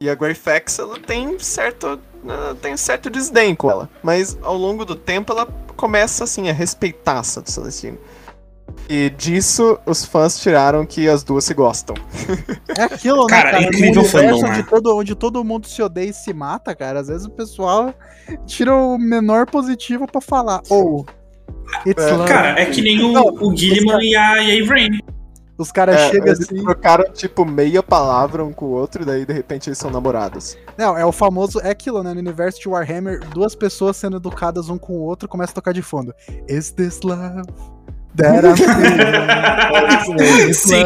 E 0.00 0.10
a 0.10 0.14
Grey 0.14 0.34
Fax, 0.34 0.80
ela 0.80 0.98
tem 0.98 1.38
certo. 1.38 2.00
Uh, 2.24 2.54
tem 2.60 2.76
certo 2.76 3.08
desdém 3.08 3.54
com 3.54 3.70
ela. 3.70 3.88
Mas 4.02 4.36
ao 4.42 4.56
longo 4.56 4.84
do 4.84 4.96
tempo 4.96 5.32
ela 5.32 5.46
começa 5.76 6.24
assim 6.24 6.48
a 6.48 6.52
respeitar 6.52 7.20
a 7.20 7.22
Santa 7.22 7.50
Celestine. 7.50 7.98
E 8.88 9.08
disso 9.10 9.78
os 9.86 10.04
fãs 10.04 10.38
tiraram 10.38 10.84
que 10.84 11.08
as 11.08 11.22
duas 11.22 11.44
se 11.44 11.54
gostam. 11.54 11.96
É 12.76 12.82
aquilo, 12.82 13.22
né, 13.22 13.28
cara? 13.28 13.50
cara 13.52 13.62
incrível 13.62 14.04
fandom, 14.04 14.36
onde, 14.36 14.58
né? 14.58 14.66
todo, 14.68 14.96
onde 14.96 15.14
todo 15.14 15.44
mundo 15.44 15.66
se 15.66 15.80
odeia 15.82 16.10
e 16.10 16.12
se 16.12 16.34
mata, 16.34 16.74
cara. 16.74 17.00
Às 17.00 17.08
vezes 17.08 17.26
o 17.26 17.30
pessoal 17.30 17.94
tira 18.46 18.74
o 18.74 18.98
menor 18.98 19.46
positivo 19.46 20.06
para 20.06 20.20
falar. 20.20 20.60
Ou. 20.68 21.06
Oh, 21.06 21.24
é, 21.88 21.94
cara, 22.26 22.60
é 22.60 22.66
que 22.66 22.82
nem 22.82 23.02
o, 23.02 23.12
Não, 23.12 23.24
o 23.24 23.56
Gilliman 23.56 23.98
e 24.02 24.14
a, 24.14 24.42
e 24.42 24.60
a 24.60 25.02
Os 25.56 25.72
caras 25.72 25.96
é, 25.96 26.10
chegam 26.10 26.32
assim. 26.32 26.62
trocaram, 26.62 27.10
tipo, 27.12 27.44
meia 27.44 27.82
palavra 27.82 28.44
um 28.44 28.52
com 28.52 28.66
o 28.66 28.70
outro, 28.70 29.02
e 29.02 29.06
daí 29.06 29.24
de 29.24 29.32
repente 29.32 29.68
eles 29.68 29.78
são 29.78 29.90
namorados. 29.90 30.58
Não, 30.76 30.96
é 30.96 31.04
o 31.06 31.12
famoso. 31.12 31.58
É 31.60 31.70
aquilo, 31.70 32.02
né? 32.02 32.12
No 32.12 32.20
universo 32.20 32.60
de 32.60 32.68
Warhammer, 32.68 33.20
duas 33.30 33.54
pessoas 33.54 33.96
sendo 33.96 34.18
educadas 34.18 34.68
um 34.68 34.76
com 34.76 34.94
o 34.94 35.00
outro 35.00 35.28
começam 35.28 35.52
a 35.52 35.54
tocar 35.54 35.72
de 35.72 35.82
fundo. 35.82 36.14
Is 36.48 36.70
this 36.70 37.00
love? 37.02 37.42
Sim. 40.54 40.84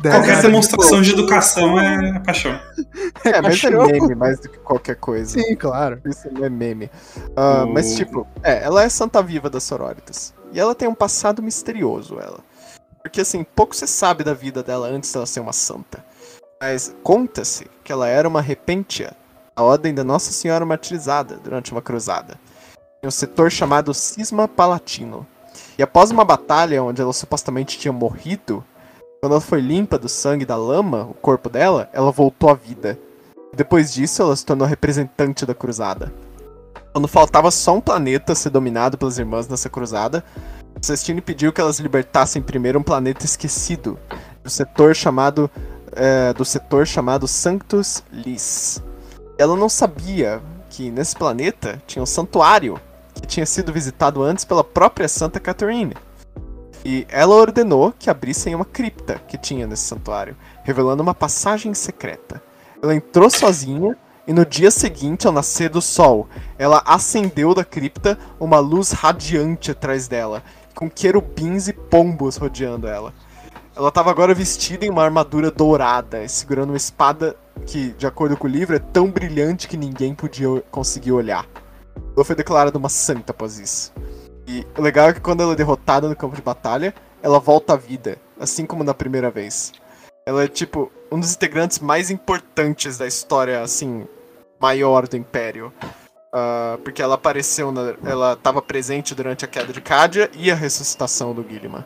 Qualquer 0.00 0.42
demonstração 0.42 1.02
de 1.02 1.10
educação 1.10 1.80
é 1.80 2.20
paixão. 2.20 2.56
É, 3.24 3.40
mas 3.40 3.64
é 3.64 3.70
meme 3.70 4.14
mais 4.14 4.38
do 4.38 4.48
que 4.48 4.58
qualquer 4.58 4.94
coisa. 4.96 5.40
Sim, 5.40 5.56
claro. 5.56 6.00
Isso 6.04 6.30
não 6.30 6.44
é 6.44 6.48
meme. 6.48 6.88
Uh, 7.36 7.64
uh. 7.64 7.66
Mas, 7.66 7.96
tipo, 7.96 8.24
é, 8.44 8.62
ela 8.62 8.84
é 8.84 8.88
santa 8.88 9.20
viva 9.22 9.50
das 9.50 9.64
sororitas. 9.64 10.32
E 10.52 10.60
ela 10.60 10.74
tem 10.74 10.86
um 10.86 10.94
passado 10.94 11.42
misterioso, 11.42 12.20
ela. 12.20 12.38
Porque, 13.02 13.22
assim, 13.22 13.42
pouco 13.42 13.74
se 13.74 13.88
sabe 13.88 14.22
da 14.22 14.34
vida 14.34 14.62
dela 14.62 14.86
antes 14.86 15.12
dela 15.12 15.26
ser 15.26 15.40
uma 15.40 15.52
santa. 15.52 16.04
Mas 16.60 16.94
conta-se 17.02 17.66
que 17.82 17.90
ela 17.90 18.06
era 18.06 18.28
uma 18.28 18.40
repentia, 18.40 19.16
a 19.56 19.64
ordem 19.64 19.92
da 19.92 20.04
Nossa 20.04 20.30
Senhora 20.30 20.64
martirizada 20.64 21.40
durante 21.42 21.72
uma 21.72 21.82
cruzada. 21.82 22.38
Em 23.02 23.08
um 23.08 23.10
setor 23.10 23.50
chamado 23.50 23.92
Cisma 23.92 24.46
Palatino, 24.46 25.26
e 25.78 25.82
após 25.82 26.10
uma 26.10 26.24
batalha 26.24 26.82
onde 26.82 27.00
ela 27.00 27.12
supostamente 27.12 27.78
tinha 27.78 27.92
morrido, 27.92 28.64
quando 29.20 29.32
ela 29.32 29.40
foi 29.40 29.60
limpa 29.60 29.98
do 29.98 30.08
sangue 30.08 30.44
da 30.44 30.56
lama, 30.56 31.08
o 31.10 31.14
corpo 31.14 31.48
dela, 31.48 31.88
ela 31.92 32.10
voltou 32.10 32.50
à 32.50 32.54
vida. 32.54 32.98
Depois 33.54 33.92
disso, 33.92 34.22
ela 34.22 34.34
se 34.34 34.44
tornou 34.44 34.66
representante 34.66 35.46
da 35.46 35.54
cruzada. 35.54 36.12
Quando 36.92 37.08
faltava 37.08 37.50
só 37.50 37.76
um 37.76 37.80
planeta 37.80 38.34
ser 38.34 38.50
dominado 38.50 38.98
pelas 38.98 39.18
irmãs 39.18 39.48
nessa 39.48 39.70
cruzada, 39.70 40.24
Celestine 40.80 41.20
pediu 41.20 41.52
que 41.52 41.60
elas 41.60 41.78
libertassem 41.78 42.42
primeiro 42.42 42.78
um 42.78 42.82
planeta 42.82 43.24
esquecido, 43.24 43.98
do 44.42 44.50
setor 44.50 44.94
chamado 44.94 45.50
é, 45.94 46.32
do 46.32 46.44
setor 46.44 46.86
chamado 46.86 47.28
Sanctus 47.28 48.02
Lis. 48.10 48.82
Ela 49.38 49.56
não 49.56 49.68
sabia 49.68 50.42
que 50.68 50.90
nesse 50.90 51.14
planeta 51.14 51.80
tinha 51.86 52.02
um 52.02 52.06
santuário 52.06 52.80
que 53.22 53.28
tinha 53.28 53.46
sido 53.46 53.72
visitado 53.72 54.22
antes 54.22 54.44
pela 54.44 54.64
própria 54.64 55.08
Santa 55.08 55.38
Catherine. 55.38 55.94
E 56.84 57.06
ela 57.08 57.36
ordenou 57.36 57.94
que 57.96 58.10
abrissem 58.10 58.54
uma 58.54 58.64
cripta 58.64 59.20
que 59.28 59.38
tinha 59.38 59.66
nesse 59.66 59.84
santuário, 59.84 60.36
revelando 60.64 61.02
uma 61.02 61.14
passagem 61.14 61.72
secreta. 61.72 62.42
Ela 62.82 62.96
entrou 62.96 63.30
sozinha 63.30 63.96
e 64.26 64.32
no 64.32 64.44
dia 64.44 64.70
seguinte, 64.70 65.26
ao 65.26 65.32
nascer 65.32 65.68
do 65.68 65.80
sol, 65.80 66.28
ela 66.58 66.82
acendeu 66.84 67.54
da 67.54 67.64
cripta 67.64 68.18
uma 68.38 68.58
luz 68.58 68.90
radiante 68.90 69.70
atrás 69.70 70.08
dela, 70.08 70.42
com 70.74 70.90
querubins 70.90 71.68
e 71.68 71.72
pombos 71.72 72.36
rodeando 72.36 72.88
ela. 72.88 73.14
Ela 73.74 73.88
estava 73.88 74.10
agora 74.10 74.34
vestida 74.34 74.84
em 74.84 74.90
uma 74.90 75.04
armadura 75.04 75.50
dourada, 75.50 76.26
segurando 76.28 76.70
uma 76.70 76.76
espada 76.76 77.36
que, 77.66 77.90
de 77.92 78.06
acordo 78.06 78.36
com 78.36 78.46
o 78.46 78.50
livro, 78.50 78.74
é 78.74 78.80
tão 78.80 79.08
brilhante 79.08 79.68
que 79.68 79.76
ninguém 79.76 80.14
podia 80.14 80.60
conseguir 80.70 81.12
olhar. 81.12 81.46
Ela 82.14 82.24
foi 82.24 82.36
declarada 82.36 82.78
uma 82.78 82.88
santa 82.88 83.32
após 83.32 83.58
isso. 83.58 83.92
E 84.46 84.66
o 84.76 84.82
legal 84.82 85.08
é 85.08 85.12
que 85.12 85.20
quando 85.20 85.42
ela 85.42 85.52
é 85.52 85.56
derrotada 85.56 86.08
no 86.08 86.16
campo 86.16 86.36
de 86.36 86.42
batalha, 86.42 86.94
ela 87.22 87.38
volta 87.38 87.74
à 87.74 87.76
vida, 87.76 88.18
assim 88.38 88.66
como 88.66 88.84
na 88.84 88.92
primeira 88.92 89.30
vez. 89.30 89.72
Ela 90.26 90.44
é, 90.44 90.48
tipo, 90.48 90.90
um 91.10 91.18
dos 91.18 91.34
integrantes 91.34 91.78
mais 91.78 92.10
importantes 92.10 92.98
da 92.98 93.06
história, 93.06 93.60
assim, 93.60 94.06
maior 94.60 95.08
do 95.08 95.16
Império. 95.16 95.72
Uh, 96.34 96.78
porque 96.78 97.02
ela 97.02 97.16
apareceu, 97.16 97.70
na, 97.70 97.94
ela 98.04 98.32
estava 98.32 98.62
presente 98.62 99.14
durante 99.14 99.44
a 99.44 99.48
queda 99.48 99.72
de 99.72 99.80
Cadia 99.80 100.30
e 100.34 100.50
a 100.50 100.54
ressuscitação 100.54 101.34
do 101.34 101.42
Guilherme. 101.42 101.84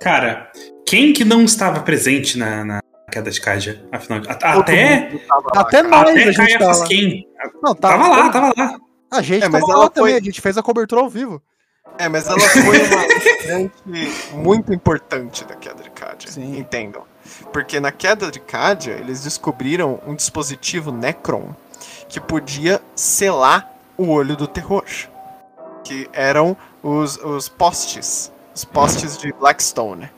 Cara, 0.00 0.50
quem 0.86 1.12
que 1.12 1.24
não 1.24 1.44
estava 1.44 1.80
presente 1.80 2.36
na, 2.36 2.64
na 2.64 2.80
queda 3.12 3.30
de 3.30 3.40
Cadia? 3.40 3.84
Afinal, 3.92 4.20
de... 4.20 4.28
até 4.28 5.12
até 5.54 5.82
nós 5.82 6.10
até 6.10 6.24
a 6.24 6.32
gente 6.32 6.58
tava. 6.58 6.84
Quem? 6.86 7.28
Não, 7.62 7.74
tava, 7.74 8.02
tava 8.02 8.08
lá, 8.08 8.30
tava 8.30 8.52
lá. 8.56 8.78
A 9.10 9.22
gente 9.22 9.44
É, 9.44 9.48
mas 9.48 9.62
ela 9.62 9.76
lá 9.76 9.90
também, 9.90 10.12
foi- 10.12 10.20
a 10.20 10.22
gente 10.24 10.40
fez 10.40 10.56
a 10.56 10.62
cobertura 10.62 11.00
ao 11.00 11.08
vivo. 11.08 11.42
É, 11.98 12.08
mas 12.08 12.26
ela 12.26 12.38
foi 12.40 12.62
uma 12.86 13.04
integrante 13.16 13.74
muito 14.34 14.72
importante 14.72 15.44
da 15.44 15.54
queda 15.56 15.82
de 15.82 15.90
Cadia. 15.90 16.30
Sim. 16.30 16.58
Entendam. 16.58 17.02
Porque 17.52 17.80
na 17.80 17.90
queda 17.92 18.30
de 18.30 18.38
Cadia, 18.40 18.94
eles 18.94 19.22
descobriram 19.24 20.00
um 20.06 20.14
dispositivo 20.14 20.92
Necron 20.92 21.54
que 22.08 22.20
podia 22.20 22.80
selar 22.94 23.70
o 23.96 24.08
olho 24.08 24.36
do 24.36 24.46
terror. 24.46 24.84
Que 25.84 26.08
eram 26.12 26.56
os, 26.82 27.16
os 27.16 27.48
postes. 27.48 28.30
Os 28.54 28.64
postes 28.64 29.16
de 29.18 29.32
Blackstone. 29.32 30.10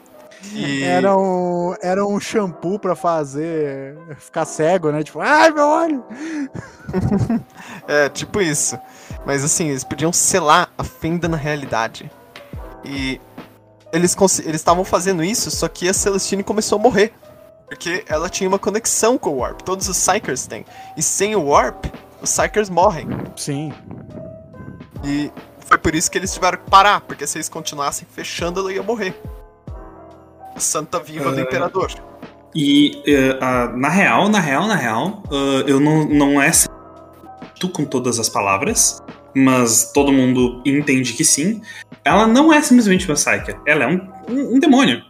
E... 0.50 0.82
Era 0.82 1.16
um, 1.16 1.74
era 1.80 2.04
um 2.04 2.18
shampoo 2.18 2.78
pra 2.78 2.96
fazer 2.96 3.96
ficar 4.18 4.44
cego, 4.44 4.90
né? 4.90 5.02
Tipo, 5.02 5.20
ai 5.20 5.50
meu 5.50 5.66
olho! 5.66 6.04
É, 7.88 8.08
tipo 8.08 8.40
isso. 8.40 8.78
Mas 9.24 9.42
assim, 9.42 9.68
eles 9.68 9.82
podiam 9.82 10.12
selar 10.12 10.68
a 10.76 10.84
fenda 10.84 11.26
na 11.26 11.36
realidade. 11.36 12.10
E 12.84 13.20
eles 13.92 14.16
estavam 14.46 14.84
fazendo 14.84 15.24
isso, 15.24 15.50
só 15.50 15.68
que 15.68 15.88
a 15.88 15.94
Celestine 15.94 16.42
começou 16.42 16.78
a 16.78 16.82
morrer. 16.82 17.12
Porque 17.66 18.04
ela 18.06 18.28
tinha 18.28 18.48
uma 18.48 18.58
conexão 18.58 19.16
com 19.16 19.30
o 19.30 19.36
Warp. 19.38 19.62
Todos 19.62 19.88
os 19.88 19.96
Psychers 19.98 20.46
têm. 20.46 20.66
E 20.96 21.02
sem 21.02 21.34
o 21.34 21.46
Warp, 21.46 21.86
os 22.20 22.30
Psychers 22.30 22.68
morrem. 22.68 23.08
Sim. 23.36 23.72
E 25.02 25.32
foi 25.60 25.78
por 25.78 25.94
isso 25.94 26.10
que 26.10 26.18
eles 26.18 26.34
tiveram 26.34 26.58
que 26.58 26.68
parar. 26.68 27.00
Porque 27.00 27.26
se 27.26 27.38
eles 27.38 27.48
continuassem 27.48 28.06
fechando, 28.10 28.60
ela 28.60 28.72
ia 28.72 28.82
morrer. 28.82 29.18
Santa 30.56 30.98
Viva 31.00 31.30
do 31.32 31.38
Ah. 31.40 31.42
Imperador. 31.42 31.90
E 32.54 33.02
eh, 33.06 33.38
ah, 33.40 33.72
na 33.74 33.88
real, 33.88 34.28
na 34.28 34.38
real, 34.40 34.66
na 34.66 34.74
real, 34.76 35.22
ah, 35.30 35.64
eu 35.66 35.80
não, 35.80 36.04
não 36.04 36.40
é 36.42 36.50
tu 37.58 37.68
com 37.68 37.84
todas 37.84 38.18
as 38.18 38.28
palavras, 38.28 39.02
mas 39.34 39.90
todo 39.92 40.12
mundo 40.12 40.60
entende 40.64 41.12
que 41.14 41.24
sim. 41.24 41.62
Ela 42.04 42.26
não 42.26 42.52
é 42.52 42.60
simplesmente 42.60 43.06
uma 43.08 43.14
Psyker, 43.14 43.58
ela 43.66 43.84
é 43.84 43.86
um, 43.86 44.08
um, 44.28 44.56
um 44.56 44.60
demônio. 44.60 45.00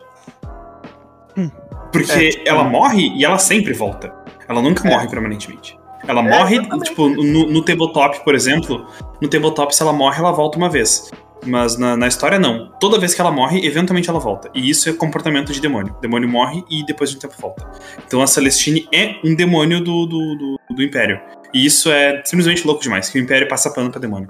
Hum. 1.36 1.50
Porque 1.92 2.12
É, 2.12 2.28
tipo- 2.30 2.48
ela 2.48 2.62
morre 2.64 3.08
e 3.16 3.24
ela 3.24 3.38
sempre 3.38 3.72
volta. 3.72 4.12
Ela 4.48 4.60
nunca 4.62 4.86
É. 4.86 4.90
morre 4.90 5.08
permanentemente. 5.08 5.78
Ela 6.06 6.22
morre, 6.22 6.56
exatamente. 6.56 6.88
tipo, 6.90 7.08
no, 7.08 7.46
no 7.46 7.64
tabletop, 7.64 8.24
por 8.24 8.34
exemplo, 8.34 8.86
no 9.20 9.28
tabletop, 9.28 9.74
se 9.74 9.82
ela 9.82 9.92
morre, 9.92 10.18
ela 10.18 10.32
volta 10.32 10.58
uma 10.58 10.68
vez. 10.68 11.10
Mas 11.44 11.76
na, 11.76 11.96
na 11.96 12.06
história, 12.06 12.38
não. 12.38 12.70
Toda 12.78 12.98
vez 12.98 13.14
que 13.14 13.20
ela 13.20 13.32
morre, 13.32 13.66
eventualmente 13.66 14.08
ela 14.08 14.20
volta. 14.20 14.48
E 14.54 14.70
isso 14.70 14.88
é 14.88 14.92
comportamento 14.92 15.52
de 15.52 15.60
demônio. 15.60 15.94
O 15.98 16.00
demônio 16.00 16.28
morre 16.28 16.64
e 16.70 16.84
depois 16.86 17.10
de 17.10 17.16
um 17.16 17.18
tempo 17.18 17.34
volta. 17.40 17.68
Então 18.06 18.22
a 18.22 18.26
Celestine 18.26 18.88
é 18.92 19.16
um 19.24 19.34
demônio 19.34 19.80
do, 19.82 20.06
do, 20.06 20.36
do, 20.36 20.60
do 20.76 20.82
Império. 20.82 21.20
E 21.52 21.66
isso 21.66 21.90
é 21.90 22.22
simplesmente 22.24 22.66
louco 22.66 22.80
demais, 22.82 23.08
que 23.10 23.18
o 23.18 23.22
Império 23.22 23.48
passa 23.48 23.70
pano 23.70 23.90
pra 23.90 24.00
demônio. 24.00 24.28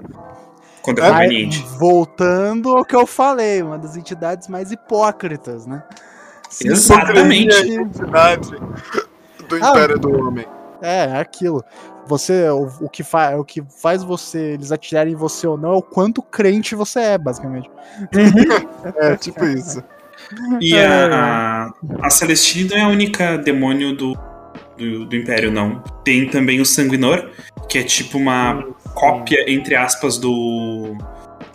Quando 0.81 0.99
é 0.99 1.03
Aí, 1.05 1.11
conveniente. 1.27 1.65
voltando 1.79 2.69
ao 2.75 2.83
que 2.83 2.95
eu 2.95 3.07
falei, 3.07 3.61
uma 3.61 3.77
das 3.77 3.95
entidades 3.95 4.47
mais 4.49 4.71
hipócritas, 4.71 5.65
né? 5.65 5.83
Exatamente. 6.61 7.53
A 7.55 7.59
identidade 7.61 8.49
do 8.49 9.55
Ah, 9.61 9.69
Império 9.69 9.99
do 9.99 10.27
Homem. 10.27 10.45
É, 10.81 11.05
é 11.05 11.17
aquilo. 11.19 11.63
Você, 12.05 12.49
o, 12.49 12.69
o 12.81 12.89
que 12.89 13.03
fa, 13.03 13.35
o 13.37 13.45
que 13.45 13.63
faz 13.81 14.03
você, 14.03 14.53
eles 14.53 14.71
atirarem 14.71 15.13
em 15.13 15.15
você 15.15 15.47
ou 15.47 15.57
não, 15.57 15.73
é 15.73 15.77
o 15.77 15.81
quanto 15.81 16.21
crente 16.21 16.75
você 16.75 16.99
é, 16.99 17.17
basicamente. 17.17 17.69
É, 18.97 19.15
tipo 19.15 19.45
isso. 19.45 19.81
E 20.59 20.77
a, 20.77 21.69
a, 21.69 21.73
a 22.01 22.09
Celestine 22.09 22.69
não 22.69 22.77
é 22.77 22.81
a 22.81 22.87
única 22.87 23.37
demônio 23.37 23.95
do, 23.95 24.17
do, 24.77 25.05
do 25.05 25.15
Império, 25.15 25.51
não. 25.51 25.81
Tem 26.03 26.27
também 26.29 26.59
o 26.59 26.65
Sanguinor, 26.65 27.29
que 27.69 27.77
é 27.77 27.83
tipo 27.83 28.17
uma 28.17 28.63
cópia, 28.93 29.49
entre 29.51 29.75
aspas, 29.75 30.17
do, 30.17 30.95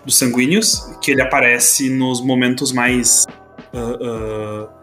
do 0.04 0.10
Sanguíneos, 0.12 0.96
que 1.02 1.10
ele 1.10 1.22
aparece 1.22 1.90
nos 1.90 2.24
momentos 2.24 2.72
mais. 2.72 3.26
ah, 3.74 4.68
impo- 4.68 4.77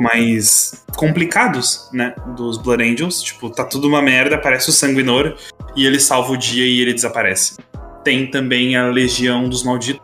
mais 0.00 0.84
complicados, 0.96 1.88
né? 1.92 2.14
Dos 2.36 2.58
Blood 2.58 2.82
Angels. 2.82 3.22
Tipo, 3.22 3.50
tá 3.50 3.64
tudo 3.64 3.88
uma 3.88 4.02
merda, 4.02 4.34
aparece 4.36 4.70
o 4.70 4.72
Sanguinor 4.72 5.36
e 5.74 5.86
ele 5.86 5.98
salva 6.00 6.32
o 6.32 6.36
dia 6.36 6.64
e 6.66 6.80
ele 6.80 6.92
desaparece. 6.94 7.56
Tem 8.04 8.30
também 8.30 8.76
a 8.76 8.86
Legião 8.88 9.48
dos 9.48 9.62
Malditos, 9.64 10.02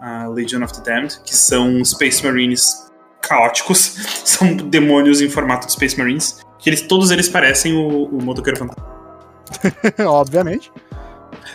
a 0.00 0.26
Legion 0.28 0.62
of 0.64 0.72
the 0.74 0.80
Damned, 0.90 1.20
que 1.24 1.36
são 1.36 1.84
Space 1.84 2.24
Marines 2.24 2.90
caóticos, 3.20 3.96
são 4.24 4.54
demônios 4.56 5.20
em 5.20 5.28
formato 5.28 5.66
de 5.66 5.72
Space 5.74 5.96
Marines, 5.98 6.40
que 6.58 6.68
eles, 6.70 6.82
todos 6.82 7.10
eles 7.10 7.28
parecem 7.28 7.74
o, 7.74 8.04
o 8.06 8.22
motoqueiro 8.22 8.58
fantasma. 8.58 8.84
Obviamente. 10.06 10.72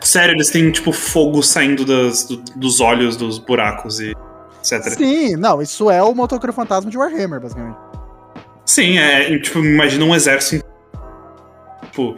Sério, 0.02 0.36
eles 0.36 0.50
têm, 0.50 0.72
tipo, 0.72 0.92
fogo 0.92 1.42
saindo 1.42 1.84
das- 1.84 2.26
do- 2.26 2.38
dos 2.56 2.80
olhos 2.80 3.18
dos 3.18 3.40
buracos 3.40 4.00
e 4.00 4.14
etc. 4.76 4.94
Sim, 4.94 5.36
não, 5.36 5.62
isso 5.62 5.90
é 5.90 6.02
o 6.02 6.14
motoqueiro 6.14 6.54
fantasma 6.54 6.90
de 6.90 6.98
Warhammer, 6.98 7.40
basicamente. 7.40 7.78
Sim, 8.66 8.98
é, 8.98 9.40
tipo, 9.40 9.60
imagina 9.60 10.04
um 10.04 10.14
exército. 10.14 10.66
Tipo, 11.84 12.16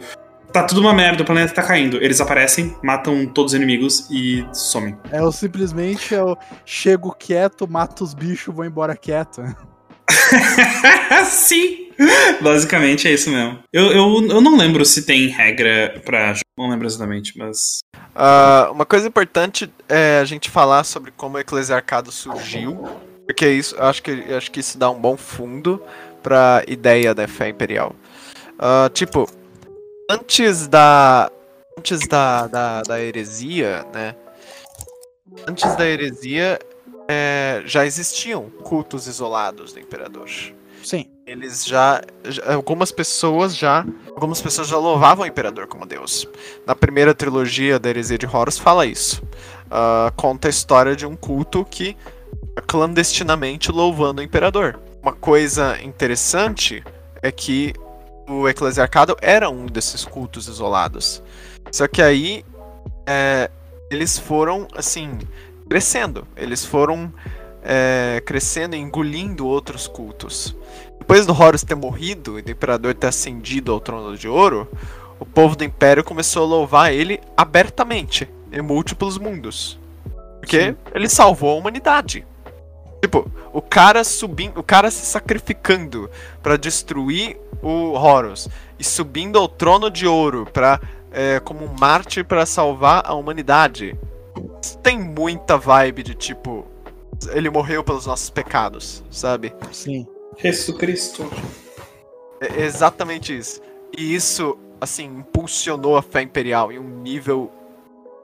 tá 0.52 0.64
tudo 0.64 0.80
uma 0.80 0.92
merda, 0.92 1.22
o 1.22 1.26
planeta 1.26 1.54
tá 1.54 1.62
caindo. 1.62 1.96
Eles 2.02 2.20
aparecem, 2.20 2.76
matam 2.82 3.26
todos 3.26 3.52
os 3.52 3.56
inimigos 3.56 4.08
e 4.10 4.46
somem. 4.52 4.96
É 5.10 5.22
o 5.22 5.30
simplesmente 5.30 6.12
eu 6.12 6.36
chego 6.64 7.14
quieto, 7.14 7.68
mato 7.68 8.04
os 8.04 8.14
bichos, 8.14 8.54
vou 8.54 8.64
embora 8.64 8.96
quieto. 8.96 9.42
Sim! 11.24 11.89
Basicamente 12.40 13.06
é 13.06 13.12
isso 13.12 13.30
mesmo. 13.30 13.58
Eu, 13.72 13.92
eu, 13.92 14.28
eu 14.28 14.40
não 14.40 14.56
lembro 14.56 14.84
se 14.84 15.04
tem 15.04 15.28
regra 15.28 16.00
pra. 16.04 16.34
Não 16.58 16.70
lembro 16.70 16.86
exatamente, 16.86 17.36
mas. 17.36 17.80
Ah, 18.14 18.70
uma 18.72 18.86
coisa 18.86 19.06
importante 19.06 19.70
é 19.88 20.18
a 20.18 20.24
gente 20.24 20.50
falar 20.50 20.84
sobre 20.84 21.10
como 21.10 21.36
o 21.36 21.40
eclesiarcado 21.40 22.10
surgiu, 22.10 22.88
porque 23.26 23.48
isso, 23.48 23.80
acho 23.80 24.02
que, 24.02 24.10
acho 24.34 24.50
que 24.50 24.60
isso 24.60 24.78
dá 24.78 24.90
um 24.90 24.98
bom 24.98 25.16
fundo 25.16 25.82
pra 26.22 26.64
ideia 26.66 27.14
da 27.14 27.28
fé 27.28 27.48
imperial. 27.48 27.94
Ah, 28.58 28.90
tipo, 28.92 29.28
antes 30.10 30.66
da 30.66 31.30
antes 31.78 32.06
da, 32.08 32.46
da, 32.46 32.82
da 32.82 33.00
heresia, 33.00 33.86
né? 33.92 34.14
Antes 35.48 35.74
da 35.76 35.86
heresia, 35.86 36.58
é, 37.08 37.62
já 37.64 37.86
existiam 37.86 38.50
cultos 38.62 39.06
isolados 39.06 39.72
do 39.72 39.80
imperador 39.80 40.28
Sim. 40.82 41.06
Eles 41.30 41.64
já, 41.64 42.02
algumas 42.52 42.90
pessoas 42.90 43.54
já 43.54 43.86
algumas 44.08 44.42
pessoas 44.42 44.66
já 44.66 44.76
louvavam 44.76 45.24
o 45.24 45.28
imperador 45.28 45.68
como 45.68 45.86
deus. 45.86 46.26
Na 46.66 46.74
primeira 46.74 47.14
trilogia 47.14 47.78
da 47.78 47.88
heresia 47.88 48.18
de 48.18 48.26
Horus 48.26 48.58
fala 48.58 48.84
isso. 48.84 49.22
Ah, 49.70 50.12
conta 50.16 50.48
a 50.48 50.50
história 50.50 50.96
de 50.96 51.06
um 51.06 51.14
culto 51.14 51.64
que 51.64 51.96
clandestinamente 52.66 53.70
louvando 53.70 54.20
o 54.20 54.24
imperador. 54.24 54.80
Uma 55.00 55.12
coisa 55.12 55.80
interessante 55.80 56.82
é 57.22 57.30
que 57.30 57.72
o 58.28 58.48
eclesiarcado 58.48 59.16
era 59.22 59.48
um 59.48 59.66
desses 59.66 60.04
cultos 60.04 60.48
isolados. 60.48 61.22
Só 61.70 61.86
que 61.86 62.02
aí 62.02 62.44
é, 63.06 63.48
eles 63.88 64.18
foram 64.18 64.66
assim 64.74 65.16
crescendo. 65.68 66.26
Eles 66.36 66.64
foram 66.64 67.12
é, 67.62 68.20
crescendo 68.26 68.74
engolindo 68.74 69.46
outros 69.46 69.86
cultos 69.86 70.56
depois 71.10 71.26
do 71.26 71.32
Horus 71.32 71.64
ter 71.64 71.74
morrido 71.74 72.38
e 72.38 72.42
do 72.42 72.52
Imperador 72.52 72.94
ter 72.94 73.08
ascendido 73.08 73.72
ao 73.72 73.80
Trono 73.80 74.16
de 74.16 74.28
Ouro, 74.28 74.68
o 75.18 75.26
povo 75.26 75.56
do 75.56 75.64
Império 75.64 76.04
começou 76.04 76.44
a 76.44 76.46
louvar 76.46 76.94
ele 76.94 77.20
abertamente, 77.36 78.30
em 78.52 78.62
múltiplos 78.62 79.18
mundos. 79.18 79.76
Porque 80.38 80.68
Sim. 80.68 80.76
ele 80.94 81.08
salvou 81.08 81.50
a 81.50 81.58
humanidade. 81.58 82.24
Tipo, 83.02 83.28
o 83.52 83.60
cara 83.60 84.04
subindo, 84.04 84.60
o 84.60 84.62
cara 84.62 84.88
se 84.88 85.04
sacrificando 85.04 86.08
pra 86.40 86.56
destruir 86.56 87.36
o 87.60 87.94
Horus 87.94 88.48
e 88.78 88.84
subindo 88.84 89.36
ao 89.36 89.48
Trono 89.48 89.90
de 89.90 90.06
Ouro 90.06 90.46
para 90.52 90.80
como 91.42 91.64
um 91.64 91.74
mártir 91.76 92.24
pra 92.24 92.46
salvar 92.46 93.02
a 93.04 93.14
humanidade. 93.14 93.98
Isso 94.62 94.78
Tem 94.78 94.96
muita 94.96 95.58
vibe 95.58 96.04
de 96.04 96.14
tipo, 96.14 96.64
ele 97.32 97.50
morreu 97.50 97.82
pelos 97.82 98.06
nossos 98.06 98.30
pecados, 98.30 99.02
sabe? 99.10 99.52
Sim. 99.72 100.06
Jesus 100.36 100.76
Cristo. 100.76 101.30
É 102.40 102.62
exatamente 102.62 103.36
isso. 103.36 103.60
E 103.96 104.14
isso, 104.14 104.56
assim, 104.80 105.04
impulsionou 105.04 105.96
a 105.96 106.02
fé 106.02 106.22
imperial 106.22 106.72
em 106.72 106.78
um 106.78 107.00
nível 107.02 107.50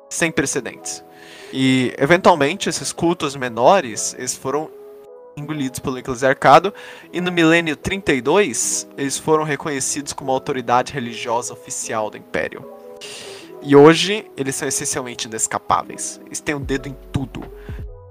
sem 0.09 0.31
precedentes. 0.31 1.05
E, 1.53 1.95
eventualmente, 1.99 2.69
esses 2.69 2.93
cultos 2.93 3.37
menores, 3.37 4.15
eles 4.19 4.35
foram 4.35 4.71
engolidos 5.37 5.81
pelo 5.81 5.99
eclesiarcado, 5.99 6.73
e 7.13 7.21
no 7.21 7.31
milênio 7.31 7.77
32, 7.77 8.89
eles 8.97 9.19
foram 9.19 9.45
reconhecidos 9.45 10.15
como 10.15 10.33
autoridade 10.33 10.93
religiosa 10.93 11.53
oficial 11.53 12.09
do 12.09 12.17
império. 12.17 12.65
E 13.63 13.77
hoje 13.77 14.31
eles 14.37 14.55
são 14.55 14.67
essencialmente 14.67 15.27
inescapáveis. 15.27 16.21
Eles 16.25 16.41
têm 16.41 16.55
um 16.55 16.61
dedo 16.61 16.89
em 16.89 16.97
tudo. 17.13 17.45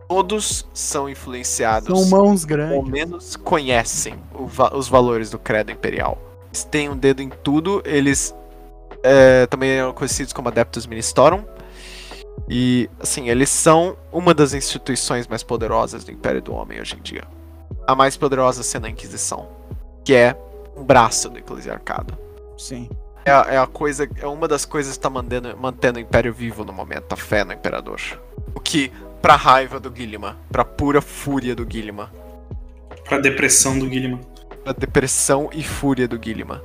Todos 0.07 0.67
são 0.73 1.09
influenciados. 1.09 1.87
São 1.87 2.09
mãos 2.09 2.43
Ou 2.43 2.47
grandes. 2.47 2.91
menos 2.91 3.35
conhecem 3.35 4.15
o 4.33 4.45
va- 4.45 4.71
os 4.75 4.87
valores 4.87 5.29
do 5.29 5.39
credo 5.39 5.71
imperial. 5.71 6.17
Eles 6.47 6.63
têm 6.63 6.89
um 6.89 6.95
dedo 6.97 7.21
em 7.21 7.29
tudo. 7.29 7.81
Eles 7.85 8.33
é, 9.03 9.45
também 9.47 9.71
eram 9.71 9.93
conhecidos 9.93 10.31
como 10.33 10.47
Adeptus 10.47 10.85
Ministorum. 10.85 11.43
E, 12.47 12.89
assim, 12.99 13.29
eles 13.29 13.49
são 13.49 13.97
uma 14.11 14.33
das 14.33 14.53
instituições 14.53 15.27
mais 15.27 15.41
poderosas 15.41 16.03
do 16.03 16.11
Império 16.11 16.41
do 16.41 16.53
Homem 16.53 16.79
hoje 16.79 16.95
em 16.95 17.01
dia. 17.01 17.23
A 17.87 17.95
mais 17.95 18.15
poderosa 18.15 18.61
sendo 18.61 18.85
a 18.85 18.89
Inquisição, 18.89 19.47
que 20.03 20.13
é 20.13 20.35
um 20.77 20.83
braço 20.83 21.29
do 21.29 21.39
Eclesiarcado. 21.39 22.15
Sim. 22.57 22.89
É 23.25 23.55
é 23.55 23.57
a 23.57 23.65
coisa, 23.65 24.07
é 24.21 24.27
uma 24.27 24.47
das 24.47 24.65
coisas 24.65 24.93
que 24.93 24.99
está 24.99 25.09
mantendo, 25.09 25.57
mantendo 25.57 25.97
o 25.97 26.01
Império 26.01 26.31
vivo 26.31 26.63
no 26.63 26.71
momento, 26.71 27.11
a 27.11 27.15
fé 27.15 27.43
no 27.43 27.53
Imperador. 27.53 27.99
O 28.53 28.59
que, 28.59 28.91
pra 29.25 29.35
raiva 29.35 29.79
do 29.79 29.89
Guilherme, 29.89 30.35
pra 30.51 30.63
pura 30.63 31.01
fúria 31.01 31.55
do 31.55 31.65
Guilherme, 31.65 32.03
Pra 33.05 33.17
depressão 33.19 33.79
do 33.79 33.87
Guilherme. 33.87 34.19
pra 34.63 34.71
depressão 34.71 35.49
e 35.51 35.63
fúria 35.63 36.07
do 36.07 36.19
Guilherme. 36.19 36.61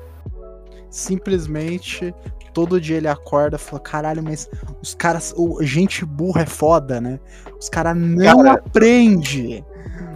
Simplesmente 0.90 2.14
todo 2.52 2.78
dia 2.78 2.98
ele 2.98 3.08
acorda 3.08 3.56
e 3.56 3.58
fala: 3.58 3.80
caralho, 3.80 4.22
mas 4.22 4.46
os 4.82 4.94
caras. 4.94 5.32
o- 5.38 5.62
gente 5.62 6.04
burra 6.04 6.42
é 6.42 6.46
foda, 6.46 7.00
né? 7.00 7.18
Os 7.58 7.70
caras 7.70 7.96
não 7.96 8.22
Cara, 8.22 8.52
aprende. 8.52 9.64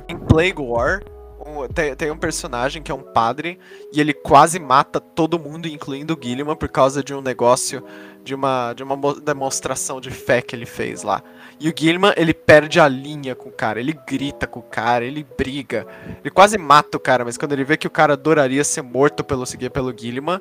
Em 0.07 0.19
Plague 0.19 0.61
War, 0.61 1.03
um- 1.47 1.67
tem, 1.67 1.95
tem 1.97 2.11
um 2.11 2.19
personagem 2.19 2.83
que 2.83 2.93
é 2.93 2.95
um 2.95 3.01
padre 3.15 3.59
e 3.91 4.01
ele 4.03 4.13
quase 4.13 4.59
mata 4.59 5.01
todo 5.01 5.39
mundo, 5.39 5.67
incluindo 5.67 6.13
o 6.13 6.17
Guilherme, 6.17 6.55
por 6.57 6.69
causa 6.69 7.03
de 7.03 7.15
um 7.15 7.23
negócio, 7.23 7.83
de 8.23 8.35
uma, 8.35 8.75
de 8.75 8.83
uma 8.83 8.97
mo- 8.97 9.19
demonstração 9.19 9.99
de 9.99 10.11
fé 10.11 10.43
que 10.43 10.55
ele 10.55 10.67
fez 10.67 11.03
lá. 11.03 11.23
E 11.61 11.69
o 11.69 11.73
Guilherme, 11.73 12.13
ele 12.17 12.35
perde 12.35 12.81
a 12.81 12.89
linha 12.89 13.35
com 13.35 13.49
o 13.49 13.53
cara, 13.53 13.79
ele 13.81 13.93
grita 14.07 14.47
com 14.47 14.61
o 14.61 14.63
cara, 14.63 15.05
ele 15.05 15.25
briga. 15.37 15.87
Ele 16.21 16.31
quase 16.31 16.59
mata 16.59 16.97
o 16.97 17.01
cara, 17.01 17.25
mas 17.25 17.39
quando 17.39 17.53
ele 17.53 17.65
vê 17.65 17.77
que 17.77 17.87
o 17.87 17.91
cara 17.91 18.15
adoraria 18.15 18.63
ser 18.65 18.83
morto 18.83 19.23
pelo 19.25 19.47
seguir 19.47 19.71
pelo 19.71 19.93
Guilherme, 19.93 20.41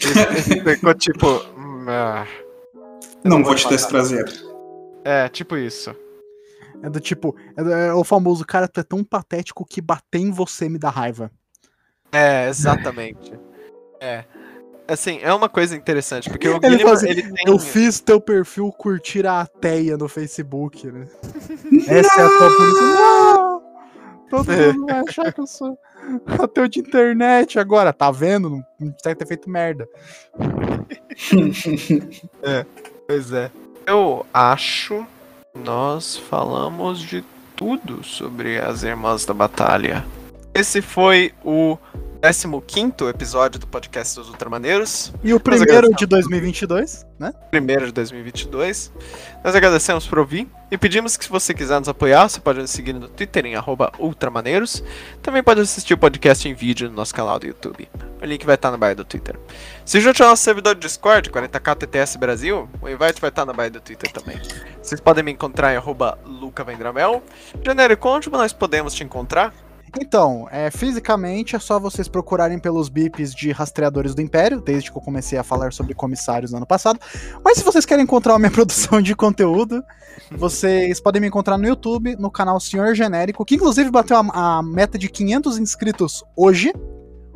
ele, 0.00 0.60
ele 0.68 0.76
ficou 0.76 0.94
tipo. 0.94 1.26
"Hum, 1.56 1.86
ah." 1.88 2.26
Não 3.24 3.38
vou 3.38 3.46
vou 3.46 3.54
te 3.54 3.64
matar. 3.64 3.76
desprazer. 3.76 4.24
É, 5.04 5.28
tipo 5.28 5.56
isso. 5.56 5.94
É 6.82 6.88
do 6.88 7.00
tipo, 7.00 7.34
é, 7.56 7.62
do- 7.64 7.72
é 7.72 7.92
o 7.94 8.04
famoso 8.04 8.44
cara, 8.44 8.68
tu 8.68 8.78
é 8.78 8.84
tão 8.84 9.02
patético 9.02 9.64
que 9.64 9.80
bater 9.80 10.18
em 10.20 10.30
você 10.30 10.68
me 10.68 10.78
dá 10.78 10.90
raiva. 10.90 11.30
É, 12.12 12.48
exatamente. 12.48 13.32
É. 14.00 14.24
Assim, 14.88 15.18
é 15.22 15.32
uma 15.34 15.48
coisa 15.50 15.76
interessante, 15.76 16.30
porque 16.30 16.48
o 16.48 16.52
Ele 16.56 16.60
Guilherme, 16.60 16.90
assim, 16.92 17.08
ele 17.10 17.22
tem... 17.22 17.44
Eu 17.46 17.58
fiz 17.58 18.00
teu 18.00 18.18
perfil 18.20 18.72
curtir 18.72 19.26
a 19.26 19.42
ateia 19.42 19.98
no 19.98 20.08
Facebook, 20.08 20.86
né? 20.90 21.06
Essa 21.86 22.20
é 22.22 22.24
a 22.24 22.28
tua 22.28 22.56
polícia. 22.56 22.82
Não! 22.82 23.62
Todo 24.30 24.50
É. 24.52 24.72
mundo 24.72 24.86
vai 24.86 25.00
achar 25.06 25.32
que 25.32 25.40
eu 25.40 25.46
sou 25.46 25.78
ateu 26.26 26.66
de 26.68 26.80
internet 26.80 27.58
agora, 27.58 27.92
tá 27.92 28.10
vendo? 28.10 28.62
Não 28.80 28.94
deve 29.04 29.14
ter 29.16 29.26
feito 29.26 29.50
merda. 29.50 29.86
Pois 33.06 33.32
é. 33.32 33.50
Eu 33.86 34.26
acho 34.34 35.06
que 35.54 35.58
nós 35.60 36.16
falamos 36.16 37.00
de 37.00 37.24
tudo 37.56 38.04
sobre 38.04 38.58
as 38.58 38.82
Irmãs 38.82 39.24
da 39.24 39.32
Batalha. 39.32 40.04
Esse 40.54 40.82
foi 40.82 41.32
o 41.42 41.78
15º 42.20 43.08
episódio 43.08 43.60
do 43.60 43.66
podcast 43.68 44.16
dos 44.16 44.28
Ultramaneiros, 44.28 45.12
E 45.22 45.32
o 45.32 45.38
primeiro 45.38 45.94
de 45.94 46.04
2022, 46.04 47.06
né? 47.16 47.32
primeiro 47.48 47.86
de 47.86 47.92
2022. 47.92 48.92
Nós 49.44 49.54
agradecemos 49.54 50.04
por 50.04 50.18
ouvir 50.18 50.48
e 50.68 50.76
pedimos 50.76 51.16
que 51.16 51.24
se 51.24 51.30
você 51.30 51.54
quiser 51.54 51.78
nos 51.78 51.88
apoiar, 51.88 52.28
você 52.28 52.40
pode 52.40 52.58
nos 52.58 52.72
seguir 52.72 52.92
no 52.92 53.08
Twitter 53.08 53.46
em 53.46 53.54
ultramaneiros. 54.00 54.82
Também 55.22 55.44
pode 55.44 55.60
assistir 55.60 55.94
o 55.94 55.98
podcast 55.98 56.48
em 56.48 56.54
vídeo 56.54 56.88
no 56.88 56.96
nosso 56.96 57.14
canal 57.14 57.38
do 57.38 57.46
YouTube. 57.46 57.88
O 58.20 58.26
link 58.26 58.44
vai 58.44 58.56
estar 58.56 58.72
na 58.72 58.76
bio 58.76 58.96
do 58.96 59.04
Twitter. 59.04 59.38
Se 59.84 60.00
junte 60.00 60.20
ao 60.20 60.30
nosso 60.30 60.42
servidor 60.42 60.74
de 60.74 60.80
Discord, 60.80 61.30
40k 61.30 61.76
TTS 61.76 62.18
Brasil, 62.18 62.68
o 62.82 62.88
invite 62.88 63.20
vai 63.20 63.30
estar 63.30 63.46
na 63.46 63.52
bio 63.52 63.70
do 63.70 63.80
Twitter 63.80 64.10
também. 64.10 64.40
Vocês 64.82 65.00
podem 65.00 65.22
me 65.22 65.30
encontrar 65.30 65.72
em 65.72 65.76
arroba 65.76 66.18
lucavendramel. 66.26 67.22
Janeiro, 67.64 67.96
onde 68.02 68.28
nós 68.28 68.52
podemos 68.52 68.92
te 68.92 69.04
encontrar? 69.04 69.54
Então, 70.00 70.46
é, 70.50 70.70
fisicamente 70.70 71.56
é 71.56 71.58
só 71.58 71.78
vocês 71.78 72.08
procurarem 72.08 72.58
pelos 72.58 72.88
bips 72.88 73.34
de 73.34 73.50
rastreadores 73.50 74.14
do 74.14 74.20
Império, 74.20 74.60
desde 74.60 74.90
que 74.90 74.98
eu 74.98 75.02
comecei 75.02 75.38
a 75.38 75.42
falar 75.42 75.72
sobre 75.72 75.94
comissários 75.94 76.50
no 76.50 76.58
ano 76.58 76.66
passado. 76.66 76.98
Mas 77.44 77.58
se 77.58 77.64
vocês 77.64 77.86
querem 77.86 78.04
encontrar 78.04 78.34
a 78.34 78.38
minha 78.38 78.50
produção 78.52 79.00
de 79.00 79.14
conteúdo, 79.14 79.82
vocês 80.32 81.00
podem 81.00 81.20
me 81.20 81.28
encontrar 81.28 81.56
no 81.56 81.66
YouTube, 81.66 82.16
no 82.16 82.30
canal 82.30 82.60
Senhor 82.60 82.94
Genérico, 82.94 83.44
que 83.44 83.54
inclusive 83.54 83.90
bateu 83.90 84.16
a, 84.16 84.58
a 84.58 84.62
meta 84.62 84.98
de 84.98 85.08
500 85.08 85.58
inscritos 85.58 86.24
hoje, 86.36 86.72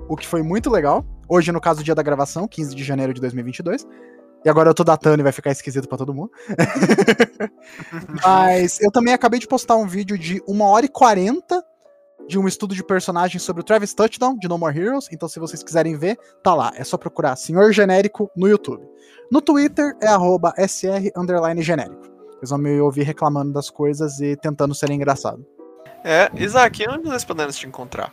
o 0.09 0.17
que 0.17 0.27
foi 0.27 0.43
muito 0.43 0.69
legal. 0.69 1.05
Hoje, 1.29 1.51
no 1.53 1.61
caso, 1.61 1.83
dia 1.83 1.95
da 1.95 2.03
gravação, 2.03 2.47
15 2.47 2.75
de 2.75 2.85
janeiro 2.85 3.15
de 3.15 3.21
2022. 3.21 3.87
E 4.45 4.49
agora 4.49 4.69
eu 4.69 4.75
tô 4.75 4.83
datando 4.83 5.21
e 5.21 5.23
vai 5.23 5.33
ficar 5.33 5.53
esquisito 5.53 5.89
pra 5.89 5.97
todo 5.97 6.13
mundo. 6.13 6.31
Mas 8.23 8.81
eu 8.81 8.91
também 8.91 9.15
acabei 9.15 9.39
de 9.39 9.47
postar 9.47 9.77
um 9.77 9.87
vídeo 9.87 10.19
de 10.19 10.43
1 10.49 10.61
hora 10.63 10.85
e 10.85 10.89
40 10.89 11.65
de 12.29 12.39
um 12.39 12.47
estudo 12.47 12.75
de 12.75 12.85
personagens 12.85 13.43
sobre 13.43 13.61
o 13.61 13.65
Travis 13.65 13.95
Touchdown, 13.95 14.37
de 14.39 14.49
No 14.49 14.59
More 14.59 14.79
Heroes. 14.79 15.09
Então, 15.13 15.29
se 15.29 15.39
vocês 15.39 15.63
quiserem 15.63 15.97
ver, 15.97 16.19
tá 16.43 16.55
lá. 16.55 16.73
É 16.77 16.85
só 16.85 16.97
procurar 16.97 17.37
Senhor 17.37 17.73
Genérico 17.73 18.31
no 18.37 18.49
YouTube. 18.49 18.83
No 19.31 19.41
Twitter 19.41 19.97
é 20.01 20.09
arroba 20.09 20.53
SR 20.59 21.11
underline 21.17 21.63
genérico. 21.63 22.03
Vocês 22.39 22.51
vão 22.51 22.59
me 22.59 22.81
ouvir 22.81 23.03
reclamando 23.03 23.53
das 23.53 23.71
coisas 23.71 24.21
e 24.21 24.37
tentando 24.37 24.75
ser 24.75 24.91
engraçado. 24.91 25.45
É, 26.05 26.31
Isaac, 26.37 26.85
onde 26.89 27.09
nós 27.09 27.25
podemos 27.25 27.57
te 27.57 27.67
encontrar? 27.67 28.13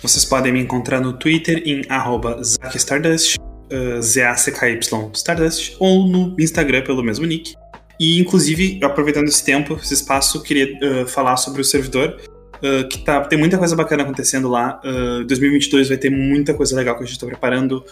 Vocês 0.00 0.24
podem 0.24 0.52
me 0.52 0.60
encontrar 0.60 1.00
no 1.00 1.12
Twitter 1.12 1.60
em 1.66 1.82
arroba 1.88 2.40
ZackStardust, 2.42 3.36
uh, 3.38 4.00
Z-A-C-K-Y 4.00 4.78
Stardust, 5.12 5.76
ou 5.80 6.06
no 6.06 6.36
Instagram 6.38 6.84
pelo 6.84 7.02
mesmo 7.02 7.26
nick. 7.26 7.54
E, 7.98 8.20
inclusive, 8.20 8.78
aproveitando 8.82 9.26
esse 9.26 9.44
tempo, 9.44 9.74
esse 9.74 9.94
espaço, 9.94 10.40
queria 10.42 11.02
uh, 11.02 11.06
falar 11.08 11.36
sobre 11.36 11.60
o 11.60 11.64
servidor, 11.64 12.20
uh, 12.62 12.88
que 12.88 12.98
tá, 12.98 13.20
tem 13.22 13.38
muita 13.38 13.58
coisa 13.58 13.74
bacana 13.74 14.02
acontecendo 14.02 14.48
lá. 14.48 14.80
Uh, 14.84 15.24
2022 15.24 15.88
vai 15.88 15.96
ter 15.96 16.10
muita 16.10 16.54
coisa 16.54 16.76
legal 16.76 16.96
que 16.96 17.02
a 17.02 17.06
gente 17.06 17.16
está 17.16 17.26
preparando. 17.26 17.84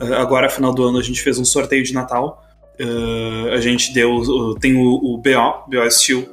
Uh, 0.00 0.14
agora, 0.14 0.48
final 0.48 0.72
do 0.72 0.84
ano, 0.84 0.98
a 0.98 1.02
gente 1.02 1.22
fez 1.22 1.38
um 1.38 1.44
sorteio 1.44 1.82
de 1.82 1.92
Natal. 1.92 2.44
Uh, 2.80 3.52
a 3.52 3.60
gente 3.60 3.92
deu. 3.92 4.56
tem 4.60 4.76
o, 4.76 4.82
o 4.82 5.18
BO, 5.18 5.64
BO 5.68 5.90
Steel, 5.90 6.26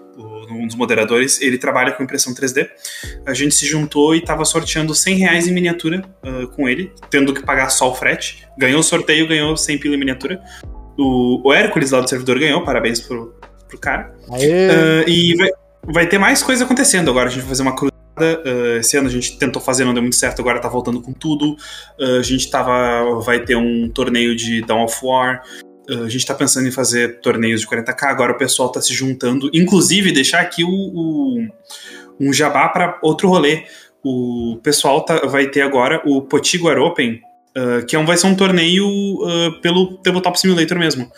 um 0.49 0.65
dos 0.65 0.75
moderadores, 0.75 1.41
ele 1.41 1.57
trabalha 1.57 1.91
com 1.91 2.03
impressão 2.03 2.33
3D. 2.33 2.67
A 3.25 3.33
gente 3.33 3.53
se 3.53 3.65
juntou 3.65 4.15
e 4.15 4.21
tava 4.21 4.45
sorteando 4.45 4.95
100 4.95 5.15
reais 5.17 5.47
em 5.47 5.53
miniatura 5.53 6.03
com 6.55 6.67
ele, 6.67 6.91
tendo 7.09 7.33
que 7.33 7.43
pagar 7.43 7.69
só 7.69 7.91
o 7.91 7.93
frete. 7.93 8.47
Ganhou 8.57 8.79
o 8.79 8.83
sorteio, 8.83 9.27
ganhou 9.27 9.55
100 9.55 9.77
pila 9.77 9.95
em 9.95 9.99
miniatura. 9.99 10.41
O, 10.97 11.47
o 11.47 11.53
Hércules 11.53 11.91
lá 11.91 11.99
do 11.99 12.09
servidor 12.09 12.39
ganhou, 12.39 12.63
parabéns 12.63 12.99
pro, 12.99 13.35
pro 13.67 13.77
cara. 13.77 14.15
E 15.05 15.35
vai, 15.35 15.51
vai 15.87 16.07
ter 16.07 16.17
mais 16.17 16.43
coisa 16.43 16.63
acontecendo 16.65 17.09
agora. 17.09 17.27
A 17.27 17.31
gente 17.31 17.41
vai 17.41 17.49
fazer 17.49 17.61
uma 17.63 17.75
cruzada. 17.75 17.97
uh, 18.19 18.77
esse 18.79 18.97
ano 18.97 19.07
a 19.07 19.11
gente 19.11 19.37
tentou 19.37 19.61
fazer, 19.61 19.85
não 19.85 19.93
deu 19.93 20.01
muito 20.01 20.15
certo, 20.15 20.39
agora 20.41 20.59
tá 20.59 20.67
voltando 20.69 21.01
com 21.01 21.13
tudo. 21.13 21.55
Uh, 21.99 22.19
a 22.19 22.23
gente 22.23 22.49
tava. 22.49 23.19
Vai 23.21 23.39
ter 23.43 23.55
um 23.55 23.89
torneio 23.89 24.35
de 24.35 24.61
Dawn 24.61 24.83
of 24.83 24.97
War. 25.03 25.41
Uh, 25.89 26.03
a 26.03 26.09
gente 26.09 26.25
tá 26.25 26.33
pensando 26.33 26.67
em 26.67 26.71
fazer 26.71 27.21
torneios 27.21 27.61
de 27.61 27.67
40k, 27.67 28.03
agora 28.05 28.33
o 28.33 28.37
pessoal 28.37 28.69
tá 28.71 28.81
se 28.81 28.93
juntando. 28.93 29.49
Inclusive, 29.53 30.11
deixar 30.11 30.41
aqui 30.41 30.63
o, 30.63 30.69
o- 30.69 31.47
um 32.19 32.33
jabá 32.33 32.67
para 32.69 32.97
outro 33.01 33.29
rolê. 33.29 33.63
O 34.03 34.59
pessoal 34.63 35.01
tá- 35.05 35.25
vai 35.27 35.47
ter 35.47 35.61
agora 35.61 36.01
o 36.05 36.21
Potiguar 36.21 36.77
Open, 36.77 37.19
que 37.87 37.95
é 37.95 37.99
um, 37.99 38.05
vai 38.05 38.15
ser 38.17 38.27
um 38.27 38.35
torneio 38.35 38.85
pelo 39.61 39.97
Tabletop 39.97 40.39
Simulator 40.39 40.77
mesmo. 40.77 41.11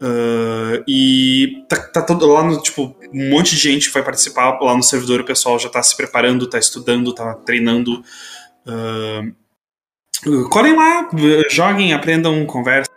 Uh, 0.00 0.84
e 0.86 1.64
tá, 1.68 1.76
tá 1.76 2.02
todo 2.02 2.24
lá 2.26 2.44
no, 2.44 2.62
tipo, 2.62 2.96
um 3.12 3.30
monte 3.30 3.56
de 3.56 3.62
gente 3.62 3.90
vai 3.90 4.02
participar 4.02 4.58
lá 4.60 4.76
no 4.76 4.82
servidor, 4.82 5.20
o 5.20 5.24
pessoal 5.24 5.58
já 5.58 5.68
tá 5.68 5.82
se 5.82 5.96
preparando, 5.96 6.48
tá 6.48 6.58
estudando, 6.58 7.12
tá 7.12 7.34
treinando. 7.34 8.02
Uh, 8.66 9.34
colhem 10.48 10.76
lá, 10.76 11.08
joguem, 11.50 11.92
aprendam, 11.92 12.46
conversem. 12.46 12.94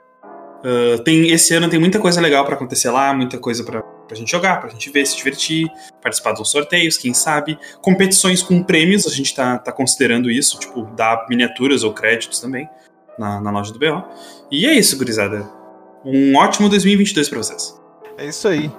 Uh, 0.64 1.04
tem, 1.04 1.32
esse 1.32 1.56
ano 1.56 1.70
tem 1.70 1.80
muita 1.80 1.98
coisa 1.98 2.22
legal 2.22 2.46
pra 2.46 2.54
acontecer 2.54 2.92
lá, 2.92 3.12
muita 3.16 3.40
coisa 3.40 3.64
pra, 3.64 3.82
pra 3.82 4.16
gente 4.16 4.30
jogar, 4.30 4.62
pra 4.62 4.70
gente 4.70 4.92
ver, 4.92 5.04
se 5.08 5.18
divertir, 5.18 5.68
participar 6.04 6.34
dos 6.34 6.52
sorteios, 6.52 6.98
quem 6.98 7.16
sabe. 7.16 7.58
Competições 7.82 8.44
com 8.44 8.62
prêmios, 8.62 9.08
a 9.08 9.10
gente 9.10 9.34
tá, 9.34 9.58
tá 9.58 9.72
considerando 9.72 10.30
isso, 10.30 10.60
tipo, 10.60 10.86
dar 10.96 11.26
miniaturas 11.28 11.84
ou 11.84 11.94
créditos 11.94 12.40
também 12.40 12.70
na, 13.18 13.42
na 13.42 13.50
loja 13.50 13.74
do 13.74 13.80
BO. 13.80 14.04
E 14.52 14.68
é 14.68 14.74
isso, 14.74 14.96
gurizada. 14.98 15.61
Um 16.04 16.36
ótimo 16.36 16.68
2022 16.70 17.30
pra 17.30 17.38
vocês. 17.38 17.80
É 18.18 18.26
isso 18.26 18.48
aí. 18.48 18.72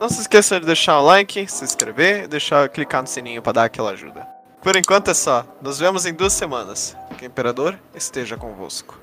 Não 0.00 0.08
se 0.08 0.20
esqueça 0.20 0.58
de 0.58 0.66
deixar 0.66 0.98
o 1.00 1.04
like, 1.04 1.46
se 1.50 1.64
inscrever, 1.64 2.26
deixar 2.26 2.68
clicar 2.68 3.02
no 3.02 3.08
sininho 3.08 3.42
para 3.42 3.52
dar 3.52 3.64
aquela 3.64 3.90
ajuda. 3.90 4.26
Por 4.62 4.76
enquanto 4.76 5.10
é 5.10 5.14
só. 5.14 5.44
Nos 5.60 5.78
vemos 5.78 6.06
em 6.06 6.14
duas 6.14 6.32
semanas. 6.32 6.96
Que 7.18 7.24
o 7.24 7.26
Imperador 7.26 7.78
esteja 7.94 8.36
convosco. 8.36 9.01